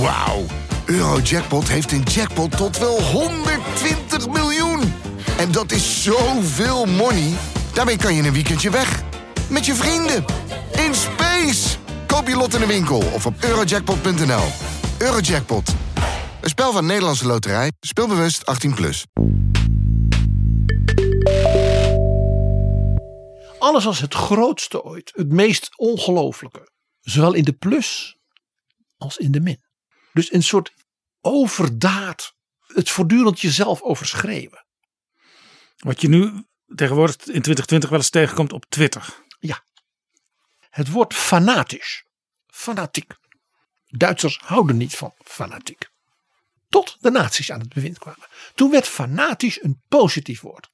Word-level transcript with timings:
Wauw. 0.00 0.44
Eurojackpot 0.86 1.68
heeft 1.68 1.92
een 1.92 2.02
jackpot 2.02 2.56
tot 2.56 2.78
wel 2.78 3.02
120 3.02 4.28
miljoen. 4.28 4.80
En 5.38 5.52
dat 5.52 5.72
is 5.72 6.02
zoveel 6.02 6.86
money. 6.86 7.32
Daarmee 7.74 7.96
kan 7.96 8.14
je 8.14 8.22
een 8.22 8.32
weekendje 8.32 8.70
weg. 8.70 9.02
Met 9.50 9.66
je 9.66 9.74
vrienden. 9.74 10.24
In 10.86 10.94
space. 10.94 11.78
Koop 12.06 12.28
je 12.28 12.36
lot 12.36 12.54
in 12.54 12.60
de 12.60 12.66
winkel 12.66 12.98
of 12.98 13.26
op 13.26 13.34
eurojackpot.nl. 13.40 14.44
Eurojackpot. 14.98 15.74
Een 16.40 16.48
spel 16.48 16.72
van 16.72 16.86
Nederlandse 16.86 17.26
Loterij. 17.26 17.72
Speelbewust 17.80 18.66
18+. 18.68 18.74
Plus. 18.74 19.06
Alles 23.58 23.84
was 23.84 24.00
het 24.00 24.14
grootste 24.14 24.82
ooit. 24.82 25.12
Het 25.14 25.32
meest 25.32 25.68
ongelooflijke. 25.76 26.70
Zowel 27.00 27.32
in 27.32 27.44
de 27.44 27.52
plus 27.52 28.16
als 28.96 29.16
in 29.16 29.32
de 29.32 29.40
min. 29.40 29.66
Dus 30.12 30.32
een 30.32 30.42
soort 30.42 30.72
overdaad. 31.20 32.36
Het 32.66 32.90
voortdurend 32.90 33.40
jezelf 33.40 33.82
overschreeuwen. 33.82 34.66
Wat 35.76 36.00
je 36.00 36.08
nu 36.08 36.44
tegenwoordig 36.74 37.16
in 37.16 37.24
2020 37.24 37.90
wel 37.90 37.98
eens 37.98 38.10
tegenkomt 38.10 38.52
op 38.52 38.64
Twitter. 38.68 39.26
Het 40.78 40.90
woord 40.90 41.14
fanatisch. 41.14 42.04
Fanatiek. 42.46 43.14
Duitsers 43.86 44.38
houden 44.44 44.76
niet 44.76 44.96
van 44.96 45.14
fanatiek. 45.24 45.88
Tot 46.68 46.96
de 47.00 47.10
nazi's 47.10 47.50
aan 47.50 47.60
het 47.60 47.74
bewind 47.74 47.98
kwamen. 47.98 48.26
Toen 48.54 48.70
werd 48.70 48.86
fanatisch 48.86 49.62
een 49.62 49.82
positief 49.88 50.40
woord. 50.40 50.70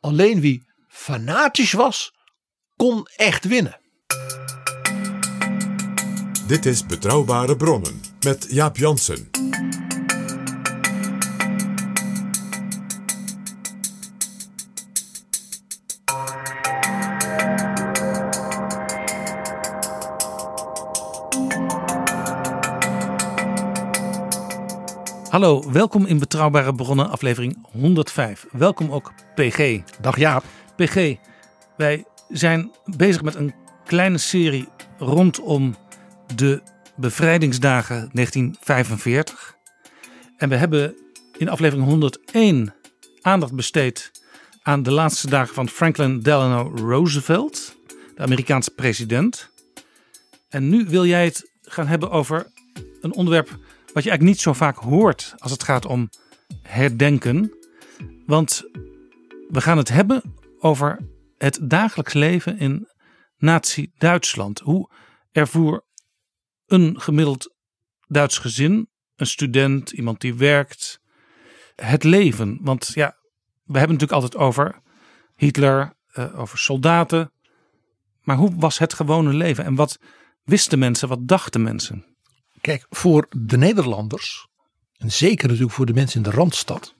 Alleen 0.00 0.40
wie 0.40 0.72
fanatisch 0.88 1.72
was, 1.72 2.14
kon 2.76 3.06
echt 3.16 3.44
winnen. 3.44 3.80
Dit 6.46 6.66
is 6.66 6.86
Betrouwbare 6.86 7.56
Bronnen 7.56 8.11
met 8.24 8.46
Jaap 8.48 8.76
Jansen. 8.76 9.30
Hallo, 25.28 25.70
welkom 25.72 26.06
in 26.06 26.18
Betrouwbare 26.18 26.74
Bronnen, 26.74 27.10
aflevering 27.10 27.66
105. 27.72 28.46
Welkom 28.50 28.90
ook 28.90 29.12
PG. 29.34 29.80
Dag 30.00 30.18
Jaap. 30.18 30.44
PG, 30.76 31.14
wij 31.76 32.04
zijn 32.28 32.70
bezig 32.84 33.22
met 33.22 33.34
een 33.34 33.54
kleine 33.84 34.18
serie 34.18 34.68
rondom 34.98 35.76
de 36.34 36.62
bevrijdingsdagen 36.96 38.10
1945. 38.12 39.56
En 40.36 40.48
we 40.48 40.56
hebben 40.56 40.96
in 41.36 41.48
aflevering 41.48 41.86
101 41.86 42.74
aandacht 43.20 43.54
besteed 43.54 44.10
aan 44.62 44.82
de 44.82 44.90
laatste 44.90 45.30
dagen 45.30 45.54
van 45.54 45.68
Franklin 45.68 46.20
Delano 46.20 46.72
Roosevelt, 46.76 47.76
de 48.14 48.22
Amerikaanse 48.22 48.70
president. 48.70 49.50
En 50.48 50.68
nu 50.68 50.84
wil 50.88 51.06
jij 51.06 51.24
het 51.24 51.50
gaan 51.62 51.86
hebben 51.86 52.10
over 52.10 52.46
een 53.00 53.14
onderwerp 53.14 53.48
wat 53.92 54.02
je 54.02 54.10
eigenlijk 54.10 54.22
niet 54.22 54.40
zo 54.40 54.52
vaak 54.52 54.76
hoort 54.76 55.34
als 55.38 55.52
het 55.52 55.62
gaat 55.62 55.86
om 55.86 56.08
herdenken. 56.62 57.52
Want 58.26 58.62
we 59.48 59.60
gaan 59.60 59.78
het 59.78 59.88
hebben 59.88 60.22
over 60.58 60.98
het 61.38 61.58
dagelijks 61.62 62.12
leven 62.12 62.58
in 62.58 62.88
Nazi-Duitsland. 63.36 64.60
Hoe 64.60 64.90
ervoer 65.32 65.84
een 66.72 67.00
gemiddeld 67.00 67.54
Duits 68.06 68.38
gezin, 68.38 68.88
een 69.16 69.26
student, 69.26 69.90
iemand 69.90 70.20
die 70.20 70.34
werkt, 70.34 71.00
het 71.74 72.04
leven? 72.04 72.58
Want 72.60 72.90
ja, 72.94 73.16
we 73.64 73.78
hebben 73.78 73.96
natuurlijk 73.96 74.22
altijd 74.22 74.42
over 74.42 74.80
Hitler, 75.36 75.92
eh, 76.12 76.38
over 76.40 76.58
soldaten. 76.58 77.32
Maar 78.20 78.36
hoe 78.36 78.54
was 78.56 78.78
het 78.78 78.94
gewone 78.94 79.32
leven 79.32 79.64
en 79.64 79.74
wat 79.74 79.98
wisten 80.42 80.78
mensen, 80.78 81.08
wat 81.08 81.28
dachten 81.28 81.62
mensen? 81.62 82.16
Kijk, 82.60 82.86
voor 82.88 83.26
de 83.30 83.56
Nederlanders, 83.56 84.46
en 84.96 85.12
zeker 85.12 85.48
natuurlijk 85.48 85.74
voor 85.74 85.86
de 85.86 85.94
mensen 85.94 86.16
in 86.16 86.30
de 86.30 86.36
Randstad, 86.36 86.94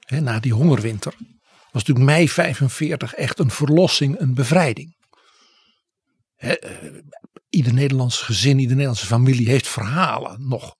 hè, 0.00 0.20
na 0.20 0.40
die 0.40 0.52
hongerwinter, 0.52 1.14
was 1.72 1.84
natuurlijk 1.84 2.06
mei 2.06 2.28
45 2.28 3.14
echt 3.14 3.38
een 3.38 3.50
verlossing, 3.50 4.20
een 4.20 4.34
bevrijding. 4.34 4.96
Eh, 6.36 6.52
ieder 7.50 7.74
Nederlands 7.74 8.22
gezin, 8.22 8.58
ieder 8.58 8.72
Nederlandse 8.72 9.06
familie 9.06 9.48
heeft 9.48 9.68
verhalen 9.68 10.48
nog. 10.48 10.74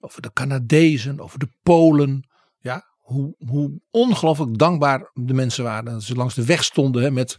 Over 0.00 0.22
de 0.22 0.32
Canadezen, 0.32 1.20
over 1.20 1.38
de 1.38 1.48
Polen. 1.62 2.28
Ja, 2.60 2.84
hoe, 2.98 3.34
hoe 3.38 3.80
ongelooflijk 3.90 4.58
dankbaar 4.58 5.10
de 5.14 5.34
mensen 5.34 5.64
waren. 5.64 5.92
Dat 5.92 6.02
ze 6.02 6.14
langs 6.14 6.34
de 6.34 6.44
weg 6.44 6.64
stonden 6.64 7.02
hè, 7.02 7.10
met 7.10 7.36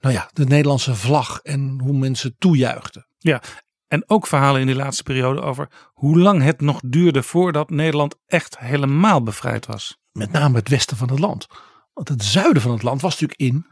nou 0.00 0.14
ja, 0.14 0.30
de 0.32 0.44
Nederlandse 0.44 0.94
vlag 0.94 1.40
en 1.40 1.80
hoe 1.82 1.98
mensen 1.98 2.36
toejuichten. 2.38 3.06
Ja, 3.18 3.42
en 3.88 4.08
ook 4.08 4.26
verhalen 4.26 4.60
in 4.60 4.66
die 4.66 4.76
laatste 4.76 5.02
periode 5.02 5.40
over 5.40 5.68
hoe 5.92 6.18
lang 6.18 6.42
het 6.42 6.60
nog 6.60 6.80
duurde 6.84 7.22
voordat 7.22 7.70
Nederland 7.70 8.16
echt 8.26 8.58
helemaal 8.58 9.22
bevrijd 9.22 9.66
was. 9.66 9.98
Met 10.12 10.32
name 10.32 10.56
het 10.56 10.68
westen 10.68 10.96
van 10.96 11.10
het 11.10 11.18
land. 11.18 11.46
Want 11.92 12.08
het 12.08 12.24
zuiden 12.24 12.62
van 12.62 12.72
het 12.72 12.82
land 12.82 13.00
was 13.00 13.20
natuurlijk 13.20 13.40
in, 13.40 13.66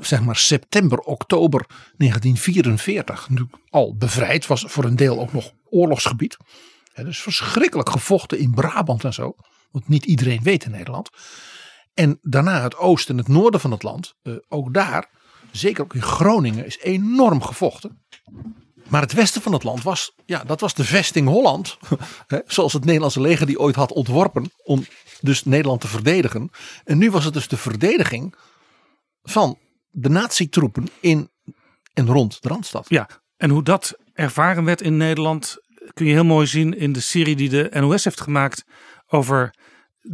zeg 0.00 0.22
maar 0.22 0.36
september, 0.36 0.98
oktober 0.98 1.64
1944 1.68 3.28
natuurlijk 3.28 3.56
al 3.70 3.96
bevrijd. 3.96 4.46
Was 4.46 4.64
voor 4.66 4.84
een 4.84 4.96
deel 4.96 5.20
ook 5.20 5.32
nog 5.32 5.52
oorlogsgebied. 5.70 6.36
Dus 6.94 7.22
verschrikkelijk 7.22 7.90
gevochten 7.90 8.38
in 8.38 8.54
Brabant 8.54 9.04
en 9.04 9.12
zo. 9.12 9.34
Wat 9.70 9.88
niet 9.88 10.04
iedereen 10.04 10.42
weet 10.42 10.64
in 10.64 10.70
Nederland. 10.70 11.10
En 11.94 12.18
daarna 12.22 12.62
het 12.62 12.76
oosten 12.76 13.14
en 13.14 13.20
het 13.20 13.28
noorden 13.28 13.60
van 13.60 13.70
het 13.70 13.82
land. 13.82 14.14
eh, 14.22 14.34
ook 14.48 14.74
daar, 14.74 15.10
zeker 15.52 15.82
ook 15.82 15.94
in 15.94 16.02
Groningen, 16.02 16.66
is 16.66 16.78
enorm 16.78 17.42
gevochten. 17.42 18.04
Maar 18.88 19.00
het 19.00 19.12
westen 19.12 19.42
van 19.42 19.52
het 19.52 19.62
land 19.62 19.82
was, 19.82 20.12
ja, 20.26 20.44
dat 20.44 20.60
was 20.60 20.74
de 20.74 20.84
vesting 20.84 21.28
Holland. 21.28 21.78
Zoals 22.46 22.72
het 22.72 22.84
Nederlandse 22.84 23.20
leger 23.20 23.46
die 23.46 23.58
ooit 23.58 23.74
had 23.74 23.92
ontworpen 23.92 24.50
om 24.62 24.86
dus 25.20 25.44
Nederland 25.44 25.80
te 25.80 25.88
verdedigen. 25.88 26.50
En 26.84 26.98
nu 26.98 27.10
was 27.10 27.24
het 27.24 27.34
dus 27.34 27.48
de 27.48 27.56
verdediging 27.56 28.34
van 29.22 29.58
de 29.94 30.08
natietroepen 30.08 30.88
in 31.00 31.30
en 31.92 32.06
rond 32.06 32.42
de 32.42 32.48
Randstad. 32.48 32.86
Ja, 32.88 33.08
en 33.36 33.50
hoe 33.50 33.62
dat 33.62 33.98
ervaren 34.12 34.64
werd 34.64 34.80
in 34.80 34.96
Nederland 34.96 35.56
kun 35.92 36.06
je 36.06 36.12
heel 36.12 36.24
mooi 36.24 36.46
zien 36.46 36.76
in 36.78 36.92
de 36.92 37.00
serie 37.00 37.36
die 37.36 37.48
de 37.48 37.70
NOS 37.72 38.04
heeft 38.04 38.20
gemaakt 38.20 38.64
over 39.06 39.54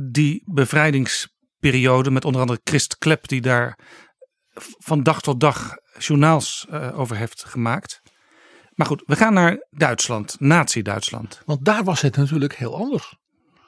die 0.08 0.42
bevrijdingsperiode. 0.46 2.10
Met 2.10 2.24
onder 2.24 2.40
andere 2.40 2.60
Christ 2.64 2.98
Klep 2.98 3.28
die 3.28 3.40
daar 3.40 3.78
van 4.78 5.02
dag 5.02 5.20
tot 5.20 5.40
dag 5.40 5.76
journaals 5.98 6.66
eh, 6.70 6.98
over 6.98 7.16
heeft 7.16 7.44
gemaakt. 7.44 8.00
Maar 8.74 8.86
goed, 8.86 9.02
we 9.06 9.16
gaan 9.16 9.32
naar 9.32 9.66
Duitsland, 9.70 10.40
Nazi-Duitsland. 10.40 11.42
Want 11.44 11.64
daar 11.64 11.84
was 11.84 12.00
het 12.00 12.16
natuurlijk 12.16 12.54
heel 12.54 12.76
anders. 12.76 13.16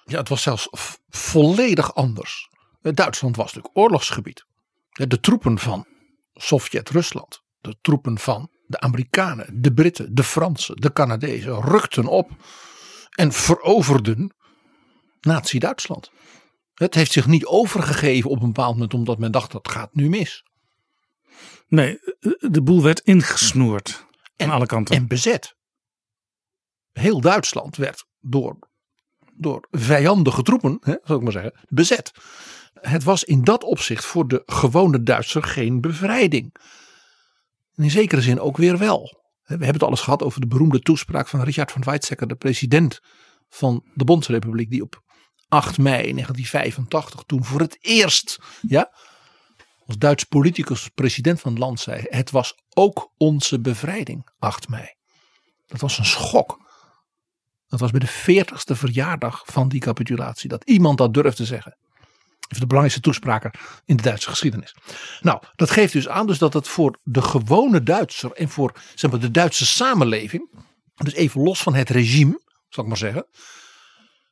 Ja, 0.04 0.18
het 0.18 0.28
was 0.28 0.42
zelfs 0.42 0.68
volledig 1.08 1.94
anders. 1.94 2.48
Eh, 2.82 2.92
Duitsland 2.94 3.36
was 3.36 3.46
natuurlijk 3.46 3.76
oorlogsgebied. 3.78 4.44
De 4.92 5.20
troepen 5.20 5.58
van 5.58 5.86
Sovjet-Rusland, 6.34 7.42
de 7.60 7.76
troepen 7.80 8.18
van 8.18 8.50
de 8.66 8.80
Amerikanen, 8.80 9.62
de 9.62 9.72
Britten, 9.72 10.14
de 10.14 10.24
Fransen, 10.24 10.76
de 10.76 10.92
Canadezen 10.92 11.60
rukten 11.60 12.06
op 12.06 12.30
en 13.10 13.32
veroverden 13.32 14.34
Nazi-Duitsland. 15.20 16.10
Het 16.74 16.94
heeft 16.94 17.12
zich 17.12 17.26
niet 17.26 17.46
overgegeven 17.46 18.30
op 18.30 18.40
een 18.40 18.46
bepaald 18.46 18.72
moment 18.72 18.94
omdat 18.94 19.18
men 19.18 19.32
dacht 19.32 19.52
dat 19.52 19.68
gaat 19.68 19.94
nu 19.94 20.08
mis. 20.08 20.44
Nee, 21.68 21.98
de 22.38 22.62
boel 22.62 22.82
werd 22.82 23.00
ingesnoerd 23.00 24.06
aan 24.36 24.50
alle 24.50 24.66
kanten. 24.66 24.96
En 24.96 25.06
bezet. 25.06 25.56
Heel 26.92 27.20
Duitsland 27.20 27.76
werd 27.76 28.06
door, 28.20 28.58
door 29.42 29.66
vijandige 29.70 30.42
troepen, 30.42 30.78
hè, 30.80 30.94
zal 31.04 31.16
ik 31.16 31.22
maar 31.22 31.32
zeggen, 31.32 31.52
bezet. 31.68 32.12
Het 32.80 33.04
was 33.04 33.24
in 33.24 33.44
dat 33.44 33.64
opzicht 33.64 34.04
voor 34.04 34.28
de 34.28 34.42
gewone 34.46 35.02
Duitser 35.02 35.42
geen 35.42 35.80
bevrijding. 35.80 36.54
In 37.74 37.90
zekere 37.90 38.20
zin 38.20 38.40
ook 38.40 38.56
weer 38.56 38.78
wel. 38.78 39.20
We 39.42 39.58
hebben 39.58 39.72
het 39.72 39.82
alles 39.82 40.00
gehad 40.00 40.22
over 40.22 40.40
de 40.40 40.46
beroemde 40.46 40.80
toespraak 40.80 41.28
van 41.28 41.42
Richard 41.42 41.72
van 41.72 41.82
Weizsäcker, 41.82 42.28
de 42.28 42.34
president 42.34 43.00
van 43.48 43.84
de 43.94 44.04
Bondsrepubliek, 44.04 44.70
die 44.70 44.82
op 44.82 45.02
8 45.48 45.78
mei 45.78 46.12
1985 46.12 47.22
toen 47.26 47.44
voor 47.44 47.60
het 47.60 47.78
eerst 47.80 48.38
ja, 48.60 48.92
als 49.86 49.98
Duits 49.98 50.24
politicus 50.24 50.88
president 50.88 51.40
van 51.40 51.52
het 51.52 51.60
land 51.60 51.80
zei: 51.80 52.04
Het 52.08 52.30
was 52.30 52.54
ook 52.74 53.12
onze 53.16 53.60
bevrijding, 53.60 54.28
8 54.38 54.68
mei. 54.68 54.94
Dat 55.66 55.80
was 55.80 55.98
een 55.98 56.04
schok. 56.04 56.61
Dat 57.72 57.80
was 57.80 57.90
bij 57.90 58.00
de 58.00 58.44
40ste 58.44 58.76
verjaardag 58.76 59.42
van 59.44 59.68
die 59.68 59.80
capitulatie. 59.80 60.48
Dat 60.48 60.64
iemand 60.64 60.98
dat 60.98 61.14
durfde 61.14 61.44
zeggen. 61.44 61.76
De 62.48 62.66
belangrijkste 62.66 63.00
toespraken 63.00 63.50
in 63.84 63.96
de 63.96 64.02
Duitse 64.02 64.28
geschiedenis. 64.28 64.74
Nou, 65.20 65.42
dat 65.54 65.70
geeft 65.70 65.92
dus 65.92 66.08
aan 66.08 66.26
dus 66.26 66.38
dat 66.38 66.52
het 66.52 66.68
voor 66.68 66.98
de 67.02 67.22
gewone 67.22 67.82
Duitser 67.82 68.32
en 68.32 68.48
voor 68.48 68.74
zeg 68.94 69.10
maar, 69.10 69.20
de 69.20 69.30
Duitse 69.30 69.66
samenleving. 69.66 70.50
Dus 70.94 71.12
even 71.12 71.42
los 71.42 71.62
van 71.62 71.74
het 71.74 71.90
regime, 71.90 72.40
zal 72.68 72.82
ik 72.82 72.88
maar 72.88 72.98
zeggen. 72.98 73.26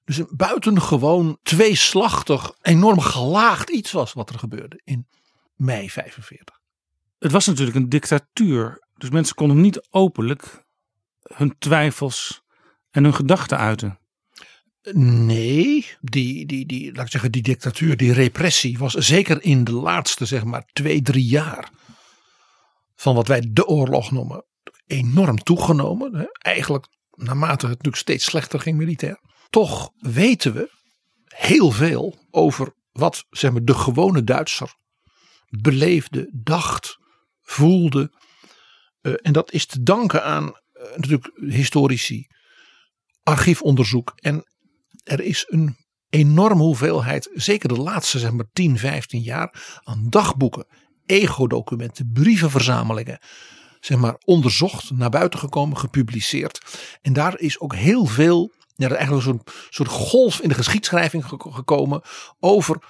Dus 0.04 0.16
een 0.18 0.28
buitengewoon 0.30 1.38
tweeslachtig, 1.42 2.52
enorm 2.62 3.00
gelaagd 3.00 3.70
iets 3.70 3.92
was 3.92 4.12
wat 4.12 4.30
er 4.30 4.38
gebeurde 4.38 4.80
in 4.84 5.06
mei 5.54 5.90
45. 5.90 6.60
Het 7.18 7.32
was 7.32 7.46
natuurlijk 7.46 7.76
een 7.76 7.88
dictatuur. 7.88 8.86
Dus 8.96 9.10
mensen 9.10 9.34
konden 9.34 9.60
niet 9.60 9.86
openlijk 9.90 10.64
hun 11.22 11.58
twijfels 11.58 12.42
en 12.90 13.04
hun 13.04 13.14
gedachten 13.14 13.58
uiten. 13.58 13.98
Nee, 14.92 15.86
die, 16.00 16.46
die, 16.46 16.66
die, 16.66 16.94
laat 16.94 17.04
ik 17.04 17.10
zeggen, 17.10 17.32
die 17.32 17.42
dictatuur, 17.42 17.96
die 17.96 18.12
repressie 18.12 18.78
was 18.78 18.92
zeker 18.92 19.42
in 19.42 19.64
de 19.64 19.72
laatste, 19.72 20.24
zeg 20.24 20.44
maar, 20.44 20.64
twee, 20.72 21.02
drie 21.02 21.24
jaar 21.24 21.70
van 22.94 23.14
wat 23.14 23.28
wij 23.28 23.48
de 23.50 23.66
oorlog 23.66 24.10
noemen, 24.10 24.44
enorm 24.86 25.42
toegenomen. 25.42 26.14
Hè? 26.14 26.24
Eigenlijk 26.32 26.86
naarmate 27.10 27.66
het 27.66 27.68
natuurlijk 27.68 27.96
steeds 27.96 28.24
slechter 28.24 28.60
ging 28.60 28.76
militair. 28.76 29.20
Toch 29.50 29.90
weten 29.98 30.54
we 30.54 30.70
heel 31.24 31.70
veel 31.70 32.18
over 32.30 32.74
wat 32.92 33.24
zeg 33.30 33.52
maar, 33.52 33.64
de 33.64 33.74
gewone 33.74 34.24
Duitser 34.24 34.74
beleefde, 35.48 36.30
dacht, 36.32 36.98
voelde. 37.42 38.12
Uh, 39.02 39.14
en 39.22 39.32
dat 39.32 39.52
is 39.52 39.66
te 39.66 39.82
danken 39.82 40.24
aan 40.24 40.44
uh, 40.44 40.82
natuurlijk 40.96 41.32
historici, 41.36 42.26
archiefonderzoek. 43.30 44.12
En 44.14 44.44
er 45.04 45.20
is 45.20 45.46
een 45.48 45.76
enorme 46.10 46.62
hoeveelheid, 46.62 47.30
zeker 47.32 47.68
de 47.68 47.80
laatste 47.80 48.18
zeg 48.18 48.32
maar 48.32 48.50
10, 48.52 48.78
15 48.78 49.22
jaar, 49.22 49.80
aan 49.84 50.06
dagboeken, 50.08 50.66
ego-documenten, 51.06 52.10
brievenverzamelingen, 52.12 53.18
zeg 53.80 53.98
maar 53.98 54.16
onderzocht, 54.24 54.90
naar 54.90 55.10
buiten 55.10 55.38
gekomen, 55.38 55.78
gepubliceerd. 55.78 56.60
En 57.02 57.12
daar 57.12 57.38
is 57.38 57.60
ook 57.60 57.74
heel 57.74 58.06
veel, 58.06 58.52
ja, 58.74 58.88
eigenlijk 58.88 59.22
soort, 59.22 59.50
soort 59.70 59.88
golf 59.88 60.40
in 60.40 60.48
de 60.48 60.54
geschiedschrijving 60.54 61.24
gekomen 61.38 62.02
over 62.38 62.82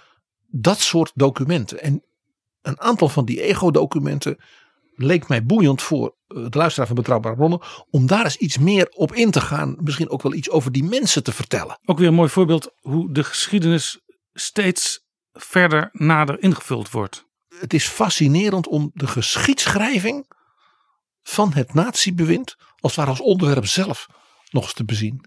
dat 0.46 0.81
soort 0.81 1.12
documenten. 1.14 1.82
En 1.82 2.04
een 2.62 2.81
aantal 2.81 3.08
van 3.08 3.25
die 3.25 3.42
ego-documenten 3.42 4.38
leek 5.02 5.29
mij 5.29 5.44
boeiend 5.44 5.82
voor 5.82 6.17
de 6.26 6.49
luisteraar 6.50 6.87
van 6.87 6.97
Betrouwbare 6.97 7.37
Bronnen. 7.37 7.61
Om 7.91 8.06
daar 8.06 8.25
eens 8.25 8.37
iets 8.37 8.58
meer 8.58 8.88
op 8.88 9.14
in 9.14 9.31
te 9.31 9.41
gaan. 9.41 9.76
Misschien 9.79 10.11
ook 10.11 10.23
wel 10.23 10.35
iets 10.35 10.50
over 10.50 10.73
die 10.73 10.85
mensen 10.85 11.23
te 11.23 11.32
vertellen. 11.32 11.79
Ook 11.85 11.99
weer 11.99 12.08
een 12.08 12.14
mooi 12.14 12.29
voorbeeld 12.29 12.75
hoe 12.81 13.12
de 13.12 13.25
geschiedenis 13.25 14.00
steeds 14.32 15.05
verder 15.32 15.88
nader 15.93 16.43
ingevuld 16.43 16.91
wordt. 16.91 17.29
Het 17.58 17.75
is 17.75 17.87
fascinerend 17.87 18.69
om 18.69 18.91
de 18.94 19.06
geschiedschrijving 19.06 20.26
van 21.23 21.52
het 21.52 21.75
natiebewind. 21.75 22.56
Als 22.81 22.94
ware 22.94 23.11
als 23.11 23.20
onderwerp 23.20 23.67
zelf 23.67 24.06
nog 24.50 24.62
eens 24.62 24.73
te 24.73 24.85
bezien. 24.85 25.25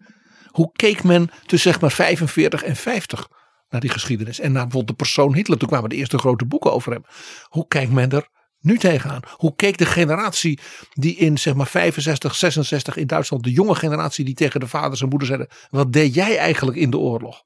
Hoe 0.48 0.72
keek 0.72 1.04
men 1.04 1.30
tussen 1.46 1.72
zeg 1.72 1.82
maar 1.82 1.92
45 1.92 2.64
en 2.64 2.76
50 2.76 3.28
naar 3.70 3.82
die 3.82 3.90
geschiedenis. 3.90 4.40
En 4.40 4.52
naar 4.52 4.64
bijvoorbeeld 4.64 4.98
de 4.98 5.04
persoon 5.04 5.34
Hitler. 5.34 5.58
Toen 5.58 5.68
kwamen 5.68 5.90
de 5.90 5.96
eerste 5.96 6.18
grote 6.18 6.46
boeken 6.46 6.74
over 6.74 6.92
hem. 6.92 7.04
Hoe 7.44 7.68
kijkt 7.68 7.92
men 7.92 8.12
er 8.12 8.30
nu 8.64 8.78
tegenaan? 8.78 9.22
Hoe 9.30 9.56
keek 9.56 9.78
de 9.78 9.86
generatie 9.86 10.60
die 10.94 11.16
in 11.16 11.38
zeg 11.38 11.54
maar 11.54 11.68
65, 11.68 12.36
66 12.36 12.96
in 12.96 13.08
Duitsland, 13.08 13.44
de 13.44 13.52
jonge 13.52 13.76
generatie 13.76 14.26
die 14.26 14.34
tegen 14.34 14.60
de 14.60 14.68
vaders 14.68 15.02
en 15.02 15.10
moeders 15.10 15.32
zeiden: 15.32 15.50
wat 15.70 15.94
deed 15.94 16.14
jij 16.14 16.38
eigenlijk 16.38 16.78
in 16.78 16.90
de 16.90 16.98
oorlog? 16.98 17.44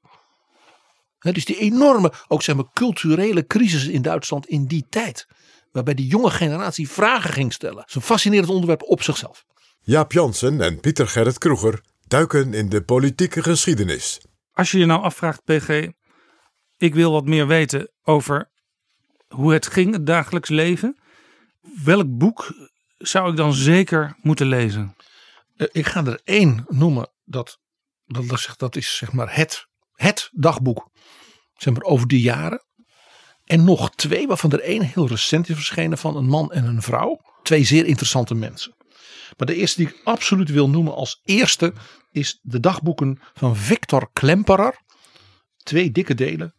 He, 1.18 1.32
dus 1.32 1.44
die 1.44 1.58
enorme, 1.58 2.12
ook 2.28 2.42
zeg 2.42 2.56
maar 2.56 2.72
culturele 2.72 3.46
crisis 3.46 3.86
in 3.86 4.02
Duitsland 4.02 4.46
in 4.46 4.66
die 4.66 4.86
tijd. 4.88 5.26
Waarbij 5.72 5.94
die 5.94 6.06
jonge 6.06 6.30
generatie 6.30 6.88
vragen 6.88 7.32
ging 7.32 7.52
stellen. 7.52 7.76
Dat 7.76 7.88
is 7.88 7.94
een 7.94 8.02
fascinerend 8.02 8.50
onderwerp 8.50 8.82
op 8.82 9.02
zichzelf. 9.02 9.44
Jaap 9.80 10.12
Jansen 10.12 10.60
en 10.60 10.80
Pieter 10.80 11.08
Gerrit 11.08 11.38
Kroeger 11.38 11.80
duiken 12.06 12.54
in 12.54 12.68
de 12.68 12.82
politieke 12.82 13.42
geschiedenis. 13.42 14.20
Als 14.52 14.70
je 14.70 14.78
je 14.78 14.86
nou 14.86 15.02
afvraagt, 15.02 15.44
PG, 15.44 15.88
ik 16.76 16.94
wil 16.94 17.12
wat 17.12 17.24
meer 17.24 17.46
weten 17.46 17.90
over 18.02 18.50
hoe 19.28 19.52
het 19.52 19.66
ging, 19.66 19.92
het 19.92 20.06
dagelijks 20.06 20.48
leven. 20.48 20.96
Welk 21.84 22.18
boek 22.18 22.68
zou 22.98 23.30
ik 23.30 23.36
dan 23.36 23.52
zeker 23.52 24.16
moeten 24.20 24.46
lezen? 24.46 24.96
Ik 25.56 25.86
ga 25.86 26.04
er 26.04 26.20
één 26.24 26.64
noemen. 26.68 27.10
Dat, 27.24 27.58
dat, 28.06 28.54
dat 28.56 28.76
is 28.76 28.96
zeg 28.96 29.12
maar 29.12 29.36
het, 29.36 29.66
het 29.92 30.30
dagboek 30.32 30.90
zeg 31.56 31.74
maar, 31.74 31.82
over 31.82 32.08
die 32.08 32.20
jaren. 32.20 32.66
En 33.44 33.64
nog 33.64 33.90
twee, 33.90 34.26
waarvan 34.26 34.52
er 34.52 34.60
één 34.60 34.82
heel 34.82 35.08
recent 35.08 35.48
is 35.48 35.54
verschenen 35.54 35.98
van 35.98 36.16
een 36.16 36.26
man 36.26 36.52
en 36.52 36.64
een 36.64 36.82
vrouw. 36.82 37.20
Twee 37.42 37.64
zeer 37.64 37.86
interessante 37.86 38.34
mensen. 38.34 38.76
Maar 39.36 39.46
de 39.46 39.54
eerste 39.54 39.82
die 39.82 39.88
ik 39.88 40.00
absoluut 40.04 40.50
wil 40.50 40.68
noemen 40.68 40.94
als 40.94 41.20
eerste 41.24 41.72
is 42.10 42.38
de 42.42 42.60
dagboeken 42.60 43.18
van 43.34 43.56
Victor 43.56 44.10
Klemperer. 44.12 44.82
Twee 45.56 45.90
dikke 45.90 46.14
delen 46.14 46.54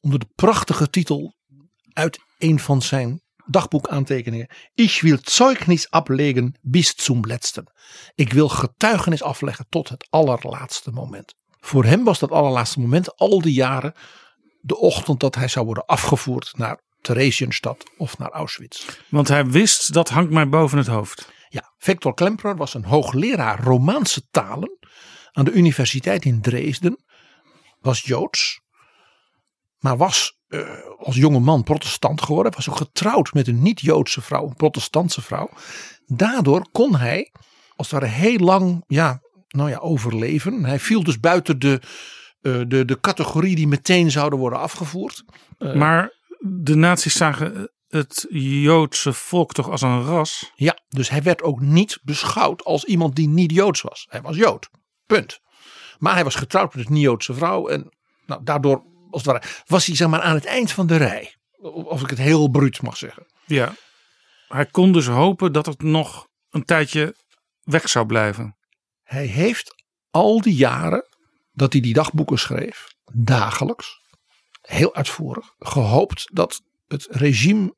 onder 0.00 0.18
de 0.18 0.28
prachtige 0.34 0.90
titel 0.90 1.34
uit 1.92 2.18
een 2.38 2.60
van 2.60 2.82
zijn 2.82 3.22
dagboekaantekeningen. 3.46 4.48
Ich 4.74 5.02
will 5.02 5.18
Zeugnis 5.22 5.90
ablegen 5.90 6.58
bis 6.62 6.94
zum 6.96 7.24
letzten. 7.24 7.72
Ik 8.14 8.32
wil 8.32 8.48
getuigenis 8.48 9.22
afleggen 9.22 9.66
tot 9.68 9.88
het 9.88 10.06
allerlaatste 10.10 10.90
moment. 10.90 11.34
Voor 11.60 11.84
hem 11.84 12.04
was 12.04 12.18
dat 12.18 12.30
allerlaatste 12.30 12.80
moment 12.80 13.16
al 13.16 13.42
die 13.42 13.52
jaren 13.52 13.94
de 14.60 14.76
ochtend 14.76 15.20
dat 15.20 15.34
hij 15.34 15.48
zou 15.48 15.64
worden 15.64 15.86
afgevoerd 15.86 16.52
naar 16.56 16.80
Theresienstadt 17.00 17.90
of 17.96 18.18
naar 18.18 18.30
Auschwitz. 18.30 18.86
Want 19.08 19.28
hij 19.28 19.46
wist 19.46 19.92
dat 19.92 20.08
hangt 20.08 20.30
mij 20.30 20.48
boven 20.48 20.78
het 20.78 20.86
hoofd. 20.86 21.32
Ja, 21.48 21.72
Victor 21.78 22.14
Klemperer 22.14 22.56
was 22.56 22.74
een 22.74 22.84
hoogleraar 22.84 23.62
Romaanse 23.62 24.28
talen 24.30 24.78
aan 25.32 25.44
de 25.44 25.52
universiteit 25.52 26.24
in 26.24 26.40
Dresden. 26.40 27.04
Was 27.80 28.00
Joods, 28.00 28.60
maar 29.78 29.96
was 29.96 30.38
uh, 30.54 30.68
als 30.98 31.16
jonge 31.16 31.38
man 31.38 31.62
protestant 31.62 32.22
geworden. 32.22 32.52
Was 32.54 32.70
ook 32.70 32.76
getrouwd 32.76 33.32
met 33.32 33.48
een 33.48 33.62
niet-Joodse 33.62 34.20
vrouw, 34.20 34.46
een 34.46 34.56
protestantse 34.56 35.22
vrouw. 35.22 35.50
Daardoor 36.06 36.66
kon 36.72 36.96
hij, 36.96 37.32
als 37.76 37.90
het 37.90 38.00
ware, 38.00 38.12
heel 38.12 38.38
lang 38.38 38.84
ja, 38.86 39.20
nou 39.48 39.70
ja, 39.70 39.78
overleven. 39.78 40.64
Hij 40.64 40.78
viel 40.78 41.04
dus 41.04 41.20
buiten 41.20 41.58
de, 41.58 41.80
uh, 42.42 42.62
de, 42.68 42.84
de 42.84 43.00
categorie 43.00 43.56
die 43.56 43.68
meteen 43.68 44.10
zouden 44.10 44.38
worden 44.38 44.58
afgevoerd. 44.58 45.24
Uh, 45.58 45.74
maar 45.74 46.12
de 46.38 46.74
nazi's 46.74 47.16
zagen 47.16 47.72
het 47.88 48.26
Joodse 48.28 49.12
volk 49.12 49.52
toch 49.52 49.70
als 49.70 49.82
een 49.82 50.04
ras? 50.04 50.52
Ja, 50.54 50.78
dus 50.88 51.08
hij 51.08 51.22
werd 51.22 51.42
ook 51.42 51.60
niet 51.60 51.98
beschouwd 52.02 52.64
als 52.64 52.84
iemand 52.84 53.16
die 53.16 53.28
niet 53.28 53.52
Joods 53.52 53.80
was. 53.80 54.06
Hij 54.10 54.22
was 54.22 54.36
Jood, 54.36 54.68
punt. 55.06 55.38
Maar 55.98 56.14
hij 56.14 56.24
was 56.24 56.34
getrouwd 56.34 56.74
met 56.74 56.86
een 56.86 56.92
niet-Joodse 56.92 57.34
vrouw 57.34 57.68
en 57.68 57.94
nou, 58.26 58.44
daardoor 58.44 58.84
als 59.14 59.24
het 59.24 59.32
ware, 59.32 59.62
was 59.66 59.86
hij 59.86 59.96
zeg 59.96 60.08
maar 60.08 60.20
aan 60.20 60.34
het 60.34 60.44
eind 60.44 60.72
van 60.72 60.86
de 60.86 60.96
rij. 60.96 61.34
Of 61.62 62.02
ik 62.02 62.10
het 62.10 62.18
heel 62.18 62.48
bruut 62.48 62.82
mag 62.82 62.96
zeggen. 62.96 63.26
Ja, 63.46 63.74
hij 64.48 64.66
kon 64.66 64.92
dus 64.92 65.06
hopen 65.06 65.52
dat 65.52 65.66
het 65.66 65.82
nog 65.82 66.28
een 66.50 66.64
tijdje 66.64 67.16
weg 67.62 67.88
zou 67.88 68.06
blijven. 68.06 68.56
Hij 69.02 69.26
heeft 69.26 69.74
al 70.10 70.40
die 70.40 70.54
jaren 70.54 71.06
dat 71.52 71.72
hij 71.72 71.82
die 71.82 71.94
dagboeken 71.94 72.38
schreef, 72.38 72.86
dagelijks, 73.12 74.00
heel 74.60 74.94
uitvoerig, 74.94 75.54
gehoopt 75.58 76.30
dat 76.32 76.62
het 76.86 77.06
regime 77.10 77.74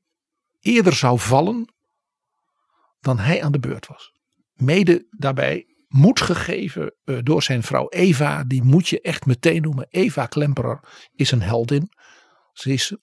eerder 0.61 0.93
zou 0.93 1.19
vallen 1.19 1.75
dan 3.00 3.19
hij 3.19 3.43
aan 3.43 3.52
de 3.52 3.59
beurt 3.59 3.87
was. 3.87 4.12
Mede 4.52 5.07
daarbij 5.11 5.75
moed 5.88 6.21
gegeven 6.21 6.95
uh, 7.05 7.19
door 7.23 7.43
zijn 7.43 7.62
vrouw 7.62 7.88
Eva. 7.88 8.45
Die 8.45 8.62
moet 8.62 8.88
je 8.88 9.00
echt 9.00 9.26
meteen 9.26 9.62
noemen. 9.62 9.87
Eva 9.90 10.26
Klemperer 10.26 10.81
is 11.14 11.31
een 11.31 11.43
heldin. 11.43 11.90
Ze 12.52 12.73
is 12.73 12.97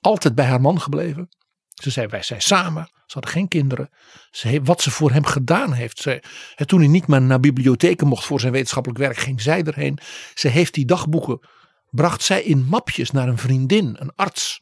altijd 0.00 0.34
bij 0.34 0.46
haar 0.46 0.60
man 0.60 0.80
gebleven. 0.80 1.28
Ze 1.68 1.90
zei, 1.90 2.06
wij 2.06 2.22
zijn 2.22 2.42
samen. 2.42 2.84
Ze 2.84 3.18
hadden 3.18 3.30
geen 3.30 3.48
kinderen. 3.48 3.90
Ze 4.30 4.60
wat 4.62 4.82
ze 4.82 4.90
voor 4.90 5.10
hem 5.10 5.24
gedaan 5.24 5.72
heeft. 5.72 5.98
Ze, 5.98 6.22
toen 6.66 6.78
hij 6.78 6.88
niet 6.88 7.06
meer 7.06 7.22
naar 7.22 7.40
bibliotheken 7.40 8.06
mocht 8.06 8.24
voor 8.24 8.40
zijn 8.40 8.52
wetenschappelijk 8.52 9.00
werk, 9.00 9.16
ging 9.16 9.40
zij 9.40 9.62
erheen. 9.62 9.98
Ze 10.34 10.48
heeft 10.48 10.74
die 10.74 10.84
dagboeken, 10.84 11.48
bracht 11.90 12.22
zij 12.22 12.42
in 12.42 12.64
mapjes 12.64 13.10
naar 13.10 13.28
een 13.28 13.38
vriendin, 13.38 13.96
een 13.98 14.12
arts. 14.16 14.60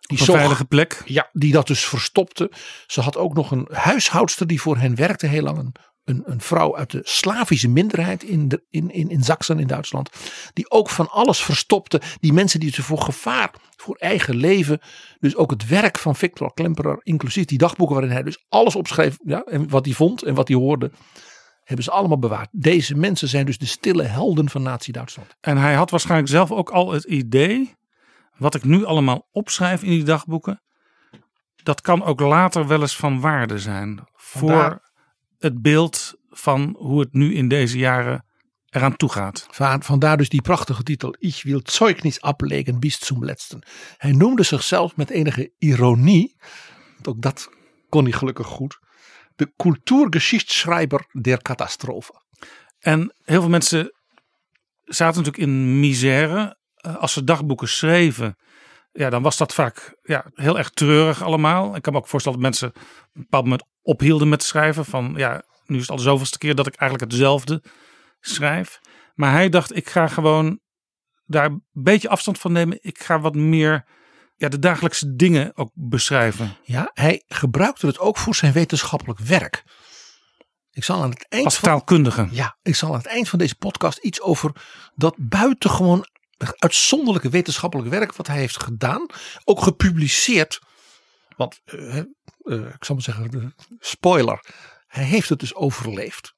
Die 0.00 0.20
een 0.20 0.24
veilige 0.24 0.64
plek. 0.64 1.02
Ja, 1.04 1.28
die 1.32 1.52
dat 1.52 1.66
dus 1.66 1.84
verstopte. 1.84 2.52
Ze 2.86 3.00
had 3.00 3.16
ook 3.16 3.34
nog 3.34 3.50
een 3.50 3.68
huishoudster 3.72 4.46
die 4.46 4.60
voor 4.60 4.76
hen 4.76 4.94
werkte 4.94 5.26
heel 5.26 5.42
lang. 5.42 5.58
Een 5.58 5.74
een, 6.04 6.22
een 6.24 6.40
vrouw 6.40 6.76
uit 6.76 6.90
de 6.90 7.00
Slavische 7.02 7.68
minderheid 7.68 8.22
in, 8.22 8.48
de, 8.48 8.64
in, 8.70 8.90
in, 8.90 9.08
in 9.08 9.24
Zaksen 9.24 9.58
in 9.58 9.66
Duitsland. 9.66 10.10
Die 10.52 10.70
ook 10.70 10.90
van 10.90 11.10
alles 11.10 11.42
verstopte. 11.42 12.00
Die 12.20 12.32
mensen 12.32 12.60
die 12.60 12.72
ze 12.72 12.82
voor 12.82 13.00
gevaar, 13.00 13.54
voor 13.76 13.96
eigen 13.96 14.36
leven. 14.36 14.80
Dus 15.20 15.36
ook 15.36 15.50
het 15.50 15.68
werk 15.68 15.98
van 15.98 16.16
Victor 16.16 16.52
Klemperer, 16.54 17.00
inclusief 17.02 17.44
die 17.44 17.58
dagboeken 17.58 17.94
waarin 17.96 18.14
hij 18.14 18.22
dus 18.22 18.44
alles 18.48 18.76
opschreef. 18.76 19.16
Ja, 19.24 19.42
en 19.42 19.68
wat 19.68 19.84
hij 19.84 19.94
vond 19.94 20.22
en 20.22 20.34
wat 20.34 20.48
hij 20.48 20.56
hoorde. 20.56 20.90
Hebben 21.64 21.84
ze 21.84 21.90
allemaal 21.90 22.18
bewaard. 22.18 22.48
Deze 22.52 22.94
mensen 22.94 23.28
zijn 23.28 23.46
dus 23.46 23.58
de 23.58 23.66
stille 23.66 24.02
helden 24.02 24.50
van 24.50 24.62
Nazi-Duitsland. 24.62 25.36
En 25.40 25.56
hij 25.56 25.74
had 25.74 25.90
waarschijnlijk 25.90 26.30
zelf 26.30 26.52
ook 26.52 26.70
al 26.70 26.92
het 26.92 27.04
idee. 27.04 27.74
Wat 28.36 28.54
ik 28.54 28.64
nu 28.64 28.84
allemaal 28.84 29.28
opschrijf 29.32 29.82
in 29.82 29.90
die 29.90 30.04
dagboeken. 30.04 30.62
Dat 31.62 31.80
kan 31.80 32.04
ook 32.04 32.20
later 32.20 32.66
wel 32.66 32.80
eens 32.80 32.96
van 32.96 33.20
waarde 33.20 33.58
zijn. 33.58 34.04
Voor 34.12 34.80
het 35.44 35.62
beeld 35.62 36.14
van 36.30 36.74
hoe 36.78 37.00
het 37.00 37.12
nu 37.12 37.34
in 37.34 37.48
deze 37.48 37.78
jaren 37.78 38.24
eraan 38.68 38.96
toe 38.96 39.08
gaat. 39.12 39.46
Van- 39.50 39.82
Vandaar 39.82 40.16
dus 40.16 40.28
die 40.28 40.42
prachtige 40.42 40.82
titel 40.82 41.14
Ich 41.18 41.42
will 41.42 41.60
Zeugnis 41.62 42.20
ablegen 42.20 42.78
bis 42.80 43.04
zum 43.06 43.24
letzten. 43.24 43.62
Hij 43.96 44.12
noemde 44.12 44.42
zichzelf 44.42 44.96
met 44.96 45.10
enige 45.10 45.52
ironie, 45.58 46.36
want 46.94 47.08
ook 47.08 47.20
dat 47.22 47.48
kon 47.88 48.02
hij 48.04 48.12
gelukkig 48.12 48.46
goed, 48.46 48.78
de 49.36 49.52
Kulturgeschichtsschreiber 49.56 51.06
der 51.12 51.42
Katastrophe. 51.42 52.22
En 52.78 53.14
heel 53.24 53.40
veel 53.40 53.50
mensen 53.50 53.92
zaten 54.84 55.22
natuurlijk 55.22 55.50
in 55.50 55.80
misère. 55.80 56.56
Eh, 56.74 56.96
Als 56.96 57.12
ze 57.12 57.24
dagboeken 57.24 57.68
schreven, 57.68 58.36
ja, 58.92 59.10
dan 59.10 59.22
was 59.22 59.36
dat 59.36 59.54
vaak 59.54 59.96
ja, 60.02 60.30
heel 60.34 60.58
erg 60.58 60.70
treurig 60.70 61.22
allemaal. 61.22 61.76
Ik 61.76 61.82
kan 61.82 61.92
me 61.92 61.98
ook 61.98 62.08
voorstellen 62.08 62.40
dat 62.40 62.48
mensen 62.50 62.68
op 62.68 62.74
een 63.14 63.20
bepaald 63.22 63.44
moment 63.44 63.62
ophielden 63.84 64.28
met 64.28 64.42
schrijven. 64.42 64.84
Van 64.84 65.14
ja, 65.16 65.42
nu 65.66 65.74
is 65.76 65.82
het 65.82 65.90
al 65.90 65.96
de 65.96 66.02
zoveelste 66.02 66.38
keer 66.38 66.54
dat 66.54 66.66
ik 66.66 66.74
eigenlijk 66.74 67.10
hetzelfde 67.10 67.62
schrijf. 68.20 68.80
Maar 69.14 69.32
hij 69.32 69.48
dacht, 69.48 69.76
ik 69.76 69.88
ga 69.88 70.06
gewoon 70.06 70.60
daar 71.26 71.44
een 71.44 71.64
beetje 71.72 72.08
afstand 72.08 72.38
van 72.38 72.52
nemen. 72.52 72.78
Ik 72.80 73.02
ga 73.02 73.20
wat 73.20 73.34
meer 73.34 73.84
ja, 74.36 74.48
de 74.48 74.58
dagelijkse 74.58 75.14
dingen 75.14 75.56
ook 75.56 75.70
beschrijven. 75.74 76.56
Ja, 76.62 76.90
hij 76.94 77.22
gebruikte 77.26 77.86
het 77.86 77.98
ook 77.98 78.18
voor 78.18 78.34
zijn 78.34 78.52
wetenschappelijk 78.52 79.18
werk. 79.18 79.64
Ik 80.70 80.84
zal 80.84 81.02
aan 81.02 81.10
het 81.10 81.26
eind 81.28 81.44
Als 81.44 81.56
van, 81.56 81.68
taalkundige. 81.68 82.28
ja, 82.30 82.56
ik 82.62 82.74
zal 82.74 82.88
aan 82.88 82.96
het 82.98 83.06
eind 83.06 83.28
van 83.28 83.38
deze 83.38 83.56
podcast 83.56 83.98
iets 83.98 84.20
over 84.20 84.52
dat 84.94 85.14
buitengewoon 85.18 86.06
uitzonderlijke 86.58 87.28
wetenschappelijk 87.28 87.88
werk 87.88 88.16
wat 88.16 88.26
hij 88.26 88.36
heeft 88.36 88.62
gedaan, 88.62 89.06
ook 89.44 89.62
gepubliceerd. 89.62 90.60
Want 91.36 91.60
eh, 91.64 92.00
eh, 92.44 92.74
ik 92.74 92.84
zal 92.84 92.94
maar 92.94 93.04
zeggen, 93.04 93.30
de 93.30 93.52
spoiler, 93.78 94.44
hij 94.86 95.04
heeft 95.04 95.28
het 95.28 95.40
dus 95.40 95.54
overleefd. 95.54 96.34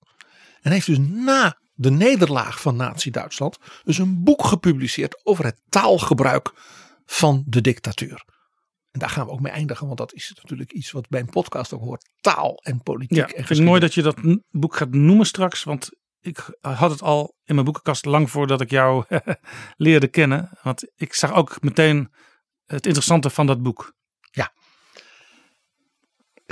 En 0.61 0.73
heeft 0.73 0.87
dus 0.87 0.99
na 0.99 1.61
de 1.73 1.91
nederlaag 1.91 2.61
van 2.61 2.77
Nazi-Duitsland 2.77 3.59
dus 3.85 3.99
een 3.99 4.23
boek 4.23 4.45
gepubliceerd 4.45 5.21
over 5.25 5.45
het 5.45 5.61
taalgebruik 5.69 6.53
van 7.05 7.45
de 7.47 7.61
dictatuur. 7.61 8.25
En 8.91 9.03
daar 9.03 9.11
gaan 9.11 9.27
we 9.27 9.33
ook 9.33 9.41
mee 9.41 9.53
eindigen, 9.53 9.87
want 9.87 9.99
dat 9.99 10.13
is 10.13 10.33
natuurlijk 10.35 10.73
iets 10.73 10.91
wat 10.91 11.09
bij 11.09 11.21
een 11.21 11.29
podcast 11.29 11.73
ook 11.73 11.81
hoort. 11.81 12.09
Taal 12.21 12.57
en 12.63 12.83
politiek. 12.83 13.17
Ja, 13.17 13.25
en 13.25 13.39
ik 13.39 13.47
vind 13.47 13.59
het 13.59 13.69
mooi 13.69 13.81
dat 13.81 13.95
je 13.95 14.03
dat 14.03 14.17
boek 14.51 14.77
gaat 14.77 14.91
noemen 14.91 15.27
straks. 15.27 15.65
Want 15.65 15.91
ik 16.21 16.59
had 16.61 16.91
het 16.91 17.03
al 17.03 17.35
in 17.45 17.55
mijn 17.55 17.67
boekenkast 17.67 18.05
lang 18.05 18.31
voordat 18.31 18.61
ik 18.61 18.71
jou 18.71 19.05
leerde 19.77 20.09
kennen. 20.09 20.59
Want 20.63 20.91
ik 20.95 21.15
zag 21.15 21.33
ook 21.33 21.63
meteen 21.63 22.09
het 22.65 22.87
interessante 22.87 23.31
van 23.31 23.47
dat 23.47 23.63
boek. 23.63 23.95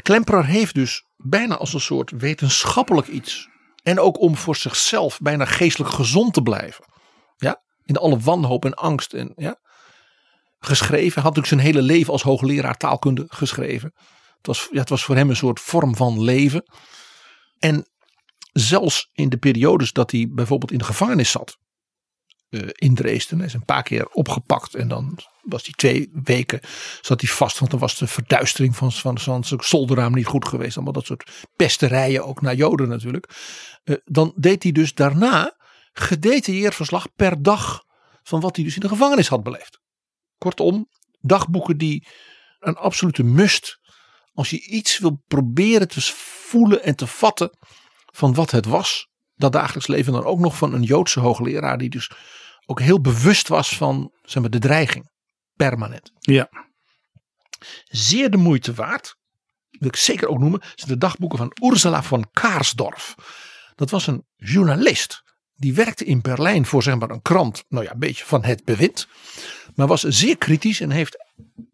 Klemperer 0.03 0.45
heeft 0.47 0.75
dus 0.75 1.05
bijna 1.17 1.57
als 1.57 1.75
een 1.75 1.81
soort 1.81 2.11
wetenschappelijk 2.11 3.07
iets. 3.07 3.49
En 3.83 4.01
ook 4.01 4.21
om 4.21 4.37
voor 4.37 4.57
zichzelf 4.57 5.19
bijna 5.21 5.45
geestelijk 5.45 5.95
gezond 5.95 6.35
te 6.35 6.43
blijven. 6.43 6.85
Ja, 7.37 7.63
in 7.85 7.97
alle 7.97 8.19
wanhoop 8.19 8.65
en 8.65 8.75
angst. 8.75 9.13
En, 9.13 9.33
ja, 9.37 9.59
geschreven. 10.59 11.23
Had 11.23 11.35
natuurlijk 11.37 11.47
zijn 11.47 11.75
hele 11.75 11.83
leven 11.83 12.13
als 12.13 12.23
hoogleraar 12.23 12.77
taalkunde 12.77 13.25
geschreven. 13.29 13.93
Het 14.37 14.47
was, 14.47 14.69
ja, 14.71 14.81
het 14.81 14.89
was 14.89 15.05
voor 15.05 15.17
hem 15.17 15.31
een 15.31 15.37
soort 15.37 15.61
vorm 15.61 15.97
van 15.97 16.23
leven. 16.23 16.65
En 17.59 17.89
zelfs 18.53 19.11
in 19.13 19.29
de 19.29 19.37
periodes 19.37 19.93
dat 19.93 20.11
hij 20.11 20.29
bijvoorbeeld 20.31 20.73
in 20.73 20.79
de 20.79 20.85
gevangenis 20.85 21.31
zat. 21.31 21.57
Eh, 22.55 22.69
in 22.73 22.95
Dresden. 22.95 23.39
Hij 23.39 23.47
is 23.47 23.55
een 23.55 23.65
paar 23.65 23.83
keer 23.83 24.07
opgepakt. 24.07 24.75
En 24.75 24.89
dan 24.89 25.19
was 25.43 25.63
hij 25.63 25.73
twee 25.73 26.11
weken 26.13 26.61
zat 27.01 27.21
hij 27.21 27.31
vast. 27.31 27.59
Want 27.59 27.71
dan 27.71 27.81
was 27.81 27.99
de 27.99 28.07
verduistering 28.07 28.77
van, 28.77 28.93
van, 28.93 29.19
van 29.19 29.45
zijn 29.45 29.61
zolderraam 29.63 30.15
niet 30.15 30.27
goed 30.27 30.49
geweest. 30.49 30.75
Allemaal 30.75 30.93
dat 30.93 31.07
soort 31.07 31.47
pesterijen 31.57 32.27
ook 32.27 32.41
naar 32.41 32.55
Joden 32.55 32.89
natuurlijk. 32.89 33.29
Eh, 33.85 33.97
dan 34.05 34.33
deed 34.37 34.63
hij 34.63 34.73
dus 34.73 34.95
daarna 34.95 35.57
gedetailleerd 35.93 36.75
verslag 36.75 37.15
per 37.15 37.43
dag. 37.43 37.83
Van 38.23 38.41
wat 38.41 38.57
hij 38.57 38.65
dus 38.65 38.75
in 38.75 38.81
de 38.81 38.89
gevangenis 38.89 39.29
had 39.29 39.43
beleefd. 39.43 39.79
Kortom, 40.39 40.89
dagboeken 41.21 41.79
die 41.79 42.07
een 42.59 42.77
absolute 42.77 43.23
must. 43.23 43.79
Als 44.33 44.51
je 44.51 44.61
iets 44.61 44.99
wil 44.99 45.23
proberen 45.27 45.89
te 45.89 46.01
voelen 46.47 46.83
en 46.83 46.97
te 46.97 47.07
vatten 47.07 47.51
van 48.13 48.35
wat 48.35 48.51
het 48.51 48.67
was. 48.67 49.09
Dat 49.35 49.53
dagelijks 49.53 49.87
leven 49.87 50.13
dan 50.13 50.25
ook 50.25 50.39
nog 50.39 50.57
van 50.57 50.75
een 50.75 50.83
Joodse 50.83 51.21
hoogleraar. 51.21 51.79
Die 51.79 51.91
dus 51.91 52.11
ook 52.67 52.81
heel 52.81 53.01
bewust 53.01 53.49
was 53.49 53.77
van 53.77 54.13
zeg 54.23 54.43
maar, 54.43 54.51
de 54.51 54.59
dreiging. 54.59 55.13
Permanent. 55.57 56.11
Ja, 56.19 56.49
Zeer 57.85 58.31
de 58.31 58.37
moeite 58.37 58.75
waard. 58.75 59.17
Wil 59.71 59.89
ik 59.89 59.97
zeker 59.97 60.29
ook 60.29 60.39
noemen. 60.39 60.63
Zijn 60.75 60.91
de 60.91 60.99
dagboeken 60.99 61.39
van 61.39 61.57
Ursula 61.63 62.03
von 62.03 62.31
Kaarsdorf. 62.33 63.15
Dat 63.75 63.91
was 63.91 64.07
een 64.07 64.27
journalist. 64.37 65.23
Die 65.55 65.75
werkte 65.75 66.05
in 66.05 66.21
Berlijn 66.21 66.67
voor 66.67 66.83
zeg 66.83 66.99
maar 66.99 67.11
een 67.11 67.23
krant. 67.23 67.65
Nou 67.69 67.85
ja, 67.85 67.93
een 67.93 67.99
beetje 67.99 68.25
van 68.25 68.45
het 68.45 68.65
bewind. 68.65 69.09
Maar 69.75 69.87
was 69.87 70.03
zeer 70.03 70.39
kritisch 70.39 70.81
en 70.81 70.91
heeft 70.91 71.17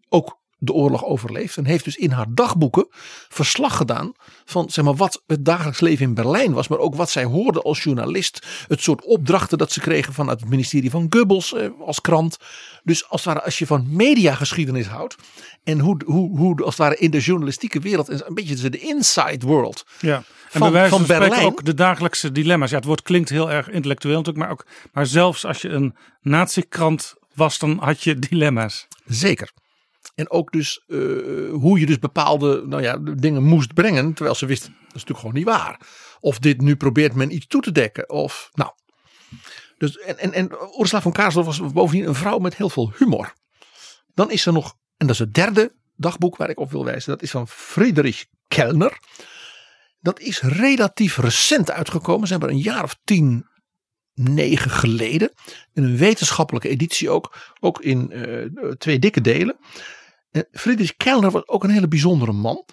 ook 0.09 0.39
de 0.63 0.73
oorlog 0.73 1.05
overleefd. 1.05 1.57
En 1.57 1.65
heeft 1.65 1.83
dus 1.83 1.95
in 1.95 2.11
haar 2.11 2.25
dagboeken 2.29 2.87
verslag 3.29 3.77
gedaan 3.77 4.11
van 4.45 4.69
zeg 4.69 4.85
maar, 4.85 4.95
wat 4.95 5.23
het 5.27 5.45
dagelijks 5.45 5.79
leven 5.79 6.05
in 6.05 6.13
Berlijn 6.13 6.53
was. 6.53 6.67
Maar 6.67 6.79
ook 6.79 6.95
wat 6.95 7.09
zij 7.09 7.23
hoorde 7.23 7.61
als 7.61 7.83
journalist. 7.83 8.47
Het 8.67 8.81
soort 8.81 9.05
opdrachten 9.05 9.57
dat 9.57 9.71
ze 9.71 9.79
kregen 9.79 10.13
vanuit 10.13 10.39
het 10.39 10.49
ministerie 10.49 10.89
van 10.89 11.07
Goebbels 11.09 11.53
eh, 11.53 11.69
als 11.85 12.01
krant. 12.01 12.37
Dus 12.83 13.09
als, 13.09 13.23
het 13.25 13.33
ware, 13.33 13.45
als 13.45 13.59
je 13.59 13.65
van 13.65 13.85
mediageschiedenis 13.89 14.87
houdt. 14.87 15.15
En 15.63 15.79
hoe, 15.79 16.01
hoe, 16.05 16.37
hoe 16.37 16.55
als 16.55 16.77
het 16.77 16.77
ware 16.77 16.97
in 16.97 17.11
de 17.11 17.19
journalistieke 17.19 17.79
wereld. 17.79 18.09
Een 18.09 18.33
beetje 18.33 18.69
de 18.69 18.79
inside 18.79 19.45
world. 19.45 19.85
ja. 19.99 20.15
En 20.51 20.59
Van- 20.59 20.71
bij 20.71 20.79
wijze 20.81 20.95
van 20.97 21.05
Berlijn. 21.05 21.45
ook 21.45 21.65
de 21.65 21.73
dagelijkse 21.73 22.31
dilemma's. 22.31 22.69
Ja, 22.69 22.75
het 22.75 22.85
woord 22.85 23.01
klinkt 23.01 23.29
heel 23.29 23.51
erg 23.51 23.69
intellectueel 23.69 24.17
natuurlijk. 24.17 24.45
Maar, 24.45 24.53
ook, 24.53 24.65
maar 24.93 25.05
zelfs 25.05 25.45
als 25.45 25.61
je 25.61 25.69
een 25.69 25.95
nazi-krant 26.21 27.13
was, 27.33 27.59
dan 27.59 27.77
had 27.79 28.03
je 28.03 28.19
dilemma's. 28.19 28.87
Zeker. 29.05 29.51
En 30.15 30.29
ook 30.29 30.51
dus 30.51 30.83
eh, 30.87 30.97
hoe 31.51 31.79
je 31.79 31.85
dus 31.85 31.99
bepaalde 31.99 32.63
nou 32.65 32.81
ja, 32.81 32.97
dingen 32.97 33.43
moest 33.43 33.73
brengen. 33.73 34.13
Terwijl 34.13 34.35
ze 34.35 34.45
wisten, 34.45 34.71
dat 34.71 34.79
is 34.79 34.91
natuurlijk 34.91 35.19
gewoon 35.19 35.35
niet 35.35 35.45
waar. 35.45 35.79
Of 36.19 36.39
dit 36.39 36.61
nu 36.61 36.75
probeert 36.75 37.13
men 37.13 37.35
iets 37.35 37.47
toe 37.47 37.61
te 37.61 37.71
dekken. 37.71 38.09
Of 38.09 38.49
nou. 38.53 38.71
Dus, 39.77 39.97
en, 39.97 40.17
en, 40.17 40.33
en 40.33 40.51
Ursula 40.79 41.11
Kaarsdorf 41.11 41.45
was 41.45 41.71
bovendien 41.71 42.07
een 42.07 42.15
vrouw 42.15 42.37
met 42.37 42.55
heel 42.55 42.69
veel 42.69 42.93
humor. 42.97 43.33
Dan 44.13 44.31
is 44.31 44.45
er 44.45 44.53
nog, 44.53 44.75
en 44.97 45.07
dat 45.07 45.15
is 45.15 45.19
het 45.19 45.33
derde 45.33 45.75
dagboek 45.95 46.37
waar 46.37 46.49
ik 46.49 46.59
op 46.59 46.71
wil 46.71 46.85
wijzen. 46.85 47.11
Dat 47.11 47.21
is 47.21 47.31
van 47.31 47.47
Friedrich 47.47 48.25
Kellner. 48.47 48.99
Dat 49.99 50.19
is 50.19 50.41
relatief 50.41 51.17
recent 51.17 51.71
uitgekomen. 51.71 52.27
Ze 52.27 52.33
hebben 52.33 52.49
een 52.51 52.61
jaar 52.61 52.83
of 52.83 52.95
tien, 53.03 53.47
negen 54.13 54.71
geleden. 54.71 55.31
In 55.73 55.83
een 55.83 55.97
wetenschappelijke 55.97 56.69
editie 56.69 57.09
ook. 57.09 57.35
Ook 57.59 57.81
in 57.81 58.11
eh, 58.11 58.71
twee 58.77 58.99
dikke 58.99 59.21
delen. 59.21 59.57
En 60.31 60.47
Friedrich 60.51 60.97
Kellner 60.97 61.31
was 61.31 61.47
ook 61.47 61.63
een 61.63 61.69
hele 61.69 61.87
bijzondere 61.87 62.31
man. 62.31 62.65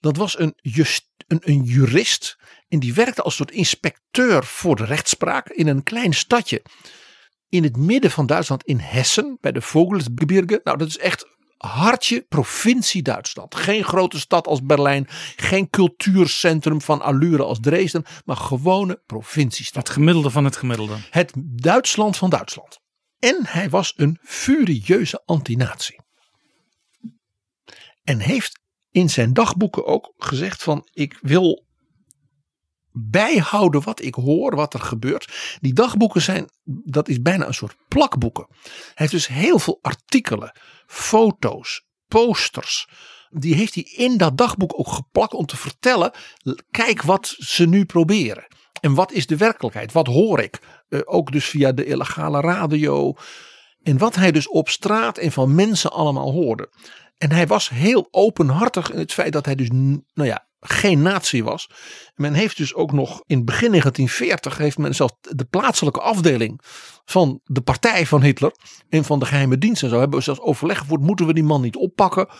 Dat 0.00 0.16
was 0.16 0.38
een, 0.38 0.54
een, 0.62 1.40
een 1.40 1.62
jurist. 1.62 2.38
En 2.68 2.78
die 2.78 2.94
werkte 2.94 3.22
als 3.22 3.36
soort 3.36 3.50
inspecteur 3.50 4.44
voor 4.44 4.76
de 4.76 4.84
rechtspraak. 4.84 5.48
In 5.48 5.66
een 5.66 5.82
klein 5.82 6.12
stadje. 6.12 6.62
In 7.48 7.62
het 7.62 7.76
midden 7.76 8.10
van 8.10 8.26
Duitsland 8.26 8.64
in 8.64 8.78
Hessen. 8.78 9.38
Bij 9.40 9.52
de 9.52 9.60
Vogelsgebirge. 9.60 10.60
Nou 10.64 10.78
dat 10.78 10.88
is 10.88 10.98
echt 10.98 11.26
hartje 11.58 12.26
provincie 12.28 13.02
Duitsland. 13.02 13.54
Geen 13.54 13.84
grote 13.84 14.20
stad 14.20 14.46
als 14.46 14.62
Berlijn. 14.62 15.06
Geen 15.36 15.70
cultuurcentrum 15.70 16.80
van 16.80 17.02
allure 17.02 17.42
als 17.42 17.58
Dresden. 17.60 18.04
Maar 18.24 18.36
gewone 18.36 19.02
provinciestad. 19.06 19.86
Het 19.86 19.96
gemiddelde 19.96 20.30
van 20.30 20.44
het 20.44 20.56
gemiddelde. 20.56 20.96
Het 21.10 21.32
Duitsland 21.36 22.16
van 22.16 22.30
Duitsland. 22.30 22.78
En 23.18 23.38
hij 23.46 23.70
was 23.70 23.92
een 23.96 24.18
furieuze 24.22 25.22
antinatie. 25.24 26.00
En 28.04 28.18
heeft 28.18 28.60
in 28.90 29.10
zijn 29.10 29.32
dagboeken 29.32 29.86
ook 29.86 30.12
gezegd 30.16 30.62
van 30.62 30.88
ik 30.92 31.18
wil 31.20 31.66
bijhouden 32.98 33.82
wat 33.82 34.02
ik 34.02 34.14
hoor, 34.14 34.56
wat 34.56 34.74
er 34.74 34.80
gebeurt. 34.80 35.56
Die 35.60 35.72
dagboeken 35.72 36.22
zijn, 36.22 36.50
dat 36.84 37.08
is 37.08 37.20
bijna 37.20 37.46
een 37.46 37.54
soort 37.54 37.76
plakboeken. 37.88 38.46
Hij 38.60 38.92
heeft 38.94 39.12
dus 39.12 39.26
heel 39.26 39.58
veel 39.58 39.78
artikelen, 39.82 40.58
foto's, 40.86 41.86
posters. 42.08 42.88
Die 43.30 43.54
heeft 43.54 43.74
hij 43.74 43.82
in 43.82 44.16
dat 44.16 44.36
dagboek 44.38 44.78
ook 44.78 44.88
geplakt 44.88 45.32
om 45.32 45.46
te 45.46 45.56
vertellen, 45.56 46.12
kijk 46.70 47.02
wat 47.02 47.34
ze 47.38 47.66
nu 47.66 47.84
proberen. 47.84 48.46
En 48.80 48.94
wat 48.94 49.12
is 49.12 49.26
de 49.26 49.36
werkelijkheid? 49.36 49.92
Wat 49.92 50.06
hoor 50.06 50.40
ik? 50.40 50.58
Eh, 50.88 51.00
ook 51.04 51.32
dus 51.32 51.44
via 51.44 51.72
de 51.72 51.84
illegale 51.84 52.40
radio. 52.40 53.14
En 53.82 53.98
wat 53.98 54.14
hij 54.14 54.32
dus 54.32 54.48
op 54.48 54.68
straat 54.68 55.18
en 55.18 55.32
van 55.32 55.54
mensen 55.54 55.92
allemaal 55.92 56.32
hoorde. 56.32 56.70
En 57.18 57.32
hij 57.32 57.46
was 57.46 57.68
heel 57.68 58.08
openhartig 58.10 58.92
in 58.92 58.98
het 58.98 59.12
feit 59.12 59.32
dat 59.32 59.44
hij 59.44 59.54
dus 59.54 59.68
nou 59.68 60.28
ja, 60.28 60.47
geen 60.60 61.02
nazi 61.02 61.42
was. 61.42 61.70
Men 62.14 62.32
heeft 62.32 62.56
dus 62.56 62.74
ook 62.74 62.92
nog 62.92 63.22
in 63.26 63.44
begin 63.44 63.68
1940 63.68 64.58
heeft 64.58 64.78
men 64.78 64.94
zelfs 64.94 65.14
de 65.20 65.44
plaatselijke 65.44 66.00
afdeling 66.00 66.60
van 67.04 67.40
de 67.44 67.60
partij 67.60 68.06
van 68.06 68.22
Hitler 68.22 68.52
en 68.88 69.04
van 69.04 69.18
de 69.18 69.26
geheime 69.26 69.58
dienst 69.58 69.82
en 69.82 69.88
zo 69.88 69.98
hebben 69.98 70.18
we 70.18 70.24
zelfs 70.24 70.40
overleg 70.40 70.78
gevoerd. 70.78 71.00
Moeten 71.00 71.26
we 71.26 71.34
die 71.34 71.44
man 71.44 71.60
niet 71.60 71.76
oppakken? 71.76 72.28
En 72.28 72.34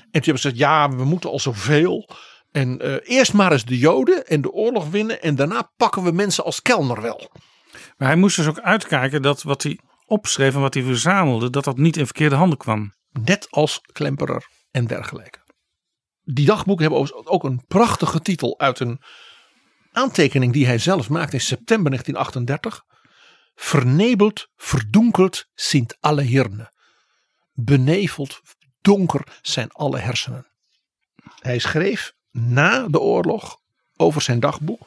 toen 0.00 0.10
hebben 0.10 0.42
ze 0.42 0.48
gezegd 0.48 0.56
ja 0.56 0.90
we 0.90 1.04
moeten 1.04 1.30
al 1.30 1.40
zoveel. 1.40 2.08
En 2.50 2.80
eh, 2.80 3.16
eerst 3.16 3.32
maar 3.32 3.52
eens 3.52 3.64
de 3.64 3.78
Joden 3.78 4.26
en 4.26 4.40
de 4.40 4.52
oorlog 4.52 4.90
winnen. 4.90 5.22
En 5.22 5.34
daarna 5.34 5.72
pakken 5.76 6.02
we 6.02 6.12
mensen 6.12 6.44
als 6.44 6.62
Kelner 6.62 7.02
wel. 7.02 7.30
Maar 7.96 8.08
hij 8.08 8.16
moest 8.16 8.36
dus 8.36 8.46
ook 8.46 8.60
uitkijken 8.60 9.22
dat 9.22 9.42
wat 9.42 9.62
hij 9.62 9.78
opschreef 10.06 10.54
en 10.54 10.60
wat 10.60 10.74
hij 10.74 10.82
verzamelde, 10.82 11.50
dat 11.50 11.64
dat 11.64 11.76
niet 11.76 11.96
in 11.96 12.04
verkeerde 12.04 12.34
handen 12.34 12.58
kwam. 12.58 12.92
Net 13.10 13.46
als 13.50 13.80
Klemperer 13.92 14.46
en 14.70 14.86
dergelijke. 14.86 15.43
Die 16.24 16.46
dagboeken 16.46 16.84
hebben 16.90 17.26
ook 17.26 17.44
een 17.44 17.64
prachtige 17.66 18.20
titel 18.20 18.58
uit 18.58 18.80
een 18.80 19.00
aantekening 19.92 20.52
die 20.52 20.66
hij 20.66 20.78
zelf 20.78 21.08
maakte 21.08 21.34
in 21.34 21.40
september 21.40 21.90
1938. 21.90 22.84
Vernebeld, 23.54 24.48
verdonkeld 24.56 25.44
sint 25.54 25.96
alle 26.00 26.22
hirnen. 26.22 26.72
Beneveld, 27.52 28.40
donker 28.80 29.38
zijn 29.42 29.70
alle 29.70 29.98
hersenen. 29.98 30.46
Hij 31.38 31.58
schreef 31.58 32.12
na 32.30 32.88
de 32.88 33.00
oorlog 33.00 33.56
over 33.96 34.22
zijn 34.22 34.40
dagboek. 34.40 34.86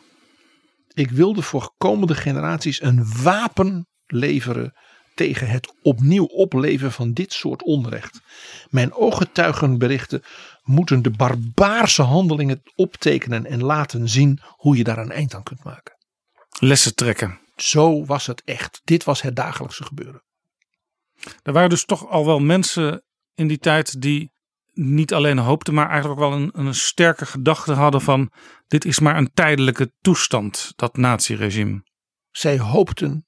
Ik 0.94 1.10
wilde 1.12 1.42
voor 1.42 1.74
komende 1.78 2.16
generaties 2.16 2.82
een 2.82 3.22
wapen 3.22 3.88
leveren 4.06 4.74
tegen 5.16 5.48
het 5.48 5.74
opnieuw 5.82 6.26
opleven 6.26 6.92
van 6.92 7.14
dit 7.14 7.34
soort 7.34 7.64
onrecht. 7.64 8.22
Mijn 8.70 8.94
ooggetuigenberichten 8.94 10.24
moeten 10.68 11.02
de 11.02 11.10
barbaarse 11.10 12.02
handelingen 12.02 12.62
optekenen 12.76 13.46
en 13.46 13.64
laten 13.64 14.10
zien 14.10 14.40
hoe 14.48 14.78
je 14.78 14.84
daar 14.84 14.98
een 14.98 15.12
eind 15.12 15.36
aan 15.36 15.44
kunt 15.44 15.64
maken. 15.64 15.98
Lessen 16.60 16.96
trekken. 16.96 17.40
Zo 17.56 18.06
was 18.06 18.26
het 18.26 18.42
echt. 18.44 18.82
Dit 18.84 19.04
was 19.04 19.22
het 19.22 19.36
dagelijkse 19.36 19.84
gebeuren. 19.84 20.24
Er 21.44 21.54
waren 21.54 21.70
dus 21.70 21.86
toch 21.86 22.08
al 22.08 22.26
wel 22.26 22.40
mensen 22.40 23.04
in 23.34 23.48
die 23.48 23.58
tijd 23.58 24.02
die 24.02 24.32
niet 24.74 25.14
alleen 25.14 25.38
hoopten, 25.38 25.74
maar 25.74 25.90
eigenlijk 25.90 26.22
ook 26.22 26.30
wel 26.30 26.40
een, 26.40 26.52
een 26.54 26.74
sterke 26.74 27.26
gedachte 27.26 27.74
hadden 27.74 28.02
van 28.02 28.32
dit 28.68 28.86
is 28.86 29.00
maar 29.00 29.18
een 29.18 29.32
tijdelijke 29.34 29.94
toestand, 30.02 30.74
dat 30.76 30.98
naziregime. 30.98 31.84
Zij 32.32 32.60
hoopten, 32.60 33.26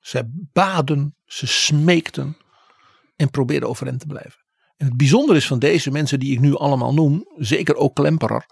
zij 0.00 0.24
baden, 0.52 1.16
ze 1.24 1.46
smeekten 1.46 2.36
en 3.16 3.30
probeerden 3.30 3.68
overeind 3.68 4.00
te 4.00 4.06
blijven. 4.06 4.43
En 4.76 4.86
het 4.86 4.96
bijzondere 4.96 5.38
is 5.38 5.46
van 5.46 5.58
deze 5.58 5.90
mensen 5.90 6.18
die 6.20 6.32
ik 6.32 6.40
nu 6.40 6.56
allemaal 6.56 6.94
noem, 6.94 7.24
zeker 7.36 7.74
ook 7.76 7.94
Klemperer, 7.94 8.44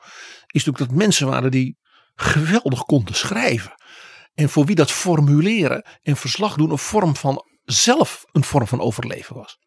is 0.46 0.64
natuurlijk 0.64 0.90
dat 0.90 0.98
mensen 0.98 1.26
waren 1.26 1.50
die 1.50 1.76
geweldig 2.14 2.82
konden 2.82 3.14
schrijven. 3.14 3.74
En 4.34 4.48
voor 4.48 4.64
wie 4.64 4.74
dat 4.74 4.90
formuleren 4.90 5.86
en 6.02 6.16
verslag 6.16 6.56
doen 6.56 6.70
een 6.70 6.78
vorm 6.78 7.16
van 7.16 7.44
zelf 7.62 8.24
een 8.32 8.44
vorm 8.44 8.66
van 8.66 8.80
overleven 8.80 9.36
was. 9.36 9.58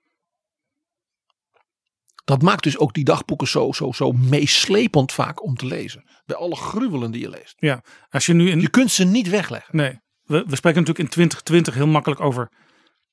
Dat 2.25 2.41
maakt 2.41 2.63
dus 2.63 2.77
ook 2.77 2.93
die 2.93 3.03
dagboeken 3.03 3.47
zo, 3.47 3.71
zo, 3.71 3.91
zo 3.91 4.11
meeslepend 4.11 5.11
vaak 5.11 5.43
om 5.43 5.55
te 5.55 5.65
lezen. 5.65 6.09
Bij 6.25 6.35
alle 6.35 6.55
gruwelen 6.55 7.11
die 7.11 7.21
je 7.21 7.29
leest. 7.29 7.53
Ja, 7.57 7.83
als 8.09 8.25
je 8.25 8.33
nu 8.33 8.49
in. 8.49 8.61
Je 8.61 8.69
kunt 8.69 8.91
ze 8.91 9.03
niet 9.03 9.29
wegleggen. 9.29 9.77
Nee, 9.77 9.99
we, 10.23 10.43
we 10.47 10.55
spreken 10.55 10.79
natuurlijk 10.79 10.99
in 10.99 11.09
2020 11.09 11.73
heel 11.73 11.87
makkelijk 11.87 12.21
over 12.21 12.51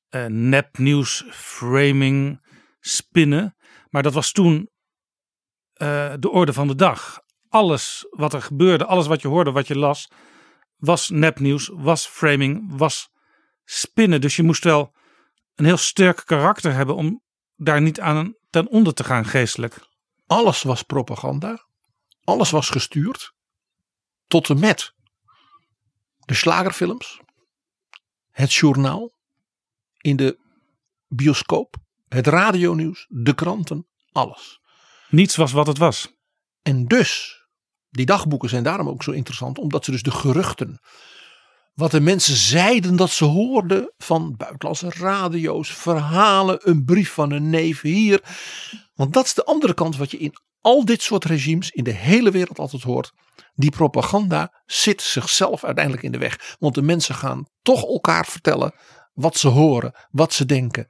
uh, 0.09 0.25
nepnieuws, 0.25 1.25
framing, 1.31 2.42
spinnen. 2.85 3.55
Maar 3.89 4.03
dat 4.03 4.13
was 4.13 4.31
toen 4.31 4.69
uh, 5.77 6.13
de 6.19 6.29
orde 6.29 6.53
van 6.53 6.67
de 6.67 6.75
dag. 6.75 7.19
Alles 7.49 8.05
wat 8.09 8.33
er 8.33 8.41
gebeurde, 8.41 8.85
alles 8.85 9.07
wat 9.07 9.21
je 9.21 9.27
hoorde, 9.27 9.51
wat 9.51 9.67
je 9.67 9.77
las, 9.77 10.07
was 10.75 11.09
nepnieuws, 11.09 11.69
was 11.73 12.05
framing, 12.05 12.77
was 12.77 13.09
spinnen. 13.63 14.21
Dus 14.21 14.35
je 14.35 14.43
moest 14.43 14.63
wel 14.63 14.95
een 15.55 15.65
heel 15.65 15.77
sterk 15.77 16.21
karakter 16.25 16.73
hebben 16.73 16.95
om 16.95 17.21
daar 17.55 17.81
niet 17.81 17.99
aan 17.99 18.35
ten 18.49 18.67
onder 18.67 18.93
te 18.93 19.03
gaan 19.03 19.25
geestelijk. 19.25 19.87
Alles 20.25 20.63
was 20.63 20.83
propaganda. 20.83 21.65
Alles 22.23 22.51
was 22.51 22.69
gestuurd. 22.69 23.33
Tot 24.27 24.49
en 24.49 24.59
met 24.59 24.93
de 26.19 26.33
slagerfilms. 26.33 27.21
Het 28.29 28.53
journaal. 28.53 29.11
In 29.97 30.15
de 30.15 30.39
bioscoop. 31.07 31.82
Het 32.13 32.27
radionieuws. 32.27 33.05
De 33.09 33.35
kranten. 33.35 33.87
Alles. 34.11 34.61
Niets 35.09 35.35
was 35.35 35.51
wat 35.51 35.67
het 35.67 35.77
was. 35.77 36.13
En 36.61 36.85
dus, 36.85 37.41
die 37.89 38.05
dagboeken 38.05 38.49
zijn 38.49 38.63
daarom 38.63 38.89
ook 38.89 39.03
zo 39.03 39.11
interessant. 39.11 39.57
Omdat 39.57 39.85
ze 39.85 39.91
dus 39.91 40.03
de 40.03 40.11
geruchten 40.11 40.79
wat 41.73 41.91
de 41.91 41.99
mensen 41.99 42.35
zeiden 42.35 42.95
dat 42.95 43.09
ze 43.09 43.25
hoorden 43.25 43.93
van 43.97 44.35
buitenlandse 44.37 44.89
radio's, 44.89 45.69
verhalen, 45.69 46.69
een 46.69 46.85
brief 46.85 47.11
van 47.11 47.31
een 47.31 47.49
neef 47.49 47.81
hier. 47.81 48.21
Want 48.95 49.13
dat 49.13 49.25
is 49.25 49.33
de 49.33 49.45
andere 49.45 49.73
kant 49.73 49.97
wat 49.97 50.11
je 50.11 50.17
in 50.17 50.33
al 50.61 50.85
dit 50.85 51.01
soort 51.01 51.25
regimes 51.25 51.71
in 51.71 51.83
de 51.83 51.93
hele 51.93 52.31
wereld 52.31 52.59
altijd 52.59 52.83
hoort. 52.83 53.11
Die 53.53 53.71
propaganda 53.71 54.61
zit 54.65 55.01
zichzelf 55.01 55.63
uiteindelijk 55.63 56.03
in 56.03 56.11
de 56.11 56.17
weg. 56.17 56.55
Want 56.59 56.75
de 56.75 56.81
mensen 56.81 57.15
gaan 57.15 57.45
toch 57.61 57.83
elkaar 57.83 58.25
vertellen 58.25 58.73
wat 59.13 59.37
ze 59.37 59.47
horen, 59.47 59.93
wat 60.11 60.33
ze 60.33 60.45
denken. 60.45 60.87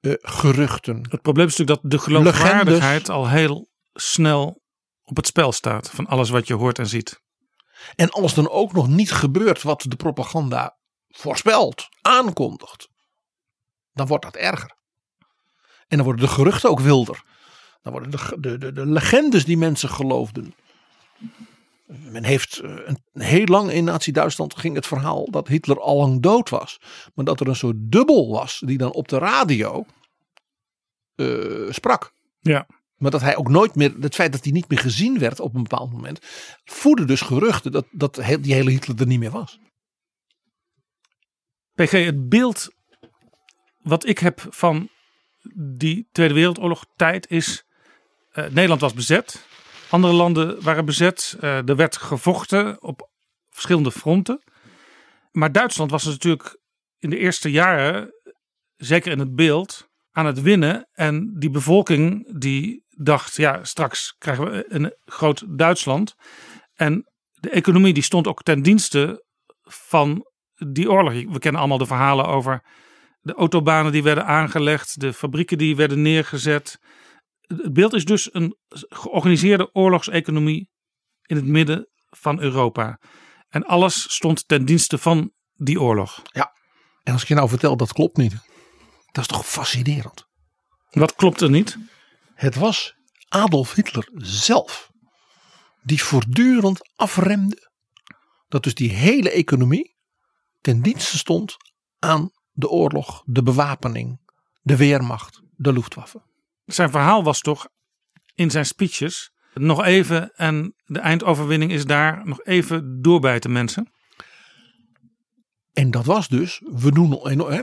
Uh, 0.00 0.14
geruchten. 0.18 1.06
Het 1.10 1.22
probleem 1.22 1.46
is 1.46 1.56
natuurlijk 1.56 1.82
dat 1.82 1.90
de 1.90 1.98
geloofwaardigheid 1.98 3.08
al 3.08 3.28
heel 3.28 3.70
snel 3.92 4.62
op 5.02 5.16
het 5.16 5.26
spel 5.26 5.52
staat. 5.52 5.90
Van 5.90 6.06
alles 6.06 6.30
wat 6.30 6.46
je 6.46 6.54
hoort 6.54 6.78
en 6.78 6.86
ziet. 6.86 7.22
En 7.94 8.10
als 8.10 8.34
dan 8.34 8.48
ook 8.48 8.72
nog 8.72 8.88
niet 8.88 9.12
gebeurt 9.12 9.62
wat 9.62 9.84
de 9.88 9.96
propaganda 9.96 10.78
voorspelt, 11.08 11.88
aankondigt, 12.00 12.88
dan 13.92 14.06
wordt 14.06 14.24
dat 14.24 14.36
erger. 14.36 14.78
En 15.88 15.96
dan 15.96 16.02
worden 16.06 16.24
de 16.24 16.32
geruchten 16.32 16.70
ook 16.70 16.80
wilder. 16.80 17.22
Dan 17.82 17.92
worden 17.92 18.10
de, 18.10 18.40
de, 18.40 18.58
de, 18.58 18.72
de 18.72 18.86
legendes 18.86 19.44
die 19.44 19.58
mensen 19.58 19.88
geloofden. 19.88 20.54
Men 21.98 22.24
heeft 22.24 22.58
eh, 22.58 22.76
een, 22.84 23.22
heel 23.22 23.44
lang 23.44 23.70
in 23.70 23.84
Nazi-Duitsland 23.84 24.58
ging 24.58 24.74
het 24.74 24.86
verhaal 24.86 25.30
dat 25.30 25.48
Hitler 25.48 25.80
al 25.80 25.96
lang 25.96 26.22
dood 26.22 26.48
was. 26.48 26.80
Maar 27.14 27.24
dat 27.24 27.40
er 27.40 27.48
een 27.48 27.56
soort 27.56 27.76
dubbel 27.78 28.30
was 28.30 28.62
die 28.64 28.78
dan 28.78 28.92
op 28.92 29.08
de 29.08 29.18
radio 29.18 29.84
uh, 31.16 31.72
sprak. 31.72 32.12
Ja. 32.40 32.66
Maar 32.96 33.10
dat 33.10 33.20
hij 33.20 33.36
ook 33.36 33.48
nooit 33.48 33.74
meer, 33.74 33.94
het 34.00 34.14
feit 34.14 34.32
dat 34.32 34.44
hij 34.44 34.52
niet 34.52 34.68
meer 34.68 34.78
gezien 34.78 35.18
werd 35.18 35.40
op 35.40 35.54
een 35.54 35.62
bepaald 35.62 35.92
moment, 35.92 36.18
voerde 36.64 37.04
dus 37.04 37.20
geruchten 37.20 37.72
dat, 37.72 37.86
dat 37.90 38.14
die 38.14 38.54
hele 38.54 38.70
Hitler 38.70 39.00
er 39.00 39.06
niet 39.06 39.18
meer 39.18 39.30
was. 39.30 39.58
PG, 41.74 41.90
het 41.90 42.28
beeld 42.28 42.68
wat 43.78 44.06
ik 44.06 44.18
heb 44.18 44.46
van 44.50 44.88
die 45.54 46.08
Tweede 46.12 46.34
Wereldoorlog 46.34 46.86
tijd 46.96 47.30
is, 47.30 47.64
uh, 48.32 48.44
Nederland 48.44 48.80
was 48.80 48.94
bezet. 48.94 49.48
Andere 49.90 50.12
landen 50.12 50.62
waren 50.62 50.84
bezet. 50.84 51.36
Uh, 51.40 51.68
er 51.68 51.76
werd 51.76 51.96
gevochten 51.96 52.82
op 52.82 53.10
verschillende 53.50 53.92
fronten. 53.92 54.42
Maar 55.32 55.52
Duitsland 55.52 55.90
was 55.90 56.04
natuurlijk 56.04 56.58
in 56.98 57.10
de 57.10 57.18
eerste 57.18 57.50
jaren, 57.50 58.14
zeker 58.76 59.12
in 59.12 59.18
het 59.18 59.34
beeld, 59.34 59.88
aan 60.12 60.26
het 60.26 60.40
winnen. 60.40 60.88
En 60.92 61.34
die 61.38 61.50
bevolking 61.50 62.38
die 62.38 62.84
dacht, 62.88 63.36
ja, 63.36 63.64
straks 63.64 64.14
krijgen 64.18 64.50
we 64.50 64.64
een 64.68 64.94
groot 65.04 65.44
Duitsland. 65.48 66.14
En 66.74 67.10
de 67.32 67.50
economie 67.50 67.92
die 67.92 68.02
stond 68.02 68.26
ook 68.26 68.42
ten 68.42 68.62
dienste 68.62 69.24
van 69.62 70.26
die 70.54 70.90
oorlog. 70.90 71.12
We 71.12 71.38
kennen 71.38 71.60
allemaal 71.60 71.78
de 71.78 71.86
verhalen 71.86 72.26
over 72.26 72.62
de 73.20 73.34
autobanen 73.34 73.92
die 73.92 74.02
werden 74.02 74.26
aangelegd, 74.26 75.00
de 75.00 75.12
fabrieken 75.12 75.58
die 75.58 75.76
werden 75.76 76.02
neergezet. 76.02 76.78
Het 77.56 77.72
beeld 77.72 77.94
is 77.94 78.04
dus 78.04 78.34
een 78.34 78.56
georganiseerde 78.88 79.74
oorlogseconomie 79.74 80.70
in 81.22 81.36
het 81.36 81.44
midden 81.44 81.88
van 82.10 82.40
Europa. 82.40 83.00
En 83.48 83.66
alles 83.66 84.14
stond 84.14 84.48
ten 84.48 84.64
dienste 84.64 84.98
van 84.98 85.32
die 85.54 85.80
oorlog. 85.80 86.22
Ja, 86.32 86.52
en 87.02 87.12
als 87.12 87.22
ik 87.22 87.28
je 87.28 87.34
nou 87.34 87.48
vertel 87.48 87.76
dat 87.76 87.92
klopt 87.92 88.16
niet. 88.16 88.32
Dat 89.12 89.24
is 89.24 89.26
toch 89.26 89.46
fascinerend. 89.46 90.28
Wat 90.90 91.14
klopt 91.14 91.40
er 91.40 91.50
niet? 91.50 91.78
Het 92.34 92.54
was 92.54 92.94
Adolf 93.28 93.74
Hitler 93.74 94.08
zelf 94.14 94.90
die 95.82 96.02
voortdurend 96.02 96.90
afremde 96.96 97.70
dat 98.48 98.62
dus 98.62 98.74
die 98.74 98.90
hele 98.90 99.30
economie 99.30 99.96
ten 100.60 100.82
dienste 100.82 101.18
stond 101.18 101.56
aan 101.98 102.30
de 102.52 102.68
oorlog, 102.68 103.22
de 103.24 103.42
bewapening, 103.42 104.20
de 104.62 104.76
weermacht, 104.76 105.42
de 105.56 105.72
Luftwaffe. 105.72 106.29
Zijn 106.72 106.90
verhaal 106.90 107.22
was 107.22 107.40
toch 107.40 107.68
in 108.34 108.50
zijn 108.50 108.66
speeches 108.66 109.30
nog 109.54 109.84
even 109.84 110.34
en 110.34 110.74
de 110.84 110.98
eindoverwinning 110.98 111.72
is 111.72 111.84
daar 111.84 112.26
nog 112.26 112.44
even 112.44 113.02
doorbijten 113.02 113.52
mensen. 113.52 113.92
En 115.72 115.90
dat 115.90 116.04
was 116.04 116.28
dus, 116.28 116.60
we 116.64 116.92
doen, 116.92 117.10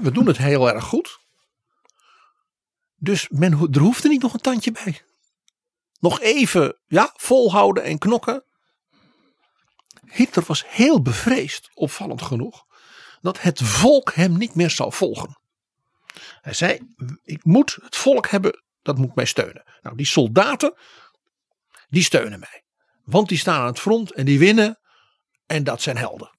we 0.02 0.12
doen 0.12 0.28
het 0.28 0.38
heel 0.38 0.74
erg 0.74 0.84
goed. 0.84 1.20
Dus 2.96 3.30
men, 3.30 3.52
er 3.72 3.80
hoefde 3.80 4.10
niet 4.10 4.22
nog 4.22 4.34
een 4.34 4.40
tandje 4.40 4.72
bij. 4.72 5.02
Nog 6.00 6.22
even 6.22 6.80
ja, 6.88 7.14
volhouden 7.16 7.84
en 7.84 7.98
knokken. 7.98 8.44
Hitler 10.06 10.46
was 10.48 10.64
heel 10.68 11.02
bevreesd, 11.02 11.70
opvallend 11.74 12.22
genoeg, 12.22 12.66
dat 13.22 13.42
het 13.42 13.62
volk 13.62 14.14
hem 14.14 14.38
niet 14.38 14.56
meer 14.56 14.70
zou 14.70 14.94
volgen. 14.94 15.40
Hij 16.42 16.54
zei: 16.54 16.80
Ik 17.24 17.46
moet 17.46 17.78
het 17.82 17.96
volk 17.96 18.28
hebben, 18.28 18.64
dat 18.88 18.98
moet 18.98 19.16
mij 19.16 19.26
steunen. 19.26 19.64
Nou, 19.82 19.96
die 19.96 20.06
soldaten, 20.06 20.74
die 21.88 22.04
steunen 22.04 22.40
mij. 22.40 22.64
Want 23.04 23.30
die 23.30 23.38
staan 23.38 23.60
aan 23.60 23.66
het 23.68 23.80
front 23.80 24.14
en 24.14 24.26
die 24.26 24.40
winnen. 24.40 24.80
En 25.46 25.64
dat 25.64 25.82
zijn 25.82 25.98
helden. 25.98 26.38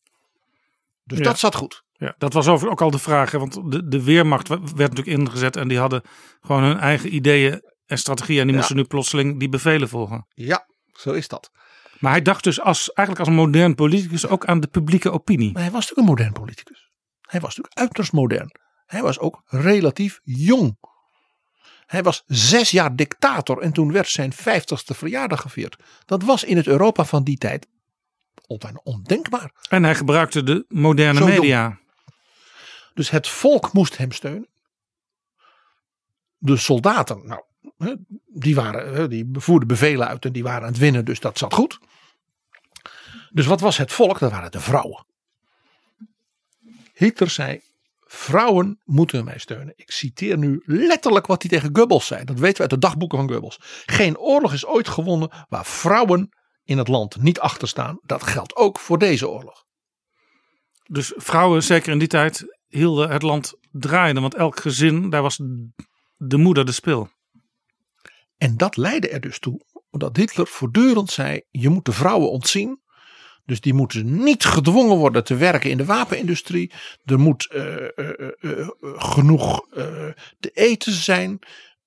Dus 1.05 1.19
Ja. 1.19 1.25
dat 1.25 1.39
zat 1.39 1.55
goed. 1.55 1.83
Ja, 1.93 2.15
dat 2.19 2.33
was 2.33 2.49
over 2.49 2.69
ook 2.71 2.81
al 2.81 2.91
de 2.91 2.99
vraag. 2.99 3.31
Hè, 3.31 3.39
want 3.39 3.73
de, 3.73 3.89
de 3.89 4.03
Weermacht 4.05 4.49
werd 4.49 4.77
natuurlijk 4.77 5.07
ingezet. 5.07 5.57
En 5.57 5.69
die 5.69 5.79
hadden 5.79 6.03
gewoon 6.41 6.63
hun 6.63 6.79
eigen 6.79 7.15
ideeën 7.15 7.63
en 7.87 7.99
strategieën. 7.99 8.39
En 8.41 8.45
die 8.45 8.53
Ja. 8.53 8.59
moesten 8.59 8.77
nu 8.77 8.85
plotseling 8.85 9.39
die 9.39 9.49
bevelen 9.49 9.89
volgen. 9.89 10.27
Ja, 10.35 10.67
zo 10.93 11.13
is 11.13 11.29
dat. 11.29 11.51
Maar 11.99 12.13
hij 12.13 12.23
dacht 12.23 12.45
dus 12.45 12.61
als, 12.61 12.93
eigenlijk 12.93 13.29
als 13.29 13.37
een 13.39 13.45
modern 13.45 13.75
politicus 13.75 14.27
ook 14.27 14.45
aan 14.47 14.61
de 14.61 14.67
publieke 14.67 15.11
opinie. 15.11 15.53
Maar 15.53 15.63
hij 15.63 15.71
was 15.71 15.81
natuurlijk 15.81 16.09
een 16.09 16.15
modern 16.15 16.33
politicus. 16.33 16.91
Hij 17.21 17.41
was 17.41 17.49
natuurlijk 17.57 17.79
uiterst 17.79 18.13
modern. 18.13 18.51
Hij 18.87 19.03
was 19.03 19.19
ook 19.19 19.43
relatief 19.47 20.21
jong. 20.23 20.79
Hij 21.89 22.03
was 22.03 22.23
zes 22.27 22.71
jaar 22.71 22.97
dictator 22.97 23.59
en 23.59 23.73
toen 23.73 23.93
werd 23.93 24.09
zijn 24.09 24.33
vijftigste 24.33 24.95
verjaardag 24.95 25.41
gevierd. 25.41 25.77
Dat 26.05 26.23
was 26.23 26.45
in 26.45 26.57
het 26.57 26.67
Europa 26.67 27.05
van 27.05 27.25
die 27.25 27.39
tijd 27.39 27.67
ondenkbaar. 28.83 29.53
En 29.69 29.83
hij 29.83 29.95
gebruikte 29.95 30.43
de 30.43 30.65
moderne 30.69 31.25
media. 31.25 31.79
Dus 32.95 33.11
het 33.11 33.29
volk 33.29 33.73
moest 33.73 33.97
hem 33.97 34.13
steunen. 34.13 34.49
De 36.39 36.57
soldaten, 36.57 37.27
nou, 37.27 37.43
die, 38.27 38.55
waren, 38.55 39.11
die 39.11 39.29
voerden 39.33 39.69
bevelen 39.69 40.09
uit 40.09 40.25
en 40.25 40.33
die 40.33 40.43
waren 40.43 40.63
aan 40.63 40.69
het 40.69 40.79
winnen, 40.79 41.05
dus 41.05 41.21
dat 41.21 41.39
zat 41.39 41.55
goed. 41.55 41.79
Dus 43.31 43.47
wat 43.47 43.61
was 43.61 43.77
het 43.77 43.93
volk? 43.93 44.19
Dat 44.19 44.31
waren 44.31 44.51
de 44.51 44.61
vrouwen. 44.61 45.07
Hitler 46.95 47.31
zei: 47.31 47.63
Vrouwen 48.11 48.81
moeten 48.85 49.25
mij 49.25 49.39
steunen. 49.39 49.73
Ik 49.77 49.91
citeer 49.91 50.39
nu 50.39 50.63
letterlijk 50.65 51.27
wat 51.27 51.43
hij 51.43 51.51
tegen 51.51 51.77
Goebbels 51.77 52.07
zei. 52.07 52.25
Dat 52.25 52.39
weten 52.39 52.57
we 52.57 52.61
uit 52.61 52.71
de 52.71 52.79
dagboeken 52.79 53.19
van 53.19 53.31
Goebbels. 53.31 53.59
Geen 53.87 54.19
oorlog 54.19 54.53
is 54.53 54.67
ooit 54.67 54.89
gewonnen 54.89 55.47
waar 55.49 55.67
vrouwen 55.67 56.29
in 56.65 56.79
het 56.79 56.89
land 56.89 57.23
niet 57.23 57.41
achter 57.41 57.69
staan. 57.69 57.99
Dat 58.03 58.23
geldt 58.23 58.57
ook 58.57 58.79
voor 58.79 58.99
deze 58.99 59.29
oorlog. 59.29 59.65
Dus 60.85 61.13
vrouwen, 61.17 61.63
zeker 61.63 61.93
in 61.93 61.99
die 61.99 62.09
tijd, 62.09 62.59
hielden 62.67 63.11
het 63.11 63.23
land 63.23 63.55
draaiende. 63.71 64.21
Want 64.21 64.35
elk 64.35 64.61
gezin, 64.61 65.11
daar 65.11 65.23
was 65.23 65.37
de 66.17 66.37
moeder 66.37 66.65
de 66.65 66.73
spil. 66.73 67.11
En 68.37 68.57
dat 68.57 68.77
leidde 68.77 69.09
er 69.09 69.21
dus 69.21 69.39
toe 69.39 69.61
dat 69.91 70.17
Hitler 70.17 70.47
voortdurend 70.47 71.11
zei: 71.11 71.43
je 71.51 71.69
moet 71.69 71.85
de 71.85 71.93
vrouwen 71.93 72.31
ontzien. 72.31 72.81
Dus 73.49 73.61
die 73.61 73.75
moeten 73.75 74.23
niet 74.23 74.45
gedwongen 74.45 74.97
worden 74.97 75.25
te 75.25 75.37
werken 75.37 75.71
in 75.71 75.77
de 75.77 75.85
wapenindustrie. 75.85 76.73
Er 77.05 77.19
moet 77.19 77.47
eh, 77.51 77.85
eh, 77.99 78.31
eh, 78.41 78.69
genoeg 78.83 79.67
te 80.41 80.51
eten 80.53 80.93
zijn. 80.93 81.39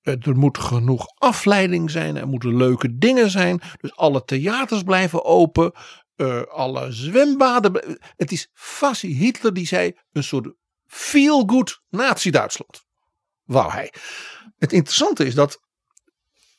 Er 0.02 0.36
moet 0.36 0.58
genoeg 0.58 1.06
afleiding 1.18 1.90
zijn. 1.90 2.16
Er 2.16 2.28
moeten 2.28 2.56
leuke 2.56 2.98
dingen 2.98 3.30
zijn. 3.30 3.60
Dus 3.80 3.96
alle 3.96 4.24
theaters 4.24 4.82
blijven 4.82 5.24
open. 5.24 5.72
alle 6.48 6.92
zwembaden. 6.92 7.98
Het 8.16 8.32
is 8.32 8.48
Fassi 8.52 9.14
Hitler 9.14 9.54
die 9.54 9.66
zei: 9.66 9.92
een 10.12 10.24
soort 10.24 10.54
feel-good 10.86 11.82
Nazi-Duitsland. 11.88 12.84
Wou 13.44 13.70
hij. 13.70 13.92
Het 14.58 14.72
interessante 14.72 15.24
is 15.24 15.34
dat 15.34 15.60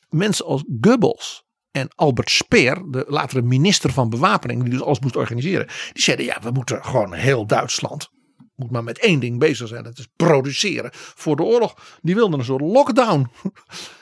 mensen 0.08 0.44
als 0.44 0.64
Goebbels 0.80 1.44
en 1.74 1.88
Albert 1.94 2.30
Speer, 2.30 2.82
de 2.90 3.04
latere 3.08 3.42
minister 3.42 3.92
van 3.92 4.10
Bewapening, 4.10 4.62
die 4.62 4.70
dus 4.70 4.82
alles 4.82 5.00
moest 5.00 5.16
organiseren, 5.16 5.66
die 5.92 6.02
zeiden: 6.02 6.26
ja, 6.26 6.38
we 6.42 6.50
moeten 6.50 6.84
gewoon 6.84 7.12
heel 7.12 7.46
Duitsland. 7.46 8.08
Moet 8.56 8.70
maar 8.70 8.84
met 8.84 8.98
één 8.98 9.20
ding 9.20 9.38
bezig 9.38 9.68
zijn, 9.68 9.84
dat 9.84 9.98
is 9.98 10.08
produceren 10.16 10.90
voor 10.92 11.36
de 11.36 11.42
oorlog. 11.42 11.98
Die 12.02 12.14
wilden 12.14 12.38
een 12.38 12.44
soort 12.44 12.60
lockdown. 12.60 13.30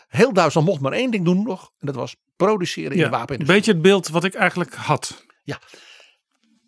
Heel 0.08 0.32
Duitsland 0.32 0.66
mocht 0.66 0.80
maar 0.80 0.92
één 0.92 1.10
ding 1.10 1.24
doen 1.24 1.42
nog, 1.42 1.70
en 1.78 1.86
dat 1.86 1.94
was 1.94 2.16
produceren 2.36 2.90
in 2.90 2.96
de 2.96 3.02
Ja, 3.02 3.04
een 3.04 3.10
wapenindustrie. 3.10 3.58
beetje 3.58 3.72
het 3.72 3.82
beeld 3.82 4.08
wat 4.08 4.24
ik 4.24 4.34
eigenlijk 4.34 4.74
had. 4.74 5.24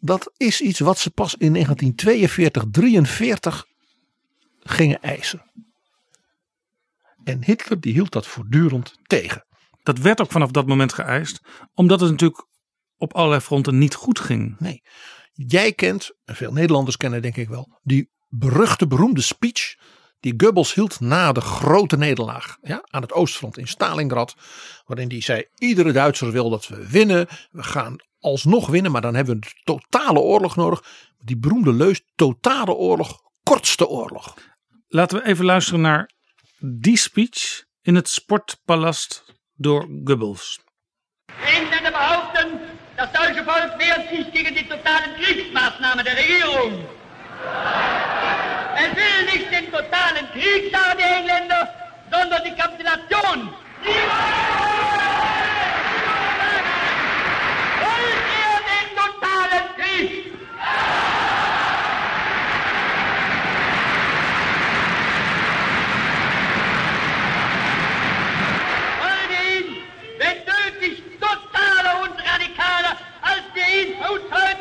Dat 0.01 0.33
is 0.37 0.61
iets 0.61 0.79
wat 0.79 0.99
ze 0.99 1.11
pas 1.11 1.35
in 1.35 1.53
1942, 1.53 2.64
43 2.71 3.67
gingen 4.61 5.03
eisen. 5.03 5.51
En 7.25 7.45
Hitler 7.45 7.81
die 7.81 7.93
hield 7.93 8.12
dat 8.12 8.27
voortdurend 8.27 8.99
tegen. 9.03 9.47
Dat 9.85 9.99
werd 9.99 10.20
ook 10.20 10.31
vanaf 10.31 10.51
dat 10.51 10.66
moment 10.66 10.92
geëist. 10.92 11.40
Omdat 11.75 12.01
het 12.01 12.11
natuurlijk 12.11 12.47
op 12.97 13.14
allerlei 13.14 13.40
fronten 13.40 13.79
niet 13.79 13.94
goed 13.94 14.20
ging. 14.20 14.57
Nee. 14.59 14.83
Jij 15.33 15.73
kent, 15.73 16.11
en 16.25 16.37
veel 16.37 16.53
Nederlanders 16.53 16.97
kennen 16.97 17.23
denk 17.23 17.37
ik 17.37 17.49
wel, 17.49 17.79
die 17.83 18.11
beruchte, 18.29 18.87
beroemde 18.87 19.20
speech 19.20 19.75
die 20.25 20.35
Goebbels 20.37 20.75
hield 20.75 21.01
na 21.01 21.33
de 21.33 21.40
grote 21.40 21.97
nederlaag 21.97 22.57
ja, 22.62 22.85
aan 22.90 23.03
het 23.03 23.12
oostfront 23.12 23.59
in 23.59 23.68
Stalingrad. 23.68 24.35
Waarin 24.85 25.09
hij 25.09 25.20
zei, 25.20 25.44
iedere 25.59 25.92
Duitser 25.92 26.33
wil 26.33 26.51
dat 26.51 26.68
we 26.68 26.88
winnen. 26.88 27.27
We 27.51 27.62
gaan 27.62 27.97
alsnog 28.18 28.66
winnen, 28.66 28.92
maar 28.92 29.01
dan 29.01 29.14
hebben 29.14 29.40
we 29.40 29.47
een 29.47 29.53
totale 29.64 30.18
oorlog 30.18 30.57
nodig. 30.57 30.85
Die 31.18 31.38
beroemde 31.38 31.73
leus, 31.73 32.03
totale 32.14 32.73
oorlog, 32.73 33.20
kortste 33.42 33.88
oorlog. 33.88 34.35
Laten 34.88 35.18
we 35.18 35.27
even 35.27 35.44
luisteren 35.44 35.81
naar 35.81 36.11
die 36.59 36.97
speech 36.97 37.64
in 37.83 37.94
het 37.94 38.09
Sportpalast 38.09 39.34
door 39.57 39.87
Goebbels. 40.05 40.61
Engländer 41.47 41.90
behaupten, 41.90 42.61
das 42.97 43.11
deutsche 43.12 43.45
Volk 43.45 43.79
wehrt 43.79 44.09
sich 44.11 44.33
gegen 44.33 44.55
die 44.55 44.69
totalen 44.69 45.14
Kriegsmaßnahmen 45.21 46.05
der 46.05 46.17
Regierung. 46.17 46.85
Er 48.77 48.97
will 48.97 49.25
nicht 49.33 49.51
den 49.51 49.71
totalen 49.71 50.29
Krieg, 50.33 50.73
sagen 50.73 50.99
die 50.99 51.03
Engländer, 51.03 51.69
sondern 52.11 52.43
die 52.45 52.55
Kapitulation. 52.55 53.55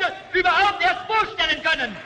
Uns 0.04 0.14
heute 0.30 0.38
überhaupt 0.38 0.82
erst 0.82 1.06
vorstellen 1.06 1.62
können. 1.62 1.96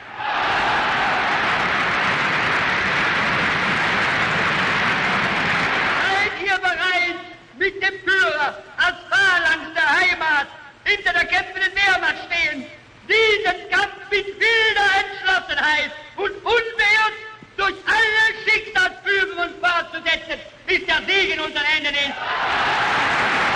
Seid 6.03 6.47
ihr 6.47 6.57
bereit, 6.57 7.19
mit 7.57 7.81
dem 7.81 7.99
Führer 8.05 8.55
als 8.77 8.95
Phalanx 9.09 9.73
der 9.75 9.89
Heimat 9.99 10.47
hinter 10.85 11.13
der 11.13 11.25
kämpfenden 11.25 11.73
Wehrmacht 11.75 12.15
stehen, 12.27 12.65
diesen 13.07 13.69
Kampf 13.69 14.09
mit 14.11 14.25
wilder 14.27 14.89
Entschlossenheit 15.01 15.91
und 16.15 16.31
unbeirrt 16.31 17.15
durch 17.57 17.75
alle 17.85 18.25
Schicksalsfügungen 18.45 19.53
fortzusetzen, 19.59 20.39
bis 20.67 20.85
der 20.85 20.97
Sieg 21.07 21.33
in 21.33 21.39
unseren 21.39 21.65
Händen 21.65 21.93
ist. 21.93 23.48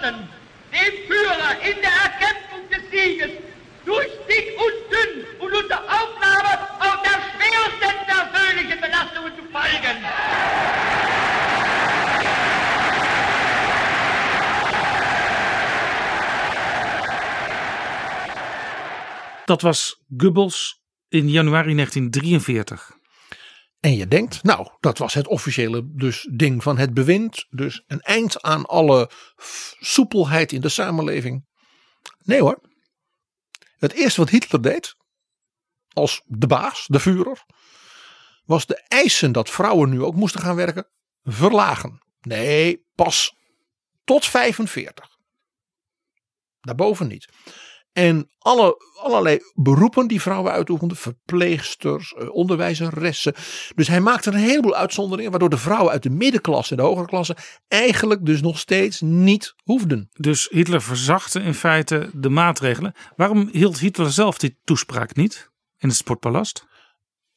Entschlossen, 0.00 0.28
dem 0.72 1.06
Führer 1.06 1.52
in 1.62 1.76
der 1.80 1.90
Erkämpfung 1.90 2.68
des 2.70 2.90
Sieges 2.90 3.30
durch 3.84 4.08
dick 4.28 4.56
und 4.58 4.76
dünn 4.92 5.24
und 5.40 5.52
unter 5.52 5.82
Aufnahme 5.84 6.58
auch 6.80 7.02
der 7.02 7.20
schwersten 7.30 8.06
persönlichen 8.06 8.80
Belastungen 8.80 9.32
zu 9.36 9.42
folgen? 9.52 10.04
Dat 19.46 19.64
was 19.64 19.96
Goebbels 20.16 20.76
in 21.10 21.28
januari 21.28 21.72
1943. 21.72 22.99
En 23.80 23.96
je 23.96 24.08
denkt, 24.08 24.42
nou, 24.42 24.68
dat 24.80 24.98
was 24.98 25.14
het 25.14 25.26
officiële 25.26 25.82
dus 25.94 26.28
ding 26.32 26.62
van 26.62 26.78
het 26.78 26.94
bewind. 26.94 27.46
Dus 27.50 27.82
een 27.86 28.00
eind 28.00 28.42
aan 28.42 28.66
alle 28.66 29.10
soepelheid 29.78 30.52
in 30.52 30.60
de 30.60 30.68
samenleving. 30.68 31.46
Nee 32.18 32.40
hoor. 32.40 32.60
Het 33.78 33.92
eerste 33.92 34.20
wat 34.20 34.30
Hitler 34.30 34.62
deed, 34.62 34.94
als 35.92 36.22
de 36.24 36.46
baas, 36.46 36.86
de 36.86 37.00
Führer, 37.00 37.44
was 38.44 38.66
de 38.66 38.84
eisen 38.88 39.32
dat 39.32 39.50
vrouwen 39.50 39.90
nu 39.90 40.02
ook 40.02 40.14
moesten 40.14 40.40
gaan 40.40 40.56
werken, 40.56 40.90
verlagen. 41.22 42.02
Nee, 42.20 42.84
pas 42.94 43.34
tot 44.04 44.26
45. 44.26 45.18
Daarboven 46.60 47.06
niet. 47.06 47.28
En 47.92 48.30
alle, 48.38 48.76
allerlei 49.02 49.38
beroepen 49.54 50.06
die 50.06 50.20
vrouwen 50.20 50.52
uitoefenden. 50.52 50.96
Verpleegsters, 50.96 52.12
eh, 52.12 52.34
onderwijzeressen. 52.34 53.34
Dus 53.74 53.88
hij 53.88 54.00
maakte 54.00 54.30
een 54.30 54.36
heleboel 54.36 54.74
uitzonderingen. 54.74 55.30
Waardoor 55.30 55.50
de 55.50 55.56
vrouwen 55.56 55.92
uit 55.92 56.02
de 56.02 56.10
middenklasse 56.10 56.70
en 56.70 56.76
de 56.76 56.82
hogere 56.82 57.06
klasse. 57.06 57.36
Eigenlijk 57.68 58.26
dus 58.26 58.40
nog 58.40 58.58
steeds 58.58 59.00
niet 59.00 59.54
hoefden. 59.62 60.08
Dus 60.12 60.48
Hitler 60.50 60.82
verzachtte 60.82 61.40
in 61.40 61.54
feite 61.54 62.10
de 62.12 62.28
maatregelen. 62.28 62.94
Waarom 63.16 63.48
hield 63.52 63.78
Hitler 63.78 64.12
zelf 64.12 64.38
die 64.38 64.58
toespraak 64.64 65.14
niet 65.16 65.50
in 65.78 65.88
het 65.88 65.96
Sportpalast? 65.96 66.66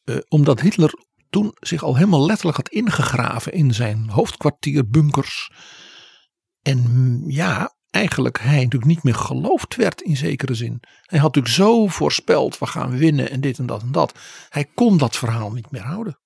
Eh, 0.04 0.18
omdat 0.28 0.62
Hitler 0.62 0.94
toen 1.30 1.56
zich 1.60 1.84
al 1.84 1.96
helemaal 1.96 2.26
letterlijk 2.26 2.58
had 2.58 2.70
ingegraven 2.70 3.52
in 3.52 3.74
zijn 3.74 4.10
hoofdkwartier, 4.10 4.90
bunkers. 4.90 5.52
En 6.62 6.78
mm, 6.78 7.30
ja, 7.30 7.76
eigenlijk 7.94 8.40
hij 8.40 8.64
natuurlijk 8.64 8.86
niet 8.86 9.04
meer 9.04 9.16
geloofd 9.16 9.76
werd 9.76 10.02
in 10.02 10.18
zekere 10.18 10.54
zin. 10.54 10.80
Hij 11.02 11.20
had 11.20 11.36
natuurlijk 11.36 11.56
zo 11.56 11.88
voorspeld, 11.88 12.58
we 12.58 12.66
gaan 12.66 12.98
winnen 12.98 13.30
en 13.30 13.42
dit 13.42 13.58
en 13.58 13.66
dat 13.66 13.82
en 13.82 13.92
dat. 13.92 14.20
Hij 14.50 14.66
kon 14.66 14.98
dat 14.98 15.16
verhaal 15.16 15.52
niet 15.52 15.72
meer 15.72 15.82
houden. 15.82 16.20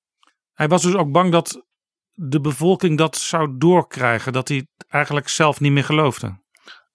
Hij 0.53 0.67
was 0.67 0.81
dus 0.81 0.95
ook 0.95 1.11
bang 1.11 1.31
dat 1.31 1.65
de 2.13 2.41
bevolking 2.41 2.97
dat 2.97 3.17
zou 3.17 3.57
doorkrijgen. 3.57 4.33
Dat 4.33 4.47
hij 4.47 4.67
eigenlijk 4.87 5.27
zelf 5.29 5.59
niet 5.59 5.71
meer 5.71 5.83
geloofde. 5.83 6.39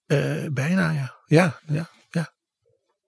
Eh, 0.05 0.45
bijna 0.51 0.91
ja. 0.91 1.15
Ja, 1.25 1.59
ja, 1.67 1.89
ja. 2.09 2.33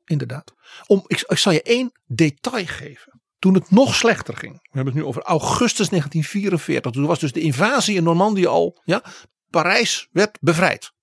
Inderdaad. 0.06 0.54
Om, 0.88 1.04
ik, 1.08 1.21
ik 1.21 1.38
zal 1.38 1.51
je 1.51 1.62
één 1.62 1.91
detail 2.06 2.65
geven. 2.65 3.21
Toen 3.39 3.54
het 3.54 3.71
nog 3.71 3.95
slechter 3.95 4.38
ging. 4.38 4.54
We 4.54 4.69
hebben 4.71 4.93
het 4.93 5.04
nu 5.04 5.10
over 5.10 5.21
augustus 5.21 5.89
1944. 5.89 6.91
Toen 6.91 7.06
was 7.06 7.19
dus 7.19 7.32
de 7.32 7.39
invasie 7.39 7.95
in 7.95 8.04
Normandië 8.04 8.45
al. 8.45 8.82
Ja, 8.84 9.04
Parijs 9.49 10.08
werd 10.12 10.38
bevrijd. 10.41 10.93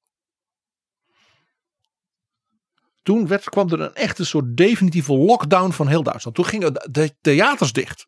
Toen 3.02 3.26
werd, 3.26 3.48
kwam 3.48 3.70
er 3.70 3.80
een 3.80 3.94
echte 3.94 4.24
soort 4.24 4.56
definitieve 4.56 5.12
lockdown 5.12 5.70
van 5.70 5.88
heel 5.88 6.02
Duitsland. 6.02 6.36
Toen 6.36 6.46
gingen 6.46 6.74
de, 6.90 7.14
theaters 7.20 7.72
dicht. 7.72 8.06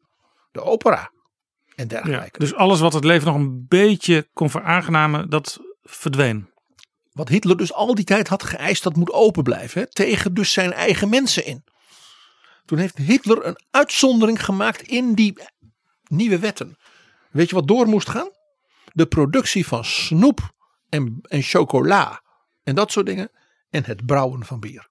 De 0.52 0.62
opera. 0.62 1.10
En 1.74 1.88
dergelijke. 1.88 2.38
dus 2.38 2.54
alles 2.54 2.80
wat 2.80 2.92
het 2.92 3.04
leven 3.04 3.26
nog 3.26 3.36
een 3.36 3.66
beetje 3.68 4.28
kon 4.32 4.50
veraangenamen, 4.50 5.30
dat 5.30 5.60
verdween. 5.82 6.48
Wat 7.12 7.28
Hitler 7.28 7.56
dus 7.56 7.72
al 7.72 7.94
die 7.94 8.04
tijd 8.04 8.28
had 8.28 8.42
geëist, 8.42 8.82
dat 8.82 8.96
moet 8.96 9.12
open 9.12 9.42
blijven. 9.42 9.80
Hè, 9.80 9.90
tegen 9.90 10.34
dus 10.34 10.52
zijn 10.52 10.72
eigen 10.72 11.08
mensen 11.08 11.46
in. 11.46 11.64
Toen 12.64 12.78
heeft 12.78 12.96
Hitler 12.96 13.46
een 13.46 13.58
uitzondering 13.70 14.44
gemaakt 14.44 14.82
in 14.82 15.14
die 15.14 15.38
nieuwe 16.04 16.38
wetten. 16.38 16.76
Weet 17.30 17.48
je 17.48 17.54
wat 17.54 17.68
door 17.68 17.86
moest 17.86 18.08
gaan? 18.08 18.30
De 18.92 19.06
productie 19.06 19.66
van 19.66 19.84
snoep 19.84 20.52
en, 20.88 21.18
en 21.22 21.42
chocola 21.42 22.22
en 22.62 22.74
dat 22.74 22.92
soort 22.92 23.06
dingen. 23.06 23.30
En 23.74 23.84
het 23.84 24.06
brouwen 24.06 24.44
van 24.44 24.60
bier. 24.60 24.88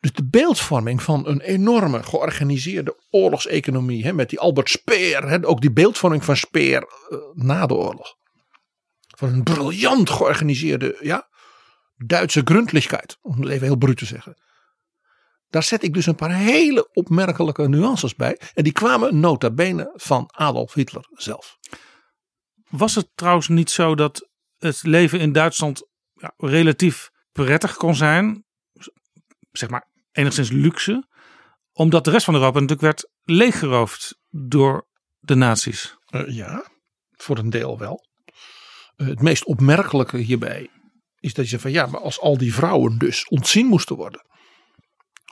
Dus 0.00 0.12
de 0.12 0.28
beeldvorming 0.28 1.02
van 1.02 1.26
een 1.26 1.40
enorme 1.40 2.02
georganiseerde 2.02 2.96
oorlogseconomie. 3.10 4.04
Hè, 4.04 4.12
met 4.12 4.30
die 4.30 4.40
Albert 4.40 4.70
Speer. 4.70 5.28
Hè, 5.28 5.46
ook 5.46 5.60
die 5.60 5.72
beeldvorming 5.72 6.24
van 6.24 6.36
Speer 6.36 6.82
eh, 6.82 7.18
na 7.32 7.66
de 7.66 7.74
oorlog. 7.74 8.16
Van 9.16 9.32
een 9.32 9.42
briljant 9.42 10.10
georganiseerde 10.10 10.98
ja, 11.00 11.28
Duitse 11.96 12.40
gründlichkeit. 12.44 13.18
Om 13.20 13.40
het 13.40 13.50
even 13.50 13.66
heel 13.66 13.76
bruut 13.76 13.98
te 13.98 14.06
zeggen. 14.06 14.42
Daar 15.48 15.62
zet 15.62 15.82
ik 15.82 15.94
dus 15.94 16.06
een 16.06 16.14
paar 16.14 16.34
hele 16.34 16.88
opmerkelijke 16.92 17.68
nuances 17.68 18.14
bij. 18.14 18.40
En 18.54 18.64
die 18.64 18.72
kwamen 18.72 19.20
nota 19.20 19.50
bene 19.50 19.92
van 19.94 20.30
Adolf 20.32 20.74
Hitler 20.74 21.08
zelf. 21.12 21.58
Was 22.68 22.94
het 22.94 23.10
trouwens 23.14 23.48
niet 23.48 23.70
zo 23.70 23.94
dat 23.94 24.28
het 24.58 24.82
leven 24.82 25.20
in 25.20 25.32
Duitsland 25.32 25.88
ja, 26.12 26.34
relatief 26.36 27.14
prettig 27.36 27.76
kon 27.76 27.94
zijn? 27.94 28.44
Zeg 29.52 29.68
maar 29.68 29.88
enigszins 30.12 30.50
luxe. 30.50 31.08
Omdat 31.72 32.04
de 32.04 32.10
rest 32.10 32.24
van 32.24 32.34
Europa 32.34 32.60
natuurlijk 32.60 32.80
werd 32.80 33.08
leeggeroofd 33.22 34.18
door 34.30 34.86
de 35.18 35.34
nazi's. 35.34 35.96
Uh, 36.10 36.28
ja, 36.28 36.64
voor 37.10 37.38
een 37.38 37.50
deel 37.50 37.78
wel. 37.78 38.06
Uh, 38.96 39.08
het 39.08 39.22
meest 39.22 39.44
opmerkelijke 39.44 40.16
hierbij 40.16 40.70
is 41.18 41.34
dat 41.34 41.44
je 41.44 41.50
zegt 41.50 41.62
van 41.62 41.72
ja, 41.72 41.86
maar 41.86 42.00
als 42.00 42.20
al 42.20 42.38
die 42.38 42.54
vrouwen 42.54 42.98
dus 42.98 43.28
ontzien 43.28 43.66
moesten 43.66 43.96
worden. 43.96 44.26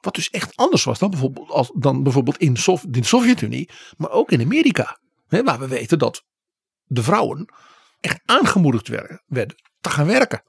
Wat 0.00 0.14
dus 0.14 0.30
echt 0.30 0.56
anders 0.56 0.84
was 0.84 0.98
dan 0.98 1.10
bijvoorbeeld, 1.10 1.50
als, 1.50 1.72
dan 1.74 2.02
bijvoorbeeld 2.02 2.38
in, 2.38 2.54
de 2.82 3.04
Sovjet-Unie, 3.04 3.70
maar 3.96 4.10
ook 4.10 4.30
in 4.30 4.40
Amerika. 4.40 4.98
Hè, 5.26 5.42
waar 5.42 5.58
we 5.58 5.68
weten 5.68 5.98
dat 5.98 6.24
de 6.84 7.02
vrouwen 7.02 7.54
echt 8.00 8.20
aangemoedigd 8.24 8.88
werden 9.26 9.54
te 9.80 9.90
gaan 9.90 10.06
werken. 10.06 10.42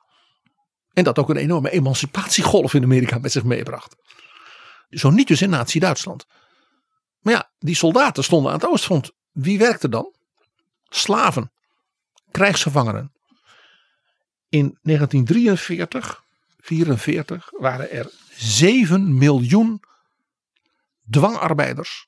En 0.95 1.03
dat 1.03 1.19
ook 1.19 1.29
een 1.29 1.36
enorme 1.36 1.69
emancipatiegolf 1.69 2.73
in 2.73 2.84
Amerika 2.84 3.17
met 3.17 3.31
zich 3.31 3.43
meebracht. 3.43 3.95
Zo 4.89 5.10
niet 5.10 5.27
dus 5.27 5.41
in 5.41 5.49
Nazi-Duitsland. 5.49 6.25
Maar 7.19 7.34
ja, 7.34 7.51
die 7.60 7.75
soldaten 7.75 8.23
stonden 8.23 8.51
aan 8.51 8.60
het 8.60 8.67
oostfront. 8.67 9.12
Wie 9.31 9.58
werkte 9.58 9.89
dan? 9.89 10.13
Slaven. 10.88 11.51
Krijgsgevangenen. 12.31 13.13
In 14.49 14.77
1943, 14.81 16.23
44 16.60 17.49
waren 17.51 17.91
er 17.91 18.12
7 18.36 19.17
miljoen 19.17 19.81
dwangarbeiders 21.10 22.08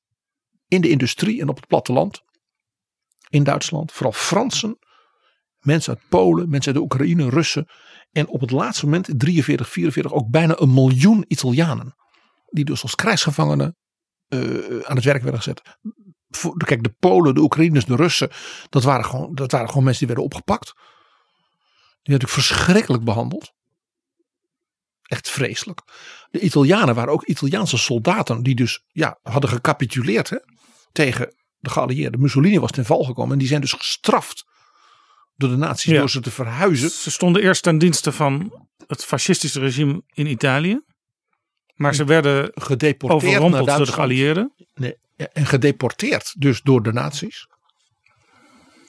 in 0.67 0.82
de 0.82 0.89
industrie 0.89 1.41
en 1.41 1.50
op 1.50 1.56
het 1.56 1.67
platteland. 1.67 2.23
In 3.30 3.43
Duitsland, 3.43 3.91
vooral 3.91 4.12
Fransen, 4.12 4.80
mensen 5.67 5.93
uit 5.93 6.03
Polen, 6.10 6.49
mensen 6.49 6.73
uit 6.73 6.82
de 6.82 6.82
Oekraïne, 6.84 7.30
Russen. 7.30 7.67
En 8.12 8.27
op 8.27 8.41
het 8.41 8.51
laatste 8.51 8.86
moment, 8.86 9.10
43, 9.17 9.69
44, 9.69 10.13
ook 10.13 10.30
bijna 10.30 10.60
een 10.60 10.73
miljoen 10.73 11.25
Italianen. 11.27 11.95
Die 12.49 12.65
dus 12.65 12.82
als 12.82 12.95
krijgsgevangenen 12.95 13.75
uh, 14.30 14.80
aan 14.84 14.95
het 14.95 15.06
werk 15.06 15.21
werden 15.21 15.41
gezet. 15.41 15.62
Kijk, 16.58 16.84
de 16.84 16.95
Polen, 16.99 17.36
de 17.36 17.41
Oekraïners, 17.41 17.86
de 17.86 17.95
Russen, 17.95 18.30
dat 18.69 18.84
waren, 18.84 19.06
gewoon, 19.06 19.36
dat 19.36 19.51
waren 19.51 19.67
gewoon 19.67 19.84
mensen 19.84 20.06
die 20.06 20.15
werden 20.15 20.25
opgepakt. 20.25 20.73
Die 22.01 22.15
werden 22.15 22.30
verschrikkelijk 22.30 23.03
behandeld. 23.03 23.51
Echt 25.01 25.30
vreselijk. 25.30 25.82
De 26.30 26.39
Italianen 26.39 26.95
waren 26.95 27.13
ook 27.13 27.25
Italiaanse 27.25 27.77
soldaten 27.77 28.43
die 28.43 28.56
dus 28.56 28.84
ja, 28.88 29.19
hadden 29.21 29.49
gecapituleerd 29.49 30.30
hè, 30.30 30.38
tegen 30.91 31.36
de 31.58 31.69
geallieerden. 31.69 32.21
Mussolini 32.21 32.60
was 32.60 32.71
ten 32.71 32.86
val 32.86 33.03
gekomen 33.03 33.32
en 33.32 33.38
die 33.38 33.47
zijn 33.47 33.62
dus 33.62 33.73
gestraft 33.73 34.45
door 35.38 35.50
de 35.50 35.56
nazi's 35.56 35.91
Ja. 35.91 36.00
door 36.00 36.10
ze 36.10 36.19
te 36.19 36.32
verhuizen. 36.32 36.89
Ze 36.89 37.12
stonden 37.12 37.41
eerst 37.41 37.63
ten 37.63 37.78
dienste 37.78 38.12
van 38.12 38.65
het 38.88 39.06
fascistische 39.06 39.60
regime 39.60 40.02
in 40.13 40.28
Italië. 40.28 40.82
Maar 41.76 41.95
ze 41.95 42.06
werden 42.06 42.52
Gedeporteerd 42.54 43.21
naar 43.23 43.41
overrompeld 43.41 43.78
door 43.78 43.86
de 43.86 43.91
geallieerden. 43.91 44.54
Nee, 44.73 44.95
en 45.34 45.45
gedeporteerd 45.45 46.34
dus 46.38 46.62
door 46.62 46.84
de 46.84 46.93
nazi's 46.93 47.47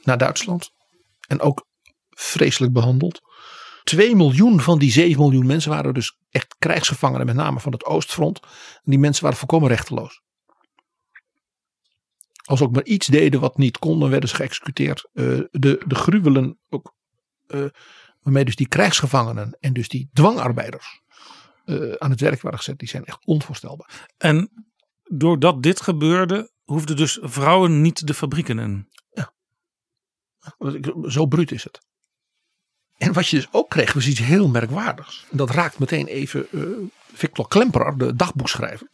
naar 0.02 0.18
Duitsland. 0.18 0.70
En 1.26 1.40
ook 1.40 1.66
vreselijk 2.11 2.72
behandeld. 2.72 3.20
2 3.84 4.16
miljoen 4.16 4.61
van 4.61 4.78
die 4.78 4.90
7 4.90 5.20
miljoen 5.20 5.46
mensen 5.46 5.70
waren 5.70 5.94
dus 5.94 6.16
echt 6.30 6.54
krijgsgevangenen, 6.58 7.26
met 7.26 7.34
name 7.34 7.61
van 7.61 7.72
het 7.72 7.84
Oostfront. 7.84 8.40
En 8.74 8.90
die 8.90 8.98
mensen 8.98 9.22
waren 9.22 9.38
volkomen 9.38 9.68
rechteloos. 9.68 10.22
Als 12.48 12.62
ook 12.62 12.72
maar 12.72 12.84
iets 12.84 13.06
deden 13.06 13.40
wat 13.40 13.56
niet 13.56 13.78
kon, 13.78 14.00
dan 14.00 14.11
werden 14.11 14.28
ze 14.28 14.34
geëxecuteerd. 14.34 15.08
Eh, 15.12 15.24
de, 15.50 15.82
de 15.87 15.94
gruwelen 15.94 16.58
ook, 16.68 16.94
eh, 17.46 17.64
waarmee 18.22 18.44
dus 18.44 18.56
die 18.56 18.68
krijgsgevangenen 18.68 19.56
en 19.61 19.72
dus 19.72 19.88
die 19.88 20.08
dwangarbeiders 20.12 21.00
eh, 21.64 21.92
aan 21.92 22.11
het 22.11 22.20
werk 22.20 22.40
waren 22.40 22.58
gezet, 22.58 22.78
die 22.78 22.88
zijn 22.88 23.04
echt 23.04 23.26
onvoorstelbaar. 23.26 24.08
En 24.16 24.66
doordat 25.04 25.62
dit 25.62 25.80
gebeurde, 25.80 26.52
hoefden 26.64 26.96
dus 26.96 27.18
vrouwen 27.22 27.80
niet 27.80 28.06
de 28.06 28.14
fabrieken 28.14 28.58
in. 28.58 28.88
Zo 31.08 31.26
bruut 31.26 31.52
is 31.52 31.64
het. 31.64 31.80
En 32.96 33.12
wat 33.12 33.28
je 33.28 33.37
dus 33.37 33.48
ook 33.50 33.70
kreeg 33.70 33.92
was 33.92 34.06
iets 34.06 34.20
heel 34.20 34.48
merkwaardigs. 34.48 35.26
En 35.30 35.37
dat 35.37 35.50
raakt 35.50 35.78
meteen 35.78 36.06
even 36.06 36.46
Victor 37.12 37.48
Klemperer, 37.48 37.98
de 37.98 38.16
dagboekschrijver. 38.16 38.88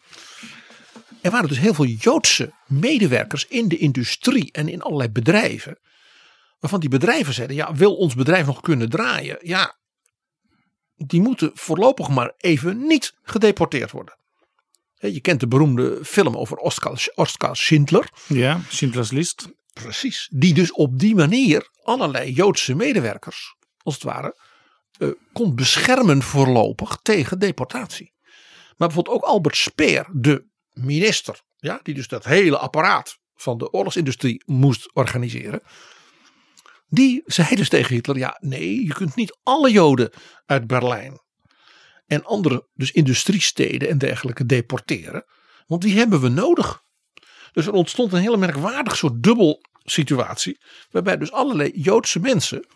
Er 1.24 1.30
waren 1.30 1.48
dus 1.48 1.58
heel 1.58 1.74
veel 1.74 1.84
Joodse 1.84 2.52
medewerkers 2.66 3.46
in 3.46 3.68
de 3.68 3.76
industrie 3.76 4.52
en 4.52 4.68
in 4.68 4.82
allerlei 4.82 5.10
bedrijven. 5.10 5.78
Waarvan 6.58 6.80
die 6.80 6.88
bedrijven 6.88 7.34
zeiden, 7.34 7.56
ja, 7.56 7.74
wil 7.74 7.94
ons 7.96 8.14
bedrijf 8.14 8.46
nog 8.46 8.60
kunnen 8.60 8.90
draaien? 8.90 9.38
Ja, 9.40 9.78
die 10.96 11.20
moeten 11.20 11.50
voorlopig 11.54 12.08
maar 12.08 12.34
even 12.36 12.86
niet 12.86 13.14
gedeporteerd 13.22 13.90
worden. 13.90 14.18
Je 14.94 15.20
kent 15.20 15.40
de 15.40 15.48
beroemde 15.48 16.04
film 16.04 16.36
over 16.36 16.56
Oskar, 16.56 17.06
Oskar 17.14 17.56
Schindler. 17.56 18.08
Ja, 18.28 18.60
Schindler's 18.68 19.10
List. 19.10 19.48
Precies. 19.72 20.28
Die 20.32 20.54
dus 20.54 20.72
op 20.72 20.98
die 20.98 21.14
manier 21.14 21.68
allerlei 21.82 22.32
Joodse 22.32 22.74
medewerkers, 22.74 23.54
als 23.82 23.94
het 23.94 24.02
ware, 24.02 24.36
eh, 24.98 25.08
kon 25.32 25.54
beschermen 25.54 26.22
voorlopig 26.22 26.98
tegen 27.02 27.38
deportatie. 27.38 28.12
Maar 28.76 28.88
bijvoorbeeld 28.88 29.16
ook 29.16 29.22
Albert 29.22 29.56
Speer, 29.56 30.08
de 30.12 30.52
minister, 30.74 31.40
ja, 31.56 31.80
die 31.82 31.94
dus 31.94 32.08
dat 32.08 32.24
hele 32.24 32.58
apparaat 32.58 33.18
van 33.34 33.58
de 33.58 33.72
oorlogsindustrie 33.72 34.42
moest 34.46 34.94
organiseren. 34.94 35.60
Die 36.88 37.22
zei 37.24 37.56
dus 37.56 37.68
tegen 37.68 37.94
Hitler: 37.94 38.16
ja, 38.16 38.36
nee, 38.40 38.84
je 38.84 38.94
kunt 38.94 39.14
niet 39.14 39.38
alle 39.42 39.70
Joden 39.70 40.12
uit 40.46 40.66
Berlijn 40.66 41.22
en 42.06 42.24
andere, 42.24 42.68
dus 42.74 42.90
industriesteden 42.90 43.88
en 43.88 43.98
dergelijke, 43.98 44.46
deporteren. 44.46 45.24
Want 45.66 45.82
die 45.82 45.96
hebben 45.96 46.20
we 46.20 46.28
nodig. 46.28 46.82
Dus 47.52 47.66
er 47.66 47.72
ontstond 47.72 48.12
een 48.12 48.20
hele 48.20 48.36
merkwaardig 48.36 48.96
soort 48.96 49.22
dubbel 49.22 49.60
situatie. 49.84 50.60
Waarbij 50.90 51.16
dus 51.16 51.32
allerlei 51.32 51.70
Joodse 51.74 52.20
mensen, 52.20 52.66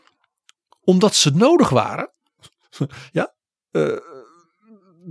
omdat 0.81 1.15
ze 1.15 1.31
nodig 1.31 1.69
waren, 1.69 2.13
ja, 3.11 3.35
eh, 3.71 3.97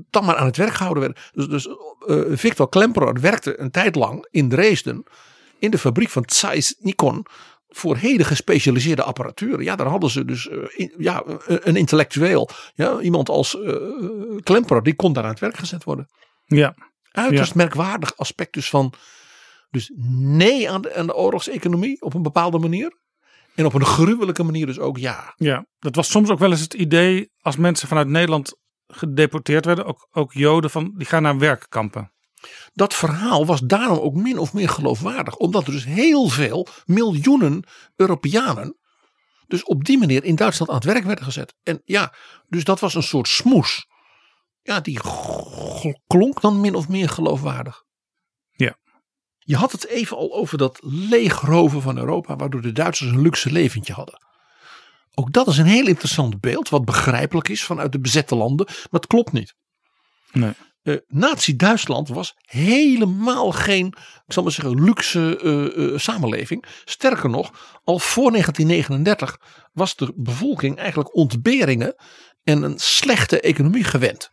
dan 0.10 0.26
maar 0.26 0.36
aan 0.36 0.46
het 0.46 0.58
werk 0.58 0.74
gehouden 0.74 1.04
werden. 1.04 1.24
Dus, 1.34 1.48
dus 1.48 1.68
eh, 2.08 2.38
Victor 2.38 2.70
Klemperer 2.70 3.22
werkte 3.22 3.60
een 3.60 3.72
tijd 3.72 3.96
lang 3.96 4.28
in 4.32 4.50
Dresden 4.50 5.04
in 5.60 5.72
de 5.72 5.78
fabriek 5.78 6.10
van 6.10 6.24
Zeiss 6.26 6.76
Nikon 6.80 7.26
voor 7.68 7.96
hele 7.98 8.24
gespecialiseerde 8.24 9.04
apparatuur. 9.04 9.62
Ja, 9.62 9.76
daar 9.76 9.88
hadden 9.88 10.10
ze 10.10 10.26
dus 10.26 10.50
eh, 10.50 10.58
in- 10.76 10.94
ja, 10.98 11.24
een 11.46 11.76
intellectueel, 11.76 12.50
ja, 12.74 13.00
iemand 13.00 13.30
als 13.30 13.62
eh 13.62 13.76
Klemperer, 14.44 14.84
die 14.84 14.96
kon 14.96 15.14
daar 15.14 15.24
aan 15.24 15.30
het 15.30 15.40
werk 15.40 15.58
gezet 15.58 15.84
worden. 15.84 16.08
Ja, 16.46 16.76
Uiterst 17.12 17.56
merkwaardig 17.56 18.18
aspect 18.18 18.54
dus 18.54 18.70
van, 18.70 18.94
dus 19.70 19.92
nee 20.10 20.70
aan 20.70 20.82
de, 20.82 20.96
aan 20.96 21.08
de 21.08 21.16
oorlogseconomie 21.16 22.02
op 22.02 22.14
een 22.14 22.22
bepaalde 22.22 22.58
manier. 22.60 22.98
En 23.56 23.66
op 23.66 23.74
een 23.74 23.86
gruwelijke 23.86 24.44
manier 24.44 24.66
dus 24.66 24.80
ook 24.80 24.98
ja. 24.98 25.34
ja, 25.36 25.66
dat 25.80 25.96
was 25.96 26.10
soms 26.12 26.30
ook 26.30 26.40
wel 26.40 26.52
eens 26.52 26.62
het 26.62 26.74
idee 26.74 27.32
als 27.42 27.56
mensen 27.56 27.88
vanuit 27.88 28.08
Nederland 28.08 28.58
gedeporteerd 28.88 29.66
werden, 29.66 29.86
ook, 29.86 30.08
ook 30.12 30.34
Joden, 30.34 30.70
van 30.70 30.94
die 30.98 31.08
gaan 31.08 31.22
naar 31.22 31.38
werkkampen. 31.38 32.12
dat 32.74 32.94
verhaal 32.94 33.46
was 33.46 33.62
daarom 33.62 33.98
ook 33.98 34.14
min 34.14 34.38
of 34.38 34.54
meer 34.54 34.70
geloofwaardig. 34.70 35.36
Omdat 35.36 35.66
er 35.66 35.72
dus 35.72 35.86
heel 35.86 36.28
veel 36.28 36.68
miljoenen 36.86 37.64
Europeanen. 37.96 38.78
Dus 39.48 39.64
op 39.64 39.84
die 39.84 39.98
manier 39.98 40.24
in 40.24 40.36
Duitsland 40.36 40.72
aan 40.72 40.78
het 40.78 40.86
werk 40.86 41.04
werden 41.04 41.26
gezet. 41.26 41.56
En 41.64 41.82
ja, 41.86 42.14
dus 42.48 42.64
dat 42.64 42.80
was 42.80 42.94
een 42.94 43.04
soort 43.04 43.28
smoes. 43.28 43.88
Ja, 44.62 44.80
die 44.80 45.00
klonk 46.08 46.42
dan 46.42 46.62
min 46.62 46.76
of 46.76 46.88
meer 46.88 47.10
geloofwaardig. 47.10 47.84
Ja. 48.52 48.78
Je 49.40 49.56
had 49.56 49.72
het 49.72 49.88
even 49.88 50.18
al 50.18 50.34
over 50.34 50.58
dat 50.58 50.80
leegroven 50.82 51.82
van 51.82 51.98
Europa. 51.98 52.36
Waardoor 52.36 52.62
de 52.62 52.72
Duitsers 52.72 53.10
een 53.10 53.22
luxe 53.22 53.52
leventje 53.52 53.94
hadden. 53.94 54.27
Ook 55.20 55.34
dat 55.34 55.48
is 55.48 55.58
een 55.58 55.66
heel 55.66 55.88
interessant 55.88 56.40
beeld. 56.40 56.70
Wat 56.70 56.86
begrijpelijk 56.86 57.50
is 57.50 57.64
vanuit 57.64 57.92
de 57.92 58.00
bezette 58.00 58.36
landen. 58.36 58.66
Maar 58.66 58.88
het 59.02 59.08
klopt 59.08 59.32
niet 59.32 59.56
Nee. 60.32 60.52
eh, 60.84 60.96
Nazi-Duitsland 61.08 62.08
was 62.10 62.34
helemaal 62.46 63.52
geen, 63.52 63.88
ik 64.26 64.34
zal 64.34 64.44
maar 64.44 64.52
zeggen, 64.52 64.84
luxe 64.84 65.40
eh, 65.40 65.86
eh, 65.94 65.98
samenleving. 66.00 66.66
Sterker 66.86 67.30
nog, 67.30 67.80
al 67.84 68.00
voor 68.00 68.32
1939 68.32 69.38
was 69.74 69.96
de 69.96 70.14
bevolking 70.16 70.78
eigenlijk 70.78 71.16
ontberingen 71.16 71.96
en 72.44 72.64
een 72.64 72.80
slechte 72.80 73.42
economie 73.42 73.84
gewend. 73.84 74.32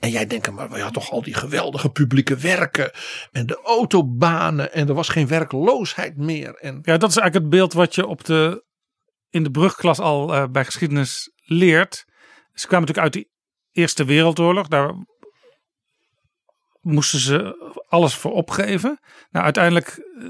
En 0.00 0.10
jij 0.10 0.26
denkt, 0.26 0.50
maar 0.50 0.68
we 0.68 0.74
hadden 0.74 0.92
toch 1.02 1.10
al 1.10 1.22
die 1.22 1.34
geweldige 1.34 1.88
publieke 1.90 2.36
werken 2.36 2.90
en 3.32 3.46
de 3.46 3.60
autobanen 3.64 4.72
en 4.72 4.88
er 4.88 4.94
was 4.94 5.08
geen 5.08 5.26
werkloosheid 5.26 6.16
meer. 6.16 6.54
En 6.54 6.78
Ja, 6.82 6.96
dat 6.96 7.10
is 7.10 7.16
eigenlijk 7.16 7.34
het 7.34 7.48
beeld 7.48 7.72
wat 7.72 7.94
je 7.94 8.06
op 8.06 8.24
de, 8.24 8.64
in 9.32 9.42
de 9.42 9.50
brugklas 9.50 9.98
al 9.98 10.34
eh, 10.34 10.44
bij 10.50 10.64
geschiedenis 10.64 11.30
leert. 11.44 12.04
Ze 12.52 12.66
kwamen 12.66 12.86
natuurlijk 12.86 13.14
uit 13.14 13.24
de 13.24 13.30
Eerste 13.72 14.04
Wereldoorlog. 14.04 14.68
Daar 14.68 14.94
moesten 16.80 17.18
ze 17.18 17.56
alles 17.88 18.14
voor 18.14 18.32
opgeven. 18.32 19.00
Nou, 19.30 19.44
uiteindelijk 19.44 19.88
eh, 19.88 20.24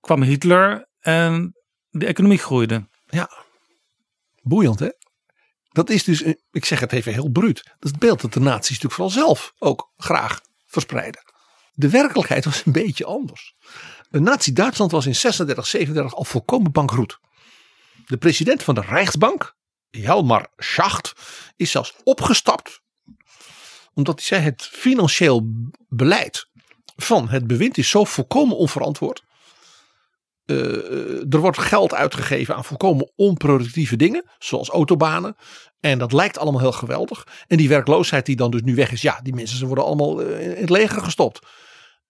kwam 0.00 0.22
Hitler 0.22 0.88
en 1.00 1.54
de 1.88 2.06
economie 2.06 2.38
groeide. 2.38 2.88
Ja, 3.06 3.30
boeiend 4.42 4.78
hè. 4.78 4.88
Dat 5.68 5.90
is 5.90 6.04
dus, 6.04 6.22
ik 6.50 6.64
zeg 6.64 6.80
het 6.80 6.92
even 6.92 7.12
heel 7.12 7.30
bruut. 7.30 7.64
Dat 7.64 7.74
is 7.78 7.90
het 7.90 7.98
beeld 7.98 8.20
dat 8.20 8.32
de 8.32 8.40
nazi's 8.40 8.68
natuurlijk 8.68 8.94
vooral 8.94 9.10
zelf 9.10 9.52
ook 9.58 9.92
graag 9.96 10.40
verspreiden. 10.66 11.22
De 11.72 11.90
werkelijkheid 11.90 12.44
was 12.44 12.66
een 12.66 12.72
beetje 12.72 13.04
anders. 13.04 13.54
De 14.08 14.20
Nazi-Duitsland 14.20 14.90
was 14.90 15.06
in 15.06 15.14
36, 15.14 15.66
37 15.66 16.14
al 16.14 16.24
volkomen 16.24 16.72
bankroet. 16.72 17.18
De 18.06 18.16
president 18.16 18.62
van 18.62 18.74
de 18.74 18.80
Rijksbank, 18.80 19.56
Hjalmar 19.90 20.46
Schacht, 20.56 21.12
is 21.56 21.70
zelfs 21.70 21.94
opgestapt. 22.04 22.82
Omdat 23.94 24.14
hij 24.14 24.24
zei 24.24 24.42
het 24.42 24.62
financieel 24.62 25.50
beleid 25.88 26.48
van 26.96 27.28
het 27.28 27.46
bewind 27.46 27.78
is 27.78 27.88
zo 27.88 28.04
volkomen 28.04 28.56
onverantwoord. 28.56 29.22
Eh, 30.44 31.32
er 31.32 31.38
wordt 31.38 31.58
geld 31.58 31.94
uitgegeven 31.94 32.54
aan 32.56 32.64
volkomen 32.64 33.10
onproductieve 33.16 33.96
dingen, 33.96 34.24
zoals 34.38 34.68
autobanen. 34.68 35.36
En 35.80 35.98
dat 35.98 36.12
lijkt 36.12 36.38
allemaal 36.38 36.60
heel 36.60 36.72
geweldig. 36.72 37.26
En 37.46 37.56
die 37.56 37.68
werkloosheid 37.68 38.26
die 38.26 38.36
dan 38.36 38.50
dus 38.50 38.62
nu 38.62 38.74
weg 38.74 38.92
is, 38.92 39.02
ja, 39.02 39.20
die 39.22 39.34
mensen 39.34 39.58
ze 39.58 39.66
worden 39.66 39.84
allemaal 39.84 40.22
eh, 40.22 40.56
in 40.56 40.60
het 40.60 40.70
leger 40.70 41.02
gestopt. 41.02 41.46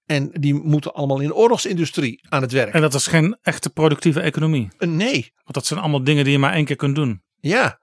En 0.06 0.30
die 0.32 0.54
moeten 0.54 0.94
allemaal 0.94 1.20
in 1.20 1.26
de 1.26 1.34
oorlogsindustrie 1.34 2.26
aan 2.28 2.42
het 2.42 2.52
werk. 2.52 2.72
En 2.74 2.80
dat 2.80 2.94
is 2.94 3.06
geen 3.06 3.38
echte 3.42 3.70
productieve 3.70 4.20
economie. 4.20 4.68
Eh, 4.78 4.88
nee, 4.88 5.32
Want 5.34 5.54
dat 5.54 5.66
zijn 5.66 5.80
allemaal 5.80 6.04
dingen 6.04 6.24
die 6.24 6.32
je 6.32 6.38
maar 6.38 6.52
één 6.52 6.64
keer 6.64 6.76
kunt 6.76 6.94
doen. 6.94 7.22
ja. 7.40 7.78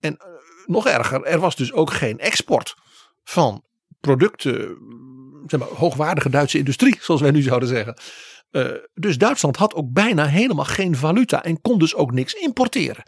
En 0.00 0.16
eh, 0.16 0.26
nog 0.66 0.86
erger, 0.86 1.22
er 1.24 1.38
was 1.38 1.56
dus 1.56 1.72
ook 1.72 1.92
geen 1.92 2.18
export 2.18 2.74
van 3.24 3.64
producten, 4.00 4.76
zeg 5.46 5.60
maar, 5.60 5.68
hoogwaardige 5.68 6.30
Duitse 6.30 6.58
industrie, 6.58 6.98
zoals 7.02 7.20
wij 7.20 7.30
nu 7.30 7.42
zouden 7.42 7.68
zeggen. 7.68 7.96
Eh, 8.50 8.70
dus 8.94 9.18
Duitsland 9.18 9.56
had 9.56 9.74
ook 9.74 9.92
bijna 9.92 10.26
helemaal 10.26 10.64
geen 10.64 10.96
valuta 10.96 11.42
en 11.42 11.60
kon 11.60 11.78
dus 11.78 11.94
ook 11.94 12.12
niks 12.12 12.32
importeren. 12.32 13.02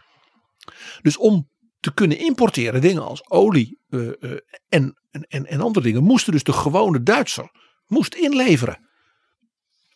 Dus 1.02 1.16
om 1.16 1.48
te 1.80 1.94
kunnen 1.94 2.18
importeren 2.18 2.80
dingen 2.80 3.02
als 3.02 3.30
olie 3.30 3.78
eh, 3.88 4.00
en, 4.68 4.94
en, 5.10 5.46
en 5.46 5.60
andere 5.60 5.84
dingen, 5.84 6.02
moesten 6.02 6.32
dus 6.32 6.42
de 6.42 6.52
gewone 6.52 7.02
Duitser 7.02 7.50
moest 7.86 8.14
inleveren. 8.14 8.88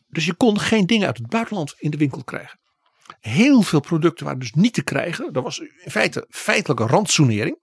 Dus 0.09 0.25
je 0.27 0.35
kon 0.35 0.61
geen 0.61 0.87
dingen 0.87 1.07
uit 1.07 1.19
het 1.19 1.29
buitenland 1.29 1.75
in 1.77 1.91
de 1.91 1.97
winkel 1.97 2.25
krijgen. 2.25 2.59
Heel 3.21 3.63
veel 3.63 3.81
producten 3.81 4.25
waren 4.25 4.41
dus 4.41 4.53
niet 4.53 4.75
te 4.75 4.83
krijgen. 4.83 5.33
Dat 5.33 5.43
was 5.43 5.59
in 5.59 5.91
feite 5.91 6.27
feitelijke 6.29 6.87
rantsoenering. 6.87 7.59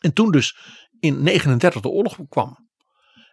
En 0.00 0.12
toen 0.12 0.30
dus 0.30 0.56
in 1.00 1.22
39 1.22 1.80
de 1.80 1.88
oorlog 1.88 2.18
kwam. 2.28 2.70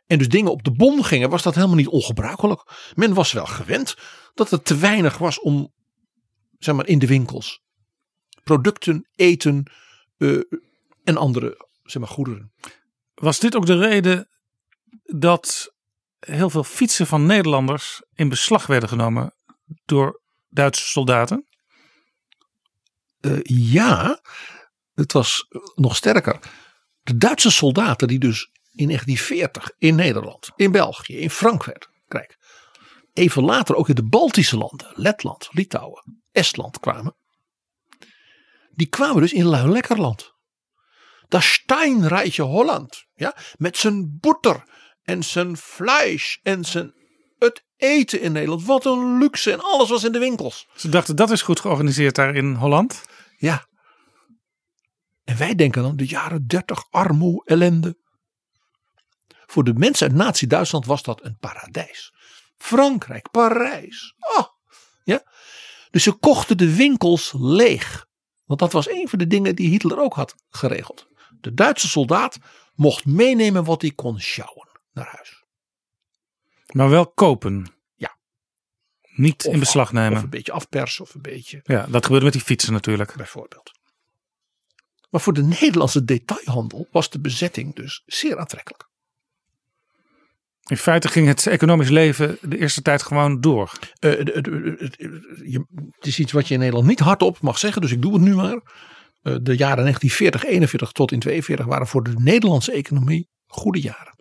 En 0.08 0.18
dus 0.18 0.30
dingen 0.30 0.52
op 0.52 0.64
de 0.64 0.72
bon 0.72 1.04
gingen, 1.04 1.30
was 1.30 1.44
dat 1.44 1.56
helemaal 1.56 1.76
niet 1.76 1.88
ongebruikelijk. 1.88 2.92
Men 2.96 3.14
was 3.14 3.32
wel 3.32 3.46
gewend 3.46 3.96
dat 4.34 4.52
er 4.52 4.62
te 4.62 4.78
weinig 4.78 5.18
was 5.18 5.40
om, 5.40 5.74
zeg 6.58 6.76
maar, 6.76 6.88
in 6.88 7.00
de 7.00 7.08
winkels. 7.08 7.62
Producten, 8.44 9.10
eten 9.16 9.72
eh, 10.18 10.40
en 11.04 11.18
andere, 11.18 11.68
zeg 11.84 12.02
maar, 12.02 12.12
goederen. 12.12 12.54
Was 13.14 13.40
dit 13.40 13.56
ook 13.56 13.66
de 13.66 13.78
reden 13.78 14.30
dat 15.04 15.74
heel 16.20 16.50
veel 16.50 16.64
fietsen 16.64 17.08
van 17.08 17.26
Nederlanders 17.26 18.02
in 18.14 18.30
beslag 18.30 18.66
werden 18.68 18.90
genomen 18.90 19.34
door 19.86 20.22
Duitse 20.50 20.88
soldaten? 20.88 21.46
Eh, 23.20 23.40
ja, 23.44 24.22
het 24.94 25.14
was 25.14 25.48
nog 25.76 25.96
sterker. 25.96 26.40
De 27.04 27.18
Duitse 27.18 27.52
soldaten 27.52 28.08
die 28.08 28.20
dus 28.20 28.50
in 28.72 28.86
1940 28.86 29.72
in 29.78 29.96
Nederland, 29.96 30.52
in 30.56 30.72
België, 30.72 31.18
in 31.18 31.30
Frankrijk, 31.30 31.90
even 33.14 33.44
later 33.44 33.76
ook 33.76 33.90
in 33.90 33.96
de 33.96 34.08
Baltische 34.08 34.58
landen, 34.58 34.92
Letland, 34.94 35.48
Litouwen, 35.52 36.24
Estland 36.32 36.80
kwamen. 36.80 37.16
Die 38.72 38.88
kwamen 38.88 39.22
dus 39.22 39.34
in 39.34 39.46
Luilekkerland. 39.46 40.34
Dat 41.28 41.44
steinrijke 41.44 42.42
Holland, 42.42 43.06
ja, 43.16 43.36
met 43.58 43.78
zijn 43.78 44.18
boter 44.20 44.64
en 45.10 45.24
zijn 45.24 45.58
vlees 45.58 46.40
en 46.44 46.66
zijn 46.66 46.94
het 47.40 47.64
eten 47.78 48.22
in 48.22 48.32
Nederland. 48.32 48.66
Wat 48.66 48.86
een 48.86 49.18
luxe 49.18 49.52
en 49.52 49.62
alles 49.62 49.90
was 49.90 50.04
in 50.04 50.12
de 50.12 50.20
winkels. 50.20 50.68
Ze 50.76 50.90
dachten 50.90 51.16
dat 51.16 51.32
is 51.32 51.42
goed 51.42 51.60
georganiseerd 51.60 52.16
daar 52.16 52.36
in 52.36 52.54
Holland. 52.54 53.04
Ja. 53.38 53.68
En 55.24 55.38
wij 55.38 55.56
denken 55.56 55.84
dan 55.84 55.96
de 55.96 56.08
jaren 56.08 56.48
30 56.48 56.86
armoe, 56.90 57.46
ellende. 57.46 57.98
Voor 59.46 59.64
de 59.64 59.74
mensen 59.74 60.08
uit 60.08 60.18
Nazi-Duitsland 60.18 60.86
was 60.86 61.04
dat 61.04 61.24
een 61.24 61.38
paradijs. 61.40 62.14
Frankrijk, 62.58 63.32
Parijs. 63.32 64.16
Oh, 64.38 64.46
ja. 65.04 65.24
Dus 65.92 66.04
ze 66.04 66.12
kochten 66.12 66.58
de 66.58 66.76
winkels 66.76 67.34
leeg. 67.38 68.06
Want 68.46 68.60
dat 68.60 68.72
was 68.72 68.90
een 68.90 69.10
van 69.10 69.20
de 69.20 69.28
dingen 69.28 69.56
die 69.56 69.70
Hitler 69.70 70.00
ook 70.00 70.14
had 70.14 70.36
geregeld. 70.50 71.08
De 71.42 71.54
Duitse 71.54 71.88
soldaat 71.88 72.38
mocht 72.74 73.06
meenemen 73.06 73.64
wat 73.64 73.82
hij 73.82 73.92
kon 73.92 74.20
sjouwen 74.20 74.69
naar 74.94 75.10
huis. 75.16 75.44
Maar 76.72 76.90
wel 76.90 77.08
kopen. 77.12 77.66
Ja. 77.96 78.18
Niet 79.16 79.46
Of 79.46 79.54
in 79.54 79.60
beslag 79.60 79.92
nemen. 79.94 80.18
Of 80.18 80.24
een 80.24 80.30
beetje 80.30 80.52
afpersen 80.52 81.04
of 81.04 81.14
een 81.14 81.22
beetje 81.22 81.60
Ja, 81.64 81.86
dat 81.90 82.04
gebeurde 82.04 82.26
met 82.26 82.34
die 82.34 82.44
fietsen 82.44 82.74
natuurlijk. 82.74 83.16
bijvoorbeeld. 83.16 83.72
Maar 85.10 85.22
voor 85.22 85.34
de 85.34 85.44
Nederlandse 85.44 86.04
detailhandel 86.06 86.88
was 86.92 87.10
de 87.10 87.20
bezetting 87.20 87.76
dus 87.76 88.04
zeer 88.06 88.38
aantrekkelijk. 88.40 88.88
In 90.66 90.78
feite 90.78 91.08
ging 91.08 91.28
het 91.28 91.48
economisch 91.48 91.90
leven 91.90 92.38
de 92.42 92.58
eerste 92.58 92.82
tijd 92.82 93.04
gewoon 93.04 93.42
door. 93.42 93.72
Eh, 94.00 94.12
het 95.92 96.06
is 96.08 96.20
iets 96.20 96.32
wat 96.32 96.48
je 96.48 96.54
in 96.54 96.60
Nederland 96.60 96.88
niet 96.88 97.00
hardop 97.00 97.42
mag 97.42 97.58
zeggen, 97.58 97.82
dus 97.82 97.92
ik 97.92 98.02
doe 98.02 98.14
het 98.14 98.22
nu 98.22 98.36
maar. 98.36 98.54
eh, 99.22 99.36
de 99.42 99.56
jaren 99.58 99.84
1940, 99.84 100.46
41 100.46 100.92
tot 100.92 101.12
in 101.12 101.20
42 101.20 101.66
waren 101.66 101.88
voor 101.88 102.04
de 102.04 102.14
Nederlandse 102.18 102.72
economie 102.72 103.28
goede 103.48 103.82
jaren. 103.82 104.19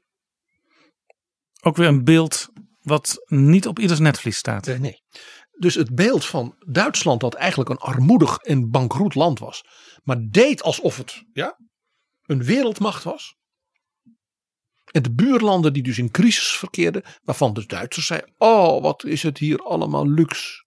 Ook 1.61 1.77
weer 1.77 1.89
een 1.89 2.05
beeld 2.05 2.49
wat 2.81 3.25
niet 3.25 3.67
op 3.67 3.79
ieders 3.79 4.01
netvlies 4.01 4.37
staat. 4.37 4.67
Eh, 4.67 4.79
nee. 4.79 5.03
Dus 5.59 5.75
het 5.75 5.95
beeld 5.95 6.25
van 6.25 6.55
Duitsland 6.67 7.21
dat 7.21 7.35
eigenlijk 7.35 7.71
een 7.71 7.77
armoedig 7.77 8.37
en 8.37 8.71
bankroet 8.71 9.15
land 9.15 9.39
was. 9.39 9.63
Maar 10.03 10.17
deed 10.31 10.63
alsof 10.63 10.97
het 10.97 11.23
ja, 11.33 11.59
een 12.23 12.43
wereldmacht 12.45 13.03
was. 13.03 13.37
En 14.91 15.03
de 15.03 15.15
buurlanden 15.15 15.73
die 15.73 15.83
dus 15.83 15.99
in 15.99 16.11
crisis 16.11 16.51
verkeerden. 16.51 17.03
Waarvan 17.23 17.55
de 17.55 17.67
Duitsers 17.67 18.07
zeiden. 18.07 18.35
Oh 18.39 18.83
wat 18.83 19.05
is 19.05 19.23
het 19.23 19.39
hier 19.39 19.59
allemaal 19.59 20.09
luxe. 20.09 20.67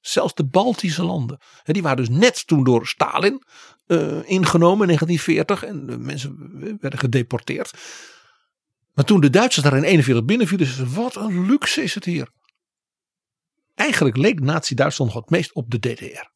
Zelfs 0.00 0.34
de 0.34 0.46
Baltische 0.46 1.04
landen. 1.04 1.40
hè, 1.62 1.72
Die 1.72 1.82
waren 1.82 1.96
dus 1.96 2.08
net 2.08 2.46
toen 2.46 2.64
door 2.64 2.86
Stalin 2.86 3.42
eh, 3.86 4.28
ingenomen 4.28 4.88
in 4.88 4.96
1940. 4.96 5.64
En 5.64 5.86
de 5.86 5.98
mensen 5.98 6.58
werden 6.80 6.98
gedeporteerd. 6.98 7.70
Maar 8.92 9.04
toen 9.04 9.20
de 9.20 9.30
Duitsers 9.30 9.64
daar 9.64 9.76
in 9.76 9.82
41 9.82 10.24
binnenvielen. 10.24 10.66
zeiden 10.66 10.88
ze, 10.88 11.00
Wat 11.00 11.16
een 11.16 11.46
luxe 11.46 11.82
is 11.82 11.94
het 11.94 12.04
hier. 12.04 12.28
Eigenlijk 13.74 14.16
leek 14.16 14.40
Nazi-Duitsland 14.40 15.12
nog 15.12 15.20
het 15.20 15.30
meest 15.30 15.54
op 15.54 15.70
de 15.70 15.78
DDR. 15.78 16.28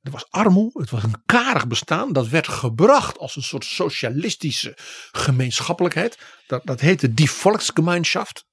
Er 0.00 0.10
was 0.10 0.30
armoede, 0.30 0.80
het 0.80 0.90
was 0.90 1.02
een 1.02 1.22
karig 1.26 1.66
bestaan. 1.66 2.12
Dat 2.12 2.28
werd 2.28 2.48
gebracht 2.48 3.18
als 3.18 3.36
een 3.36 3.42
soort 3.42 3.64
socialistische 3.64 4.78
gemeenschappelijkheid. 5.10 6.18
Dat, 6.46 6.66
dat 6.66 6.80
heette 6.80 7.14
die 7.14 7.30
Volksgemeinschaft. 7.30 8.44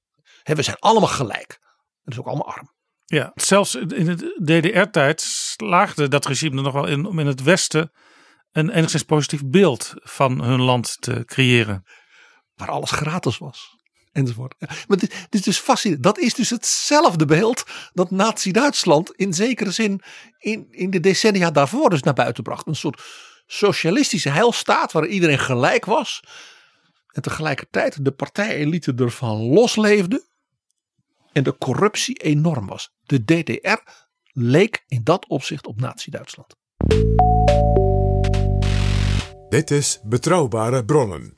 We 0.42 0.62
zijn 0.62 0.76
allemaal 0.78 1.08
gelijk. 1.08 1.58
Dat 2.02 2.14
is 2.14 2.18
ook 2.18 2.26
allemaal 2.26 2.54
arm. 2.54 2.74
Ja, 3.04 3.32
zelfs 3.34 3.74
in 3.74 4.04
de 4.04 4.40
DDR-tijd 4.44 5.20
slaagde 5.20 6.08
dat 6.08 6.26
regime 6.26 6.56
er 6.56 6.62
nog 6.62 6.72
wel 6.72 6.86
in 6.86 7.04
om 7.04 7.18
in 7.18 7.26
het 7.26 7.42
Westen 7.42 7.92
een 8.52 8.70
enigszins 8.70 9.02
positief 9.02 9.40
beeld 9.44 9.92
van 9.94 10.42
hun 10.42 10.60
land 10.60 10.96
te 11.00 11.22
creëren. 11.24 11.82
Waar 12.56 12.70
alles 12.70 12.90
gratis 12.90 13.38
was. 13.38 13.76
Enzovoort. 14.12 14.54
Ja, 14.58 14.68
maar 14.88 14.98
dit, 14.98 15.10
dit 15.10 15.34
is 15.40 15.42
dus 15.42 15.58
fascinerend. 15.58 16.04
Dat 16.04 16.18
is 16.18 16.34
dus 16.34 16.50
hetzelfde 16.50 17.24
beeld 17.24 17.64
dat 17.92 18.10
Nazi-Duitsland 18.10 19.12
in 19.12 19.32
zekere 19.32 19.70
zin 19.70 20.02
in, 20.38 20.66
in 20.70 20.90
de 20.90 21.00
decennia 21.00 21.50
daarvoor 21.50 21.90
dus 21.90 22.02
naar 22.02 22.14
buiten 22.14 22.42
bracht. 22.42 22.66
Een 22.66 22.76
soort 22.76 23.02
socialistische 23.46 24.30
heilstaat 24.30 24.92
waar 24.92 25.06
iedereen 25.06 25.38
gelijk 25.38 25.84
was. 25.84 26.22
En 27.12 27.22
tegelijkertijd 27.22 28.04
de 28.04 28.12
partijelite 28.12 28.94
ervan 28.96 29.36
losleefde. 29.36 30.24
En 31.32 31.42
de 31.42 31.58
corruptie 31.58 32.14
enorm 32.14 32.66
was. 32.66 32.90
De 33.02 33.24
DDR 33.24 33.78
leek 34.32 34.84
in 34.88 35.00
dat 35.04 35.26
opzicht 35.28 35.66
op 35.66 35.80
Nazi-Duitsland. 35.80 36.56
Dit 39.48 39.70
is 39.70 40.00
Betrouwbare 40.04 40.84
Bronnen. 40.84 41.35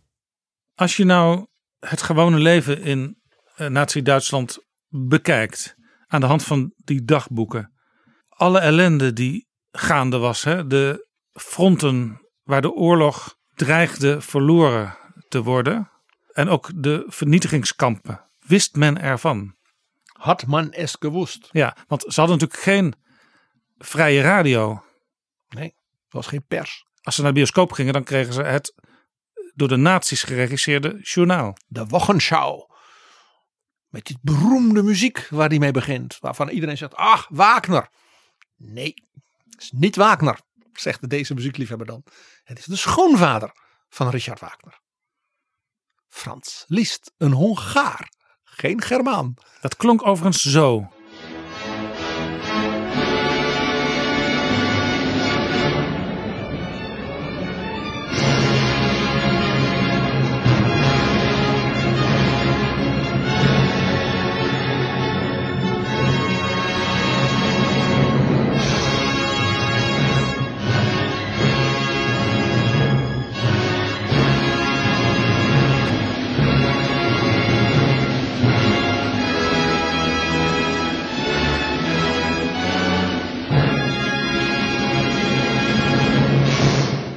Als 0.78 0.96
je 0.96 1.04
nou 1.04 1.46
het 1.78 2.02
gewone 2.02 2.38
leven 2.38 2.82
in 2.82 3.20
eh, 3.54 3.66
Nazi-Duitsland 3.66 4.58
bekijkt. 4.88 5.76
aan 6.06 6.20
de 6.20 6.26
hand 6.26 6.44
van 6.44 6.72
die 6.76 7.04
dagboeken. 7.04 7.72
alle 8.28 8.58
ellende 8.58 9.12
die 9.12 9.48
gaande 9.70 10.18
was. 10.18 10.44
Hè, 10.44 10.66
de 10.66 11.08
fronten 11.32 12.20
waar 12.42 12.62
de 12.62 12.72
oorlog 12.72 13.36
dreigde 13.54 14.20
verloren 14.20 14.96
te 15.28 15.42
worden. 15.42 15.90
en 16.32 16.48
ook 16.48 16.70
de 16.74 17.04
vernietigingskampen. 17.06 18.30
wist 18.46 18.76
men 18.76 19.00
ervan. 19.00 19.56
Had 20.12 20.46
man 20.46 20.72
es 20.72 20.96
gewusst. 20.98 21.48
Ja, 21.50 21.76
want 21.88 22.04
ze 22.06 22.20
hadden 22.20 22.38
natuurlijk 22.38 22.62
geen 22.62 22.94
vrije 23.78 24.20
radio. 24.20 24.82
Nee, 25.48 25.74
er 26.08 26.16
was 26.16 26.26
geen 26.26 26.44
pers. 26.46 26.84
Als 27.02 27.14
ze 27.14 27.22
naar 27.22 27.32
de 27.32 27.36
bioscoop 27.36 27.72
gingen, 27.72 27.92
dan 27.92 28.04
kregen 28.04 28.32
ze 28.32 28.42
het 28.42 28.74
door 29.58 29.68
de 29.68 29.76
nazi's 29.76 30.22
geregisseerde 30.22 30.98
journaal. 31.02 31.56
De 31.66 31.86
Wochenschau. 31.86 32.66
Met 33.88 34.06
die 34.06 34.18
beroemde 34.22 34.82
muziek 34.82 35.26
waar 35.30 35.48
die 35.48 35.58
mee 35.58 35.70
begint. 35.70 36.18
Waarvan 36.20 36.48
iedereen 36.48 36.76
zegt, 36.76 36.94
ach, 36.94 37.26
Wagner. 37.30 37.88
Nee, 38.56 38.94
het 39.50 39.62
is 39.62 39.70
niet 39.70 39.96
Wagner, 39.96 40.40
zegt 40.72 41.08
deze 41.08 41.34
muziekliefhebber 41.34 41.86
dan. 41.86 42.04
Het 42.44 42.58
is 42.58 42.64
de 42.64 42.76
schoonvader 42.76 43.52
van 43.88 44.08
Richard 44.08 44.40
Wagner. 44.40 44.80
Frans 46.08 46.64
Liszt, 46.66 47.12
een 47.16 47.32
Hongaar, 47.32 48.12
geen 48.44 48.82
Germaan. 48.82 49.34
Dat 49.60 49.76
klonk 49.76 50.06
overigens 50.06 50.42
zo. 50.42 50.88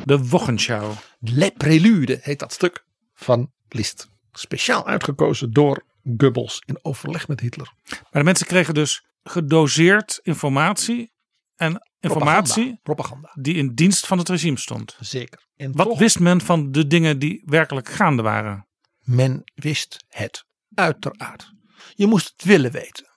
De 0.06 0.28
Wochenschau. 0.28 0.94
Le 1.20 1.52
Prelude 1.58 2.20
heet 2.22 2.40
dat 2.40 2.54
stuk 2.54 2.86
van 3.14 3.52
Liszt. 3.70 4.10
Speciaal 4.32 4.88
uitgekozen 4.88 5.52
door 5.52 5.84
Goebbels 6.18 6.62
in 6.66 6.80
overleg 6.82 7.28
met 7.28 7.40
Hitler. 7.40 7.74
Maar 7.90 8.08
de 8.12 8.24
mensen 8.24 8.48
kregen 8.48 8.74
dus 8.74 9.06
gedoseerd 9.24 10.20
informatie. 10.24 11.12
En 11.56 11.90
informatie 12.00 12.64
Propaganda. 12.64 12.80
Propaganda. 12.84 13.32
die 13.42 13.56
in 13.56 13.74
dienst 13.74 14.08
van 14.08 14.18
het 14.18 14.30
regime 14.30 14.58
stond. 14.58 14.98
Zeker. 15.00 15.48
En 15.56 15.72
Wat 15.72 15.88
toch, 15.88 16.00
wist 16.00 16.20
men 16.20 16.42
van 16.42 16.72
de 16.72 16.88
dingen 16.88 17.20
die 17.20 17.42
werkelijk 17.46 17.90
gaande 17.90 18.22
waren? 18.22 18.66
men 19.02 19.42
wist 19.54 20.06
het. 20.08 20.46
Uiteraard. 20.74 21.52
Je 21.96 22.08
moest 22.08 22.32
het 22.36 22.44
willen 22.44 22.72
weten. 22.72 23.10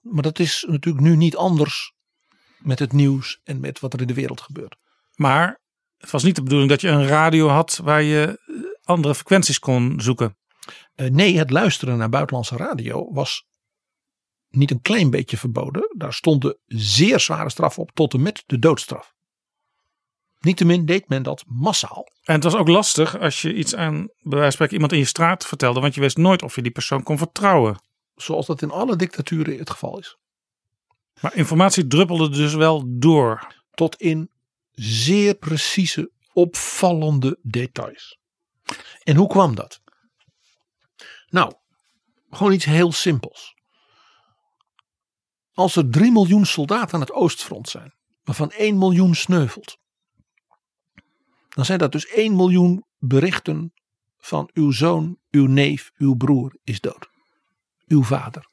Maar 0.00 0.22
dat 0.22 0.38
is 0.38 0.64
natuurlijk 0.68 1.04
nu 1.04 1.16
niet 1.16 1.36
anders 1.36 1.92
met 2.58 2.78
het 2.78 2.92
nieuws 2.92 3.40
en 3.44 3.60
met 3.60 3.80
wat 3.80 3.92
er 3.92 4.00
in 4.00 4.06
de 4.06 4.14
wereld 4.14 4.40
gebeurt. 4.40 4.76
Maar 5.14 5.60
het 5.98 6.10
was 6.10 6.22
niet 6.22 6.36
de 6.36 6.42
bedoeling 6.42 6.70
dat 6.70 6.80
je 6.80 6.88
een 6.88 7.06
radio 7.06 7.48
had 7.48 7.80
waar 7.82 8.02
je 8.02 8.40
eh, 8.46 8.54
andere 8.82 9.14
frequenties 9.14 9.58
kon 9.58 10.00
zoeken. 10.00 10.36
Eh, 10.94 11.10
nee, 11.10 11.38
het 11.38 11.50
luisteren 11.50 11.98
naar 11.98 12.08
buitenlandse 12.08 12.56
radio 12.56 13.12
was 13.12 13.44
niet 14.48 14.70
een 14.70 14.80
klein 14.80 15.10
beetje 15.10 15.36
verboden. 15.36 15.94
Daar 15.96 16.12
stonden 16.12 16.58
zeer 16.66 17.20
zware 17.20 17.50
straffen 17.50 17.82
op, 17.82 17.90
tot 17.94 18.14
en 18.14 18.22
met 18.22 18.42
de 18.46 18.58
doodstraf. 18.58 19.12
Niettemin 20.40 20.84
deed 20.86 21.08
men 21.08 21.22
dat 21.22 21.44
massaal. 21.46 22.06
En 22.22 22.34
het 22.34 22.44
was 22.44 22.54
ook 22.54 22.68
lastig 22.68 23.18
als 23.18 23.42
je 23.42 23.54
iets 23.54 23.74
aan, 23.74 23.94
bij 23.96 24.38
wijze 24.38 24.40
van 24.40 24.52
spreken, 24.52 24.74
iemand 24.74 24.92
in 24.92 24.98
je 24.98 25.04
straat 25.04 25.46
vertelde. 25.46 25.80
Want 25.80 25.94
je 25.94 26.00
wist 26.00 26.16
nooit 26.16 26.42
of 26.42 26.54
je 26.54 26.62
die 26.62 26.70
persoon 26.70 27.02
kon 27.02 27.18
vertrouwen. 27.18 27.82
Zoals 28.14 28.46
dat 28.46 28.62
in 28.62 28.70
alle 28.70 28.96
dictaturen 28.96 29.58
het 29.58 29.70
geval 29.70 29.98
is. 29.98 30.16
Maar 31.20 31.34
informatie 31.34 31.86
druppelde 31.86 32.28
dus 32.28 32.54
wel 32.54 32.84
door. 32.86 33.46
Tot 33.70 33.96
in 33.96 34.30
zeer 34.74 35.34
precieze, 35.34 36.12
opvallende 36.32 37.38
details. 37.42 38.18
En 39.02 39.16
hoe 39.16 39.28
kwam 39.28 39.54
dat? 39.54 39.80
Nou, 41.26 41.54
gewoon 42.30 42.52
iets 42.52 42.64
heel 42.64 42.92
simpels. 42.92 43.54
Als 45.52 45.76
er 45.76 45.90
3 45.90 46.12
miljoen 46.12 46.46
soldaten 46.46 46.94
aan 46.94 47.00
het 47.00 47.12
oostfront 47.12 47.68
zijn, 47.68 47.94
waarvan 48.22 48.50
1 48.50 48.78
miljoen 48.78 49.14
sneuvelt, 49.14 49.78
dan 51.48 51.64
zijn 51.64 51.78
dat 51.78 51.92
dus 51.92 52.06
1 52.06 52.36
miljoen 52.36 52.84
berichten 52.98 53.72
van 54.18 54.50
uw 54.52 54.70
zoon, 54.70 55.18
uw 55.30 55.46
neef, 55.46 55.90
uw 55.96 56.14
broer 56.14 56.58
is 56.64 56.80
dood. 56.80 57.08
Uw 57.86 58.02
vader, 58.02 58.48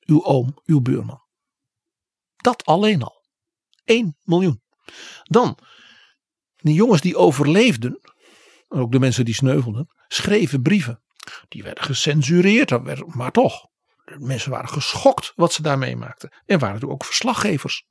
uw 0.00 0.24
oom, 0.24 0.58
uw 0.64 0.80
buurman. 0.80 1.22
Dat 2.36 2.64
alleen 2.64 3.02
al. 3.02 3.24
1 3.84 4.16
miljoen. 4.22 4.61
Dan, 5.22 5.58
die 6.56 6.74
jongens 6.74 7.00
die 7.00 7.16
overleefden, 7.16 8.00
ook 8.68 8.92
de 8.92 8.98
mensen 8.98 9.24
die 9.24 9.34
sneuvelden, 9.34 9.86
schreven 10.08 10.62
brieven. 10.62 11.02
Die 11.48 11.62
werden 11.62 11.84
gecensureerd, 11.84 13.04
maar 13.14 13.30
toch. 13.30 13.70
De 14.04 14.16
mensen 14.18 14.50
waren 14.50 14.68
geschokt 14.68 15.32
wat 15.34 15.52
ze 15.52 15.62
daar 15.62 15.78
meemaakten. 15.78 16.28
Er 16.44 16.58
waren 16.58 16.74
natuurlijk 16.74 17.02
ook 17.02 17.08
verslaggevers. 17.08 17.84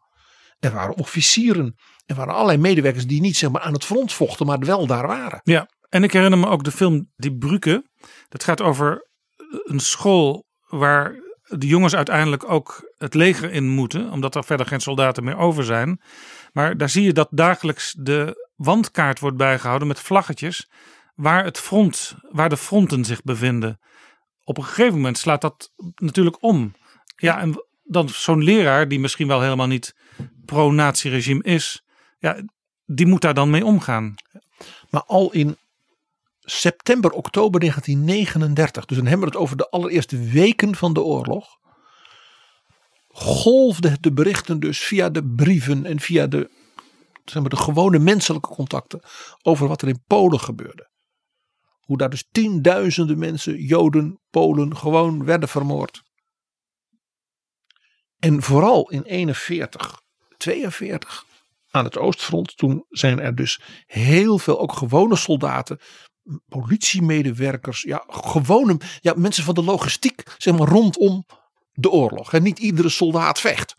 Er 0.60 0.72
waren 0.74 0.96
officieren. 0.96 1.76
Er 2.06 2.16
waren 2.16 2.34
allerlei 2.34 2.58
medewerkers 2.58 3.08
die 3.08 3.22
niet 3.22 3.38
zeg 3.38 3.52
maar, 3.52 3.62
aan 3.62 3.74
het 3.74 3.86
front 3.86 4.14
vochten, 4.14 4.46
maar 4.46 4.60
wel 4.60 4.88
daar 4.88 5.08
waren. 5.08 5.40
Ja, 5.44 5.70
en 5.90 6.04
ik 6.04 6.14
herinner 6.14 6.40
me 6.40 6.48
ook 6.48 6.64
de 6.64 6.72
film 6.72 7.12
Die 7.16 7.38
Brücke. 7.38 7.90
Dat 8.30 8.44
gaat 8.44 8.62
over 8.62 9.10
een 9.64 9.80
school 9.80 10.46
waar 10.68 11.16
de 11.44 11.68
jongens 11.68 11.96
uiteindelijk 11.96 12.50
ook 12.50 12.94
het 12.98 13.14
leger 13.14 13.52
in 13.52 13.70
moeten, 13.70 14.12
omdat 14.12 14.36
er 14.36 14.44
verder 14.44 14.66
geen 14.66 14.80
soldaten 14.80 15.24
meer 15.24 15.38
over 15.38 15.64
zijn. 15.64 16.02
Maar 16.52 16.78
daar 16.78 16.90
zie 16.90 17.04
je 17.04 17.14
dat 17.14 17.28
dagelijks 17.32 17.96
de 17.98 18.50
wandkaart 18.56 19.20
wordt 19.20 19.38
bijgehouden 19.38 19.88
met 19.88 20.00
vlaggetjes 20.00 20.70
waar, 21.16 21.44
het 21.44 21.58
front, 21.58 22.16
waar 22.30 22.50
de 22.50 22.58
fronten 22.58 23.06
zich 23.06 23.24
bevinden. 23.24 23.80
Op 24.44 24.58
een 24.58 24.64
gegeven 24.64 24.96
moment 24.96 25.18
slaat 25.18 25.42
dat 25.42 25.72
natuurlijk 25.96 26.44
om. 26.44 26.74
Ja, 27.16 27.40
en 27.40 27.66
dan 27.84 28.10
zo'n 28.10 28.44
leraar, 28.44 28.88
die 28.88 29.00
misschien 29.00 29.28
wel 29.28 29.42
helemaal 29.42 29.68
niet 29.68 29.96
pro-nazi-regime 30.46 31.44
is, 31.44 31.84
ja, 32.20 32.44
die 32.86 33.06
moet 33.06 33.22
daar 33.22 33.34
dan 33.34 33.50
mee 33.50 33.66
omgaan. 33.66 34.16
Maar 34.90 35.04
al 35.04 35.32
in 35.32 35.58
september, 36.40 37.12
oktober 37.12 37.60
1939, 37.60 38.86
dus 38.86 38.98
dan 38.98 39.06
hebben 39.06 39.28
we 39.28 39.34
het 39.34 39.44
over 39.44 39.58
de 39.58 39.70
allereerste 39.70 40.20
weken 40.20 40.76
van 40.76 40.94
de 40.94 41.02
oorlog, 41.02 41.60
golfden 43.12 43.98
de 44.02 44.14
berichten 44.14 44.60
dus 44.60 44.80
via 44.80 45.10
de 45.10 45.26
brieven 45.26 45.86
en 45.86 46.00
via 46.00 46.28
de, 46.28 46.50
zeg 47.26 47.42
maar, 47.42 47.50
de 47.50 47.56
gewone 47.56 48.00
menselijke 48.00 48.50
contacten 48.50 49.02
over 49.42 49.68
wat 49.68 49.82
er 49.82 49.88
in 49.88 50.04
Polen 50.08 50.40
gebeurde. 50.40 50.90
Hoe 51.80 51.98
daar 51.98 52.10
dus 52.10 52.28
tienduizenden 52.32 53.20
mensen, 53.20 53.62
Joden, 53.62 54.20
Polen, 54.30 54.78
gewoon 54.78 55.26
werden 55.26 55.50
vermoord. 55.50 56.04
En 58.20 58.42
vooral 58.42 58.90
in 58.90 59.04
41, 59.04 60.02
42 60.38 61.26
aan 61.70 61.84
het 61.84 61.98
Oostfront, 61.98 62.58
toen 62.58 62.86
zijn 62.90 63.20
er 63.20 63.36
dus 63.36 63.62
heel 63.86 64.38
veel 64.38 64.60
ook 64.60 64.74
gewone 64.74 65.16
soldaten, 65.16 65.80
politiemedewerkers, 66.48 67.82
ja, 67.82 68.04
gewone 68.08 68.78
ja, 69.00 69.14
mensen 69.16 69.44
van 69.44 69.56
de 69.56 69.64
logistiek, 69.64 70.24
zeg 70.38 70.58
maar 70.58 70.68
rondom 70.68 71.26
de 71.82 71.90
oorlog. 71.90 72.34
En 72.34 72.44
niet 72.44 72.60
iedere 72.60 72.90
soldaat 72.90 73.40
vecht. 73.40 73.76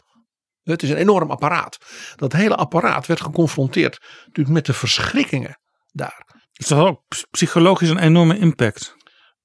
Het 0.62 0.82
is 0.82 0.90
een 0.90 0.96
enorm 0.96 1.30
apparaat. 1.30 1.78
Dat 2.16 2.32
hele 2.32 2.56
apparaat 2.56 3.06
werd 3.06 3.20
geconfronteerd 3.20 4.00
natuurlijk 4.18 4.48
met 4.48 4.66
de 4.66 4.72
verschrikkingen 4.72 5.58
daar. 5.92 6.26
Het 6.52 6.68
had 6.68 6.86
ook 6.86 7.02
psychologisch 7.30 7.88
een 7.88 7.98
enorme 7.98 8.38
impact. 8.38 8.96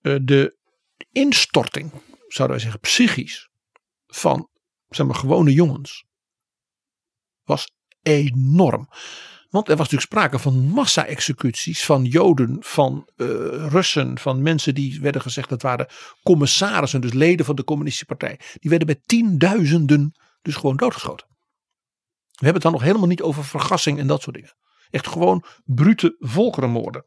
Eh, 0.01 0.16
de 0.22 0.58
instorting, 1.12 1.91
zouden 2.28 2.55
wij 2.55 2.66
zeggen, 2.66 2.80
psychisch, 2.80 3.49
van 4.08 4.49
zeg 4.89 5.05
maar, 5.05 5.16
gewone 5.16 5.53
jongens, 5.53 6.05
was 7.43 7.72
enorm. 8.01 8.89
Want 9.58 9.70
er 9.70 9.76
was 9.76 9.89
natuurlijk 9.89 10.12
sprake 10.12 10.39
van 10.39 10.68
massa-executies 10.68 11.86
van 11.86 12.05
Joden, 12.05 12.58
van 12.60 13.10
uh, 13.16 13.28
Russen, 13.70 14.20
van 14.20 14.41
mensen 14.41 14.76
die 14.76 15.01
werden 15.01 15.22
gezegd 15.22 15.49
dat 15.49 15.62
waren 15.62 15.88
commissarissen, 16.24 17.01
dus 17.01 17.14
leden 17.14 17.45
van 17.45 17.55
de 17.55 17.64
Communistische 17.64 18.05
Partij. 18.05 18.39
Die 18.53 18.70
werden 18.70 18.88
bij 18.88 19.01
tienduizenden 19.05 20.12
dus 20.41 20.55
gewoon 20.55 20.78
doodgeschoten. 20.78 21.28
We 21.28 22.45
hebben 22.45 22.53
het 22.53 22.64
dan 22.64 22.72
nog 22.72 22.82
helemaal 22.82 23.08
niet 23.08 23.22
over 23.22 23.45
vergassing 23.45 23.99
en 23.99 24.08
dat 24.08 24.22
soort 24.22 24.36
dingen. 24.36 24.55
Echt 24.89 25.08
gewoon 25.08 25.43
brute 25.66 26.16
volkerenmoorden. 26.20 27.03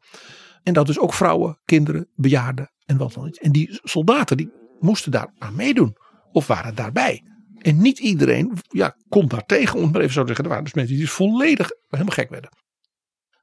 En 0.63 0.73
dat 0.73 0.85
dus 0.85 0.99
ook 0.99 1.13
vrouwen, 1.13 1.59
kinderen, 1.65 2.09
bejaarden 2.15 2.71
en 2.85 2.97
wat 2.97 3.13
dan 3.13 3.23
niet. 3.23 3.39
En 3.39 3.51
die 3.51 3.79
soldaten 3.83 4.37
die 4.37 4.51
moesten 4.79 5.11
daar 5.11 5.33
aan 5.37 5.55
meedoen 5.55 5.97
of 6.31 6.47
waren 6.47 6.75
daarbij. 6.75 7.23
En 7.61 7.81
niet 7.81 7.99
iedereen 7.99 8.57
ja, 8.69 8.95
kon 9.09 9.27
daar 9.27 9.45
tegen, 9.45 9.75
om 9.75 9.83
het 9.83 9.91
maar 9.91 10.01
even 10.01 10.13
zo 10.13 10.21
te 10.21 10.27
zeggen. 10.27 10.43
Er 10.43 10.49
waren 10.49 10.65
dus 10.65 10.73
mensen 10.73 10.95
die 10.95 11.03
dus 11.03 11.13
volledig 11.13 11.69
helemaal 11.87 12.13
gek 12.13 12.29
werden. 12.29 12.49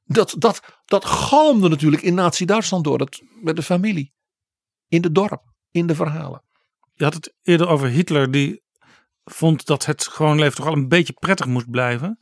Dat, 0.03 0.35
dat, 0.37 0.81
dat 0.85 1.05
galmde 1.05 1.69
natuurlijk 1.69 2.01
in 2.01 2.13
Nazi-Duitsland 2.13 2.83
door. 2.83 2.97
Dat, 2.97 3.21
met 3.41 3.55
de 3.55 3.63
familie. 3.63 4.13
In 4.87 5.01
de 5.01 5.11
dorp. 5.11 5.43
In 5.71 5.87
de 5.87 5.95
verhalen. 5.95 6.43
Je 6.93 7.03
had 7.03 7.13
het 7.13 7.33
eerder 7.41 7.67
over 7.67 7.87
Hitler. 7.87 8.31
Die 8.31 8.63
vond 9.23 9.65
dat 9.65 9.85
het 9.85 10.07
gewoon 10.07 10.39
leven 10.39 10.55
toch 10.55 10.67
al 10.67 10.73
een 10.73 10.87
beetje 10.87 11.13
prettig 11.13 11.45
moest 11.45 11.69
blijven. 11.69 12.19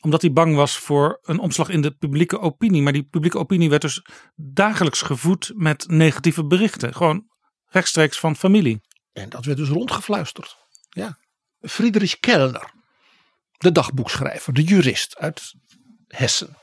Omdat 0.00 0.20
hij 0.20 0.32
bang 0.32 0.54
was 0.54 0.78
voor 0.78 1.18
een 1.22 1.38
omslag 1.38 1.68
in 1.68 1.80
de 1.80 1.90
publieke 1.90 2.38
opinie. 2.38 2.82
Maar 2.82 2.92
die 2.92 3.08
publieke 3.08 3.38
opinie 3.38 3.70
werd 3.70 3.82
dus 3.82 4.02
dagelijks 4.34 5.02
gevoed 5.02 5.52
met 5.54 5.88
negatieve 5.88 6.46
berichten. 6.46 6.94
Gewoon 6.94 7.26
rechtstreeks 7.64 8.18
van 8.18 8.36
familie. 8.36 8.80
En 9.12 9.28
dat 9.28 9.44
werd 9.44 9.58
dus 9.58 9.68
rondgefluisterd. 9.68 10.56
Ja. 10.88 11.18
Friedrich 11.60 12.20
Kellner, 12.20 12.72
de 13.58 13.72
dagboekschrijver, 13.72 14.52
de 14.52 14.62
jurist 14.62 15.16
uit 15.16 15.54
Hessen. 16.06 16.56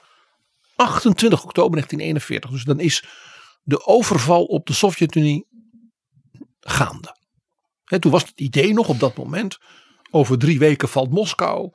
28 0.76 1.44
oktober 1.44 1.72
1941, 1.72 2.50
dus 2.50 2.64
dan 2.64 2.80
is 2.80 3.04
de 3.64 3.86
overval 3.86 4.46
op 4.46 4.66
de 4.66 4.74
Sovjet-Unie 4.74 5.48
gaande. 6.60 7.18
toen 8.00 8.12
was 8.12 8.22
het 8.22 8.40
idee 8.40 8.74
nog 8.74 8.88
op 8.88 9.00
dat 9.00 9.18
moment, 9.18 9.58
over 10.12 10.38
drie 10.38 10.60
weken 10.60 10.90
valt 10.90 11.10
Moskou, 11.10 11.72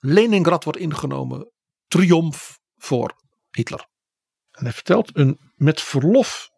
Leningrad 0.00 0.64
wordt 0.64 0.78
ingenomen, 0.78 1.52
triomf 1.88 2.58
voor 2.76 3.16
Hitler. 3.50 3.86
En 4.50 4.64
hij 4.64 4.72
vertelt 4.72 5.16
een 5.16 5.38
met 5.54 5.80
verlof 5.80 6.50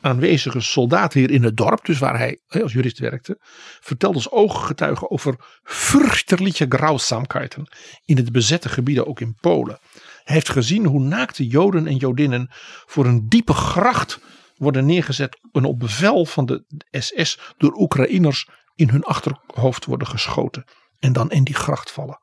aanwezige 0.00 0.60
soldaat 0.60 1.12
hier 1.12 1.30
in 1.30 1.44
het 1.44 1.56
dorp, 1.56 1.84
dus 1.84 1.98
waar 1.98 2.18
hij 2.18 2.40
als 2.48 2.72
jurist 2.72 2.98
werkte, 2.98 3.36
vertelde 3.80 4.16
als 4.16 4.30
ooggetuige 4.30 5.10
over 5.10 5.60
fürchterliche 5.62 6.66
Grausamkeiten 6.68 7.72
in 8.04 8.16
het 8.16 8.32
bezette 8.32 8.68
gebieden, 8.68 9.06
ook 9.06 9.20
in 9.20 9.36
Polen. 9.40 9.78
Hij 10.24 10.34
heeft 10.34 10.48
gezien 10.48 10.86
hoe 10.86 11.00
naakte 11.00 11.46
Joden 11.46 11.86
en 11.86 11.96
Jodinnen 11.96 12.50
voor 12.86 13.06
een 13.06 13.28
diepe 13.28 13.54
gracht 13.54 14.20
worden 14.56 14.86
neergezet 14.86 15.40
en 15.52 15.64
op 15.64 15.78
bevel 15.78 16.24
van 16.24 16.46
de 16.46 16.64
SS 16.90 17.38
door 17.56 17.74
Oekraïners 17.74 18.48
in 18.74 18.88
hun 18.88 19.02
achterhoofd 19.02 19.84
worden 19.84 20.06
geschoten 20.06 20.64
en 20.98 21.12
dan 21.12 21.30
in 21.30 21.44
die 21.44 21.54
gracht 21.54 21.90
vallen. 21.90 22.20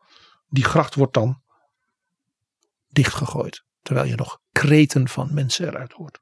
Die 0.50 0.64
gracht 0.64 0.96
wordt 0.96 1.14
dan 1.14 1.42
dichtgegooid, 2.90 3.64
terwijl 3.82 4.08
je 4.08 4.16
nog 4.16 4.40
kreten 4.52 5.08
van 5.08 5.34
mensen 5.34 5.68
eruit 5.68 5.92
hoort. 5.92 6.20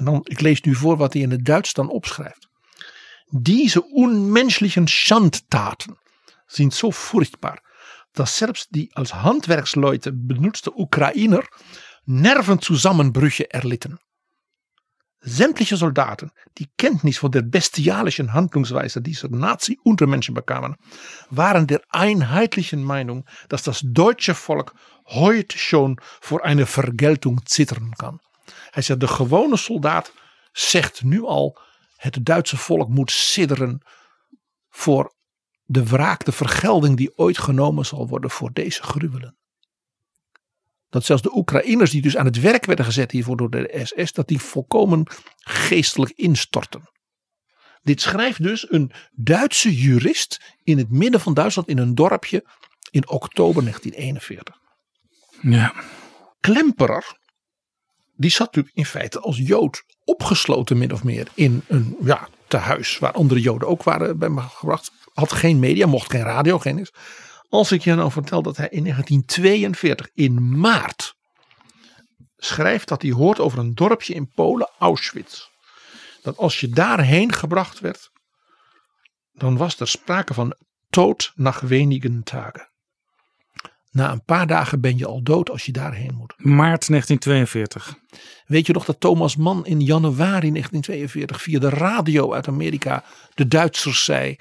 En 0.00 0.06
dan, 0.06 0.20
ik 0.24 0.40
lees 0.40 0.60
nu 0.62 0.74
voor 0.74 0.96
wat 0.96 1.12
hij 1.12 1.22
in 1.22 1.30
het 1.30 1.44
Duits 1.44 1.72
dan 1.72 1.88
opschrijft. 1.88 2.48
Diese 3.26 3.84
unmenschlichen 3.92 4.88
Schandtaten 4.88 5.98
sind 6.46 6.74
so 6.74 6.90
furchtbar, 6.90 7.62
dass 8.12 8.36
selbst 8.36 8.68
die 8.70 8.88
als 8.94 9.12
Handwerksleute 9.12 10.12
benutzte 10.12 10.72
Ukrainer 10.72 11.44
Nervenzusammenbrüche 12.04 13.50
erlitten. 13.52 13.98
Sämtliche 15.20 15.76
Soldaten, 15.76 16.30
die 16.56 16.68
Kenntnis 16.78 17.18
von 17.18 17.30
der 17.30 17.42
bestialischen 17.42 18.32
Handlungsweise 18.32 19.02
dieser 19.02 19.28
Nazi-Untermenschen 19.28 20.34
bekamen, 20.34 20.76
waren 21.28 21.66
der 21.66 21.82
einheitlichen 21.90 22.82
Meinung, 22.82 23.26
dass 23.50 23.62
das 23.62 23.82
deutsche 23.84 24.34
Volk 24.34 24.72
heute 25.04 25.58
schon 25.58 26.00
vor 26.22 26.42
einer 26.42 26.66
Vergeltung 26.66 27.44
zittern 27.44 27.94
kann. 27.98 28.18
Hij 28.70 28.82
zegt 28.82 29.00
de 29.00 29.08
gewone 29.08 29.56
soldaat 29.56 30.12
zegt 30.52 31.02
nu 31.02 31.22
al 31.22 31.58
het 31.96 32.18
Duitse 32.22 32.56
volk 32.56 32.88
moet 32.88 33.10
sidderen 33.10 33.80
voor 34.68 35.14
de 35.64 35.84
wraak, 35.84 36.24
de 36.24 36.32
vergelding 36.32 36.96
die 36.96 37.18
ooit 37.18 37.38
genomen 37.38 37.86
zal 37.86 38.08
worden 38.08 38.30
voor 38.30 38.52
deze 38.52 38.82
gruwelen. 38.82 39.36
Dat 40.88 41.04
zelfs 41.04 41.22
de 41.22 41.36
Oekraïners 41.36 41.90
die 41.90 42.02
dus 42.02 42.16
aan 42.16 42.24
het 42.24 42.40
werk 42.40 42.64
werden 42.64 42.84
gezet 42.84 43.10
hiervoor 43.10 43.36
door 43.36 43.50
de 43.50 43.80
SS, 43.84 44.12
dat 44.12 44.28
die 44.28 44.40
volkomen 44.40 45.06
geestelijk 45.36 46.12
instorten. 46.16 46.90
Dit 47.82 48.00
schrijft 48.00 48.42
dus 48.42 48.72
een 48.72 48.92
Duitse 49.12 49.76
jurist 49.76 50.56
in 50.62 50.78
het 50.78 50.90
midden 50.90 51.20
van 51.20 51.34
Duitsland 51.34 51.68
in 51.68 51.78
een 51.78 51.94
dorpje 51.94 52.44
in 52.90 53.08
oktober 53.08 53.62
1941. 53.62 54.58
Ja. 55.42 55.74
Klemperer, 56.40 57.18
die 58.20 58.30
zat 58.30 58.46
natuurlijk 58.46 58.76
in 58.76 58.86
feite 58.86 59.20
als 59.20 59.36
Jood 59.36 59.82
opgesloten 60.04 60.78
min 60.78 60.92
of 60.92 61.04
meer 61.04 61.28
in 61.34 61.62
een 61.68 61.96
ja, 62.00 62.28
tehuis 62.48 62.98
waar 62.98 63.12
andere 63.12 63.40
Joden 63.40 63.68
ook 63.68 63.82
waren 63.82 64.18
bij 64.18 64.28
me 64.28 64.40
gebracht. 64.40 64.92
Had 65.14 65.32
geen 65.32 65.58
media, 65.58 65.86
mocht 65.86 66.10
geen 66.10 66.22
radio, 66.22 66.58
geen 66.58 66.78
is. 66.78 66.92
Als 67.48 67.72
ik 67.72 67.82
je 67.82 67.94
nou 67.94 68.10
vertel 68.10 68.42
dat 68.42 68.56
hij 68.56 68.68
in 68.68 68.82
1942 68.82 70.10
in 70.14 70.58
maart 70.58 71.14
schrijft 72.36 72.88
dat 72.88 73.02
hij 73.02 73.10
hoort 73.10 73.40
over 73.40 73.58
een 73.58 73.74
dorpje 73.74 74.14
in 74.14 74.30
Polen, 74.34 74.70
Auschwitz. 74.78 75.48
Dat 76.22 76.36
als 76.36 76.60
je 76.60 76.68
daarheen 76.68 77.32
gebracht 77.32 77.80
werd, 77.80 78.10
dan 79.32 79.56
was 79.56 79.80
er 79.80 79.88
sprake 79.88 80.34
van 80.34 80.56
dood 80.90 81.32
nach 81.34 81.60
wenigen 81.60 82.20
dagen. 82.24 82.69
Na 83.90 84.12
een 84.12 84.24
paar 84.24 84.46
dagen 84.46 84.80
ben 84.80 84.98
je 84.98 85.06
al 85.06 85.22
dood 85.22 85.50
als 85.50 85.66
je 85.66 85.72
daarheen 85.72 86.14
moet. 86.14 86.34
Maart 86.36 86.86
1942. 86.88 87.94
Weet 88.46 88.66
je 88.66 88.72
nog 88.72 88.84
dat 88.84 89.00
Thomas 89.00 89.36
Mann 89.36 89.66
in 89.66 89.80
januari 89.80 90.50
1942 90.50 91.42
via 91.42 91.58
de 91.58 91.68
radio 91.68 92.32
uit 92.32 92.48
Amerika 92.48 93.04
de 93.34 93.48
Duitsers 93.48 94.04
zei: 94.04 94.36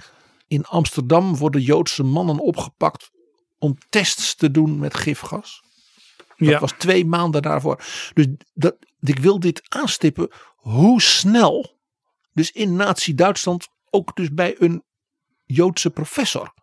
In 0.48 0.66
Amsterdam 0.66 1.36
worden 1.36 1.62
Joodse 1.62 2.04
mannen 2.04 2.40
opgepakt 2.40 3.10
om 3.58 3.78
tests 3.90 4.36
te 4.36 4.52
doen 4.52 4.80
met 4.80 4.94
gifgas? 4.98 5.64
Dat 6.38 6.48
Ja. 6.50 6.60
was 6.60 6.74
twee 6.78 7.06
maanden 7.06 7.42
daarvoor. 7.42 7.84
Dus 8.14 8.26
dat, 8.54 8.76
ik 9.00 9.20
wil 9.20 9.40
dit 9.40 9.62
aanstippen 9.68 10.32
hoe 10.56 11.02
snel, 11.02 11.80
dus 12.34 12.52
in 12.52 12.76
Nazi-Duitsland, 12.76 13.68
ook 13.90 14.16
dus 14.16 14.34
bij 14.34 14.56
een 14.60 14.84
Joodse 15.46 15.90
professor 15.90 16.54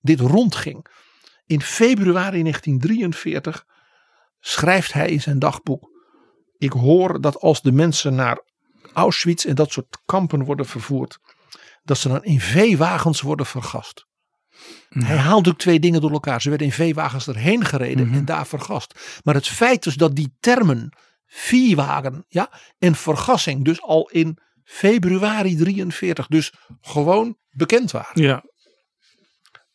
dit 0.00 0.20
rondging. 0.20 0.86
In 1.52 1.60
februari 1.60 2.42
1943 2.42 3.66
schrijft 4.40 4.92
hij 4.92 5.10
in 5.10 5.20
zijn 5.20 5.38
dagboek: 5.38 5.90
Ik 6.58 6.72
hoor 6.72 7.20
dat 7.20 7.40
als 7.40 7.62
de 7.62 7.72
mensen 7.72 8.14
naar 8.14 8.44
Auschwitz 8.92 9.44
en 9.44 9.54
dat 9.54 9.72
soort 9.72 9.98
kampen 10.04 10.44
worden 10.44 10.66
vervoerd, 10.66 11.18
dat 11.82 11.98
ze 11.98 12.08
dan 12.08 12.24
in 12.24 12.40
veewagens 12.40 13.20
worden 13.20 13.46
vergast. 13.46 14.06
Hij 14.88 15.16
haalt 15.16 15.48
ook 15.48 15.58
twee 15.58 15.80
dingen 15.80 16.00
door 16.00 16.10
elkaar. 16.10 16.42
Ze 16.42 16.48
werden 16.48 16.66
in 16.66 16.72
veewagens 16.72 17.28
erheen 17.28 17.64
gereden 17.64 18.12
en 18.12 18.24
daar 18.24 18.46
vergast. 18.46 19.20
Maar 19.24 19.34
het 19.34 19.48
feit 19.48 19.82
dus 19.82 19.94
dat 19.94 20.16
die 20.16 20.36
termen 20.40 20.92
veewagen 21.26 22.24
ja, 22.28 22.50
en 22.78 22.94
vergassing 22.94 23.64
dus 23.64 23.82
al 23.82 24.08
in 24.08 24.38
februari 24.64 25.56
43 25.56 26.26
dus 26.26 26.52
gewoon 26.80 27.36
bekend 27.50 27.90
waren. 27.90 28.22
Ja, 28.22 28.44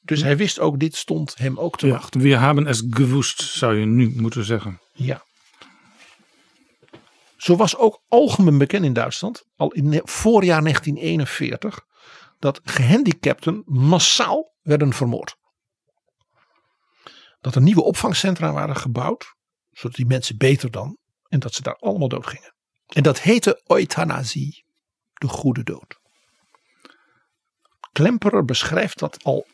Dus 0.08 0.22
hij 0.22 0.38
wist 0.38 0.60
ook, 0.60 0.80
dit 0.80 0.96
stond 0.96 1.38
hem 1.38 1.60
ook 1.60 1.78
te 1.78 1.88
ja. 1.88 1.94
wachten. 1.94 2.22
we 2.22 2.38
hebben 2.38 2.68
es 2.68 2.84
gewoest, 2.90 3.42
zou 3.42 3.76
je 3.76 3.86
nu 3.86 4.14
moeten 4.16 4.44
zeggen. 4.44 4.80
Ja. 4.94 5.24
Zo 7.38 7.56
was 7.56 7.76
ook 7.78 8.02
algemeen 8.08 8.58
bekend 8.58 8.86
in 8.86 8.94
Duitsland, 8.94 9.46
al 9.56 9.72
in 9.72 9.92
het 9.92 10.10
voorjaar 10.10 10.62
1941, 10.62 11.80
dat 12.40 12.62
gehandicapten 12.64 13.64
massaal 13.66 14.54
werden 14.62 14.94
vermoord. 14.94 15.36
Dat 17.42 17.56
er 17.56 17.62
nieuwe 17.62 17.84
opvangcentra 17.84 18.54
waren 18.54 18.76
gebouwd, 18.76 19.36
zodat 19.72 19.96
die 19.96 20.06
mensen 20.06 20.38
beter 20.38 20.72
dan, 20.72 20.98
en 21.28 21.40
dat 21.40 21.54
ze 21.54 21.62
daar 21.62 21.76
allemaal 21.76 22.08
dood 22.08 22.28
gingen. 22.28 22.54
En 22.88 23.04
dat 23.04 23.22
heette 23.22 23.62
euthanasie, 23.66 24.66
de 25.14 25.28
goede 25.28 25.64
dood. 25.64 26.00
Klemperer 27.92 28.46
beschrijft 28.46 29.00
dat 29.00 29.24
al, 29.24 29.48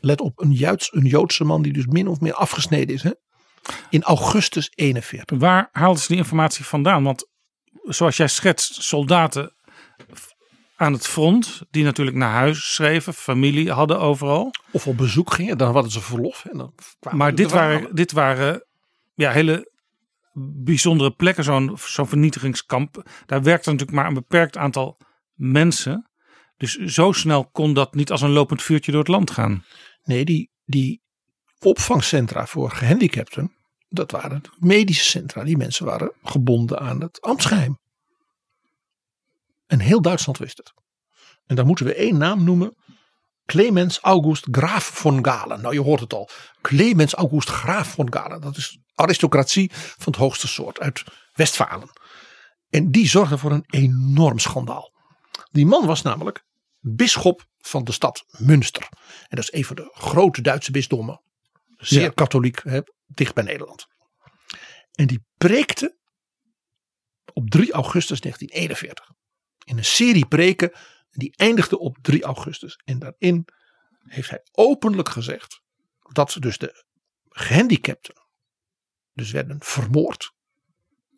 let 0.00 0.20
op, 0.20 0.40
een, 0.40 0.52
Joods, 0.52 0.92
een 0.92 1.06
Joodse 1.06 1.44
man 1.44 1.62
die 1.62 1.72
dus 1.72 1.86
min 1.86 2.08
of 2.08 2.20
meer 2.20 2.34
afgesneden 2.34 2.94
is, 2.94 3.02
hè? 3.02 3.10
in 3.90 4.02
augustus 4.02 4.72
41. 4.74 5.38
Waar 5.38 5.68
haalden 5.72 6.02
ze 6.02 6.08
die 6.08 6.16
informatie 6.16 6.64
vandaan? 6.64 7.02
Want 7.02 7.28
zoals 7.82 8.16
jij 8.16 8.28
schetst, 8.28 8.82
soldaten 8.82 9.54
aan 10.76 10.92
het 10.92 11.06
front, 11.06 11.62
die 11.70 11.84
natuurlijk 11.84 12.16
naar 12.16 12.32
huis 12.32 12.74
schreven, 12.74 13.14
familie 13.14 13.72
hadden 13.72 14.00
overal. 14.00 14.54
Of 14.70 14.86
op 14.86 14.96
bezoek 14.96 15.32
gingen, 15.32 15.58
dan 15.58 15.72
hadden 15.72 15.92
ze 15.92 16.00
verlof. 16.00 16.44
En 16.44 16.58
dan 16.58 16.74
Maar 17.10 17.34
dit 17.34 17.50
waren, 17.50 17.94
dit 17.94 18.12
waren 18.12 18.66
ja, 19.14 19.30
hele 19.30 19.72
bijzondere 20.64 21.10
plekken, 21.10 21.44
zo'n 21.44 21.78
zo'n 21.84 22.08
vernietigingskamp. 22.08 23.10
Daar 23.26 23.42
werkte 23.42 23.70
natuurlijk 23.70 23.98
maar 23.98 24.06
een 24.06 24.14
beperkt 24.14 24.56
aantal 24.56 24.98
mensen. 25.34 26.10
Dus 26.56 26.76
zo 26.76 27.12
snel 27.12 27.48
kon 27.50 27.74
dat 27.74 27.94
niet 27.94 28.10
als 28.10 28.20
een 28.20 28.30
lopend 28.30 28.62
vuurtje 28.62 28.90
door 28.90 29.00
het 29.00 29.10
land 29.10 29.30
gaan. 29.30 29.64
Nee, 30.02 30.24
die, 30.24 30.50
die 30.64 31.02
opvangcentra 31.58 32.46
voor 32.46 32.70
gehandicapten, 32.70 33.54
dat 33.88 34.10
waren 34.10 34.42
medische 34.58 35.04
centra. 35.04 35.44
Die 35.44 35.56
mensen 35.56 35.86
waren 35.86 36.12
gebonden 36.22 36.78
aan 36.78 37.00
het 37.00 37.20
ambtsgeheim. 37.20 37.78
En 39.66 39.80
heel 39.80 40.02
Duitsland 40.02 40.38
wist 40.38 40.56
het. 40.56 40.72
En 41.46 41.56
dan 41.56 41.66
moeten 41.66 41.86
we 41.86 41.94
één 41.94 42.18
naam 42.18 42.44
noemen. 42.44 42.74
Clemens 43.44 43.98
August 44.00 44.46
Graaf 44.50 44.84
von 44.84 45.24
Galen. 45.24 45.60
Nou, 45.60 45.74
je 45.74 45.80
hoort 45.80 46.00
het 46.00 46.12
al. 46.12 46.28
Clemens 46.60 47.14
August 47.14 47.48
Graaf 47.48 47.88
von 47.88 48.12
Galen. 48.12 48.40
Dat 48.40 48.56
is 48.56 48.78
aristocratie 48.94 49.70
van 49.72 50.12
het 50.12 50.16
hoogste 50.16 50.48
soort 50.48 50.80
uit 50.80 51.04
Westfalen. 51.32 51.90
En 52.68 52.90
die 52.90 53.08
zorgde 53.08 53.38
voor 53.38 53.52
een 53.52 53.64
enorm 53.66 54.38
schandaal. 54.38 54.92
Die 55.50 55.66
man 55.66 55.86
was 55.86 56.02
namelijk 56.02 56.44
bisschop 56.80 57.46
van 57.58 57.84
de 57.84 57.92
stad 57.92 58.24
Münster. 58.38 58.88
En 59.28 59.36
dat 59.36 59.44
is 59.44 59.52
een 59.52 59.64
van 59.64 59.76
de 59.76 59.90
grote 59.92 60.40
Duitse 60.42 60.70
bisdommen. 60.70 61.20
Zeer 61.76 62.02
Ja. 62.02 62.08
katholiek, 62.10 62.60
hè, 62.62 62.80
dicht 63.06 63.34
bij 63.34 63.44
Nederland. 63.44 63.86
En 64.92 65.06
die 65.06 65.24
preekte 65.36 65.96
op 67.32 67.50
3 67.50 67.72
augustus 67.72 68.20
1941. 68.20 69.10
In 69.64 69.78
een 69.78 69.84
serie 69.84 70.26
preken. 70.26 70.72
Die 71.10 71.36
eindigde 71.36 71.78
op 71.78 71.98
3 72.02 72.22
augustus. 72.22 72.80
En 72.84 72.98
daarin 72.98 73.44
heeft 73.98 74.30
hij 74.30 74.40
openlijk 74.52 75.08
gezegd. 75.08 75.60
Dat 76.12 76.36
dus 76.38 76.58
de 76.58 76.84
gehandicapten. 77.28 78.14
Dus 79.12 79.30
werden 79.30 79.56
vermoord. 79.60 80.32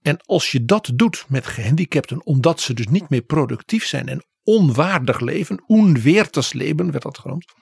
En 0.03 0.21
als 0.21 0.51
je 0.51 0.65
dat 0.65 0.91
doet 0.95 1.25
met 1.29 1.47
gehandicapten. 1.47 2.25
Omdat 2.27 2.61
ze 2.61 2.75
dus 2.75 2.87
niet 2.87 3.09
meer 3.09 3.23
productief 3.23 3.87
zijn. 3.87 4.09
En 4.09 4.25
onwaardig 4.43 5.20
leven. 5.20 5.64
Onweertes 5.66 6.53
leven 6.53 6.90
werd 6.90 7.03
dat 7.03 7.18
genoemd. 7.18 7.53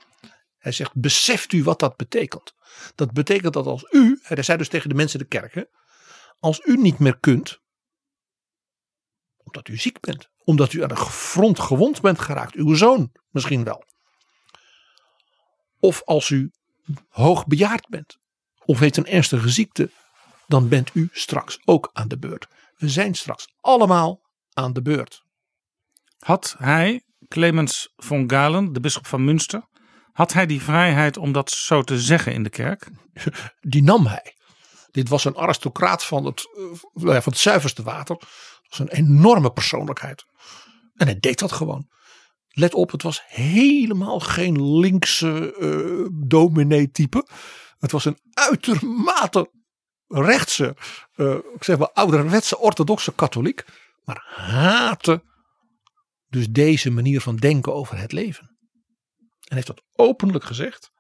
Hij 0.59 0.73
zegt, 0.73 0.95
beseft 0.95 1.53
u 1.53 1.63
wat 1.63 1.79
dat 1.79 1.97
betekent? 1.97 2.55
Dat 2.95 3.13
betekent 3.13 3.53
dat 3.53 3.67
als 3.67 3.87
u, 3.91 4.19
hij 4.23 4.43
zei 4.43 4.59
dus 4.59 4.69
tegen 4.69 4.89
de 4.89 4.95
mensen 4.95 5.19
de 5.19 5.25
kerken, 5.25 5.69
als 6.39 6.61
u 6.65 6.77
niet 6.77 6.99
meer 6.99 7.19
kunt, 7.19 7.61
omdat 9.37 9.69
u 9.69 9.77
ziek 9.77 10.01
bent, 10.01 10.29
omdat 10.45 10.73
u 10.73 10.83
aan 10.83 10.89
de 10.89 10.97
front 10.97 11.61
gewond 11.61 12.01
bent 12.01 12.19
geraakt, 12.19 12.55
uw 12.55 12.75
zoon 12.75 13.13
misschien 13.31 13.65
wel. 13.65 13.85
Of 15.79 16.03
als 16.05 16.31
u 16.31 16.51
hoogbejaard 17.09 17.89
bent, 17.89 18.19
of 18.65 18.79
heeft 18.79 18.97
een 18.97 19.07
ernstige 19.07 19.49
ziekte, 19.49 19.91
dan 20.47 20.69
bent 20.69 20.91
u 20.95 21.09
straks 21.13 21.59
ook 21.65 21.91
aan 21.93 22.09
de 22.09 22.19
beurt. 22.19 22.47
We 22.77 22.89
zijn 22.89 23.15
straks 23.15 23.55
allemaal 23.61 24.21
aan 24.53 24.73
de 24.73 24.83
beurt. 24.83 25.23
Had 26.21 26.55
hij, 26.59 27.03
Clemens 27.29 27.93
von 27.97 28.31
Galen, 28.31 28.73
de 28.73 28.81
bisschop 28.81 29.07
van 29.07 29.25
Münster, 29.25 29.69
had 30.13 30.33
hij 30.33 30.47
die 30.47 30.63
vrijheid 30.63 31.17
om 31.17 31.33
dat 31.33 31.51
zo 31.51 31.83
te 31.83 32.01
zeggen 32.01 32.33
in 32.33 32.43
de 32.43 32.51
kerk? 32.51 32.91
die 33.61 33.83
nam 33.83 34.07
hij. 34.07 34.35
Dit 34.91 35.09
was 35.09 35.25
een 35.25 35.37
aristocraat 35.37 36.05
van 36.05 36.25
het, 36.25 36.49
eh, 36.57 37.03
nou 37.03 37.23
van 37.23 37.33
het 37.33 37.41
zuiverste 37.41 37.83
water. 37.83 38.17
Dat 38.19 38.29
was 38.69 38.79
een 38.79 38.89
enorme 38.89 39.53
persoonlijkheid. 39.53 40.25
En 40.95 41.07
hij 41.07 41.21
deed 41.21 41.39
dat 41.39 41.53
gewoon. 41.53 41.89
Let 42.49 42.75
op, 42.75 42.91
het 42.91 43.03
was 43.03 43.23
helemaal 43.27 44.21
geen 44.21 44.79
linkse 44.79 45.55
eh 45.59 46.27
dominee 46.29 46.91
type. 46.91 47.27
Het 47.79 47.93
was 47.93 48.05
een 48.05 48.19
uitermate 48.33 49.51
rechtse, 50.07 50.77
eh, 51.15 51.35
ik 51.55 51.65
zeg 51.65 51.79
maar 51.79 51.91
ouderwetse 51.93 52.59
orthodoxe 52.59 53.13
katholiek. 53.15 53.65
Maar 54.05 54.25
haatte 54.35 55.23
dus 56.31 56.49
deze 56.49 56.91
manier 56.91 57.21
van 57.21 57.37
denken 57.37 57.75
over 57.75 57.99
het 57.99 58.13
leven. 58.13 58.59
En 59.49 59.55
heeft 59.55 59.67
dat 59.67 59.83
openlijk 59.93 60.45
gezegd. 60.45 60.91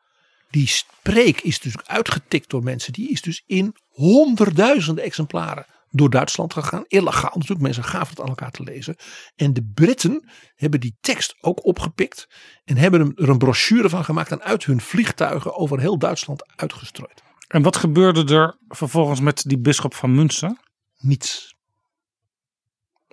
Die 0.51 0.67
spreek 0.67 1.41
is 1.41 1.61
dus 1.61 1.75
uitgetikt 1.85 2.51
door 2.51 2.63
mensen. 2.63 2.93
Die 2.93 3.11
is 3.11 3.23
dus 3.23 3.43
in 3.47 3.77
honderdduizenden 3.89 5.05
exemplaren 5.05 5.67
door 5.91 6.11
Duitsland 6.11 6.53
gegaan. 6.53 6.85
Illegaal 6.87 7.33
natuurlijk. 7.35 7.61
Mensen 7.61 7.85
gaven 7.85 8.09
het 8.09 8.21
aan 8.21 8.29
elkaar 8.29 8.51
te 8.51 8.63
lezen. 8.63 8.97
En 9.37 9.53
de 9.53 9.71
Britten 9.75 10.31
hebben 10.55 10.81
die 10.81 10.97
tekst 11.01 11.37
ook 11.41 11.65
opgepikt. 11.65 12.27
En 12.65 12.77
hebben 12.77 13.13
er 13.17 13.29
een 13.29 13.39
brochure 13.39 13.89
van 13.89 14.05
gemaakt. 14.05 14.31
En 14.31 14.43
uit 14.43 14.65
hun 14.65 14.81
vliegtuigen 14.81 15.55
over 15.55 15.81
heel 15.81 15.99
Duitsland 15.99 16.53
uitgestrooid. 16.57 17.23
En 17.49 17.63
wat 17.63 17.77
gebeurde 17.77 18.35
er 18.35 18.59
vervolgens 18.69 19.21
met 19.21 19.43
die 19.47 19.59
bisschop 19.59 19.95
van 19.95 20.15
Münster? 20.15 20.57
Niets. 20.97 21.55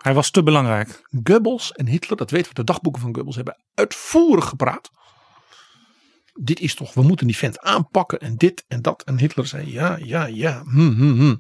Hij 0.08 0.16
was 0.16 0.32
te 0.32 0.44
belangrijk. 0.44 1.02
Goebbels 1.24 1.72
en 1.72 1.88
Hitler, 1.88 2.18
dat 2.18 2.32
weten 2.32 2.48
we, 2.48 2.54
de 2.54 2.64
dagboeken 2.64 3.02
van 3.02 3.14
Goebbels 3.14 3.36
hebben 3.36 3.58
uitvoerig 3.74 4.46
gepraat. 4.46 4.90
Dit 6.34 6.60
is 6.60 6.76
toch, 6.76 6.94
we 6.94 7.02
moeten 7.02 7.28
die 7.28 7.38
vent 7.38 7.60
aanpakken 7.60 8.20
en 8.20 8.38
dit 8.38 8.66
en 8.68 8.82
dat. 8.82 9.04
En 9.04 9.20
Hitler 9.20 9.48
zei 9.48 9.72
ja, 9.72 9.98
ja, 9.98 10.26
ja. 10.26 10.64
hm, 10.64 10.92
hm, 10.92 11.20
hm. 11.20 11.36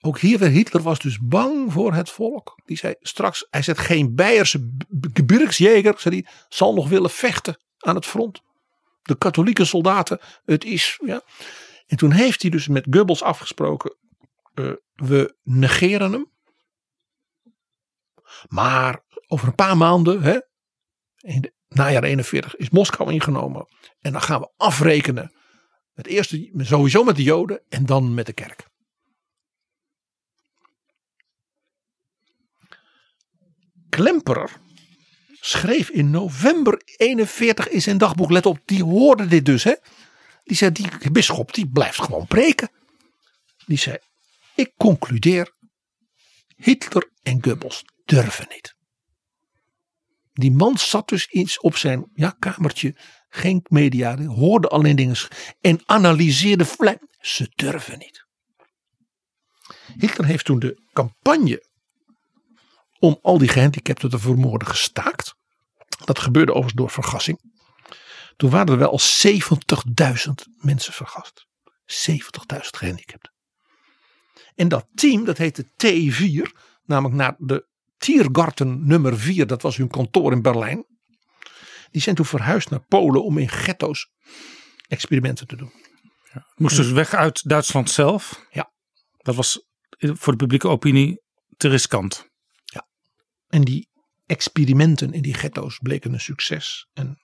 Ook 0.00 0.18
hier 0.18 0.38
weer, 0.38 0.48
Hitler 0.48 0.82
was 0.82 0.98
dus 0.98 1.18
bang 1.22 1.72
voor 1.72 1.92
het 1.94 2.10
volk. 2.10 2.60
Die 2.64 2.76
zei 2.76 2.94
straks, 3.00 3.46
hij 3.50 3.62
zegt 3.62 3.78
geen 3.78 4.14
Beierse 4.14 4.76
gebirgsjäger, 5.12 5.98
zei 5.98 6.26
zal 6.48 6.74
nog 6.74 6.88
willen 6.88 7.10
vechten 7.10 7.58
aan 7.78 7.94
het 7.94 8.06
front. 8.06 8.42
De 9.02 9.18
katholieke 9.18 9.64
soldaten, 9.64 10.20
het 10.44 10.64
is, 10.64 11.00
ja. 11.04 11.22
En 11.86 11.96
toen 11.96 12.10
heeft 12.10 12.42
hij 12.42 12.50
dus 12.50 12.68
met 12.68 12.86
Goebbels 12.90 13.22
afgesproken, 13.22 13.96
eh, 14.56 14.72
we 14.94 15.36
negeren 15.42 16.12
hem. 16.12 16.30
Maar 18.48 19.02
over 19.26 19.48
een 19.48 19.54
paar 19.54 19.76
maanden, 19.76 20.22
hè, 20.22 20.38
in 21.16 21.40
de 21.40 21.52
najaar 21.68 22.04
41, 22.04 22.56
is 22.56 22.70
Moskou 22.70 23.12
ingenomen. 23.12 23.66
En 24.00 24.12
dan 24.12 24.22
gaan 24.22 24.40
we 24.40 24.50
afrekenen. 24.56 25.32
Met 25.92 26.06
eerst 26.06 26.36
sowieso 26.56 27.04
met 27.04 27.16
de 27.16 27.22
Joden 27.22 27.62
en 27.68 27.86
dan 27.86 28.14
met 28.14 28.26
de 28.26 28.32
kerk. 28.32 28.66
Klemperer 33.88 34.50
schreef 35.40 35.88
in 35.88 36.10
november 36.10 36.82
41 36.96 37.68
in 37.68 37.82
zijn 37.82 37.98
dagboek, 37.98 38.30
let 38.30 38.46
op, 38.46 38.58
die 38.64 38.84
hoorde 38.84 39.26
dit 39.26 39.44
dus. 39.44 39.64
Hè? 39.64 39.74
Die 40.44 40.56
zei, 40.56 40.72
die 40.72 41.10
bisschop 41.12 41.54
die 41.54 41.68
blijft 41.68 42.02
gewoon 42.02 42.26
preken. 42.26 42.70
Die 43.66 43.78
zei, 43.78 43.98
ik 44.56 44.72
concludeer, 44.76 45.54
Hitler 46.56 47.10
en 47.22 47.44
Goebbels 47.44 47.84
durven 48.04 48.46
niet. 48.48 48.74
Die 50.32 50.52
man 50.52 50.78
zat 50.78 51.08
dus 51.08 51.26
iets 51.28 51.60
op 51.60 51.76
zijn 51.76 52.10
ja, 52.14 52.30
kamertje, 52.38 52.96
geen 53.28 53.60
media, 53.68 54.24
hoorde 54.24 54.68
alleen 54.68 54.96
dingen 54.96 55.16
en 55.60 55.80
analyseerde 55.84 56.64
vlijm. 56.64 56.98
Ze 57.20 57.52
durven 57.54 57.98
niet. 57.98 58.26
Hitler 59.98 60.26
heeft 60.26 60.44
toen 60.44 60.58
de 60.58 60.82
campagne 60.92 61.66
om 62.98 63.18
al 63.22 63.38
die 63.38 63.48
gehandicapten 63.48 64.10
te 64.10 64.18
vermoorden 64.18 64.68
gestaakt. 64.68 65.34
Dat 66.04 66.18
gebeurde 66.18 66.52
overigens 66.52 66.80
door 66.80 66.90
vergassing. 66.90 67.40
Toen 68.36 68.50
waren 68.50 68.72
er 68.72 68.78
wel 68.78 68.90
al 68.90 69.00
70.000 69.00 70.32
mensen 70.56 70.92
vergast. 70.92 71.46
70.000 71.86 72.58
gehandicapten. 72.60 73.35
En 74.56 74.68
dat 74.68 74.86
team, 74.94 75.24
dat 75.24 75.38
heette 75.38 75.64
T4, 75.64 76.52
namelijk 76.84 77.14
naar 77.14 77.34
de 77.38 77.66
Tiergarten 77.98 78.86
nummer 78.86 79.18
4, 79.18 79.46
dat 79.46 79.62
was 79.62 79.76
hun 79.76 79.88
kantoor 79.88 80.32
in 80.32 80.42
Berlijn. 80.42 80.86
Die 81.90 82.02
zijn 82.02 82.14
toen 82.14 82.24
verhuisd 82.24 82.70
naar 82.70 82.84
Polen 82.88 83.24
om 83.24 83.38
in 83.38 83.48
ghetto's 83.48 84.10
experimenten 84.88 85.46
te 85.46 85.56
doen. 85.56 85.72
Moest 86.54 86.76
dus 86.76 86.90
weg 86.90 87.14
uit 87.14 87.48
Duitsland 87.48 87.90
zelf. 87.90 88.46
Ja. 88.50 88.72
Dat 89.16 89.34
was 89.34 89.66
voor 89.98 90.32
de 90.32 90.38
publieke 90.38 90.68
opinie 90.68 91.22
te 91.56 91.68
riskant. 91.68 92.28
En 93.48 93.62
die 93.62 93.88
experimenten 94.26 95.12
in 95.12 95.22
die 95.22 95.34
ghetto's 95.34 95.78
bleken 95.78 96.12
een 96.12 96.20
succes. 96.20 96.88
En 96.92 97.22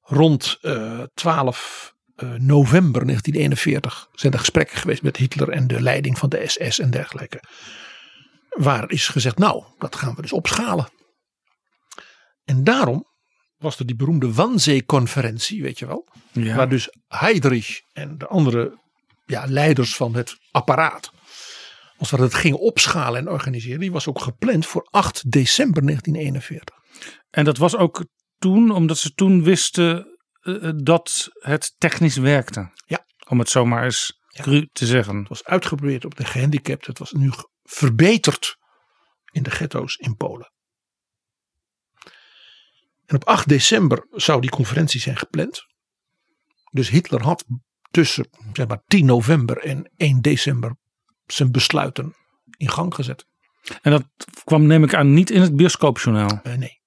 rond 0.00 0.58
eh 0.60 1.02
12 1.14 1.93
eh, 2.16 2.32
november 2.32 3.06
1941 3.06 4.08
zijn 4.12 4.32
er 4.32 4.38
gesprekken 4.38 4.78
geweest 4.78 5.02
met 5.02 5.16
Hitler 5.16 5.48
en 5.48 5.66
de 5.66 5.80
leiding 5.80 6.18
van 6.18 6.28
de 6.28 6.42
SS 6.46 6.78
en 6.78 6.90
dergelijke. 6.90 7.42
Waar 8.48 8.90
is 8.90 9.08
gezegd, 9.08 9.38
nou, 9.38 9.64
dat 9.78 9.96
gaan 9.96 10.14
we 10.14 10.22
dus 10.22 10.32
opschalen. 10.32 10.88
En 12.44 12.64
daarom 12.64 13.06
was 13.58 13.78
er 13.78 13.86
die 13.86 13.96
beroemde 13.96 14.32
Wannsee-conferentie, 14.32 15.62
weet 15.62 15.78
je 15.78 15.86
wel. 15.86 16.08
Ja. 16.32 16.56
Waar 16.56 16.68
dus 16.68 16.88
Heydrich 17.08 17.80
en 17.92 18.18
de 18.18 18.26
andere 18.26 18.78
ja, 19.26 19.44
leiders 19.46 19.96
van 19.96 20.14
het 20.14 20.36
apparaat. 20.50 21.12
Als 21.96 22.10
we 22.10 22.22
het 22.22 22.34
gingen 22.34 22.58
opschalen 22.58 23.20
en 23.20 23.28
organiseren. 23.28 23.80
Die 23.80 23.92
was 23.92 24.08
ook 24.08 24.20
gepland 24.20 24.66
voor 24.66 24.88
8 24.90 25.30
december 25.30 25.82
1941. 25.82 26.76
En 27.30 27.44
dat 27.44 27.56
was 27.56 27.76
ook 27.76 28.04
toen, 28.38 28.70
omdat 28.70 28.98
ze 28.98 29.14
toen 29.14 29.42
wisten 29.42 30.13
eh, 30.44 30.70
dat 30.76 31.30
het 31.32 31.74
technisch 31.78 32.16
werkte. 32.16 32.70
Ja. 32.86 33.06
Om 33.28 33.38
het 33.38 33.48
zomaar 33.48 33.84
eens 33.84 34.20
cru 34.28 34.68
te 34.72 34.86
zeggen. 34.86 35.16
Het 35.16 35.28
was 35.28 35.44
uitgeprobeerd 35.44 36.04
op 36.04 36.14
de 36.14 36.24
gehandicapten. 36.24 36.90
Het 36.90 36.98
was 36.98 37.12
nu 37.12 37.30
verbeterd 37.62 38.56
in 39.30 39.42
de 39.42 39.50
ghetto's 39.50 39.96
in 39.96 40.16
Polen. 40.16 40.52
En 43.06 43.16
op 43.16 43.24
8 43.24 43.48
december 43.48 44.06
zou 44.10 44.40
die 44.40 44.50
conferentie 44.50 45.00
zijn 45.00 45.16
gepland. 45.16 45.66
Dus 46.70 46.88
Hitler 46.88 47.22
had 47.22 47.44
tussen 47.90 48.28
zeg 48.52 48.66
maar, 48.66 48.82
10 48.86 49.06
november 49.06 49.58
en 49.58 49.90
1 49.96 50.20
december 50.20 50.76
zijn 51.26 51.52
besluiten 51.52 52.14
in 52.56 52.70
gang 52.70 52.94
gezet. 52.94 53.26
En 53.82 53.90
dat 53.90 54.04
kwam 54.44 54.66
neem 54.66 54.84
ik 54.84 54.94
aan 54.94 55.12
niet 55.12 55.30
in 55.30 55.40
het 55.40 55.56
bioscoopjournaal. 55.56 56.40
Eh, 56.42 56.54
nee. 56.54 56.82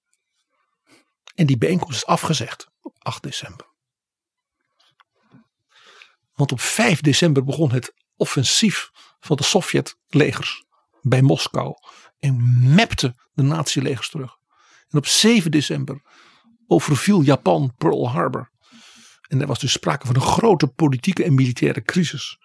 En 1.35 1.45
die 1.45 1.57
bijeenkomst 1.57 1.95
is 1.95 2.05
afgezegd 2.05 2.69
8 3.07 3.23
december. 3.23 3.65
Want 6.33 6.51
op 6.51 6.61
5 6.61 7.01
december 7.01 7.43
begon 7.43 7.71
het 7.71 7.93
offensief 8.15 8.89
van 9.19 9.37
de 9.37 9.43
Sovjetlegers 9.43 10.65
bij 11.01 11.21
Moskou. 11.21 11.73
En 12.19 12.35
mepte 12.75 13.15
de 13.33 13.41
nazi-legers 13.43 14.09
terug. 14.09 14.35
En 14.87 14.97
op 14.97 15.05
7 15.05 15.51
december 15.51 16.01
overviel 16.67 17.21
Japan 17.21 17.73
Pearl 17.77 18.09
Harbor. 18.09 18.51
En 19.27 19.41
er 19.41 19.47
was 19.47 19.59
dus 19.59 19.71
sprake 19.71 20.05
van 20.05 20.15
een 20.15 20.21
grote 20.21 20.67
politieke 20.67 21.23
en 21.23 21.33
militaire 21.33 21.81
crisis. 21.81 22.37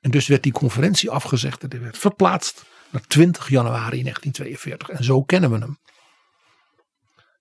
En 0.00 0.10
dus 0.10 0.26
werd 0.26 0.42
die 0.42 0.52
conferentie 0.52 1.10
afgezegd 1.10 1.62
en 1.62 1.68
die 1.68 1.80
werd 1.80 1.98
verplaatst 1.98 2.64
naar 2.90 3.06
20 3.06 3.48
januari 3.48 4.02
1942. 4.02 4.88
En 4.88 5.04
zo 5.04 5.22
kennen 5.22 5.50
we 5.50 5.58
hem. 5.58 5.78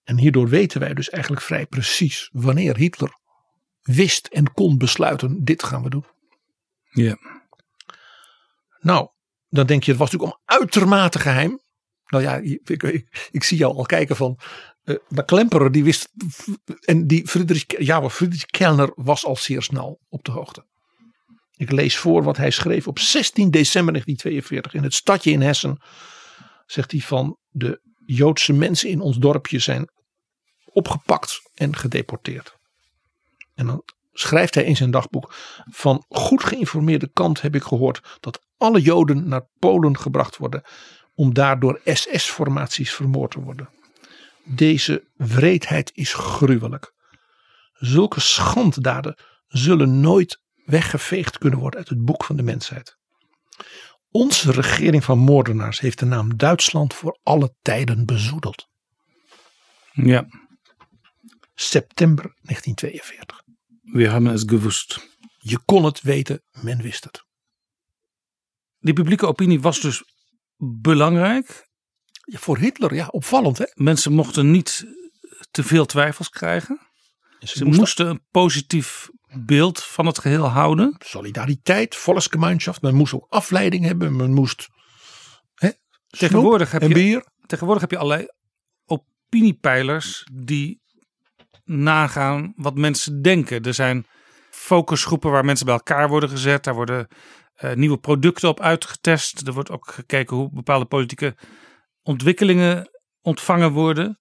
En 0.09 0.17
hierdoor 0.17 0.49
weten 0.49 0.79
wij 0.79 0.93
dus 0.93 1.09
eigenlijk 1.09 1.43
vrij 1.43 1.65
precies 1.65 2.29
wanneer 2.31 2.77
Hitler 2.77 3.17
wist 3.81 4.27
en 4.27 4.53
kon 4.53 4.77
besluiten: 4.77 5.43
dit 5.43 5.63
gaan 5.63 5.83
we 5.83 5.89
doen. 5.89 6.05
Ja. 6.89 7.17
Nou, 8.79 9.09
dan 9.49 9.65
denk 9.65 9.83
je, 9.83 9.91
het 9.91 9.99
was 9.99 10.11
natuurlijk 10.11 10.39
om 10.39 10.55
uitermate 10.57 11.19
geheim. 11.19 11.59
Nou 12.05 12.23
ja, 12.23 12.35
ik, 12.35 12.69
ik, 12.69 13.27
ik 13.31 13.43
zie 13.43 13.57
jou 13.57 13.75
al 13.75 13.83
kijken 13.83 14.15
van. 14.15 14.39
eh 14.83 14.95
maar 15.07 15.25
Klemperer, 15.25 15.71
die 15.71 15.83
wist. 15.83 16.11
En 16.85 17.07
die 17.07 17.27
Friedrich, 17.27 17.65
ja, 17.67 18.09
Friedrich 18.09 18.45
Kellner 18.45 18.91
was 18.95 19.25
al 19.25 19.35
zeer 19.35 19.61
snel 19.61 19.99
op 20.07 20.23
de 20.23 20.31
hoogte. 20.31 20.65
Ik 21.55 21.71
lees 21.71 21.97
voor 21.97 22.23
wat 22.23 22.37
hij 22.37 22.51
schreef 22.51 22.87
op 22.87 22.99
16 22.99 23.51
december 23.51 23.93
1942 23.93 24.73
in 24.73 24.83
het 24.83 24.93
stadje 24.93 25.31
in 25.31 25.41
Hessen. 25.41 25.81
Zegt 26.65 26.91
hij 26.91 27.01
van 27.01 27.37
de 27.49 27.81
Joodse 28.05 28.53
mensen 28.53 28.89
in 28.89 28.99
ons 28.99 29.17
dorpje 29.17 29.59
zijn 29.59 29.89
opgepakt 30.71 31.41
en 31.53 31.75
gedeporteerd. 31.75 32.57
En 33.55 33.65
dan 33.65 33.83
schrijft 34.13 34.55
hij 34.55 34.63
in 34.63 34.75
zijn 34.75 34.91
dagboek: 34.91 35.33
Van 35.69 36.05
goed 36.09 36.43
geïnformeerde 36.43 37.09
kant 37.13 37.41
heb 37.41 37.55
ik 37.55 37.63
gehoord 37.63 38.17
dat 38.19 38.41
alle 38.57 38.81
Joden 38.81 39.27
naar 39.27 39.47
Polen 39.59 39.97
gebracht 39.97 40.37
worden 40.37 40.63
om 41.15 41.33
daar 41.33 41.59
door 41.59 41.81
SS-formaties 41.83 42.93
vermoord 42.93 43.31
te 43.31 43.39
worden. 43.39 43.69
Deze 44.43 45.07
wreedheid 45.15 45.91
is 45.93 46.13
gruwelijk. 46.13 46.93
Zulke 47.73 48.19
schanddaden 48.19 49.17
zullen 49.47 49.99
nooit 49.99 50.41
weggeveegd 50.65 51.37
kunnen 51.37 51.59
worden 51.59 51.79
uit 51.79 51.89
het 51.89 52.05
boek 52.05 52.23
van 52.23 52.35
de 52.35 52.43
mensheid. 52.43 52.97
Onze 54.11 54.51
regering 54.51 55.03
van 55.03 55.17
moordenaars 55.17 55.79
heeft 55.79 55.99
de 55.99 56.05
naam 56.05 56.37
Duitsland 56.37 56.93
voor 56.93 57.19
alle 57.23 57.53
tijden 57.61 58.05
bezoedeld. 58.05 58.67
Ja. 59.91 60.27
September 61.61 62.23
1942. 62.41 63.41
We 63.81 64.07
hebben 64.09 64.31
het 64.31 64.49
gewust. 64.49 65.07
Je 65.37 65.59
kon 65.65 65.83
het 65.85 66.01
weten, 66.01 66.43
men 66.51 66.81
wist 66.81 67.03
het. 67.03 67.23
Die 68.79 68.93
publieke 68.93 69.25
opinie 69.27 69.61
was 69.61 69.79
dus 69.79 70.03
belangrijk. 70.57 71.67
Ja, 72.23 72.37
voor 72.39 72.57
Hitler, 72.57 72.93
ja, 72.93 73.07
opvallend 73.07 73.57
hè. 73.57 73.65
Mensen 73.73 74.13
mochten 74.13 74.51
niet 74.51 74.85
te 75.51 75.63
veel 75.63 75.85
twijfels 75.85 76.29
krijgen. 76.29 76.79
Ze 77.39 77.65
moesten 77.65 78.07
een 78.07 78.25
positief 78.31 79.09
beeld 79.33 79.83
van 79.83 80.05
het 80.05 80.19
geheel 80.19 80.45
houden. 80.47 80.95
solidariteit, 80.99 81.95
volksgemeenschap. 81.95 82.81
Men 82.81 82.95
moest 82.95 83.13
ook 83.13 83.25
afleiding 83.29 83.85
hebben. 83.85 84.15
Men 84.15 84.33
moest 84.33 84.67
hè, 85.55 85.69
Tegenwoordig 86.07 86.71
heb 86.71 86.81
en 86.81 86.87
je- 86.87 86.93
bier. 86.93 87.25
Tegenwoordig 87.45 87.81
heb 87.81 87.91
je 87.91 87.97
allerlei 87.97 88.27
opiniepeilers 88.85 90.27
die 90.33 90.81
nagaan 91.69 92.53
wat 92.55 92.75
mensen 92.75 93.21
denken. 93.21 93.63
Er 93.63 93.73
zijn 93.73 94.05
focusgroepen 94.49 95.31
waar 95.31 95.45
mensen 95.45 95.65
bij 95.65 95.75
elkaar 95.75 96.09
worden 96.09 96.29
gezet. 96.29 96.63
Daar 96.63 96.73
worden 96.73 97.07
eh, 97.55 97.73
nieuwe 97.73 97.97
producten 97.97 98.49
op 98.49 98.59
uitgetest. 98.59 99.47
Er 99.47 99.53
wordt 99.53 99.71
ook 99.71 99.91
gekeken 99.91 100.35
hoe 100.35 100.49
bepaalde 100.53 100.85
politieke 100.85 101.35
ontwikkelingen 102.01 102.89
ontvangen 103.21 103.71
worden. 103.71 104.19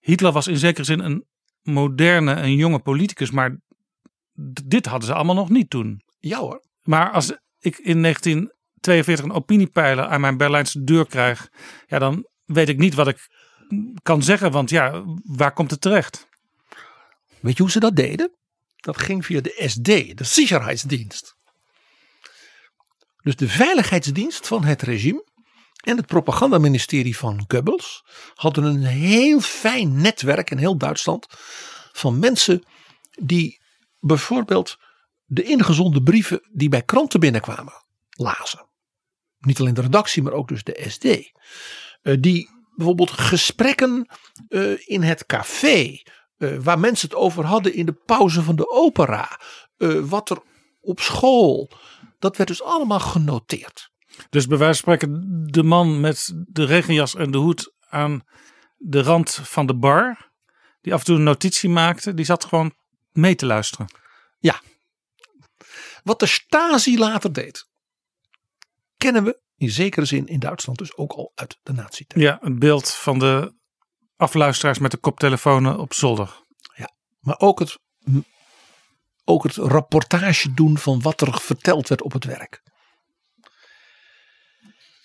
Hitler 0.00 0.32
was 0.32 0.46
in 0.46 0.56
zekere 0.56 0.84
zin 0.84 1.00
een 1.00 1.26
moderne, 1.62 2.34
een 2.34 2.56
jonge 2.56 2.78
politicus, 2.78 3.30
maar 3.30 3.60
dit 4.64 4.86
hadden 4.86 5.08
ze 5.08 5.14
allemaal 5.14 5.34
nog 5.34 5.50
niet 5.50 5.70
toen. 5.70 6.02
Ja 6.18 6.38
hoor. 6.38 6.64
Maar 6.82 7.10
als 7.10 7.38
ik 7.58 7.78
in 7.78 8.02
1942 8.02 9.24
een 9.24 9.32
opiniepeiler 9.32 10.04
aan 10.04 10.20
mijn 10.20 10.36
Berlijnse 10.36 10.84
deur 10.84 11.06
krijg, 11.06 11.48
ja, 11.86 11.98
dan 11.98 12.26
weet 12.44 12.68
ik 12.68 12.78
niet 12.78 12.94
wat 12.94 13.08
ik 13.08 13.28
kan 14.02 14.22
zeggen, 14.22 14.50
want 14.50 14.70
ja, 14.70 15.04
waar 15.22 15.52
komt 15.52 15.70
het 15.70 15.80
terecht? 15.80 16.30
Weet 17.42 17.56
je 17.56 17.62
hoe 17.62 17.72
ze 17.72 17.80
dat 17.80 17.96
deden? 17.96 18.36
Dat 18.76 18.98
ging 18.98 19.26
via 19.26 19.40
de 19.40 19.62
SD, 19.66 20.16
de 20.16 20.24
Sicherheidsdienst. 20.24 21.36
Dus 23.22 23.36
de 23.36 23.48
veiligheidsdienst 23.48 24.46
van 24.46 24.64
het 24.64 24.82
regime 24.82 25.24
en 25.84 25.96
het 25.96 26.06
propagandaministerie 26.06 27.16
van 27.16 27.44
Goebbels 27.48 28.04
hadden 28.34 28.64
een 28.64 28.84
heel 28.84 29.40
fijn 29.40 30.00
netwerk 30.00 30.50
in 30.50 30.58
heel 30.58 30.76
Duitsland 30.76 31.26
van 31.92 32.18
mensen 32.18 32.62
die 33.20 33.60
bijvoorbeeld 34.00 34.78
de 35.24 35.42
ingezonde 35.42 36.02
brieven 36.02 36.48
die 36.52 36.68
bij 36.68 36.82
kranten 36.82 37.20
binnenkwamen 37.20 37.84
lazen. 38.10 38.66
Niet 39.38 39.60
alleen 39.60 39.74
de 39.74 39.80
redactie, 39.80 40.22
maar 40.22 40.32
ook 40.32 40.48
dus 40.48 40.64
de 40.64 40.84
SD. 40.88 41.04
Eh, 41.04 42.16
die 42.20 42.50
bijvoorbeeld 42.76 43.10
gesprekken 43.10 44.06
eh, 44.48 44.88
in 44.88 45.02
het 45.02 45.26
café, 45.26 46.02
eh, 46.42 46.56
waar 46.58 46.78
mensen 46.78 47.08
het 47.08 47.18
over 47.18 47.44
hadden 47.44 47.74
in 47.74 47.86
de 47.86 47.92
pauze 48.06 48.42
van 48.42 48.56
de 48.56 48.70
opera, 48.70 49.40
eh, 49.76 50.00
wat 50.00 50.30
er 50.30 50.42
op 50.80 51.00
school, 51.00 51.70
dat 52.18 52.36
werd 52.36 52.48
dus 52.48 52.62
allemaal 52.62 53.00
genoteerd. 53.00 53.90
Dus 54.30 54.46
bij 54.46 54.58
wijze 54.58 54.82
van 54.82 54.94
spreken, 54.94 55.46
de 55.50 55.62
man 55.62 56.00
met 56.00 56.32
de 56.46 56.64
regenjas 56.64 57.14
en 57.14 57.30
de 57.30 57.38
hoed 57.38 57.74
aan 57.88 58.22
de 58.76 59.02
rand 59.02 59.40
van 59.42 59.66
de 59.66 59.76
bar, 59.76 60.30
die 60.80 60.92
af 60.92 60.98
en 60.98 61.04
toe 61.04 61.16
een 61.16 61.22
notitie 61.22 61.68
maakte, 61.68 62.14
die 62.14 62.24
zat 62.24 62.44
gewoon 62.44 62.74
mee 63.12 63.34
te 63.34 63.46
luisteren. 63.46 63.86
Wat 66.02 66.20
de 66.20 66.26
Stasi 66.26 66.98
later 66.98 67.32
deed, 67.32 67.68
kennen 68.96 69.24
we 69.24 69.40
in 69.56 69.70
zekere 69.70 70.06
zin 70.06 70.26
in 70.26 70.38
Duitsland 70.38 70.78
dus 70.78 70.96
ook 70.96 71.12
al 71.12 71.32
uit 71.34 71.58
de 71.62 71.72
nazi-tijd. 71.72 72.24
Ja, 72.24 72.38
een 72.40 72.58
beeld 72.58 72.90
van 72.90 73.18
de 73.18 73.54
afluisteraars 74.22 74.78
met 74.78 74.90
de 74.90 74.96
koptelefonen 74.96 75.78
op 75.78 75.94
zolder. 75.94 76.40
Maar 77.20 77.38
ook 77.38 77.58
het, 77.58 77.78
ook 79.24 79.42
het 79.42 79.56
rapportage 79.56 80.54
doen 80.54 80.78
van 80.78 81.02
wat 81.02 81.20
er 81.20 81.40
verteld 81.40 81.88
werd 81.88 82.02
op 82.02 82.12
het 82.12 82.24
werk. 82.24 82.62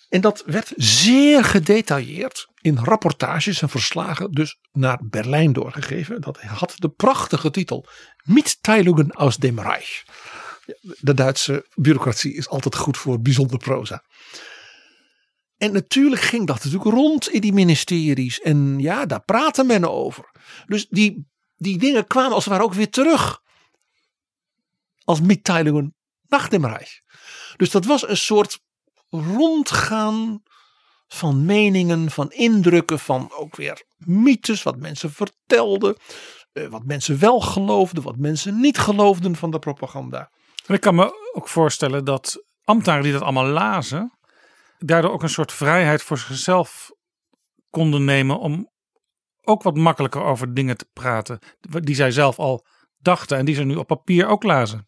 En 0.09 0.21
dat 0.21 0.43
werd 0.45 0.73
zeer 0.75 1.43
gedetailleerd 1.43 2.47
in 2.61 2.77
rapportages 2.77 3.61
en 3.61 3.69
verslagen 3.69 4.31
dus 4.31 4.57
naar 4.71 4.99
Berlijn 5.03 5.53
doorgegeven. 5.53 6.21
Dat 6.21 6.41
had 6.41 6.73
de 6.75 6.89
prachtige 6.89 7.51
titel 7.51 7.85
Mitteilungen 8.23 9.11
aus 9.11 9.37
dem 9.37 9.59
Reich. 9.59 10.03
De 10.99 11.13
Duitse 11.13 11.65
bureaucratie 11.75 12.33
is 12.33 12.49
altijd 12.49 12.75
goed 12.75 12.97
voor 12.97 13.21
bijzonder 13.21 13.57
proza. 13.57 14.03
En 15.57 15.73
natuurlijk 15.73 16.21
ging 16.21 16.47
dat 16.47 16.63
natuurlijk 16.63 16.95
rond 16.95 17.29
in 17.29 17.41
die 17.41 17.53
ministeries. 17.53 18.41
En 18.41 18.79
ja, 18.79 19.05
daar 19.05 19.23
praatte 19.23 19.63
men 19.63 19.89
over. 19.89 20.31
Dus 20.65 20.87
die, 20.89 21.27
die 21.55 21.77
dingen 21.77 22.07
kwamen 22.07 22.33
als 22.33 22.45
het 22.45 22.53
ware 22.53 22.65
ook 22.65 22.73
weer 22.73 22.89
terug. 22.89 23.41
Als 25.03 25.21
Mitteilungen 25.21 25.95
nach. 26.27 26.49
Dus 27.57 27.71
dat 27.71 27.85
was 27.85 28.07
een 28.07 28.17
soort 28.17 28.59
rondgaan 29.09 30.41
van 31.07 31.45
meningen, 31.45 32.11
van 32.11 32.31
indrukken, 32.31 32.99
van 32.99 33.31
ook 33.31 33.55
weer 33.55 33.83
mythes, 33.97 34.63
wat 34.63 34.77
mensen 34.77 35.11
vertelden, 35.11 35.97
eh, 36.53 36.67
wat 36.67 36.85
mensen 36.85 37.19
wel 37.19 37.39
geloofden, 37.39 38.03
wat 38.03 38.17
mensen 38.17 38.59
niet 38.59 38.77
geloofden 38.77 39.35
van 39.35 39.51
de 39.51 39.59
propaganda. 39.59 40.31
Ik 40.67 40.81
kan 40.81 40.95
me 40.95 41.31
ook 41.33 41.47
voorstellen 41.47 42.05
dat 42.05 42.43
ambtenaren 42.63 43.03
die 43.03 43.13
dat 43.13 43.21
allemaal 43.21 43.45
lazen, 43.45 44.16
daardoor 44.77 45.11
ook 45.11 45.23
een 45.23 45.29
soort 45.29 45.51
vrijheid 45.51 46.03
voor 46.03 46.17
zichzelf 46.17 46.91
konden 47.69 48.05
nemen 48.05 48.39
om 48.39 48.69
ook 49.41 49.63
wat 49.63 49.75
makkelijker 49.75 50.23
over 50.23 50.53
dingen 50.53 50.77
te 50.77 50.87
praten 50.93 51.39
die 51.59 51.95
zij 51.95 52.11
zelf 52.11 52.39
al 52.39 52.65
dachten 52.97 53.37
en 53.37 53.45
die 53.45 53.55
ze 53.55 53.63
nu 53.63 53.75
op 53.75 53.87
papier 53.87 54.27
ook 54.27 54.43
lazen. 54.43 54.87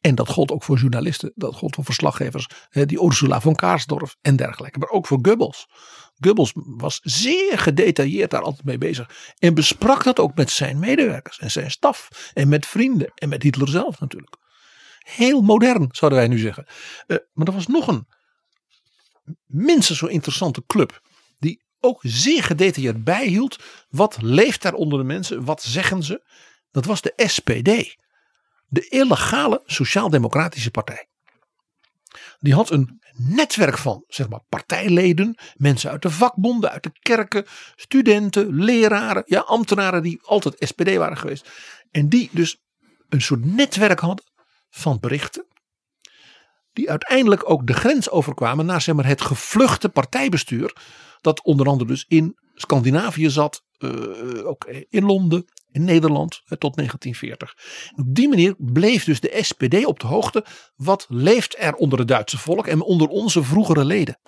En 0.00 0.14
dat 0.14 0.28
gold 0.28 0.50
ook 0.50 0.64
voor 0.64 0.78
journalisten, 0.78 1.32
dat 1.34 1.54
gold 1.54 1.74
voor 1.74 1.84
verslaggevers, 1.84 2.48
die 2.70 3.04
Ursula 3.04 3.40
von 3.40 3.54
Kaarsdorf 3.54 4.16
en 4.20 4.36
dergelijke, 4.36 4.78
maar 4.78 4.88
ook 4.88 5.06
voor 5.06 5.18
Goebbels. 5.22 5.66
Goebbels 6.20 6.52
was 6.54 7.00
zeer 7.02 7.58
gedetailleerd 7.58 8.30
daar 8.30 8.42
altijd 8.42 8.64
mee 8.64 8.78
bezig 8.78 9.34
en 9.38 9.54
besprak 9.54 10.04
dat 10.04 10.18
ook 10.18 10.34
met 10.34 10.50
zijn 10.50 10.78
medewerkers 10.78 11.38
en 11.38 11.50
zijn 11.50 11.70
staf 11.70 12.08
en 12.34 12.48
met 12.48 12.66
vrienden 12.66 13.12
en 13.14 13.28
met 13.28 13.42
Hitler 13.42 13.68
zelf 13.68 14.00
natuurlijk. 14.00 14.36
Heel 14.98 15.40
modern 15.40 15.88
zouden 15.90 16.18
wij 16.18 16.28
nu 16.28 16.38
zeggen. 16.38 16.66
Eh, 17.06 17.16
maar 17.32 17.46
er 17.46 17.52
was 17.52 17.66
nog 17.66 17.86
een 17.86 18.06
minstens 19.46 19.98
zo 19.98 20.06
interessante 20.06 20.62
club 20.66 21.00
die 21.38 21.62
ook 21.80 22.00
zeer 22.02 22.42
gedetailleerd 22.42 23.04
bijhield 23.04 23.56
wat 23.88 24.16
leeft 24.22 24.62
daar 24.62 24.74
onder 24.74 24.98
de 24.98 25.04
mensen, 25.04 25.44
wat 25.44 25.62
zeggen 25.62 26.02
ze. 26.02 26.26
Dat 26.70 26.84
was 26.84 27.00
de 27.00 27.12
SPD 27.16 27.96
de 28.68 28.88
illegale 28.88 29.62
Sociaal-Democratische 29.66 30.70
Partij. 30.70 31.08
Die 32.38 32.54
had 32.54 32.70
een 32.70 33.00
netwerk 33.16 33.78
van 33.78 34.04
zeg 34.06 34.28
maar, 34.28 34.40
partijleden, 34.48 35.38
mensen 35.56 35.90
uit 35.90 36.02
de 36.02 36.10
vakbonden, 36.10 36.70
uit 36.70 36.82
de 36.82 36.92
kerken, 37.00 37.46
studenten, 37.76 38.54
leraren, 38.54 39.22
ja, 39.26 39.40
ambtenaren 39.40 40.02
die 40.02 40.20
altijd 40.22 40.56
SPD 40.58 40.96
waren 40.96 41.16
geweest. 41.16 41.50
En 41.90 42.08
die 42.08 42.30
dus 42.32 42.62
een 43.08 43.22
soort 43.22 43.44
netwerk 43.44 44.00
hadden 44.00 44.24
van 44.70 45.00
berichten. 45.00 45.46
Die 46.78 46.90
uiteindelijk 46.90 47.50
ook 47.50 47.66
de 47.66 47.72
grens 47.72 48.10
overkwamen 48.10 48.66
naar 48.66 48.80
zeg 48.80 48.94
maar, 48.94 49.06
het 49.06 49.20
gevluchte 49.20 49.88
partijbestuur. 49.88 50.76
Dat 51.20 51.42
onder 51.42 51.66
andere 51.66 51.90
dus 51.90 52.04
in 52.08 52.36
Scandinavië 52.54 53.30
zat, 53.30 53.62
uh, 53.78 54.46
ook 54.46 54.64
in 54.88 55.04
Londen, 55.04 55.44
in 55.70 55.84
Nederland 55.84 56.42
tot 56.58 56.76
1940. 56.76 57.56
Op 57.96 58.14
die 58.14 58.28
manier 58.28 58.54
bleef 58.58 59.04
dus 59.04 59.20
de 59.20 59.38
SPD 59.40 59.84
op 59.84 60.00
de 60.00 60.06
hoogte. 60.06 60.44
Wat 60.76 61.06
leeft 61.08 61.54
er 61.58 61.74
onder 61.74 61.98
het 61.98 62.08
Duitse 62.08 62.38
volk 62.38 62.66
en 62.66 62.82
onder 62.82 63.08
onze 63.08 63.42
vroegere 63.42 63.84
leden? 63.84 64.18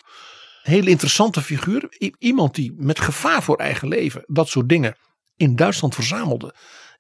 Een 0.63 0.73
hele 0.73 0.91
interessante 0.91 1.43
figuur. 1.43 2.13
Iemand 2.19 2.55
die 2.55 2.73
met 2.77 3.01
gevaar 3.01 3.43
voor 3.43 3.57
eigen 3.57 3.89
leven 3.89 4.25
dat 4.27 4.49
soort 4.49 4.69
dingen 4.69 4.97
in 5.37 5.57
Duitsland 5.57 5.95
verzamelde. 5.95 6.55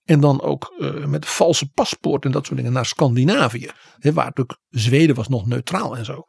En 0.05 0.21
dan 0.21 0.41
ook 0.43 0.75
uh, 0.79 1.05
met 1.05 1.27
valse 1.27 1.71
paspoort 1.71 2.25
en 2.25 2.31
dat 2.31 2.47
soort 2.47 2.57
dingen 2.57 2.73
naar 2.73 2.87
Scandinavië. 2.87 3.71
Hè, 3.99 4.13
waar 4.13 4.25
natuurlijk 4.25 4.59
Zweden 4.69 5.17
was 5.17 5.29
nog 5.29 5.47
neutraal 5.47 5.97
en 5.97 6.05
zo. 6.05 6.25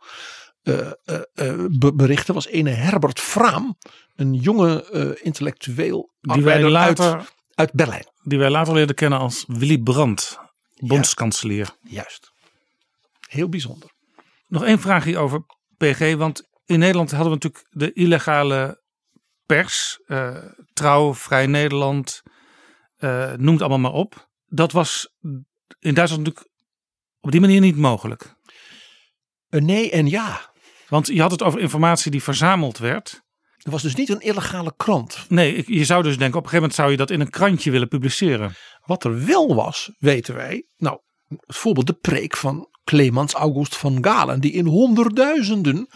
Uh, 0.63 0.91
uh, 1.35 1.65
berichten 1.93 2.33
was 2.33 2.47
ene 2.47 2.69
Herbert 2.69 3.19
Fraam. 3.19 3.77
Een 4.15 4.33
jonge 4.33 5.17
intellectueel. 5.21 6.13
Die 6.21 6.43
wij 6.43 6.63
later 6.63 7.15
uit, 7.15 7.33
uit 7.53 7.73
Berlijn. 7.73 8.05
Die 8.23 8.37
wij 8.37 8.49
later 8.49 8.73
leerden 8.73 8.95
kennen 8.95 9.19
als 9.19 9.43
Willy 9.47 9.77
Brandt, 9.77 10.39
bondskanselier. 10.75 11.69
Juist. 11.81 12.31
Heel 13.27 13.49
bijzonder. 13.49 13.89
Nog 14.47 14.63
één 14.63 14.79
vraagje 14.79 15.17
over 15.17 15.45
PG, 15.77 16.15
want 16.15 16.49
in 16.65 16.79
Nederland 16.79 17.11
hadden 17.11 17.27
we 17.27 17.33
natuurlijk 17.33 17.67
de 17.69 17.93
illegale 17.93 18.83
pers, 19.45 19.99
Trouw, 20.73 21.13
Vrij 21.13 21.47
Nederland, 21.47 22.21
uh, 23.03 23.33
noem 23.33 23.53
het 23.53 23.61
allemaal 23.61 23.91
maar 23.91 23.99
op. 23.99 24.29
Dat 24.47 24.71
was 24.71 25.15
in 25.79 25.93
Duitsland 25.93 26.23
natuurlijk 26.23 26.49
op 27.19 27.31
die 27.31 27.41
manier 27.41 27.61
niet 27.61 27.77
mogelijk. 27.77 28.35
Uh, 29.49 29.61
nee 29.61 29.91
en 29.91 30.07
ja. 30.07 30.53
Want 30.87 31.07
je 31.07 31.21
had 31.21 31.31
het 31.31 31.43
over 31.43 31.59
informatie 31.59 32.11
die 32.11 32.23
verzameld 32.23 32.77
werd. 32.77 33.21
Er 33.57 33.71
was 33.71 33.81
dus 33.81 33.95
niet 33.95 34.09
een 34.09 34.19
illegale 34.19 34.73
krant. 34.77 35.25
Nee, 35.29 35.63
je 35.67 35.85
zou 35.85 36.03
dus 36.03 36.17
denken, 36.17 36.37
op 36.37 36.43
een 36.43 36.49
gegeven 36.49 36.55
moment 36.55 36.75
zou 36.75 36.91
je 36.91 36.97
dat 36.97 37.09
in 37.09 37.19
een 37.19 37.29
krantje 37.29 37.71
willen 37.71 37.87
publiceren. 37.87 38.55
Wat 38.85 39.03
er 39.03 39.25
wel 39.25 39.55
was, 39.55 39.91
weten 39.97 40.35
wij. 40.35 40.65
Nou, 40.77 40.99
bijvoorbeeld 41.45 41.87
de 41.87 41.93
preek 41.93 42.37
van 42.37 42.69
Clemens 42.83 43.33
August 43.33 43.75
van 43.75 44.03
Galen, 44.03 44.39
die 44.39 44.51
in 44.51 44.65
honderdduizenden 44.65 45.89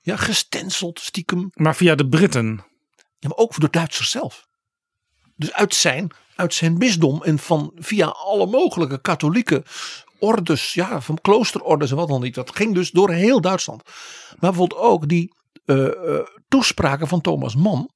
ja, 0.00 0.16
gestenseld 0.16 1.00
stiekem. 1.00 1.50
Maar 1.54 1.76
via 1.76 1.94
de 1.94 2.08
Britten. 2.08 2.64
Ja, 3.18 3.28
maar 3.28 3.36
ook 3.36 3.54
voor 3.54 3.64
de 3.64 3.70
Duitsers 3.70 4.10
zelf. 4.10 4.48
Dus 5.40 5.52
uit 5.52 5.74
zijn, 5.74 6.10
uit 6.34 6.54
zijn 6.54 6.78
bisdom 6.78 7.22
en 7.22 7.38
van 7.38 7.72
via 7.76 8.06
alle 8.06 8.46
mogelijke 8.46 9.00
katholieke 9.00 9.64
ordes, 10.18 10.74
ja, 10.74 11.00
van 11.00 11.18
kloosterordes 11.20 11.90
en 11.90 11.96
wat 11.96 12.08
dan 12.08 12.20
niet. 12.20 12.34
Dat 12.34 12.56
ging 12.56 12.74
dus 12.74 12.90
door 12.90 13.10
heel 13.10 13.40
Duitsland. 13.40 13.82
Maar 13.84 14.50
bijvoorbeeld 14.50 14.80
ook 14.80 15.08
die 15.08 15.34
uh, 15.66 15.76
uh, 15.76 16.18
toespraken 16.48 17.08
van 17.08 17.20
Thomas 17.20 17.56
Mann. 17.56 17.90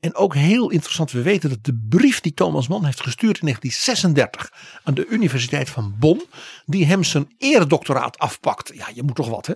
En 0.00 0.14
ook 0.14 0.34
heel 0.34 0.70
interessant, 0.70 1.10
we 1.10 1.22
weten 1.22 1.50
dat 1.50 1.64
de 1.64 1.86
brief 1.88 2.20
die 2.20 2.34
Thomas 2.34 2.68
Mann 2.68 2.84
heeft 2.84 3.00
gestuurd 3.00 3.38
in 3.38 3.46
1936 3.46 4.52
aan 4.84 4.94
de 4.94 5.06
Universiteit 5.06 5.70
van 5.70 5.94
Bonn, 5.98 6.22
die 6.64 6.86
hem 6.86 7.04
zijn 7.04 7.34
eredoctoraat 7.38 8.18
afpakt. 8.18 8.72
Ja, 8.74 8.88
je 8.94 9.02
moet 9.02 9.14
toch 9.14 9.28
wat 9.28 9.46
hè. 9.46 9.54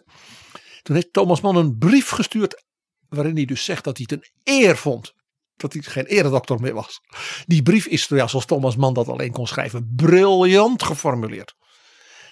Toen 0.82 0.94
heeft 0.94 1.12
Thomas 1.12 1.40
Mann 1.40 1.56
een 1.56 1.78
brief 1.78 2.08
gestuurd 2.08 2.62
waarin 3.08 3.34
hij 3.34 3.44
dus 3.44 3.64
zegt 3.64 3.84
dat 3.84 3.96
hij 3.96 4.06
het 4.10 4.18
een 4.18 4.30
eer 4.44 4.76
vond 4.76 5.14
dat 5.60 5.72
hij 5.72 5.82
geen 5.82 6.06
eredoctor 6.06 6.60
meer 6.60 6.74
was. 6.74 7.00
Die 7.46 7.62
brief 7.62 7.86
is, 7.86 8.06
ja, 8.06 8.26
zoals 8.26 8.46
Thomas 8.46 8.76
Mann 8.76 8.94
dat 8.94 9.08
alleen 9.08 9.32
kon 9.32 9.46
schrijven, 9.46 9.92
briljant 9.96 10.82
geformuleerd. 10.82 11.54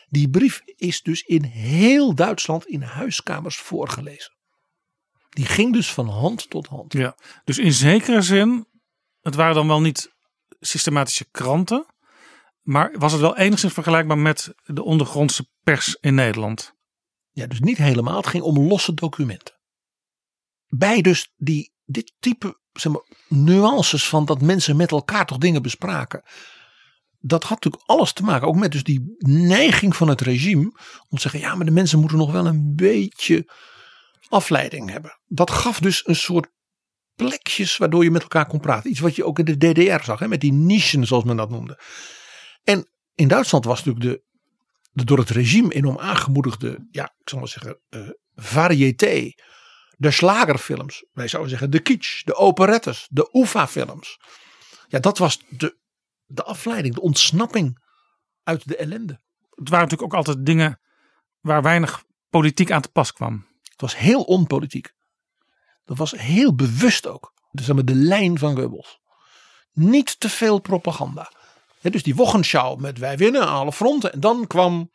Die 0.09 0.31
brief 0.31 0.63
is 0.65 1.03
dus 1.03 1.23
in 1.23 1.45
heel 1.45 2.15
Duitsland 2.15 2.67
in 2.67 2.83
huiskamers 2.83 3.57
voorgelezen. 3.57 4.37
Die 5.29 5.47
ging 5.47 5.73
dus 5.73 5.93
van 5.93 6.09
hand 6.09 6.51
tot 6.51 6.67
hand. 6.67 6.93
Ja, 6.93 7.17
dus 7.45 7.59
in 7.59 7.73
zekere 7.73 8.23
zin, 8.23 8.67
het 9.21 9.35
waren 9.35 9.55
dan 9.55 9.67
wel 9.67 9.81
niet 9.81 10.17
systematische 10.61 11.31
kranten, 11.31 11.87
maar 12.63 12.95
was 12.99 13.13
het 13.13 13.21
wel 13.21 13.37
enigszins 13.37 13.73
vergelijkbaar 13.73 14.19
met 14.19 14.55
de 14.65 14.83
ondergrondse 14.83 15.49
pers 15.63 15.97
in 16.01 16.15
Nederland? 16.15 16.75
Ja, 17.31 17.47
dus 17.47 17.61
niet 17.61 17.77
helemaal. 17.77 18.17
Het 18.17 18.27
ging 18.27 18.43
om 18.43 18.59
losse 18.59 18.95
documenten. 18.95 19.55
Bij 20.67 21.01
dus 21.01 21.33
die, 21.37 21.73
dit 21.85 22.15
type 22.19 22.58
nuances 23.29 24.09
van 24.09 24.25
dat 24.25 24.41
mensen 24.41 24.77
met 24.77 24.91
elkaar 24.91 25.27
toch 25.27 25.39
dingen 25.39 25.63
bespraken. 25.63 26.23
Dat 27.21 27.43
had 27.43 27.51
natuurlijk 27.63 27.83
alles 27.87 28.13
te 28.13 28.23
maken, 28.23 28.49
ook 28.49 28.57
met 28.57 28.73
dus 28.73 28.83
die 28.83 29.15
neiging 29.19 29.97
van 29.97 30.09
het 30.09 30.21
regime. 30.21 30.63
Om 31.09 31.17
te 31.17 31.21
zeggen, 31.21 31.41
ja 31.41 31.55
maar 31.55 31.67
de 31.67 31.73
mensen 31.73 31.99
moeten 31.99 32.19
nog 32.19 32.33
wel 32.33 32.47
een 32.47 32.73
beetje 32.75 33.51
afleiding 34.29 34.91
hebben. 34.91 35.19
Dat 35.27 35.51
gaf 35.51 35.81
dus 35.81 36.07
een 36.07 36.17
soort 36.17 36.49
plekjes 37.15 37.77
waardoor 37.77 38.05
je 38.05 38.11
met 38.11 38.23
elkaar 38.23 38.47
kon 38.47 38.61
praten. 38.61 38.91
Iets 38.91 39.01
wat 39.01 39.17
je 39.17 39.25
ook 39.25 39.39
in 39.39 39.45
de 39.45 39.57
DDR 39.57 40.05
zag, 40.05 40.19
hè, 40.19 40.29
met 40.29 40.41
die 40.41 40.53
nichen 40.53 41.07
zoals 41.07 41.25
men 41.25 41.37
dat 41.37 41.51
noemde. 41.51 41.81
En 42.65 42.91
in 43.15 43.29
Duitsland 43.29 43.65
was 43.65 43.85
natuurlijk 43.85 44.23
de, 44.93 45.05
door 45.05 45.19
het 45.19 45.31
regime 45.31 45.73
enorm 45.75 45.99
aangemoedigde, 45.99 46.87
ja, 46.91 47.05
ik 47.05 47.29
zal 47.29 47.39
maar 47.39 47.49
zeggen, 47.49 47.81
uh, 47.91 48.09
variété. 48.35 49.33
De 49.99 50.11
slagerfilms, 50.11 51.05
wij 51.13 51.29
zouden 51.29 51.51
zeggen 51.51 51.71
de 51.71 51.81
kitsch, 51.81 52.23
de 52.23 52.35
operettes, 52.35 53.07
de 53.11 53.29
UFA-films. 53.33 54.19
Ja, 54.89 54.99
dat 54.99 55.19
was 55.19 55.43
de, 55.49 55.77
de 56.27 56.43
afleiding, 56.43 56.95
de 56.95 57.01
ontsnapping 57.01 57.85
uit 58.43 58.69
de 58.69 58.77
ellende. 58.77 59.21
Het 59.55 59.69
waren 59.69 59.85
natuurlijk 59.85 60.13
ook 60.13 60.27
altijd 60.27 60.47
dingen 60.47 60.81
waar 61.41 61.63
weinig 61.63 62.05
politiek 62.31 62.71
aan 62.71 62.81
te 62.81 62.89
pas 62.89 63.13
kwam. 63.13 63.47
Het 63.63 63.81
was 63.81 63.97
heel 63.97 64.23
onpolitiek. 64.23 64.93
Dat 65.85 65.97
was 65.97 66.11
heel 66.11 66.55
bewust 66.55 67.07
ook. 67.07 67.33
Dus 67.51 67.67
zeg 67.67 67.75
maar 67.75 67.85
de 67.85 67.95
lijn 67.95 68.39
van 68.39 68.57
Goebbels. 68.57 69.01
Niet 69.73 70.21
te 70.21 70.29
veel 70.29 70.59
propaganda. 70.59 71.33
Dus 71.81 72.03
die 72.03 72.15
Wochenschau 72.15 72.81
met 72.81 72.99
wij 72.99 73.17
winnen 73.17 73.43
aan 73.43 73.55
alle 73.55 73.73
fronten. 73.73 74.13
En 74.13 74.21
dan 74.21 74.47
kwam 74.47 74.91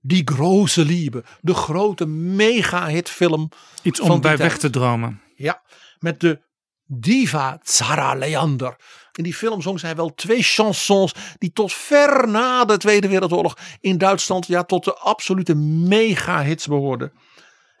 die 0.00 0.22
grote 0.24 0.84
liebe. 0.84 1.24
De 1.40 1.54
grote 1.54 2.06
mega 2.06 2.86
hitfilm. 2.86 3.48
Iets 3.82 4.00
om 4.00 4.08
bij 4.08 4.20
tijd. 4.20 4.38
weg 4.38 4.58
te 4.58 4.70
dromen. 4.70 5.20
Ja, 5.34 5.62
met 5.98 6.20
de 6.20 6.40
diva 6.86 7.60
Zara 7.62 8.14
Leander. 8.14 8.76
In 9.12 9.22
die 9.22 9.34
film 9.34 9.62
zong 9.62 9.80
zij 9.80 9.96
wel 9.96 10.14
twee 10.14 10.42
chansons 10.42 11.14
die 11.38 11.52
tot 11.52 11.72
ver 11.72 12.28
na 12.28 12.64
de 12.64 12.76
Tweede 12.76 13.08
Wereldoorlog 13.08 13.56
in 13.80 13.98
Duitsland 13.98 14.46
ja, 14.46 14.64
tot 14.64 14.84
de 14.84 14.94
absolute 14.94 15.54
mega 15.54 16.42
hits 16.42 16.66
behoorden. 16.66 17.12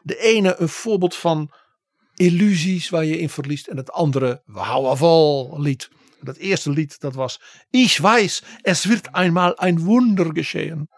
De 0.02 0.18
ene 0.18 0.54
een 0.58 0.68
voorbeeld 0.68 1.16
van 1.16 1.50
illusies 2.14 2.88
waar 2.88 3.04
je 3.04 3.18
in 3.18 3.28
verliest 3.28 3.66
en 3.66 3.76
het 3.76 3.92
andere 3.92 4.42
We 4.46 4.58
houden 4.58 4.96
vol 4.96 5.60
lied. 5.60 5.88
Dat 6.20 6.36
eerste 6.36 6.70
lied 6.70 7.00
dat 7.00 7.14
was 7.14 7.40
Ich 7.70 7.98
weiß, 8.00 8.42
es 8.62 8.84
wird 8.84 9.08
einmal 9.12 9.54
ein 9.56 9.84
Wunder 9.84 10.30
geschehen. 10.32 10.88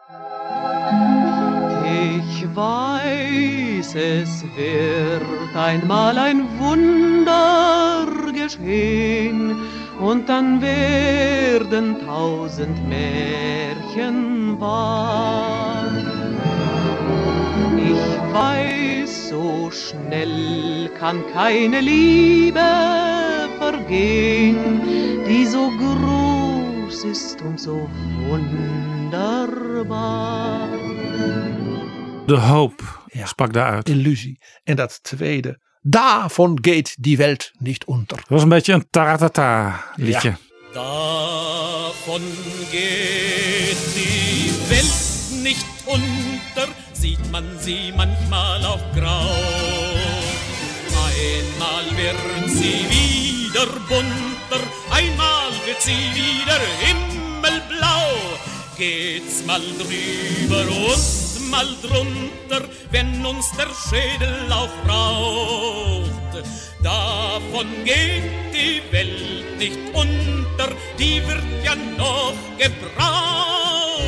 Ich 1.84 2.47
weiß, 2.55 3.95
es 3.95 4.45
wird 4.57 5.57
einmal 5.57 6.18
ein 6.18 6.43
Wunder 6.59 8.07
geschehen 8.32 9.57
und 10.01 10.28
dann 10.28 10.61
werden 10.61 11.97
tausend 12.05 12.78
Märchen 12.88 14.61
wahr. 14.61 15.90
Ich 17.76 18.34
weiß, 18.34 19.28
so 19.30 19.70
schnell 19.70 20.90
kann 20.99 21.22
keine 21.32 21.80
Liebe 21.80 22.61
vergehen, 23.59 24.80
die 25.28 25.47
so 25.47 25.70
groß 25.78 27.05
ist 27.05 27.43
und 27.43 27.61
so 27.61 27.88
wunderbar. 28.28 28.91
De 32.26 32.36
hoop 32.38 33.00
Ja. 33.06 33.26
sprak 33.26 33.52
daaruit. 33.52 33.86
Dat 33.86 33.94
Illusie. 33.96 34.38
En 34.64 34.76
dat 34.76 34.98
tweede, 35.02 35.60
Davon 35.84 36.58
geht 36.60 36.94
die 36.98 37.16
Welt 37.16 37.52
nicht 37.58 37.84
unter. 37.84 38.18
was 38.28 38.42
een 38.42 38.48
beetje 38.48 38.72
een 38.72 38.86
taratata 38.90 39.84
liedje. 39.96 40.36
Davon 40.72 42.22
geht 42.70 43.94
die 43.94 44.50
Welt 44.68 45.42
nicht 45.42 45.66
unter, 45.84 46.68
sieht 46.92 47.30
man 47.30 47.44
sie 47.60 47.92
manchmal 47.96 48.64
auch 48.64 48.92
grau. 48.94 49.30
Einmal 51.04 51.84
wird 51.96 52.50
sie 52.50 52.84
wieder 52.94 53.66
bunter, 53.88 54.62
einmal 54.90 55.50
wird 55.66 55.82
sie 55.82 56.02
wieder 56.14 56.60
himmelblau. 56.78 57.22
Geht's 58.83 59.47
mal 59.47 59.61
drüber 59.78 60.66
und 60.68 61.51
mal 61.53 61.68
drunter, 61.80 62.68
wenn 62.91 63.24
uns 63.24 63.47
der 63.53 63.68
Schädel 63.87 64.51
auch 64.51 64.74
raucht. 64.89 66.43
Davon 66.83 67.68
geht 67.85 68.24
die 68.53 68.83
Welt 68.91 69.57
nicht 69.57 69.78
unter, 69.93 70.74
die 70.99 71.22
wird 71.28 71.45
ja 71.62 71.76
noch 71.97 72.35
gebraucht. 72.59 74.03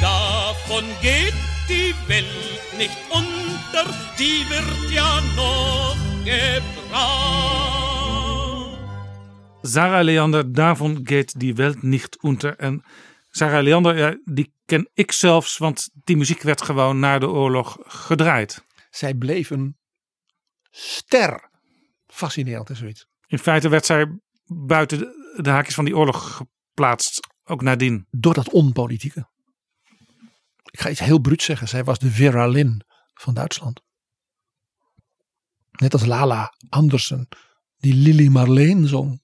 Davon 0.00 0.84
geht 1.02 1.34
die 1.68 1.94
Welt 2.08 2.62
nicht 2.78 2.96
unter, 3.10 3.84
die 4.18 4.46
wird 4.48 4.90
ja 4.94 5.20
noch 5.36 5.96
gebraucht. 6.24 7.44
Sarah 9.62 10.00
Leander, 10.00 10.42
daarvan 10.42 11.04
geht 11.04 11.34
die 11.36 11.58
Welt 11.58 11.84
nicht 11.84 12.16
unter. 12.24 12.58
En 12.60 12.82
Sarah 13.36 13.62
Leander, 13.62 13.96
ja, 13.98 14.18
die 14.24 14.52
ken 14.64 14.90
ik 14.92 15.12
zelfs, 15.12 15.58
want 15.58 15.88
die 16.04 16.16
muziek 16.16 16.42
werd 16.42 16.62
gewoon 16.62 16.98
na 16.98 17.18
de 17.18 17.28
oorlog 17.28 17.76
gedraaid. 17.82 18.64
Zij 18.90 19.14
bleef 19.14 19.50
een 19.50 19.76
ster. 20.70 21.50
Fascinerend 22.06 22.70
is 22.70 22.78
zoiets. 22.78 23.06
In 23.26 23.38
feite 23.38 23.68
werd 23.68 23.86
zij 23.86 24.18
buiten 24.46 24.98
de- 24.98 25.38
de 25.42 25.50
haakjes 25.50 25.74
van 25.74 25.84
die 25.84 25.96
oorlog 25.96 26.36
geplaatst, 26.36 27.20
ook 27.44 27.62
nadien. 27.62 28.06
Door 28.10 28.34
dat 28.34 28.50
onpolitieke. 28.50 29.28
Ik 30.70 30.80
ga 30.80 30.90
iets 30.90 31.00
heel 31.00 31.18
bruut 31.20 31.42
zeggen. 31.42 31.68
Zij 31.68 31.84
was 31.84 31.98
de 31.98 32.10
Vera 32.10 32.46
Lynn 32.46 32.82
van 33.14 33.34
Duitsland. 33.34 33.80
Net 35.70 35.92
als 35.92 36.04
Lala 36.06 36.52
Andersen. 36.68 37.28
Die 37.76 37.94
Lily 37.94 38.28
Marleen 38.28 38.86
zong. 38.88 39.22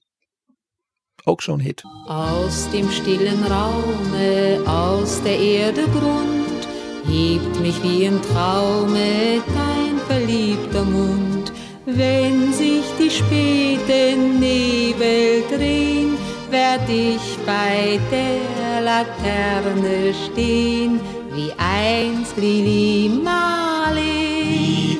Ook 1.23 1.41
zo'n 1.41 1.59
hit. 1.59 1.83
Aus 2.07 2.69
dem 2.71 2.89
stillen 2.91 3.43
Raume, 3.47 4.59
aus 4.65 5.21
der 5.21 5.39
Erde 5.39 5.83
Grund, 5.91 6.67
hebt 7.05 7.59
mich 7.59 7.83
wie 7.83 8.05
im 8.05 8.21
Traume 8.21 9.41
dein 9.47 9.97
verliebter 10.07 10.83
Mund. 10.83 11.51
Wenn 11.85 12.53
sich 12.53 12.85
die 12.99 13.09
späten 13.09 14.39
Nebel 14.39 15.43
drehen, 15.49 16.17
werd 16.49 16.87
ich 16.89 17.37
bei 17.45 17.99
der 18.11 18.81
Laterne 18.81 20.13
stehen, 20.13 20.99
wie 21.33 21.51
einst 21.57 22.37
Lili 22.37 23.09
Marleen, 23.23 24.99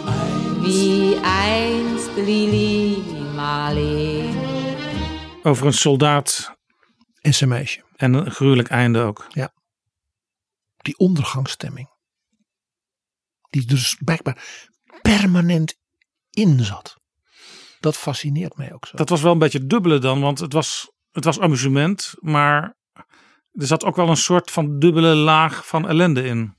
wie 0.62 1.16
einst 1.24 2.12
Lili 2.16 2.98
Marleen. 3.36 4.31
Over 5.44 5.66
een 5.66 5.74
soldaat 5.74 6.56
En 7.22 7.34
zijn 7.34 7.50
meisje. 7.50 7.84
en 7.96 8.14
een 8.14 8.32
gruwelijk 8.32 8.70
einde 8.70 9.00
ook. 9.00 9.28
Die 10.78 10.98
ondergangsstemming. 10.98 11.90
Die 13.50 13.66
dus 13.66 13.98
blijkbaar 14.04 14.60
permanent 15.02 15.76
in 16.30 16.60
zat. 16.60 16.96
Dat 17.80 17.98
fascineert 17.98 18.58
mij 18.58 18.74
ook 18.74 18.86
zo. 18.86 18.98
Dat 18.98 19.10
was 19.10 19.22
wel 19.22 19.32
een 19.32 19.40
beetje 19.40 19.66
dubbele 19.66 20.00
dan, 20.00 20.22
want 20.22 20.40
het 20.40 20.54
was, 20.54 20.92
het 21.12 21.24
was 21.24 21.40
amusement, 21.40 22.14
maar 22.20 22.78
er 23.52 23.68
zat 23.68 23.84
ook 23.84 23.96
wel 23.96 24.10
een 24.10 24.18
soort 24.18 24.52
van 24.52 24.80
dubbele 24.80 25.16
laag 25.16 25.68
van 25.68 25.88
ellende 25.88 26.24
in. 26.24 26.56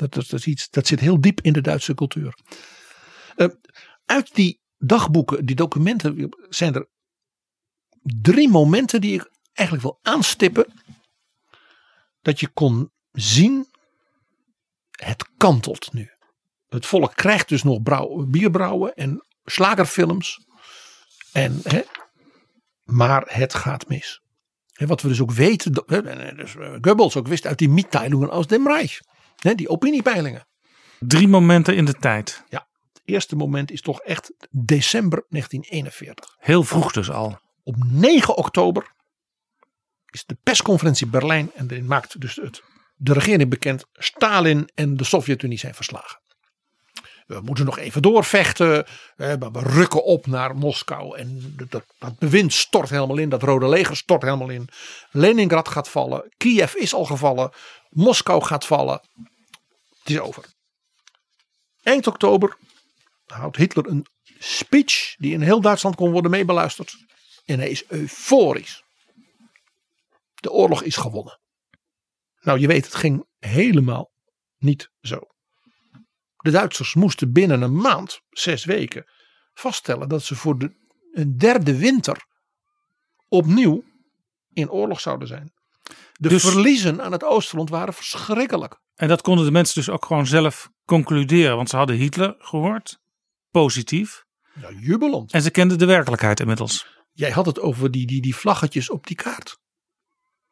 Dat, 0.00 0.12
dat, 0.12 0.28
dat, 0.28 0.40
is 0.40 0.46
iets, 0.46 0.70
dat 0.70 0.86
zit 0.86 1.00
heel 1.00 1.20
diep 1.20 1.40
in 1.40 1.52
de 1.52 1.60
Duitse 1.60 1.94
cultuur. 1.94 2.34
Eh, 3.36 3.48
uit 4.04 4.34
die 4.34 4.60
dagboeken, 4.78 5.46
die 5.46 5.56
documenten, 5.56 6.28
zijn 6.48 6.74
er 6.74 6.88
drie 8.02 8.48
momenten 8.48 9.00
die 9.00 9.14
ik 9.14 9.30
eigenlijk 9.52 9.86
wil 9.88 9.98
aanstippen. 10.14 10.72
Dat 12.22 12.40
je 12.40 12.48
kon 12.48 12.90
zien, 13.12 13.66
het 14.90 15.28
kantelt 15.36 15.92
nu. 15.92 16.10
Het 16.68 16.86
volk 16.86 17.14
krijgt 17.14 17.48
dus 17.48 17.62
nog 17.62 17.82
brouw, 17.82 18.26
bierbrouwen 18.26 18.94
en 18.94 19.24
slagerfilms. 19.44 20.46
En, 21.32 21.60
hè, 21.62 21.82
maar 22.84 23.22
het 23.26 23.54
gaat 23.54 23.88
mis. 23.88 24.20
Hè, 24.72 24.86
wat 24.86 25.02
we 25.02 25.08
dus 25.08 25.20
ook 25.20 25.32
weten, 25.32 25.72
dat- 25.72 25.86
en 25.88 26.36
dus 26.36 26.56
eh, 26.56 26.72
Goebbels 26.80 27.16
ook 27.16 27.28
wist 27.28 27.46
uit 27.46 27.58
die 27.58 27.68
Mitteilungen 27.68 28.30
aus 28.30 28.46
dem 28.46 28.66
Reich. 28.66 28.98
Hè, 29.36 29.54
die 29.54 29.68
opiniepeilingen. 29.68 30.46
Drie 30.98 31.28
momenten 31.28 31.76
in 31.76 31.84
de 31.84 31.94
tijd. 31.94 32.44
Het 32.92 33.02
eerste 33.04 33.36
moment 33.36 33.70
is 33.70 33.80
toch 33.80 34.00
echt 34.00 34.32
december 34.50 35.24
1941. 35.28 36.36
Heel 36.38 36.62
vroeg 36.64 36.92
dus 36.92 37.10
al. 37.10 37.38
Op 37.70 37.76
9 37.88 38.36
oktober 38.36 38.92
is 40.10 40.24
de 40.24 40.36
persconferentie 40.42 41.06
Berlijn 41.06 41.50
en 41.54 41.66
daarin 41.66 41.86
maakt 41.86 42.20
dus 42.20 42.40
de 42.96 43.12
regering 43.12 43.50
bekend. 43.50 43.84
Stalin 43.92 44.70
en 44.74 44.96
de 44.96 45.04
Sovjet-Unie 45.04 45.58
zijn 45.58 45.74
verslagen. 45.74 46.20
We 47.26 47.40
moeten 47.40 47.64
nog 47.64 47.78
even 47.78 48.02
doorvechten. 48.02 48.86
we 49.16 49.50
rukken 49.52 50.04
op 50.04 50.26
naar 50.26 50.56
Moskou. 50.56 51.18
En 51.18 51.54
dat, 51.68 51.84
dat 51.98 52.18
bewind 52.18 52.52
stort 52.52 52.90
helemaal 52.90 53.18
in. 53.18 53.28
Dat 53.28 53.42
Rode 53.42 53.68
Leger 53.68 53.96
stort 53.96 54.22
helemaal 54.22 54.50
in. 54.50 54.68
Leningrad 55.10 55.68
gaat 55.68 55.88
vallen. 55.88 56.32
Kiev 56.36 56.74
is 56.74 56.94
al 56.94 57.04
gevallen. 57.04 57.50
Moskou 57.88 58.42
gaat 58.42 58.66
vallen. 58.66 59.00
Het 59.98 60.10
is 60.10 60.18
over. 60.18 60.44
Eind 61.82 62.06
oktober 62.06 62.56
houdt 63.26 63.56
Hitler 63.56 63.86
een 63.86 64.06
speech 64.38 65.14
die 65.18 65.32
in 65.32 65.40
heel 65.40 65.60
Duitsland 65.60 65.96
kon 65.96 66.10
worden 66.10 66.30
meebeluisterd. 66.30 67.08
En 67.50 67.58
hij 67.58 67.70
is 67.70 67.84
euforisch. 67.86 68.84
De 70.34 70.50
oorlog 70.50 70.82
is 70.82 70.96
gewonnen. 70.96 71.40
Nou, 72.40 72.58
je 72.58 72.66
weet, 72.66 72.84
het 72.84 72.94
ging 72.94 73.26
helemaal 73.38 74.10
niet 74.58 74.90
zo. 75.00 75.20
De 76.36 76.50
Duitsers 76.50 76.94
moesten 76.94 77.32
binnen 77.32 77.62
een 77.62 77.76
maand, 77.76 78.20
zes 78.30 78.64
weken, 78.64 79.04
vaststellen 79.52 80.08
dat 80.08 80.22
ze 80.22 80.36
voor 80.36 80.58
de, 80.58 80.74
een 81.12 81.38
derde 81.38 81.76
winter 81.76 82.26
opnieuw 83.28 83.84
in 84.52 84.70
oorlog 84.70 85.00
zouden 85.00 85.28
zijn. 85.28 85.52
De 86.12 86.28
Dus- 86.28 86.42
verliezen 86.42 87.02
aan 87.02 87.12
het 87.12 87.24
oostfront 87.24 87.70
waren 87.70 87.94
verschrikkelijk. 87.94 88.80
En 88.94 89.08
dat 89.08 89.22
konden 89.22 89.44
de 89.44 89.50
mensen 89.50 89.74
dus 89.74 89.90
ook 89.90 90.04
gewoon 90.04 90.26
zelf 90.26 90.68
concluderen. 90.84 91.56
Want 91.56 91.68
ze 91.68 91.76
hadden 91.76 91.96
Hitler 91.96 92.34
gehoord. 92.38 92.98
Positief. 93.50 94.24
Ja, 94.60 94.70
jubelend. 94.70 95.32
En 95.32 95.42
ze 95.42 95.50
kenden 95.50 95.78
de 95.78 95.86
werkelijkheid 95.86 96.40
inmiddels. 96.40 96.99
Jij 97.20 97.30
had 97.30 97.46
het 97.46 97.60
over 97.60 97.90
die, 97.90 98.06
die, 98.06 98.20
die 98.20 98.36
vlaggetjes 98.36 98.90
op 98.90 99.06
die 99.06 99.16
kaart. 99.16 99.58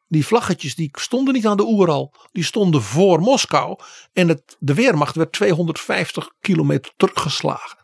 Die 0.08 0.26
vlaggetjes 0.26 0.74
die 0.74 0.90
stonden 0.92 1.34
niet 1.34 1.46
aan 1.46 1.56
de 1.56 1.66
Oeral. 1.66 2.14
Die 2.32 2.44
stonden 2.44 2.82
voor 2.82 3.20
Moskou. 3.20 3.78
En 4.12 4.28
het, 4.28 4.56
de 4.58 4.74
Weermacht 4.74 5.14
werd 5.14 5.32
250 5.32 6.30
kilometer 6.40 6.92
teruggeslagen. 6.96 7.78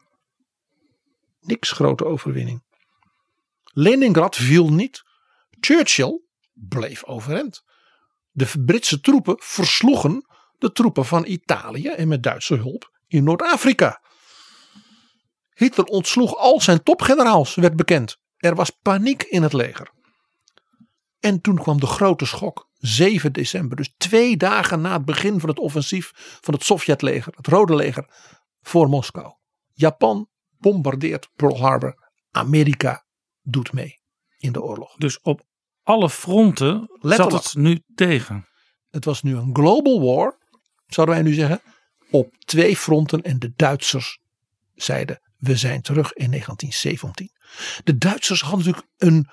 Niks 1.41 1.71
grote 1.71 2.05
overwinning. 2.05 2.63
Leningrad 3.65 4.37
viel 4.37 4.73
niet. 4.73 5.03
Churchill 5.61 6.21
bleef 6.53 7.05
overeind. 7.05 7.65
De 8.31 8.51
Britse 8.65 9.01
troepen 9.01 9.37
versloegen 9.39 10.27
de 10.59 10.73
troepen 10.73 11.05
van 11.05 11.27
Italië 11.27 11.89
en 11.89 12.09
met 12.09 12.23
Duitse 12.23 12.55
hulp 12.55 12.91
in 13.07 13.25
Noord-Afrika. 13.25 14.03
Hitler 15.55 15.87
ontsloeg 15.87 16.37
al 16.37 16.61
zijn 16.61 16.83
topgeneraals, 16.83 17.55
werd 17.55 17.77
bekend. 17.77 18.23
Er 18.45 18.55
was 18.55 18.71
paniek 18.71 19.23
in 19.23 19.43
het 19.43 19.53
leger. 19.53 19.91
En 21.21 21.41
toen 21.41 21.57
kwam 21.57 21.81
de 21.81 21.87
grote 21.87 22.27
schok. 22.27 22.69
7 22.79 23.33
december, 23.33 23.77
dus 23.77 23.95
twee 23.97 24.37
dagen 24.37 24.81
na 24.81 24.93
het 24.93 25.05
begin 25.05 25.41
van 25.41 25.49
het 25.49 25.59
offensief 25.59 26.13
van 26.41 26.55
het 26.55 26.65
Sovjetleger, 26.65 27.33
het 27.37 27.47
Rode 27.47 27.75
Leger, 27.75 28.07
voor 28.63 28.89
Moskou. 28.89 29.35
Japan 29.73 30.29
bombardeert 30.59 31.29
Pearl 31.37 31.61
Harbor. 31.61 32.11
Amerika 32.31 33.05
doet 33.43 33.73
mee 33.73 34.01
in 34.39 34.53
de 34.53 34.63
oorlog. 34.63 34.97
Dus 34.97 35.21
op 35.21 35.43
alle 35.83 36.11
fronten 36.11 36.89
zat 36.89 37.03
Letterlijk. 37.03 37.45
het 37.45 37.55
nu 37.55 37.83
tegen. 37.95 38.47
Het 38.91 39.05
was 39.05 39.23
nu 39.23 39.37
een 39.37 39.55
global 39.55 40.01
war, 40.01 40.39
zouden 40.87 41.15
wij 41.15 41.25
nu 41.25 41.33
zeggen, 41.33 41.61
op 42.11 42.35
twee 42.39 42.77
fronten. 42.77 43.23
En 43.23 43.39
de 43.39 43.53
Duitsers 43.57 44.19
zeiden: 44.75 45.21
we 45.39 45.57
zijn 45.57 45.83
terug 45.83 46.13
in 46.13 46.31
1917. 46.31 47.34
De 47.85 47.99
Duitsers 47.99 48.41
hadden 48.41 48.59
natuurlijk 48.59 48.93
een 48.97 49.29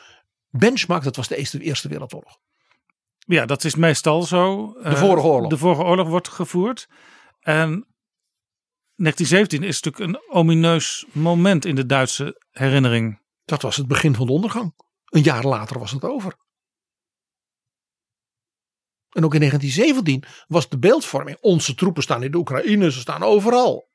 benchmark, 0.50 1.04
dat 1.04 1.16
was 1.16 1.28
de 1.28 1.36
Eerste, 1.36 1.60
Eerste 1.60 1.88
Wereldoorlog. 1.88 2.40
Ja, 3.18 3.46
dat 3.46 3.64
is 3.64 3.76
meestal 3.76 4.24
zo. 4.24 4.74
De 4.84 4.98
vorige 4.98 5.28
oorlog. 5.28 5.50
De 5.50 5.58
vorige 5.58 5.84
oorlog 5.84 6.08
wordt 6.08 6.28
gevoerd. 6.28 6.88
En 7.40 7.88
1917 8.96 9.64
is 9.64 9.82
natuurlijk 9.82 10.14
een 10.14 10.36
omineus 10.36 11.06
moment 11.12 11.66
in 11.66 11.76
de 11.76 11.86
Duitse 11.86 12.46
herinnering. 12.52 13.22
Dat 13.46 13.62
was 13.62 13.76
het 13.76 13.88
begin 13.88 14.16
van 14.16 14.26
de 14.26 14.32
ondergang. 14.32 14.74
Een 15.06 15.22
jaar 15.22 15.44
later 15.44 15.80
was 15.80 15.92
het 15.92 16.04
over. 16.04 16.36
En 19.10 19.26
ook 19.26 19.34
in 19.34 19.40
1917 19.40 20.24
was 20.48 20.70
de 20.70 20.80
beeldvorming. 20.80 21.38
Onze 21.42 21.76
troepen 21.76 22.04
staan 22.04 22.24
in 22.24 22.32
de 22.32 22.38
Oekraïne, 22.38 22.92
ze 22.92 23.00
staan 23.00 23.24
overal. 23.24 23.91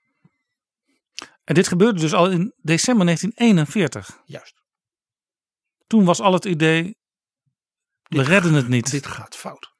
En 1.46 1.54
dit 1.54 1.68
gebeurde 1.68 2.00
dus 2.00 2.14
al 2.14 2.30
in 2.30 2.52
december 2.56 3.04
1941. 3.04 4.22
Juist. 4.24 4.54
Toen 5.86 6.04
was 6.04 6.20
al 6.20 6.32
het 6.32 6.44
idee, 6.44 6.96
we 8.02 8.16
Dit 8.16 8.26
redden 8.26 8.54
het 8.54 8.68
niet. 8.68 8.90
Dit 8.90 9.06
gaat 9.06 9.36
fout. 9.36 9.74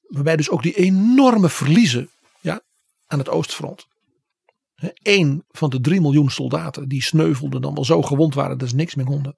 Waarbij 0.00 0.36
dus 0.36 0.50
ook 0.50 0.62
die 0.62 0.76
enorme 0.76 1.48
verliezen 1.48 2.10
ja, 2.40 2.62
aan 3.06 3.18
het 3.18 3.28
oostfront. 3.28 3.86
Eén 5.02 5.44
van 5.48 5.70
de 5.70 5.80
3 5.80 6.00
miljoen 6.00 6.30
soldaten 6.30 6.88
die 6.88 7.02
sneuvelden 7.02 7.60
dan 7.60 7.74
wel 7.74 7.84
zo 7.84 8.02
gewond 8.02 8.34
waren 8.34 8.58
dat 8.58 8.68
ze 8.68 8.74
niks 8.74 8.94
meer 8.94 9.06
konden. 9.06 9.36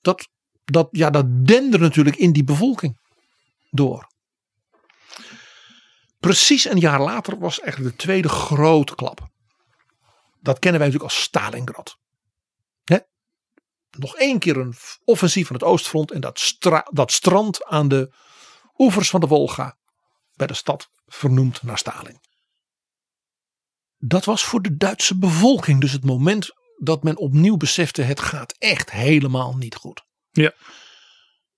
Dat, 0.00 0.28
dat, 0.64 0.88
ja, 0.90 1.10
dat 1.10 1.46
dende 1.46 1.78
natuurlijk 1.78 2.16
in 2.16 2.32
die 2.32 2.44
bevolking 2.44 2.98
door. 3.70 4.06
Precies 6.18 6.64
een 6.64 6.78
jaar 6.78 7.00
later 7.00 7.38
was 7.38 7.60
eigenlijk 7.60 7.96
de 7.96 8.02
tweede 8.02 8.28
grote 8.28 8.94
klap. 8.94 9.28
Dat 10.40 10.58
kennen 10.58 10.80
wij 10.80 10.88
natuurlijk 10.88 11.14
als 11.14 11.22
Stalingrad. 11.22 11.98
Nog 13.90 14.16
één 14.16 14.38
keer 14.38 14.56
een 14.56 14.74
offensief 15.04 15.46
van 15.46 15.56
het 15.56 15.64
oostfront 15.64 16.10
en 16.10 16.20
dat, 16.20 16.38
stra- 16.38 16.88
dat 16.90 17.12
strand 17.12 17.64
aan 17.64 17.88
de 17.88 18.14
oevers 18.76 19.10
van 19.10 19.20
de 19.20 19.26
Wolga 19.26 19.78
bij 20.34 20.46
de 20.46 20.54
stad 20.54 20.90
vernoemd 21.06 21.62
naar 21.62 21.78
Stalin. 21.78 22.20
Dat 23.96 24.24
was 24.24 24.44
voor 24.44 24.62
de 24.62 24.76
Duitse 24.76 25.18
bevolking 25.18 25.80
dus 25.80 25.92
het 25.92 26.04
moment 26.04 26.50
dat 26.76 27.02
men 27.02 27.16
opnieuw 27.16 27.56
besefte 27.56 28.02
het 28.02 28.20
gaat 28.20 28.54
echt 28.58 28.90
helemaal 28.90 29.56
niet 29.56 29.74
goed. 29.74 30.02
Ja. 30.30 30.52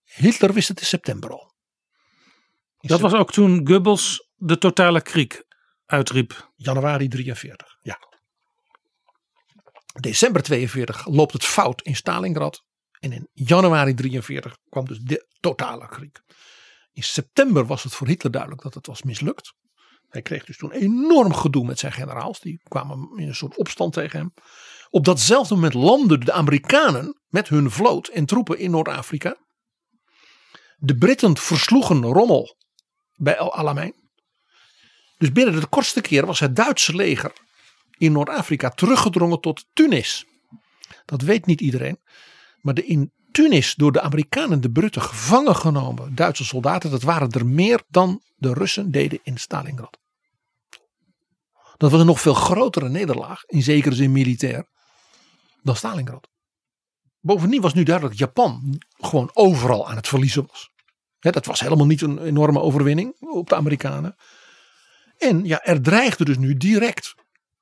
Hitler 0.04 0.52
wist 0.52 0.68
het 0.68 0.80
in 0.80 0.86
september 0.86 1.30
al. 1.30 1.54
In 2.80 2.88
Dat 2.88 3.00
was 3.00 3.12
ook 3.12 3.32
toen 3.32 3.66
Goebbels 3.66 4.28
de 4.42 4.58
totale 4.58 5.02
kriek 5.02 5.44
uitriep. 5.86 6.52
januari 6.56 7.08
43. 7.08 7.76
Ja. 7.80 7.98
December 10.00 10.42
42 10.42 11.06
loopt 11.06 11.32
het 11.32 11.44
fout 11.44 11.82
in 11.82 11.96
Stalingrad. 11.96 12.64
En 12.98 13.12
in 13.12 13.28
januari 13.32 13.94
43 13.94 14.56
kwam 14.68 14.84
dus 14.84 14.98
de 14.98 15.26
totale 15.40 15.86
kriek. 15.86 16.20
In 16.92 17.02
september 17.02 17.66
was 17.66 17.82
het 17.82 17.94
voor 17.94 18.06
Hitler 18.06 18.32
duidelijk 18.32 18.62
dat 18.62 18.74
het 18.74 18.86
was 18.86 19.02
mislukt. 19.02 19.54
Hij 20.08 20.22
kreeg 20.22 20.44
dus 20.44 20.56
toen 20.56 20.72
enorm 20.72 21.34
gedoe 21.34 21.64
met 21.64 21.78
zijn 21.78 21.92
generaals. 21.92 22.40
Die 22.40 22.60
kwamen 22.62 23.10
in 23.16 23.28
een 23.28 23.34
soort 23.34 23.56
opstand 23.56 23.92
tegen 23.92 24.18
hem. 24.18 24.32
Op 24.90 25.04
datzelfde 25.04 25.54
moment 25.54 25.74
landden 25.74 26.20
de 26.20 26.32
Amerikanen 26.32 27.20
met 27.28 27.48
hun 27.48 27.70
vloot 27.70 28.08
en 28.08 28.26
troepen 28.26 28.58
in 28.58 28.70
Noord-Afrika. 28.70 29.36
De 30.76 30.96
Britten 30.96 31.36
versloegen 31.36 32.02
Rommel 32.02 32.56
bij 33.16 33.36
El 33.36 33.54
Alamein. 33.54 33.99
Dus 35.20 35.32
binnen 35.32 35.60
de 35.60 35.66
kortste 35.66 36.00
keer 36.00 36.26
was 36.26 36.40
het 36.40 36.56
Duitse 36.56 36.94
leger 36.94 37.32
in 37.98 38.12
Noord-Afrika 38.12 38.70
teruggedrongen 38.70 39.40
tot 39.40 39.66
Tunis. 39.72 40.26
Dat 41.04 41.22
weet 41.22 41.46
niet 41.46 41.60
iedereen. 41.60 41.98
Maar 42.60 42.74
de 42.74 42.86
in 42.86 43.12
Tunis 43.32 43.74
door 43.74 43.92
de 43.92 44.00
Amerikanen 44.00 44.60
de 44.60 44.70
Britten 44.70 45.02
gevangen 45.02 45.56
genomen 45.56 46.14
Duitse 46.14 46.44
soldaten, 46.44 46.90
dat 46.90 47.02
waren 47.02 47.30
er 47.30 47.46
meer 47.46 47.82
dan 47.88 48.22
de 48.36 48.52
Russen 48.52 48.90
deden 48.90 49.20
in 49.22 49.38
Stalingrad. 49.38 49.98
Dat 51.76 51.90
was 51.90 52.00
een 52.00 52.06
nog 52.06 52.20
veel 52.20 52.34
grotere 52.34 52.88
nederlaag, 52.88 53.44
in 53.44 53.62
zekere 53.62 53.94
zin 53.94 54.12
militair, 54.12 54.66
dan 55.62 55.76
Stalingrad. 55.76 56.28
Bovendien 57.20 57.60
was 57.60 57.74
nu 57.74 57.82
duidelijk 57.82 58.18
dat 58.18 58.28
Japan 58.28 58.82
gewoon 58.98 59.30
overal 59.32 59.88
aan 59.88 59.96
het 59.96 60.08
verliezen 60.08 60.46
was. 60.46 60.70
Dat 61.18 61.46
was 61.46 61.60
helemaal 61.60 61.86
niet 61.86 62.02
een 62.02 62.24
enorme 62.24 62.60
overwinning 62.60 63.16
op 63.20 63.48
de 63.48 63.54
Amerikanen. 63.54 64.16
En 65.20 65.44
ja, 65.44 65.62
er 65.62 65.82
dreigde 65.82 66.24
dus 66.24 66.38
nu 66.38 66.54
direct 66.54 67.14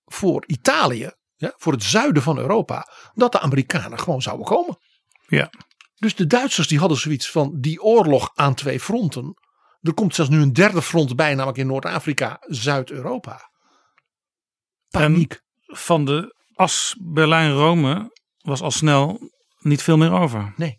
voor 0.05 0.45
Italië, 0.47 1.11
ja, 1.37 1.53
voor 1.57 1.73
het 1.73 1.83
zuiden 1.83 2.23
van 2.23 2.39
Europa, 2.39 2.89
dat 3.15 3.33
de 3.33 3.41
Amerikanen 3.41 3.99
gewoon 3.99 4.23
zouden 4.23 4.47
komen. 4.47 4.79
Ja. 5.27 5.51
Dus 5.95 6.15
de 6.15 6.27
Duitsers 6.27 6.69
die 6.69 6.79
hadden 6.79 6.99
zoiets 6.99 7.31
van 7.31 7.61
die 7.61 7.83
oorlog 7.83 8.31
aan 8.35 8.55
twee 8.55 8.81
fronten. 8.81 9.35
Er 9.81 9.95
komt 9.95 10.15
zelfs 10.15 10.31
nu 10.31 10.41
een 10.41 10.53
derde 10.53 10.83
front 10.83 11.17
bij, 11.17 11.35
namelijk 11.35 11.59
in 11.59 11.67
Noord-Afrika, 11.67 12.37
Zuid-Europa. 12.41 13.51
Paniek. 14.89 15.41
Van 15.67 16.05
de 16.05 16.35
as 16.55 16.97
Berlijn-Rome 17.01 18.17
was 18.39 18.61
al 18.61 18.71
snel 18.71 19.31
niet 19.59 19.83
veel 19.83 19.97
meer 19.97 20.13
over. 20.13 20.53
Nee. 20.57 20.79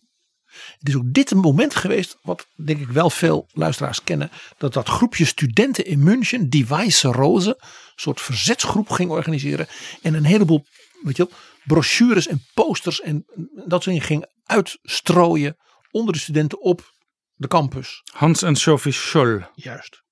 Het 0.78 0.88
is 0.88 0.96
ook 0.96 1.14
dit 1.14 1.32
een 1.32 1.38
moment 1.38 1.76
geweest, 1.76 2.18
wat 2.22 2.48
denk 2.56 2.80
ik 2.80 2.88
wel 2.88 3.10
veel 3.10 3.50
luisteraars 3.54 4.04
kennen, 4.04 4.32
dat 4.58 4.74
dat 4.74 4.88
groepje 4.88 5.26
studenten 5.26 5.86
in 5.86 6.04
München, 6.04 6.50
die 6.50 6.66
Weiße 6.68 7.12
Rose, 7.12 7.50
een 7.50 7.66
soort 7.96 8.22
verzetsgroep 8.22 8.90
ging 8.90 9.10
organiseren 9.10 9.68
en 10.02 10.14
een 10.14 10.26
heleboel, 10.26 10.66
weet 11.02 11.18
je 11.18 11.28
wel, 11.28 11.38
brochures 11.64 12.28
en 12.28 12.46
posters 12.54 13.02
en 13.02 13.26
dat 13.54 13.84
soort 13.84 13.86
dingen 13.86 14.02
ging 14.02 14.26
uitstrooien 14.46 15.58
onder 15.92 16.14
de 16.14 16.20
studenten 16.20 16.62
op 16.62 16.92
de 17.34 17.48
campus. 17.48 18.02
Hans 18.12 18.42
en 18.42 18.56
Sophie 18.56 18.92
Scholl 18.92 19.46
Juist. 19.56 20.04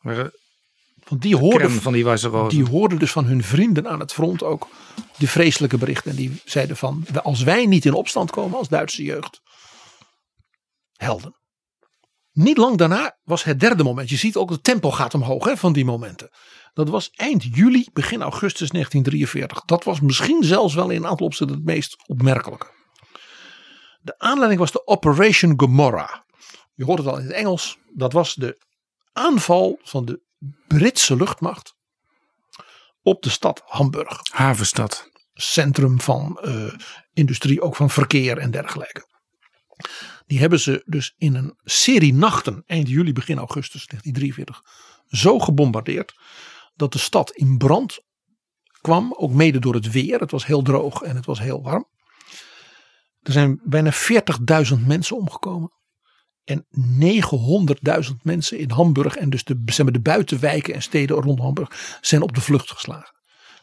waren 0.00 0.32
Want 1.08 1.22
die 1.22 1.36
hoorden, 1.36 1.70
van 1.70 1.92
die 1.92 2.04
rozen. 2.04 2.48
die 2.48 2.64
hoorden 2.64 2.98
dus 2.98 3.10
van 3.10 3.24
hun 3.24 3.42
vrienden 3.42 3.88
aan 3.88 4.00
het 4.00 4.12
front 4.12 4.42
ook 4.42 4.68
die 5.18 5.28
vreselijke 5.28 5.78
berichten. 5.78 6.10
En 6.10 6.16
die 6.16 6.40
zeiden 6.44 6.76
van, 6.76 7.06
als 7.22 7.42
wij 7.42 7.66
niet 7.66 7.84
in 7.84 7.92
opstand 7.92 8.30
komen 8.30 8.58
als 8.58 8.68
Duitse 8.68 9.02
jeugd, 9.02 9.40
helden. 11.04 11.36
Niet 12.32 12.56
lang 12.56 12.76
daarna 12.76 13.18
was 13.22 13.44
het 13.44 13.60
derde 13.60 13.82
moment. 13.82 14.08
Je 14.08 14.16
ziet 14.16 14.36
ook 14.36 14.50
het 14.50 14.64
tempo 14.64 14.90
gaat 14.90 15.14
omhoog 15.14 15.44
hè, 15.44 15.56
van 15.56 15.72
die 15.72 15.84
momenten. 15.84 16.30
Dat 16.72 16.88
was 16.88 17.10
eind 17.10 17.42
juli, 17.42 17.88
begin 17.92 18.22
augustus 18.22 18.70
1943. 18.70 19.64
Dat 19.64 19.84
was 19.84 20.00
misschien 20.00 20.44
zelfs 20.44 20.74
wel 20.74 20.90
in 20.90 20.96
een 20.96 21.06
aantal 21.06 21.26
opzichten 21.26 21.56
het 21.56 21.64
meest 21.64 21.96
opmerkelijke. 22.06 22.72
De 24.00 24.18
aanleiding 24.18 24.60
was 24.60 24.72
de 24.72 24.86
Operation 24.86 25.54
Gomorrah. 25.56 26.14
Je 26.74 26.84
hoort 26.84 26.98
het 26.98 27.08
al 27.08 27.18
in 27.18 27.24
het 27.24 27.32
Engels. 27.32 27.78
Dat 27.92 28.12
was 28.12 28.34
de 28.34 28.58
aanval 29.12 29.78
van 29.82 30.04
de 30.04 30.22
Britse 30.66 31.16
luchtmacht 31.16 31.74
op 33.02 33.22
de 33.22 33.30
stad 33.30 33.62
Hamburg. 33.64 34.20
Havenstad. 34.32 35.10
Centrum 35.32 36.00
van 36.00 36.38
eh, 36.38 36.72
industrie, 37.12 37.60
ook 37.60 37.76
van 37.76 37.90
verkeer 37.90 38.38
en 38.38 38.50
dergelijke. 38.50 39.13
Die 40.26 40.38
hebben 40.38 40.60
ze 40.60 40.82
dus 40.86 41.14
in 41.16 41.34
een 41.34 41.54
serie 41.62 42.14
nachten, 42.14 42.62
eind 42.66 42.88
juli, 42.88 43.12
begin 43.12 43.38
augustus 43.38 43.86
1943, 43.86 44.62
zo 45.08 45.38
gebombardeerd 45.38 46.14
dat 46.74 46.92
de 46.92 46.98
stad 46.98 47.30
in 47.30 47.58
brand 47.58 48.00
kwam. 48.80 49.14
Ook 49.16 49.32
mede 49.32 49.58
door 49.58 49.74
het 49.74 49.90
weer. 49.90 50.20
Het 50.20 50.30
was 50.30 50.46
heel 50.46 50.62
droog 50.62 51.02
en 51.02 51.16
het 51.16 51.26
was 51.26 51.38
heel 51.38 51.62
warm. 51.62 51.88
Er 53.22 53.32
zijn 53.32 53.60
bijna 53.64 53.92
40.000 53.92 54.86
mensen 54.86 55.16
omgekomen. 55.16 55.72
En 56.44 56.66
900.000 58.08 58.12
mensen 58.22 58.58
in 58.58 58.70
Hamburg 58.70 59.16
en 59.16 59.30
dus 59.30 59.44
de, 59.44 59.62
zeg 59.64 59.84
maar, 59.84 59.92
de 59.92 60.00
buitenwijken 60.00 60.74
en 60.74 60.82
steden 60.82 61.16
rond 61.16 61.38
Hamburg 61.38 61.98
zijn 62.00 62.22
op 62.22 62.34
de 62.34 62.40
vlucht 62.40 62.70
geslagen. 62.70 63.14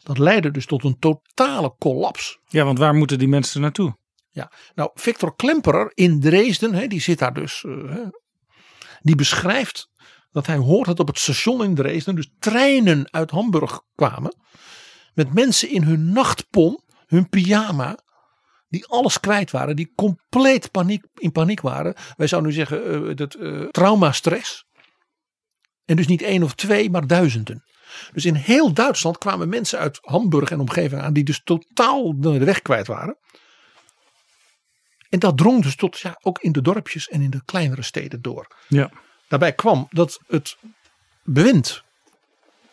Dat 0.02 0.18
leidde 0.18 0.50
dus 0.50 0.66
tot 0.66 0.84
een 0.84 0.98
totale 0.98 1.74
kollaps. 1.78 2.38
Ja, 2.48 2.64
want 2.64 2.78
waar 2.78 2.94
moeten 2.94 3.18
die 3.18 3.28
mensen 3.28 3.60
naartoe? 3.60 3.96
Ja, 4.32 4.52
nou 4.74 4.90
Victor 4.94 5.36
Klemperer 5.36 5.90
in 5.94 6.20
Dresden, 6.20 6.74
hè, 6.74 6.86
die 6.86 7.00
zit 7.00 7.18
daar 7.18 7.34
dus, 7.34 7.64
eh, 7.64 8.06
die 9.00 9.16
beschrijft 9.16 9.90
dat 10.30 10.46
hij 10.46 10.56
hoort 10.56 10.86
dat 10.86 11.00
op 11.00 11.06
het 11.06 11.18
station 11.18 11.64
in 11.64 11.74
Dresden 11.74 12.14
dus 12.14 12.30
treinen 12.38 13.12
uit 13.12 13.30
Hamburg 13.30 13.80
kwamen 13.94 14.36
met 15.14 15.34
mensen 15.34 15.70
in 15.70 15.82
hun 15.82 16.12
nachtpon, 16.12 16.80
hun 17.06 17.28
pyjama, 17.28 17.98
die 18.68 18.86
alles 18.86 19.20
kwijt 19.20 19.50
waren, 19.50 19.76
die 19.76 19.92
compleet 19.94 20.70
paniek, 20.70 21.04
in 21.14 21.32
paniek 21.32 21.60
waren. 21.60 21.94
Wij 22.16 22.26
zouden 22.26 22.50
nu 22.50 22.56
zeggen 22.56 23.08
uh, 23.08 23.16
dat 23.16 23.36
uh, 23.36 23.68
traumastress. 23.68 24.64
En 25.84 25.96
dus 25.96 26.06
niet 26.06 26.22
één 26.22 26.42
of 26.42 26.54
twee, 26.54 26.90
maar 26.90 27.06
duizenden. 27.06 27.64
Dus 28.12 28.24
in 28.24 28.34
heel 28.34 28.72
Duitsland 28.72 29.18
kwamen 29.18 29.48
mensen 29.48 29.78
uit 29.78 29.98
Hamburg 30.00 30.50
en 30.50 30.60
omgeving 30.60 31.00
aan 31.00 31.12
die 31.12 31.24
dus 31.24 31.42
totaal 31.44 32.20
de 32.20 32.44
weg 32.44 32.62
kwijt 32.62 32.86
waren. 32.86 33.16
En 35.12 35.18
dat 35.18 35.36
drong 35.36 35.62
dus 35.62 35.76
tot 35.76 35.98
ja, 35.98 36.18
ook 36.22 36.38
in 36.38 36.52
de 36.52 36.62
dorpjes 36.62 37.08
en 37.08 37.20
in 37.20 37.30
de 37.30 37.42
kleinere 37.44 37.82
steden 37.82 38.22
door. 38.22 38.46
Ja. 38.68 38.90
Daarbij 39.28 39.52
kwam 39.52 39.86
dat 39.90 40.20
het 40.26 40.56
bewind, 41.22 41.82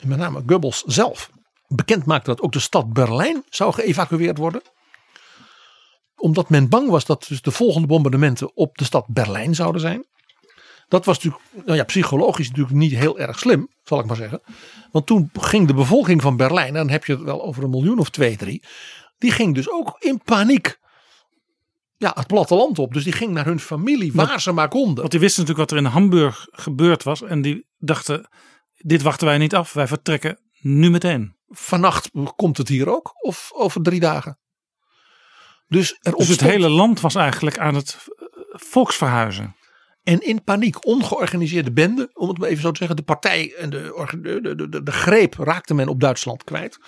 met 0.01 0.17
name 0.17 0.43
Goebbels 0.45 0.83
zelf, 0.85 1.29
bekend 1.67 2.05
maakte 2.05 2.29
dat 2.29 2.41
ook 2.41 2.51
de 2.51 2.59
stad 2.59 2.93
Berlijn 2.93 3.43
zou 3.49 3.73
geëvacueerd 3.73 4.37
worden. 4.37 4.61
Omdat 6.15 6.49
men 6.49 6.69
bang 6.69 6.89
was 6.89 7.05
dat 7.05 7.25
dus 7.27 7.41
de 7.41 7.51
volgende 7.51 7.87
bombardementen 7.87 8.55
op 8.55 8.77
de 8.77 8.83
stad 8.83 9.05
Berlijn 9.07 9.55
zouden 9.55 9.81
zijn. 9.81 10.05
Dat 10.87 11.05
was 11.05 11.15
natuurlijk 11.15 11.65
nou 11.65 11.77
ja, 11.77 11.83
psychologisch 11.83 12.47
natuurlijk 12.47 12.75
niet 12.75 12.93
heel 12.93 13.19
erg 13.19 13.39
slim, 13.39 13.69
zal 13.83 13.99
ik 13.99 14.05
maar 14.05 14.15
zeggen. 14.15 14.41
Want 14.91 15.05
toen 15.05 15.29
ging 15.33 15.67
de 15.67 15.73
bevolking 15.73 16.21
van 16.21 16.37
Berlijn, 16.37 16.67
en 16.67 16.73
dan 16.73 16.89
heb 16.89 17.05
je 17.05 17.13
het 17.13 17.21
wel 17.21 17.43
over 17.43 17.63
een 17.63 17.69
miljoen 17.69 17.99
of 17.99 18.09
twee, 18.09 18.37
drie. 18.37 18.63
Die 19.17 19.31
ging 19.31 19.55
dus 19.55 19.69
ook 19.69 19.95
in 19.99 20.21
paniek 20.23 20.78
ja, 21.99 22.11
het 22.15 22.27
platteland 22.27 22.79
op. 22.79 22.93
Dus 22.93 23.03
die 23.03 23.13
ging 23.13 23.31
naar 23.31 23.45
hun 23.45 23.59
familie, 23.59 24.11
waar 24.13 24.41
ze 24.41 24.51
maar 24.51 24.67
konden. 24.67 24.95
Want 24.95 25.11
die 25.11 25.19
wisten 25.19 25.41
natuurlijk 25.41 25.69
wat 25.69 25.79
er 25.79 25.85
in 25.85 25.91
Hamburg 25.91 26.47
gebeurd 26.51 27.03
was. 27.03 27.21
En 27.21 27.41
die 27.41 27.67
dachten, 27.77 28.29
dit 28.75 29.01
wachten 29.01 29.27
wij 29.27 29.37
niet 29.37 29.55
af. 29.55 29.73
Wij 29.73 29.87
vertrekken 29.87 30.39
nu 30.59 30.89
meteen. 30.89 31.37
Vannacht 31.47 32.09
komt 32.35 32.57
het 32.57 32.67
hier 32.67 32.89
ook, 32.89 33.11
of 33.25 33.49
over 33.53 33.81
drie 33.81 33.99
dagen. 33.99 34.39
Dus, 35.67 35.97
er 35.99 36.15
Dus 36.15 36.27
het 36.27 36.41
hele 36.41 36.69
land 36.69 37.01
was 37.01 37.15
eigenlijk 37.15 37.57
aan 37.57 37.75
het 37.75 37.97
eh, 37.97 38.25
volksverhuizen. 38.51 39.55
En 40.03 40.19
in 40.19 40.43
paniek, 40.43 40.85
ongeorganiseerde 40.85 41.71
bende, 41.71 42.09
om 42.13 42.27
het 42.27 42.37
maar 42.37 42.49
even 42.49 42.61
zo 42.61 42.71
te 42.71 42.77
zeggen. 42.77 42.95
De 42.95 43.03
partij 43.03 43.53
en 43.57 43.69
de, 43.69 44.39
de, 44.41 44.69
de, 44.69 44.83
de 44.83 44.91
greep 44.91 45.33
raakte 45.33 45.73
men 45.73 45.87
op 45.87 45.99
Duitsland 45.99 46.43
kwijt. 46.43 46.79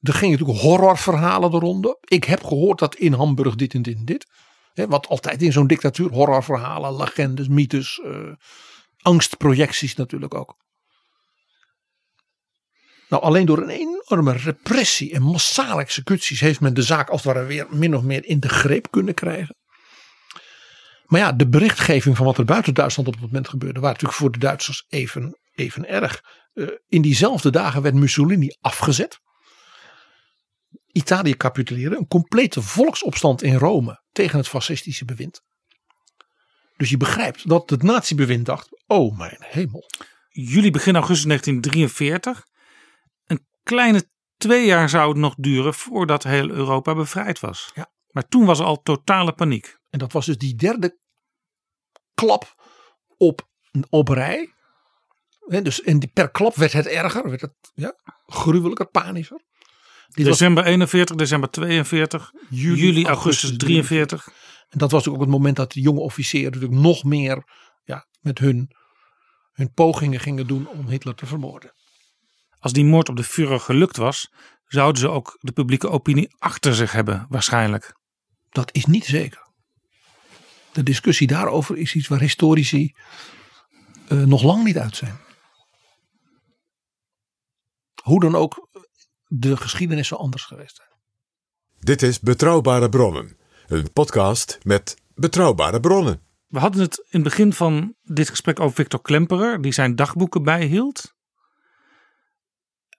Er 0.00 0.14
gingen 0.14 0.38
natuurlijk 0.38 0.60
horrorverhalen 0.60 1.50
de 1.50 1.58
ronde. 1.58 1.98
Ik 2.04 2.24
heb 2.24 2.44
gehoord 2.44 2.78
dat 2.78 2.94
in 2.94 3.12
Hamburg 3.12 3.54
dit 3.54 3.74
en 3.74 3.82
dit 3.82 3.96
en 3.96 4.04
dit. 4.04 4.26
Wat 4.74 5.06
altijd 5.06 5.42
in 5.42 5.52
zo'n 5.52 5.66
dictatuur, 5.66 6.10
horrorverhalen, 6.10 6.96
legendes, 6.96 7.48
mythes, 7.48 8.00
eh, 8.04 8.32
angstprojecties 9.02 9.94
natuurlijk 9.94 10.34
ook. 10.34 10.56
Nou, 13.08 13.22
alleen 13.22 13.46
door 13.46 13.58
een 13.58 13.68
enorme 13.68 14.32
repressie 14.32 15.12
en 15.12 15.22
massale 15.22 15.80
executies 15.80 16.40
heeft 16.40 16.60
men 16.60 16.74
de 16.74 16.82
zaak 16.82 17.08
als 17.08 17.24
het 17.24 17.34
ware 17.34 17.46
weer 17.46 17.66
min 17.70 17.96
of 17.96 18.02
meer 18.02 18.24
in 18.24 18.40
de 18.40 18.48
greep 18.48 18.90
kunnen 18.90 19.14
krijgen. 19.14 19.56
Maar 21.04 21.20
ja, 21.20 21.32
de 21.32 21.48
berichtgeving 21.48 22.16
van 22.16 22.26
wat 22.26 22.38
er 22.38 22.44
buiten 22.44 22.74
Duitsland 22.74 23.08
op 23.08 23.14
het 23.14 23.22
moment 23.22 23.48
gebeurde, 23.48 23.80
waren 23.80 23.92
natuurlijk 23.92 24.18
voor 24.18 24.30
de 24.30 24.38
Duitsers 24.38 24.84
even, 24.88 25.38
even 25.54 25.88
erg. 25.88 26.20
Eh, 26.52 26.66
in 26.88 27.02
diezelfde 27.02 27.50
dagen 27.50 27.82
werd 27.82 27.94
Mussolini 27.94 28.56
afgezet. 28.60 29.18
Italië 30.92 31.36
capituleerde, 31.36 31.96
een 31.96 32.06
complete 32.06 32.62
volksopstand 32.62 33.42
in 33.42 33.54
Rome 33.54 34.02
tegen 34.12 34.38
het 34.38 34.48
fascistische 34.48 35.04
bewind. 35.04 35.42
Dus 36.76 36.90
je 36.90 36.96
begrijpt 36.96 37.48
dat 37.48 37.70
het 37.70 37.82
natiebewind 37.82 38.46
dacht, 38.46 38.82
oh 38.86 39.18
mijn 39.18 39.36
hemel. 39.38 39.84
Juli, 40.28 40.70
begin 40.70 40.94
augustus 40.94 41.26
1943. 41.26 42.46
Een 43.24 43.46
kleine 43.62 44.10
twee 44.36 44.66
jaar 44.66 44.88
zou 44.88 45.08
het 45.08 45.18
nog 45.18 45.34
duren 45.34 45.74
voordat 45.74 46.22
heel 46.22 46.48
Europa 46.48 46.94
bevrijd 46.94 47.40
was. 47.40 47.70
Ja. 47.74 47.90
Maar 48.10 48.28
toen 48.28 48.44
was 48.44 48.58
er 48.58 48.64
al 48.64 48.82
totale 48.82 49.32
paniek. 49.32 49.78
En 49.90 49.98
dat 49.98 50.12
was 50.12 50.26
dus 50.26 50.38
die 50.38 50.54
derde 50.54 50.98
klap 52.14 52.54
op, 53.16 53.48
op 53.90 54.08
rij. 54.08 54.52
Hè, 55.46 55.62
dus 55.62 55.82
en 55.82 55.98
die, 55.98 56.10
per 56.12 56.30
klap 56.30 56.54
werd 56.54 56.72
het 56.72 56.86
erger, 56.86 57.28
werd 57.28 57.40
het 57.40 57.54
ja, 57.74 57.94
gruwelijker, 58.26 58.86
panischer. 58.86 59.40
Dit 60.08 60.26
was, 60.26 60.38
December 60.38 60.64
41, 60.64 61.16
december 61.16 61.50
42, 61.50 62.32
Juli, 62.50 62.80
juli, 62.80 63.04
augustus 63.06 63.50
augustus 63.50 63.56
43. 63.56 64.28
en 64.68 64.78
dat 64.78 64.90
was 64.90 65.08
ook 65.08 65.20
het 65.20 65.28
moment 65.28 65.56
dat 65.56 65.72
de 65.72 65.80
jonge 65.80 66.00
officieren 66.00 66.52
natuurlijk 66.52 66.80
nog 66.80 67.04
meer 67.04 67.44
ja, 67.84 68.06
met 68.20 68.38
hun, 68.38 68.70
hun 69.52 69.72
pogingen 69.72 70.20
gingen 70.20 70.46
doen 70.46 70.68
om 70.68 70.88
Hitler 70.88 71.14
te 71.14 71.26
vermoorden. 71.26 71.72
Als 72.58 72.72
die 72.72 72.84
moord 72.84 73.08
op 73.08 73.16
de 73.16 73.24
Führer 73.24 73.60
gelukt 73.60 73.96
was, 73.96 74.32
zouden 74.66 75.00
ze 75.00 75.08
ook 75.08 75.36
de 75.40 75.52
publieke 75.52 75.88
opinie 75.88 76.34
achter 76.38 76.74
zich 76.74 76.92
hebben, 76.92 77.26
waarschijnlijk. 77.28 77.96
Dat 78.50 78.74
is 78.74 78.84
niet 78.84 79.04
zeker. 79.04 79.46
De 80.72 80.82
discussie 80.82 81.26
daarover 81.26 81.76
is 81.76 81.94
iets 81.94 82.08
waar 82.08 82.20
historici 82.20 82.94
eh, 84.08 84.22
nog 84.22 84.42
lang 84.42 84.64
niet 84.64 84.78
uit 84.78 84.96
zijn. 84.96 85.18
Hoe 88.02 88.20
dan 88.20 88.34
ook, 88.34 88.68
de 89.28 89.56
geschiedenis 89.56 90.08
zou 90.08 90.20
anders 90.20 90.44
geweest 90.44 90.76
zijn. 90.76 90.88
Dit 91.78 92.02
is 92.02 92.20
Betrouwbare 92.20 92.88
Bronnen, 92.88 93.36
een 93.66 93.92
podcast 93.92 94.58
met 94.62 94.96
betrouwbare 95.14 95.80
bronnen. 95.80 96.22
We 96.46 96.58
hadden 96.58 96.80
het 96.80 96.98
in 96.98 97.06
het 97.10 97.22
begin 97.22 97.52
van 97.52 97.94
dit 98.02 98.28
gesprek 98.28 98.60
over 98.60 98.74
Victor 98.74 99.02
Klemperer, 99.02 99.60
die 99.60 99.72
zijn 99.72 99.96
dagboeken 99.96 100.42
bijhield. 100.42 101.14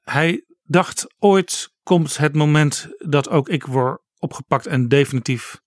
Hij 0.02 0.46
dacht 0.64 1.16
ooit 1.20 1.74
komt 1.84 2.18
het 2.18 2.36
moment 2.36 2.88
dat 2.98 3.30
ook 3.30 3.50
ik 3.50 3.66
word 3.66 4.02
opgepakt 4.18 4.68
en 4.68 4.88
definitief 4.88 5.62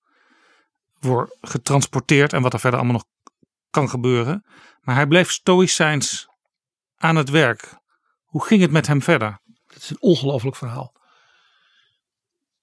word 1.00 1.36
getransporteerd 1.40 2.32
en 2.32 2.42
wat 2.42 2.52
er 2.52 2.60
verder 2.60 2.78
allemaal 2.80 2.96
nog 2.96 3.32
kan 3.70 3.88
gebeuren. 3.88 4.44
Maar 4.80 4.94
hij 4.94 5.06
bleef 5.06 5.30
stoïcijns 5.30 6.28
aan 6.96 7.16
het 7.16 7.30
werk. 7.30 7.80
Hoe 8.24 8.44
ging 8.44 8.60
het 8.60 8.70
met 8.70 8.86
hem 8.86 9.02
verder? 9.02 9.40
Het 9.82 9.90
is 9.90 9.96
een 9.96 10.08
ongelooflijk 10.08 10.56
verhaal. 10.56 10.92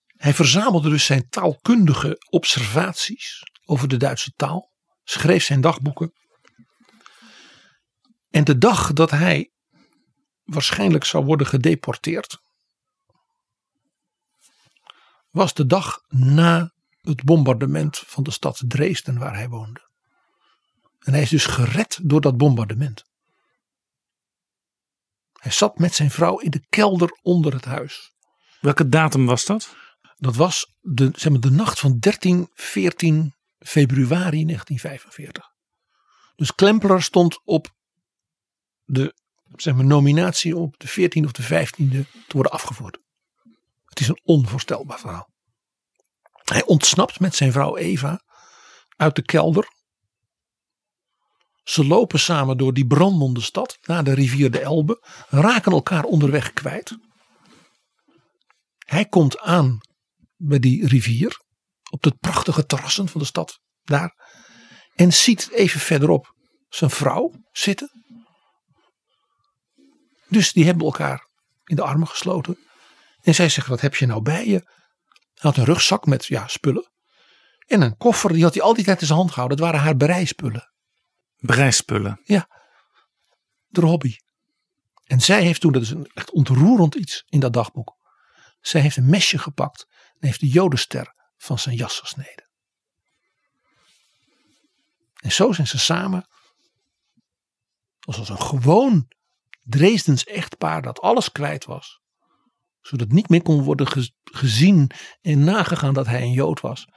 Hij 0.06 0.34
verzamelde 0.34 0.90
dus 0.90 1.06
zijn 1.06 1.30
taalkundige 1.30 2.18
observaties 2.30 3.44
over 3.66 3.88
de 3.88 3.98
Duitse 3.98 4.32
taal, 4.36 4.72
schreef 5.04 5.44
zijn 5.44 5.62
dagboeken. 5.62 6.14
En 8.30 8.44
de 8.44 8.58
dag 8.58 8.94
dat 8.94 9.12
hij 9.12 9.52
waarschijnlijk 10.44 11.04
zou 11.04 11.26
worden 11.26 11.48
gedeporteerd, 11.48 12.42
was 15.30 15.54
de 15.54 15.66
dag 15.66 16.02
na 16.08 16.74
het 17.02 17.24
bombardement 17.24 17.98
van 17.98 18.24
de 18.24 18.32
stad 18.32 18.64
Dresden 18.68 19.18
waar 19.18 19.36
hij 19.36 19.50
woonde. 19.50 19.90
En 21.00 21.14
hij 21.14 21.22
is 21.22 21.30
dus 21.30 21.46
gered 21.46 22.00
door 22.04 22.22
dat 22.22 22.38
bombardement. 22.38 23.09
Hij 25.40 25.52
zat 25.52 25.78
met 25.78 25.94
zijn 25.94 26.12
vrouw 26.12 26.38
in 26.38 26.50
de 26.50 26.66
kelder 26.70 27.18
onder 27.22 27.54
het 27.54 27.66
huis. 27.66 28.14
Welke 28.60 28.90
datum 28.90 29.26
was 29.26 29.46
dat? 29.46 29.76
Dat 30.18 30.36
was 30.36 30.76
de, 30.80 31.10
zeg 31.16 31.32
maar, 31.32 31.42
de 31.42 31.52
nacht 31.52 31.80
van 31.80 31.98
13, 32.00 32.50
14 32.54 33.34
februari 33.60 34.46
1945. 34.46 35.52
Dus 36.36 36.56
Klemperer 36.56 37.04
stond 37.04 37.42
op 37.44 37.76
de 38.86 39.14
zeg 39.56 39.76
maar, 39.76 39.86
nominatie 39.86 40.56
op 40.58 40.80
de 40.80 40.90
14e 40.90 41.26
of 41.26 41.32
de 41.32 41.44
15e 41.44 42.10
te 42.28 42.34
worden 42.34 42.52
afgevoerd. 42.52 42.98
Het 43.86 44.00
is 44.00 44.08
een 44.08 44.22
onvoorstelbaar 44.24 45.00
verhaal. 45.00 45.30
Hij 46.44 46.66
ontsnapt 46.66 47.20
met 47.20 47.36
zijn 47.36 47.52
vrouw 47.52 47.78
Eva 47.78 48.22
uit 48.96 49.16
de 49.16 49.22
kelder. 49.22 49.68
Ze 51.70 51.86
lopen 51.86 52.20
samen 52.20 52.58
door 52.58 52.74
die 52.74 52.88
brandende 52.88 53.42
stad 53.42 53.78
naar 53.82 54.04
de 54.04 54.14
rivier 54.14 54.52
de 54.52 54.60
Elbe, 54.60 55.06
raken 55.28 55.72
elkaar 55.72 56.04
onderweg 56.04 56.54
kwijt. 56.54 56.98
Hij 58.78 59.06
komt 59.06 59.40
aan 59.40 59.78
bij 60.36 60.60
die 60.60 60.88
rivier, 60.88 61.42
op 61.90 62.02
de 62.02 62.12
prachtige 62.20 62.66
terrassen 62.66 63.08
van 63.08 63.22
de 63.22 63.28
stad 63.28 63.60
daar, 63.84 64.14
en 64.96 65.14
ziet 65.14 65.50
even 65.52 65.80
verderop 65.80 66.34
zijn 66.70 66.90
vrouw 66.90 67.32
zitten. 67.52 67.90
Dus 70.28 70.54
die 70.54 70.66
hebben 70.66 70.86
elkaar 70.86 71.28
in 71.64 71.76
de 71.76 71.84
armen 71.84 72.08
gesloten. 72.08 72.58
En 73.22 73.36
zij 73.36 73.50
zegt, 73.50 73.68
wat 73.68 73.82
heb 73.82 73.96
je 73.96 74.06
nou 74.06 74.22
bij 74.22 74.46
je? 74.46 74.62
Hij 75.34 75.50
had 75.52 75.58
een 75.58 75.66
rugzak 75.66 76.06
met 76.06 76.26
ja, 76.26 76.48
spullen. 76.48 76.92
En 77.66 77.82
een 77.82 77.98
koffer, 77.98 78.34
die 78.34 78.44
had 78.44 78.54
hij 78.54 78.64
al 78.64 78.74
die 78.74 78.86
in 78.86 78.98
zijn 79.00 79.20
hand 79.20 79.30
gehouden. 79.32 79.58
Dat 79.58 79.66
waren 79.66 79.82
haar 79.82 79.98
bereispullen. 79.98 80.70
Bereispullen. 81.40 82.22
Ja, 82.24 82.50
de 83.68 83.82
hobby. 83.82 84.16
En 85.04 85.22
zij 85.22 85.44
heeft 85.44 85.62
toen, 85.62 85.72
dat 85.72 85.82
is 85.82 85.90
een 85.90 86.10
echt 86.14 86.32
ontroerend 86.32 86.96
iets 86.96 87.24
in 87.28 87.40
dat 87.40 87.54
dagboek. 87.54 87.98
Zij 88.62 88.82
heeft 88.82 88.98
een 88.98 89.10
mesje 89.10 89.38
gepakt 89.38 89.88
en 89.90 90.28
heeft 90.28 90.40
de 90.40 90.48
jodenster 90.48 91.14
van 91.38 91.60
zijn 91.60 91.76
jas 91.76 92.00
gesneden. 92.00 92.50
En 95.16 95.32
zo 95.32 95.52
zijn 95.52 95.68
ze 95.68 95.78
samen, 95.80 96.28
als 98.00 98.30
een 98.30 98.42
gewoon 98.42 99.08
Dresdens 99.64 100.24
echtpaar 100.24 100.82
dat 100.82 101.00
alles 101.00 101.32
kwijt 101.32 101.66
was. 101.66 102.02
Zodat 102.82 103.08
niet 103.08 103.30
meer 103.30 103.42
kon 103.42 103.64
worden 103.64 103.88
ge- 103.88 104.14
gezien 104.24 104.92
en 105.22 105.44
nagegaan 105.44 105.94
dat 105.94 106.06
hij 106.06 106.22
een 106.22 106.32
Jood 106.32 106.60
was. 106.60 106.88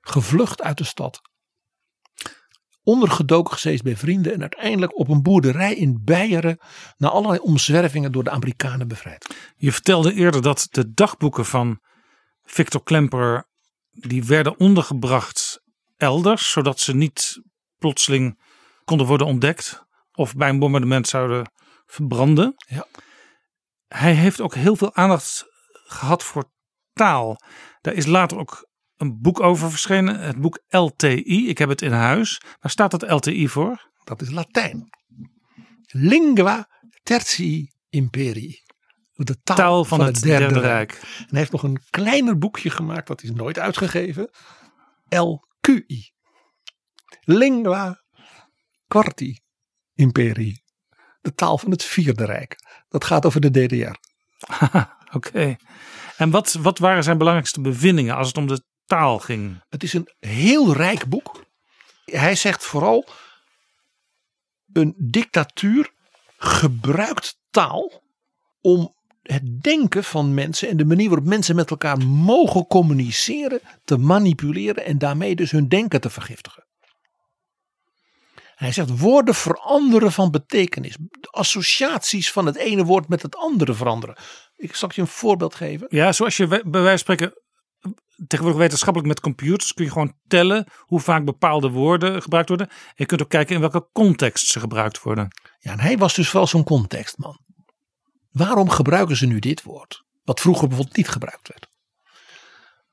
Gevlucht 0.00 0.62
uit 0.62 0.78
de 0.78 0.84
stad. 0.84 1.20
Ondergedoken 2.88 3.52
gezeten 3.52 3.84
bij 3.84 3.96
vrienden 3.96 4.32
en 4.32 4.40
uiteindelijk 4.40 4.98
op 4.98 5.08
een 5.08 5.22
boerderij 5.22 5.74
in 5.74 6.00
Beieren 6.04 6.58
na 6.96 7.08
allerlei 7.08 7.40
omzwervingen 7.40 8.12
door 8.12 8.24
de 8.24 8.30
Amerikanen 8.30 8.88
bevrijd. 8.88 9.34
Je 9.56 9.72
vertelde 9.72 10.14
eerder 10.14 10.42
dat 10.42 10.68
de 10.70 10.92
dagboeken 10.92 11.44
van 11.44 11.80
Victor 12.42 12.82
Klemper 12.82 13.48
die 13.90 14.24
werden 14.24 14.58
ondergebracht 14.58 15.62
elders, 15.96 16.50
zodat 16.50 16.80
ze 16.80 16.94
niet 16.94 17.42
plotseling 17.78 18.40
konden 18.84 19.06
worden 19.06 19.26
ontdekt 19.26 19.84
of 20.12 20.34
bij 20.34 20.48
een 20.48 20.58
bombardement 20.58 21.08
zouden 21.08 21.52
verbranden. 21.86 22.54
Ja. 22.66 22.86
Hij 23.88 24.12
heeft 24.12 24.40
ook 24.40 24.54
heel 24.54 24.76
veel 24.76 24.94
aandacht 24.94 25.44
gehad 25.72 26.22
voor 26.22 26.50
taal. 26.92 27.40
Daar 27.80 27.94
is 27.94 28.06
later 28.06 28.38
ook 28.38 28.67
een 28.98 29.20
boek 29.20 29.40
over 29.40 29.70
verschenen, 29.70 30.20
het 30.20 30.40
boek 30.40 30.58
LTI. 30.68 31.48
Ik 31.48 31.58
heb 31.58 31.68
het 31.68 31.82
in 31.82 31.92
huis. 31.92 32.40
Waar 32.60 32.70
staat 32.70 32.90
dat 32.90 33.10
LTI 33.10 33.48
voor? 33.48 33.90
Dat 34.04 34.22
is 34.22 34.30
Latijn. 34.30 34.88
Lingua 35.86 36.68
tertii 37.02 37.72
imperii. 37.88 38.66
De 39.12 39.42
taal, 39.42 39.56
Taal 39.56 39.84
van, 39.84 40.00
het, 40.00 40.22
Derde, 40.22 40.60
Rijk. 40.60 40.92
En 40.92 41.26
hij 41.28 41.38
heeft 41.38 41.52
nog 41.52 41.62
een 41.62 41.80
kleiner 41.90 42.38
boekje 42.38 42.70
gemaakt, 42.70 43.06
dat 43.06 43.22
is 43.22 43.30
nooit 43.30 43.58
uitgegeven. 43.58 44.30
LQI. 45.08 46.12
Lingua 47.20 48.02
quarti 48.88 49.40
imperii. 49.94 50.62
De 51.20 51.34
taal 51.34 51.58
van 51.58 51.70
het 51.70 51.84
Vierde 51.84 52.24
Rijk. 52.24 52.56
Dat 52.88 53.04
gaat 53.04 53.26
over 53.26 53.40
de 53.40 53.50
DDR. 53.50 53.96
Oké. 55.16 55.56
En 56.16 56.30
wat, 56.30 56.52
wat 56.52 56.78
waren 56.78 57.02
zijn 57.02 57.18
belangrijkste 57.18 57.60
bevindingen 57.60 58.16
als 58.16 58.26
het 58.26 58.36
om 58.36 58.46
de 58.46 58.64
taal 58.88 59.18
ging? 59.18 59.62
Het 59.68 59.82
is 59.82 59.92
een 59.92 60.08
heel 60.20 60.72
rijk 60.72 61.08
boek. 61.08 61.44
Hij 62.04 62.34
zegt 62.34 62.64
vooral: 62.64 63.06
een 64.72 64.94
dictatuur 64.98 65.92
gebruikt 66.36 67.38
taal 67.50 68.02
om 68.60 68.94
het 69.22 69.62
denken 69.62 70.04
van 70.04 70.34
mensen 70.34 70.68
en 70.68 70.76
de 70.76 70.84
manier 70.84 71.08
waarop 71.08 71.26
mensen 71.26 71.56
met 71.56 71.70
elkaar 71.70 71.98
mogen 72.06 72.66
communiceren 72.66 73.60
te 73.84 73.96
manipuleren 73.96 74.84
en 74.84 74.98
daarmee 74.98 75.34
dus 75.36 75.50
hun 75.50 75.68
denken 75.68 76.00
te 76.00 76.10
vergiftigen. 76.10 76.66
Hij 78.54 78.72
zegt 78.72 78.98
woorden 78.98 79.34
veranderen 79.34 80.12
van 80.12 80.30
betekenis. 80.30 80.96
De 80.98 81.28
associaties 81.30 82.32
van 82.32 82.46
het 82.46 82.56
ene 82.56 82.84
woord 82.84 83.08
met 83.08 83.22
het 83.22 83.36
andere 83.36 83.74
veranderen. 83.74 84.16
Ik 84.56 84.74
zal 84.74 84.90
je 84.94 85.00
een 85.00 85.06
voorbeeld 85.06 85.54
geven. 85.54 85.86
Ja, 85.90 86.12
zoals 86.12 86.36
je 86.36 86.46
bij 86.46 86.62
wijze 86.64 86.88
van 86.88 86.98
spreken 86.98 87.42
tegenwoordig 88.26 88.60
wetenschappelijk 88.62 89.08
met 89.08 89.20
computers 89.20 89.74
kun 89.74 89.84
je 89.84 89.90
gewoon 89.90 90.14
tellen 90.26 90.66
hoe 90.78 91.00
vaak 91.00 91.24
bepaalde 91.24 91.70
woorden 91.70 92.22
gebruikt 92.22 92.48
worden. 92.48 92.68
En 92.68 92.94
je 92.94 93.06
kunt 93.06 93.22
ook 93.22 93.28
kijken 93.28 93.54
in 93.54 93.60
welke 93.60 93.88
context 93.92 94.46
ze 94.46 94.60
gebruikt 94.60 95.02
worden. 95.02 95.28
Ja, 95.58 95.72
en 95.72 95.80
hij 95.80 95.98
was 95.98 96.14
dus 96.14 96.32
wel 96.32 96.46
zo'n 96.46 96.64
contextman. 96.64 97.40
Waarom 98.30 98.70
gebruiken 98.70 99.16
ze 99.16 99.26
nu 99.26 99.38
dit 99.38 99.62
woord? 99.62 100.04
Wat 100.24 100.40
vroeger 100.40 100.68
bijvoorbeeld 100.68 100.96
niet 100.96 101.08
gebruikt 101.08 101.48
werd. 101.48 101.68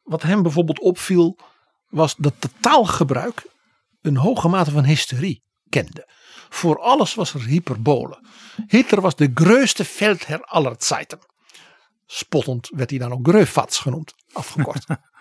Wat 0.03 0.21
hem 0.21 0.41
bijvoorbeeld 0.41 0.79
opviel, 0.79 1.39
was 1.87 2.15
dat 2.15 2.33
de 2.39 2.49
taalgebruik 2.59 3.47
een 4.01 4.17
hoge 4.17 4.47
mate 4.47 4.71
van 4.71 4.83
hysterie 4.83 5.43
kende. 5.69 6.09
Voor 6.49 6.79
alles 6.79 7.13
was 7.13 7.33
er 7.33 7.41
hyperbole. 7.41 8.19
Hitler 8.67 9.01
was 9.01 9.15
de 9.15 9.31
grootste 9.33 9.85
veldheer 9.85 10.41
aller 10.41 10.75
Zeiten. 10.77 11.19
Spottend 12.05 12.69
werd 12.75 12.89
hij 12.89 12.99
dan 12.99 13.11
ook 13.11 13.27
Greufatz 13.27 13.81
genoemd, 13.81 14.13
afgekort. 14.33 14.85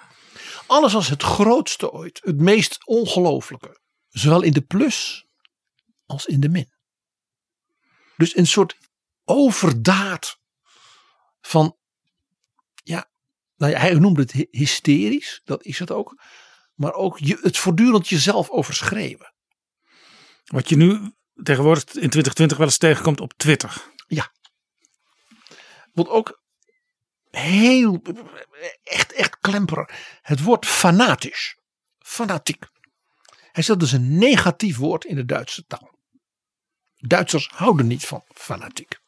alles 0.66 0.92
was 0.92 1.08
het 1.08 1.22
grootste 1.22 1.90
ooit, 1.90 2.20
het 2.24 2.40
meest 2.40 2.86
ongelooflijke. 2.86 3.80
Zowel 4.08 4.42
in 4.42 4.52
de 4.52 4.60
plus 4.60 5.26
als 6.06 6.26
in 6.26 6.40
de 6.40 6.48
min. 6.48 6.72
Dus 8.16 8.36
een 8.36 8.46
soort 8.46 8.76
overdaad 9.24 10.38
van, 11.40 11.76
ja, 12.82 13.10
nou 13.56 13.72
ja, 13.72 13.78
hij 13.78 13.94
noemde 13.94 14.20
het 14.20 14.32
hy- 14.32 14.48
hysterisch, 14.50 15.40
dat 15.44 15.64
is 15.64 15.78
het 15.78 15.90
ook. 15.90 16.22
Maar 16.74 16.92
ook 16.92 17.18
je, 17.18 17.38
het 17.40 17.58
voortdurend 17.58 18.08
jezelf 18.08 18.50
overschreeuwen. 18.50 19.34
Wat 20.44 20.68
je 20.68 20.76
nu 20.76 21.12
tegenwoordig 21.42 21.84
in 21.84 21.90
2020 21.90 22.56
wel 22.56 22.66
eens 22.66 22.78
tegenkomt 22.78 23.20
op 23.20 23.32
Twitter. 23.36 23.92
Wat 25.92 26.08
ook 26.08 26.43
heel, 27.36 28.02
echt, 28.82 29.12
echt 29.12 29.38
klemperig. 29.40 29.90
Het 30.22 30.42
woord 30.42 30.66
fanatisch, 30.66 31.56
fanatiek. 31.98 32.66
Hij 33.52 33.62
zegt 33.62 33.82
is 33.82 33.92
een 33.92 34.18
negatief 34.18 34.76
woord 34.76 35.04
in 35.04 35.16
de 35.16 35.24
Duitse 35.24 35.66
taal. 35.66 35.98
Duitsers 36.96 37.48
houden 37.48 37.86
niet 37.86 38.06
van 38.06 38.24
fanatiek. 38.34 38.98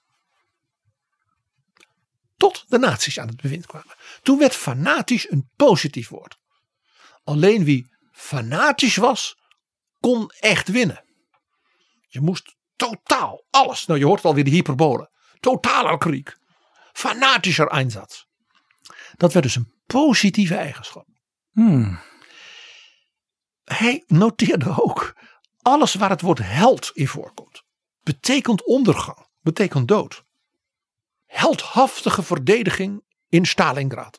Tot 2.36 2.64
de 2.68 2.78
nazi's 2.78 3.18
aan 3.18 3.28
het 3.28 3.40
bewind 3.40 3.66
kwamen. 3.66 3.94
Toen 4.22 4.38
werd 4.38 4.54
fanatisch 4.54 5.30
een 5.30 5.50
positief 5.56 6.08
woord. 6.08 6.38
Alleen 7.24 7.64
wie 7.64 7.94
fanatisch 8.12 8.96
was, 8.96 9.36
kon 10.00 10.30
echt 10.38 10.68
winnen. 10.68 11.04
Je 12.08 12.20
moest 12.20 12.56
totaal 12.76 13.44
alles. 13.50 13.86
Nou, 13.86 13.98
je 13.98 14.06
hoort 14.06 14.24
alweer 14.24 14.44
die 14.44 14.52
hyperbole. 14.52 15.10
Totaler 15.40 15.98
kriek. 15.98 16.36
Fanatischer 16.96 17.66
einsatz. 17.66 18.24
Dat 19.16 19.32
werd 19.32 19.44
dus 19.44 19.56
een 19.56 19.72
positieve 19.86 20.54
eigenschap. 20.54 21.06
Hmm. 21.52 21.98
Hij 23.64 24.04
noteerde 24.06 24.82
ook. 24.82 25.16
Alles 25.62 25.94
waar 25.94 26.10
het 26.10 26.20
woord 26.20 26.38
held 26.38 26.90
in 26.94 27.08
voorkomt. 27.08 27.62
Betekent 28.02 28.64
ondergang. 28.64 29.26
Betekent 29.40 29.88
dood. 29.88 30.24
Heldhaftige 31.26 32.22
verdediging 32.22 33.04
in 33.28 33.46
Stalingrad. 33.46 34.18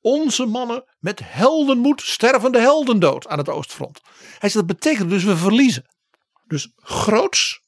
Onze 0.00 0.46
mannen 0.46 0.84
met 0.98 1.20
heldenmoed 1.24 2.02
sterven 2.02 2.52
de 2.52 2.60
heldendood 2.60 3.28
aan 3.28 3.38
het 3.38 3.48
oostfront. 3.48 4.00
Hij 4.38 4.48
zegt 4.48 4.54
dat 4.54 4.66
betekent 4.66 5.10
dus 5.10 5.24
we 5.24 5.36
verliezen. 5.36 5.86
Dus 6.46 6.72
groots. 6.76 7.60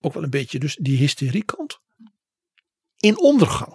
Ook 0.00 0.12
wel 0.12 0.22
een 0.22 0.30
beetje 0.30 0.58
dus 0.58 0.76
die 0.76 0.98
hysteriekant. 0.98 1.84
In 3.06 3.18
ondergang. 3.18 3.74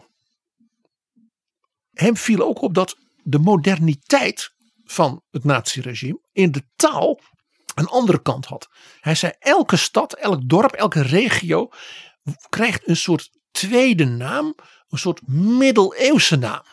Hem 1.93 2.17
viel 2.17 2.41
ook 2.41 2.61
op 2.61 2.73
dat 2.73 2.97
de 3.23 3.39
moderniteit 3.39 4.53
van 4.83 5.23
het 5.29 5.43
naziregime 5.43 6.19
in 6.31 6.51
de 6.51 6.63
taal 6.75 7.19
een 7.75 7.87
andere 7.87 8.21
kant 8.21 8.45
had. 8.45 8.69
Hij 8.99 9.15
zei 9.15 9.33
elke 9.39 9.77
stad, 9.77 10.13
elk 10.13 10.49
dorp, 10.49 10.71
elke 10.71 11.01
regio 11.01 11.69
krijgt 12.49 12.87
een 12.87 12.97
soort 12.97 13.29
tweede 13.51 14.05
naam, 14.05 14.55
een 14.89 14.97
soort 14.97 15.27
middeleeuwse 15.27 16.35
naam. 16.35 16.63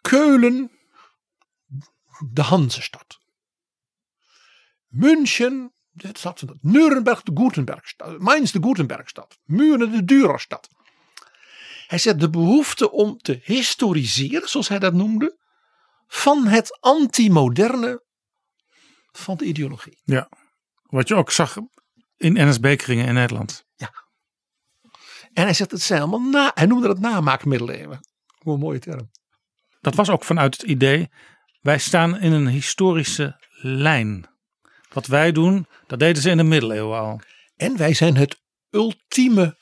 Keulen, 0.00 0.70
de 2.32 2.42
Hansestad. 2.42 3.18
München, 4.86 5.72
de 5.90 6.10
stad 6.12 6.38
van. 6.38 6.58
Nuremberg, 6.60 7.22
de 7.22 7.32
Gutenbergstad. 7.34 8.18
Mainz, 8.18 8.52
de 8.52 8.62
Gutenbergstad. 8.62 9.38
Muren, 9.44 9.90
de 9.92 10.04
Dürerstad. 10.04 10.76
Hij 11.88 11.98
zegt 11.98 12.20
de 12.20 12.30
behoefte 12.30 12.90
om 12.90 13.18
te 13.18 13.40
historiseren, 13.42 14.48
zoals 14.48 14.68
hij 14.68 14.78
dat 14.78 14.94
noemde, 14.94 15.38
van 16.06 16.46
het 16.46 16.80
antimoderne 16.80 18.04
van 19.12 19.36
de 19.36 19.44
ideologie. 19.44 20.00
Ja. 20.04 20.28
Wat 20.82 21.08
je 21.08 21.14
ook 21.14 21.30
zag 21.30 21.56
in 22.16 22.48
NSB-kringen 22.48 23.06
in 23.06 23.14
Nederland. 23.14 23.66
En 25.32 25.44
hij 25.44 25.54
zegt 25.54 25.70
het 25.70 25.82
zijn 25.82 26.00
allemaal 26.00 26.30
na. 26.30 26.50
Hij 26.54 26.66
noemde 26.66 26.88
het 26.88 26.98
namaakmiddeleeuwen. 26.98 28.00
Hoe 28.38 28.54
een 28.54 28.60
mooie 28.60 28.78
term. 28.78 29.10
Dat 29.80 29.94
was 29.94 30.10
ook 30.10 30.24
vanuit 30.24 30.56
het 30.60 30.70
idee, 30.70 31.10
wij 31.60 31.78
staan 31.78 32.18
in 32.18 32.32
een 32.32 32.48
historische 32.48 33.48
lijn. 33.62 34.26
Wat 34.92 35.06
wij 35.06 35.32
doen, 35.32 35.66
dat 35.86 35.98
deden 35.98 36.22
ze 36.22 36.30
in 36.30 36.36
de 36.36 36.42
middeleeuwen 36.42 36.98
al. 36.98 37.20
En 37.56 37.76
wij 37.76 37.94
zijn 37.94 38.16
het 38.16 38.40
ultieme 38.70 39.58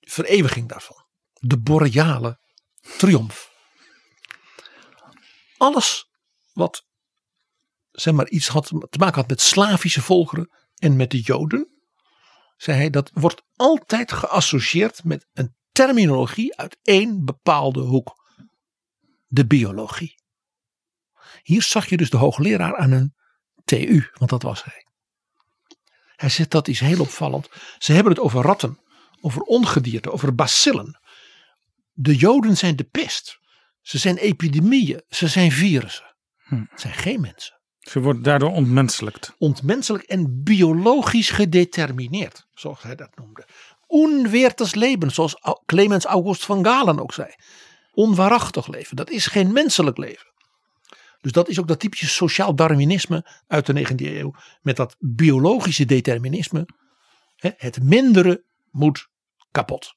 vereeuwiging 0.00 0.68
daarvan. 0.68 1.01
De 1.44 1.58
boreale 1.58 2.38
triomf. 2.98 3.50
Alles 5.56 6.08
wat 6.52 6.86
zeg 7.90 8.14
maar 8.14 8.28
iets 8.28 8.48
had 8.48 8.66
te 8.66 8.98
maken 8.98 9.14
had 9.14 9.28
met 9.28 9.40
Slavische 9.40 10.02
volkeren 10.02 10.50
en 10.76 10.96
met 10.96 11.10
de 11.10 11.20
Joden, 11.20 11.82
zei 12.56 12.76
hij, 12.76 12.90
dat 12.90 13.10
wordt 13.14 13.42
altijd 13.56 14.12
geassocieerd 14.12 15.04
met 15.04 15.26
een 15.32 15.54
terminologie 15.72 16.56
uit 16.56 16.78
één 16.82 17.24
bepaalde 17.24 17.80
hoek. 17.80 18.20
De 19.26 19.46
biologie. 19.46 20.14
Hier 21.42 21.62
zag 21.62 21.88
je 21.88 21.96
dus 21.96 22.10
de 22.10 22.16
hoogleraar 22.16 22.76
aan 22.76 22.90
een 22.90 23.14
TU, 23.64 24.10
want 24.12 24.30
dat 24.30 24.42
was 24.42 24.64
hij. 24.64 24.86
Hij 26.16 26.28
zegt 26.28 26.50
dat 26.50 26.68
is 26.68 26.80
heel 26.80 27.00
opvallend. 27.00 27.48
Ze 27.78 27.92
hebben 27.92 28.12
het 28.12 28.22
over 28.22 28.42
ratten, 28.42 28.80
over 29.20 29.42
ongedierte, 29.42 30.12
over 30.12 30.34
bacillen. 30.34 31.00
De 31.92 32.16
Joden 32.16 32.56
zijn 32.56 32.76
de 32.76 32.84
pest. 32.84 33.38
Ze 33.80 33.98
zijn 33.98 34.16
epidemieën, 34.16 35.02
ze 35.08 35.28
zijn 35.28 35.52
virussen. 35.52 36.14
Hm. 36.42 36.64
Het 36.70 36.80
zijn 36.80 36.94
geen 36.94 37.20
mensen. 37.20 37.60
Ze 37.78 38.00
worden 38.00 38.22
daardoor 38.22 38.50
ontmenselijkt. 38.50 39.34
Ontmenselijk 39.38 40.04
en 40.04 40.42
biologisch 40.42 41.30
gedetermineerd, 41.30 42.46
zoals 42.54 42.82
hij 42.82 42.94
dat 42.94 43.16
noemde. 43.16 43.46
Onweertes 43.86 44.74
leven, 44.74 45.10
zoals 45.10 45.36
Clemens 45.66 46.04
August 46.04 46.44
van 46.44 46.64
Galen 46.64 47.00
ook 47.00 47.12
zei. 47.12 47.34
Onwaarachtig 47.92 48.66
leven, 48.66 48.96
dat 48.96 49.10
is 49.10 49.26
geen 49.26 49.52
menselijk 49.52 49.96
leven. 49.96 50.32
Dus 51.20 51.32
dat 51.32 51.48
is 51.48 51.60
ook 51.60 51.68
dat 51.68 51.80
typische 51.80 52.08
sociaal 52.08 52.54
darwinisme 52.54 53.26
uit 53.46 53.66
de 53.66 53.86
19e 53.86 53.94
eeuw. 53.96 54.34
Met 54.62 54.76
dat 54.76 54.96
biologische 54.98 55.84
determinisme. 55.84 56.66
Het 57.36 57.82
mindere 57.82 58.44
moet 58.70 59.08
kapot. 59.50 59.94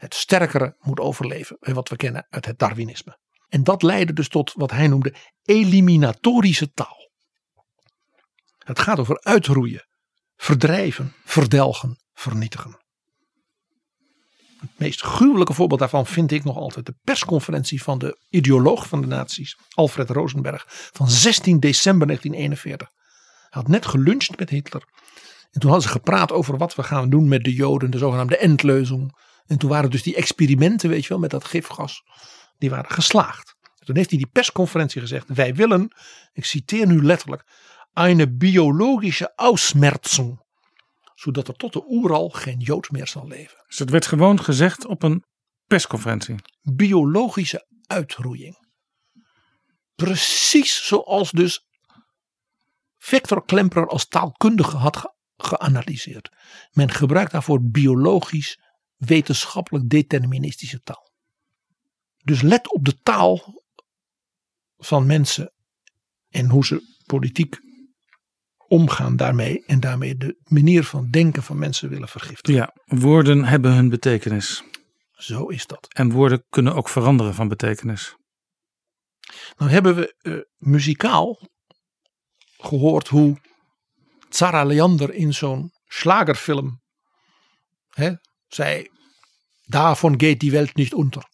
Het 0.00 0.14
sterkere 0.14 0.76
moet 0.78 1.00
overleven. 1.00 1.56
Wat 1.60 1.88
we 1.88 1.96
kennen 1.96 2.26
uit 2.28 2.46
het 2.46 2.58
darwinisme. 2.58 3.18
En 3.48 3.64
dat 3.64 3.82
leidde 3.82 4.12
dus 4.12 4.28
tot 4.28 4.52
wat 4.52 4.70
hij 4.70 4.88
noemde 4.88 5.14
eliminatorische 5.42 6.72
taal. 6.72 7.10
Het 8.58 8.78
gaat 8.78 8.98
over 8.98 9.22
uitroeien, 9.22 9.86
verdrijven, 10.36 11.14
verdelgen, 11.24 11.98
vernietigen. 12.12 12.78
Het 14.60 14.78
meest 14.78 15.02
gruwelijke 15.02 15.52
voorbeeld 15.52 15.80
daarvan 15.80 16.06
vind 16.06 16.32
ik 16.32 16.44
nog 16.44 16.56
altijd 16.56 16.86
de 16.86 16.94
persconferentie 17.02 17.82
van 17.82 17.98
de 17.98 18.18
ideoloog 18.28 18.88
van 18.88 19.00
de 19.00 19.06
nazi's, 19.06 19.56
Alfred 19.70 20.10
Rosenberg, 20.10 20.64
van 20.68 21.10
16 21.10 21.60
december 21.60 22.06
1941. 22.06 22.88
Hij 23.40 23.62
had 23.62 23.68
net 23.68 23.86
geluncht 23.86 24.38
met 24.38 24.50
Hitler. 24.50 24.82
En 25.50 25.60
toen 25.60 25.70
hadden 25.70 25.88
ze 25.88 25.94
gepraat 25.94 26.32
over 26.32 26.56
wat 26.56 26.74
we 26.74 26.82
gaan 26.82 27.10
doen 27.10 27.28
met 27.28 27.44
de 27.44 27.54
Joden, 27.54 27.90
de 27.90 27.98
zogenaamde 27.98 28.36
Endleuzing. 28.36 29.18
En 29.50 29.58
toen 29.58 29.70
waren 29.70 29.90
dus 29.90 30.02
die 30.02 30.14
experimenten, 30.14 30.88
weet 30.88 31.02
je 31.02 31.08
wel, 31.08 31.18
met 31.18 31.30
dat 31.30 31.44
gifgas, 31.44 32.02
die 32.58 32.70
waren 32.70 32.90
geslaagd. 32.90 33.54
Toen 33.84 33.96
heeft 33.96 34.10
hij 34.10 34.18
die 34.18 34.30
persconferentie 34.32 35.00
gezegd: 35.00 35.28
Wij 35.28 35.54
willen, 35.54 35.96
ik 36.32 36.44
citeer 36.44 36.86
nu 36.86 37.02
letterlijk, 37.02 37.44
een 37.92 38.38
biologische 38.38 39.32
Ausmerzung. 39.36 40.40
Zodat 41.14 41.48
er 41.48 41.54
tot 41.54 41.72
de 41.72 41.84
oeral 41.88 42.28
geen 42.28 42.58
Jood 42.58 42.90
meer 42.90 43.06
zal 43.06 43.26
leven. 43.26 43.64
Dus 43.66 43.78
het 43.78 43.90
werd 43.90 44.06
gewoon 44.06 44.40
gezegd 44.42 44.86
op 44.86 45.02
een 45.02 45.24
persconferentie. 45.66 46.34
Biologische 46.62 47.66
uitroeiing. 47.86 48.68
Precies 49.94 50.86
zoals 50.86 51.30
dus 51.30 51.66
Victor 52.96 53.44
Klemperer 53.44 53.88
als 53.88 54.08
taalkundige 54.08 54.76
had 54.76 54.96
ge- 54.96 55.14
geanalyseerd. 55.36 56.28
Men 56.70 56.90
gebruikt 56.90 57.32
daarvoor 57.32 57.60
biologisch 57.62 58.58
wetenschappelijk 59.00 59.88
deterministische 59.88 60.82
taal. 60.82 61.10
Dus 62.24 62.42
let 62.42 62.72
op 62.72 62.84
de 62.84 62.98
taal 63.02 63.62
van 64.76 65.06
mensen 65.06 65.52
en 66.28 66.48
hoe 66.48 66.64
ze 66.64 66.96
politiek 67.06 67.58
omgaan 68.68 69.16
daarmee 69.16 69.64
en 69.66 69.80
daarmee 69.80 70.16
de 70.16 70.40
manier 70.44 70.84
van 70.84 71.10
denken 71.10 71.42
van 71.42 71.58
mensen 71.58 71.88
willen 71.88 72.08
vergiftigen. 72.08 72.60
Ja, 72.60 72.96
woorden 72.98 73.44
hebben 73.44 73.72
hun 73.72 73.88
betekenis. 73.88 74.62
Zo 75.12 75.46
is 75.46 75.66
dat. 75.66 75.86
En 75.94 76.10
woorden 76.10 76.44
kunnen 76.48 76.74
ook 76.74 76.88
veranderen 76.88 77.34
van 77.34 77.48
betekenis. 77.48 78.16
Nou 79.56 79.70
hebben 79.70 79.94
we 79.96 80.14
eh, 80.18 80.38
muzikaal 80.56 81.48
gehoord 82.58 83.08
hoe 83.08 83.40
Zara 84.28 84.64
Leander 84.64 85.14
in 85.14 85.34
zo'n 85.34 85.70
slagerfilm 85.86 86.80
hè, 87.90 88.12
zei: 88.54 88.88
Daarvan 89.64 90.20
gaat 90.20 90.38
die 90.38 90.50
Welt 90.50 90.74
niet 90.74 90.94
onder. 90.94 91.28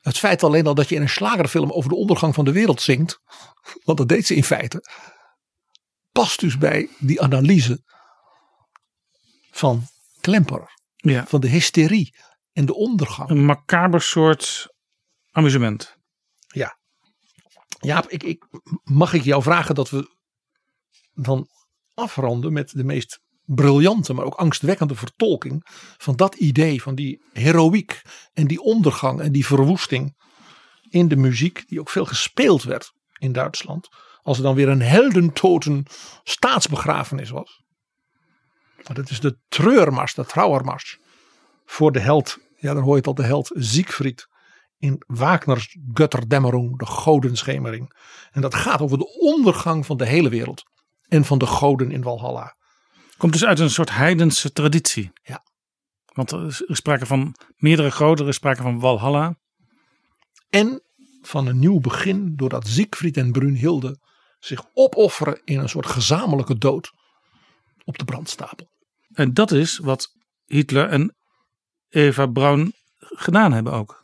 Het 0.00 0.18
feit 0.18 0.42
alleen 0.42 0.66
al 0.66 0.74
dat 0.74 0.88
je 0.88 0.94
in 0.94 1.02
een 1.02 1.08
slagerfilm 1.08 1.72
over 1.72 1.90
de 1.90 1.96
ondergang 1.96 2.34
van 2.34 2.44
de 2.44 2.52
wereld 2.52 2.80
zingt, 2.80 3.20
want 3.84 3.98
dat 3.98 4.08
deed 4.08 4.26
ze 4.26 4.34
in 4.34 4.44
feite, 4.44 4.82
past 6.12 6.40
dus 6.40 6.58
bij 6.58 6.88
die 6.98 7.20
analyse 7.22 7.82
van 9.50 9.86
Klemperer, 10.20 10.78
Ja, 10.96 11.26
van 11.26 11.40
de 11.40 11.48
hysterie 11.48 12.14
en 12.52 12.66
de 12.66 12.74
ondergang. 12.74 13.30
een 13.30 13.44
macaber 13.44 14.02
soort 14.02 14.68
amusement. 15.30 15.96
Ja. 16.46 16.78
Jaap, 17.80 18.08
ik, 18.08 18.22
ik, 18.22 18.46
mag 18.82 19.12
ik 19.12 19.22
jou 19.22 19.42
vragen 19.42 19.74
dat 19.74 19.90
we 19.90 20.16
dan 21.12 21.48
afronden 21.94 22.52
met 22.52 22.70
de 22.70 22.84
meest 22.84 23.20
briljante, 23.44 24.12
maar 24.12 24.24
ook 24.24 24.34
angstwekkende 24.34 24.94
vertolking 24.94 25.62
van 25.96 26.16
dat 26.16 26.34
idee, 26.34 26.82
van 26.82 26.94
die 26.94 27.22
heroïek 27.32 28.02
en 28.32 28.46
die 28.46 28.60
ondergang 28.60 29.20
en 29.20 29.32
die 29.32 29.46
verwoesting 29.46 30.16
in 30.90 31.08
de 31.08 31.16
muziek, 31.16 31.68
die 31.68 31.80
ook 31.80 31.90
veel 31.90 32.04
gespeeld 32.04 32.62
werd 32.62 32.92
in 33.18 33.32
Duitsland. 33.32 33.88
Als 34.22 34.36
er 34.36 34.42
dan 34.42 34.54
weer 34.54 34.68
een 34.68 34.82
heldentoten 34.82 35.84
staatsbegrafenis 36.22 37.30
was. 37.30 37.62
Maar 38.86 38.94
dat 38.94 39.10
is 39.10 39.20
de 39.20 39.38
treurmars, 39.48 40.14
de 40.14 40.26
trouwermars 40.26 40.98
voor 41.64 41.92
de 41.92 42.00
held. 42.00 42.38
Ja, 42.56 42.74
dan 42.74 42.82
hoor 42.82 42.92
je 42.92 42.98
het 42.98 43.06
al, 43.06 43.14
de 43.14 43.22
held 43.22 43.50
Siegfried 43.54 44.28
in 44.78 45.02
Wagner's 45.06 45.76
Götterdämmerung, 45.92 46.76
de 46.76 46.86
godenschemering. 46.86 47.92
En 48.32 48.40
dat 48.40 48.54
gaat 48.54 48.80
over 48.80 48.98
de 48.98 49.18
ondergang 49.20 49.86
van 49.86 49.96
de 49.96 50.06
hele 50.06 50.28
wereld 50.28 50.62
en 51.08 51.24
van 51.24 51.38
de 51.38 51.46
goden 51.46 51.90
in 51.90 52.02
Walhalla. 52.02 52.56
Komt 53.16 53.32
dus 53.32 53.44
uit 53.44 53.58
een 53.58 53.70
soort 53.70 53.90
heidense 53.90 54.52
traditie. 54.52 55.12
Ja. 55.22 55.44
Want 56.04 56.30
er 56.30 56.46
is 56.46 56.62
sprake 56.66 57.06
van 57.06 57.34
meerdere 57.56 57.90
goden, 57.90 58.24
er 58.24 58.30
is 58.30 58.36
sprake 58.36 58.62
van 58.62 58.80
Walhalla. 58.80 59.36
En 60.50 60.82
van 61.22 61.46
een 61.46 61.58
nieuw 61.58 61.80
begin 61.80 62.36
doordat 62.36 62.66
Siegfried 62.66 63.16
en 63.16 63.32
Brunhilde 63.32 63.98
zich 64.38 64.64
opofferen 64.72 65.40
in 65.44 65.58
een 65.58 65.68
soort 65.68 65.86
gezamenlijke 65.86 66.58
dood 66.58 66.92
op 67.84 67.98
de 67.98 68.04
brandstapel. 68.04 68.70
En 69.12 69.34
dat 69.34 69.50
is 69.50 69.78
wat 69.78 70.12
Hitler 70.44 70.88
en 70.88 71.16
Eva 71.88 72.26
Braun 72.26 72.72
gedaan 72.98 73.52
hebben 73.52 73.72
ook. 73.72 74.03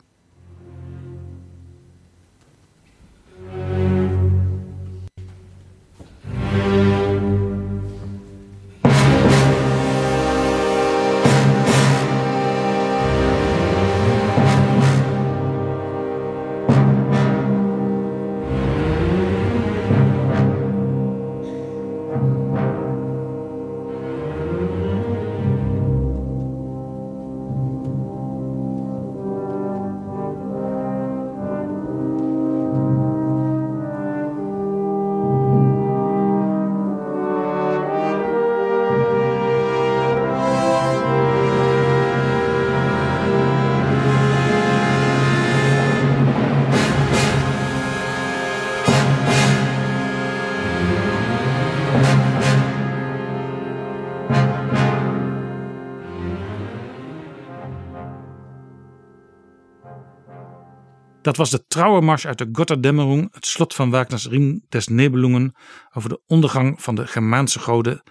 Dat 61.31 61.39
was 61.39 61.49
de 61.49 61.65
trouwermars 61.65 62.27
uit 62.27 62.37
de 62.37 62.49
Gotterdämmerung, 62.51 63.33
het 63.33 63.45
slot 63.45 63.73
van 63.73 63.89
Wagners 63.89 64.27
Riem 64.27 64.65
des 64.69 64.87
Nebelungen 64.87 65.55
over 65.93 66.09
de 66.09 66.21
ondergang 66.25 66.81
van 66.81 66.95
de 66.95 67.07
Germaanse 67.07 67.59
goden 67.59 68.03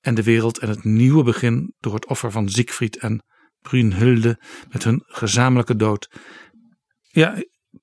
en 0.00 0.14
de 0.14 0.22
wereld 0.22 0.58
en 0.58 0.68
het 0.68 0.84
nieuwe 0.84 1.22
begin 1.22 1.74
door 1.78 1.94
het 1.94 2.06
offer 2.06 2.30
van 2.30 2.48
Siegfried 2.48 2.98
en 2.98 3.24
Brunhilde 3.60 4.40
met 4.70 4.84
hun 4.84 5.02
gezamenlijke 5.06 5.76
dood. 5.76 6.10
Ja, 7.00 7.34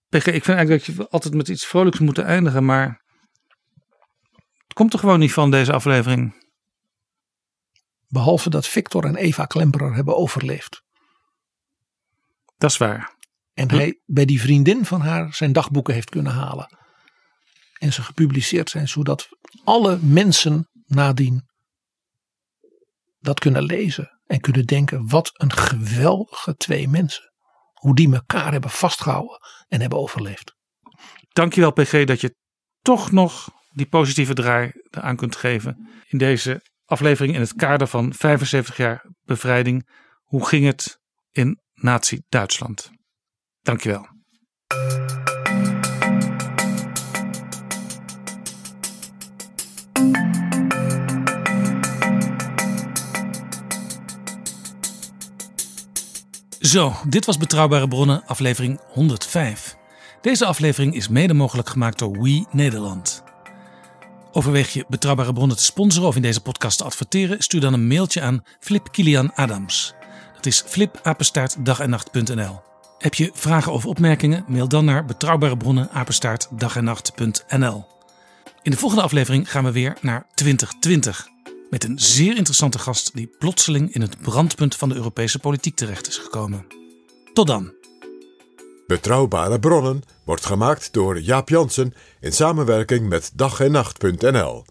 PG, 0.07 0.25
ik 0.25 0.43
vind 0.43 0.57
eigenlijk 0.57 0.85
dat 0.85 0.95
je 0.95 1.09
altijd 1.09 1.33
met 1.33 1.47
iets 1.47 1.65
vrolijks 1.65 1.99
moet 1.99 2.17
eindigen, 2.17 2.65
maar 2.65 3.03
het 4.63 4.73
komt 4.73 4.93
er 4.93 4.99
gewoon 4.99 5.19
niet 5.19 5.33
van 5.33 5.51
deze 5.51 5.73
aflevering. 5.73 6.47
Behalve 8.07 8.49
dat 8.49 8.67
Victor 8.67 9.05
en 9.05 9.15
Eva 9.15 9.45
Klemperer 9.45 9.93
hebben 9.93 10.17
overleefd. 10.17 10.83
Dat 12.57 12.69
is 12.69 12.77
waar. 12.77 13.17
En 13.59 13.71
hij 13.71 14.01
bij 14.05 14.25
die 14.25 14.41
vriendin 14.41 14.85
van 14.85 15.01
haar 15.01 15.33
zijn 15.33 15.53
dagboeken 15.53 15.93
heeft 15.93 16.09
kunnen 16.09 16.31
halen. 16.31 16.77
En 17.79 17.93
ze 17.93 18.01
gepubliceerd 18.01 18.69
zijn 18.69 18.87
zodat 18.87 19.27
alle 19.63 19.97
mensen 20.01 20.69
nadien 20.85 21.49
dat 23.19 23.39
kunnen 23.39 23.63
lezen. 23.63 24.21
En 24.25 24.39
kunnen 24.39 24.65
denken 24.65 25.07
wat 25.07 25.31
een 25.33 25.53
geweldige 25.53 26.55
twee 26.55 26.87
mensen. 26.87 27.31
Hoe 27.73 27.95
die 27.95 28.13
elkaar 28.13 28.51
hebben 28.51 28.69
vastgehouden 28.69 29.39
en 29.67 29.81
hebben 29.81 29.99
overleefd. 29.99 30.55
Dankjewel 31.29 31.71
PG 31.71 32.03
dat 32.05 32.21
je 32.21 32.35
toch 32.81 33.11
nog 33.11 33.49
die 33.69 33.87
positieve 33.87 34.33
draai 34.33 34.71
eraan 34.89 35.15
kunt 35.15 35.35
geven. 35.35 35.89
In 36.07 36.17
deze 36.17 36.61
aflevering 36.85 37.35
in 37.35 37.41
het 37.41 37.53
kader 37.53 37.87
van 37.87 38.13
75 38.13 38.77
jaar 38.77 39.05
bevrijding. 39.21 39.89
Hoe 40.23 40.47
ging 40.47 40.65
het 40.65 40.99
in 41.31 41.61
Nazi-Duitsland? 41.73 42.97
Dankjewel. 43.61 44.07
Zo, 56.59 56.93
dit 57.07 57.25
was 57.25 57.37
Betrouwbare 57.37 57.87
Bronnen, 57.87 58.23
aflevering 58.25 58.79
105. 58.87 59.77
Deze 60.21 60.45
aflevering 60.45 60.95
is 60.95 61.07
mede 61.07 61.33
mogelijk 61.33 61.69
gemaakt 61.69 61.99
door 61.99 62.21
We 62.21 62.45
Nederland. 62.51 63.23
Overweeg 64.31 64.73
je 64.73 64.85
Betrouwbare 64.87 65.33
Bronnen 65.33 65.57
te 65.57 65.63
sponsoren 65.63 66.07
of 66.07 66.15
in 66.15 66.21
deze 66.21 66.41
podcast 66.41 66.77
te 66.77 66.83
adverteren? 66.83 67.43
Stuur 67.43 67.61
dan 67.61 67.73
een 67.73 67.87
mailtje 67.87 68.21
aan 68.21 68.43
Flip 68.59 68.91
Kilian 68.91 69.33
Adams. 69.33 69.93
Dat 70.35 70.45
is 70.45 70.63
flipapenstaartdagennacht.nl. 70.65 72.68
Heb 72.99 73.13
je 73.13 73.29
vragen 73.33 73.71
of 73.71 73.85
opmerkingen? 73.85 74.45
Mail 74.47 74.67
dan 74.67 74.85
naar 74.85 75.05
betrouwbare 75.05 75.57
bronnen. 75.57 75.89
In 78.61 78.71
de 78.71 78.77
volgende 78.77 79.03
aflevering 79.03 79.51
gaan 79.51 79.63
we 79.63 79.71
weer 79.71 79.97
naar 80.01 80.27
2020. 80.33 81.27
Met 81.69 81.83
een 81.83 81.99
zeer 81.99 82.35
interessante 82.35 82.79
gast 82.79 83.13
die 83.13 83.29
plotseling 83.39 83.93
in 83.93 84.01
het 84.01 84.21
brandpunt 84.21 84.75
van 84.75 84.89
de 84.89 84.95
Europese 84.95 85.39
politiek 85.39 85.75
terecht 85.75 86.07
is 86.07 86.17
gekomen. 86.17 86.65
Tot 87.33 87.47
dan. 87.47 87.73
Betrouwbare 88.87 89.59
bronnen 89.59 90.01
wordt 90.23 90.45
gemaakt 90.45 90.93
door 90.93 91.19
Jaap 91.19 91.49
Jansen 91.49 91.93
in 92.19 92.33
samenwerking 92.33 93.09
met 93.09 93.31
dag 93.35 93.59
en 93.59 93.71
nacht.nl. 93.71 94.65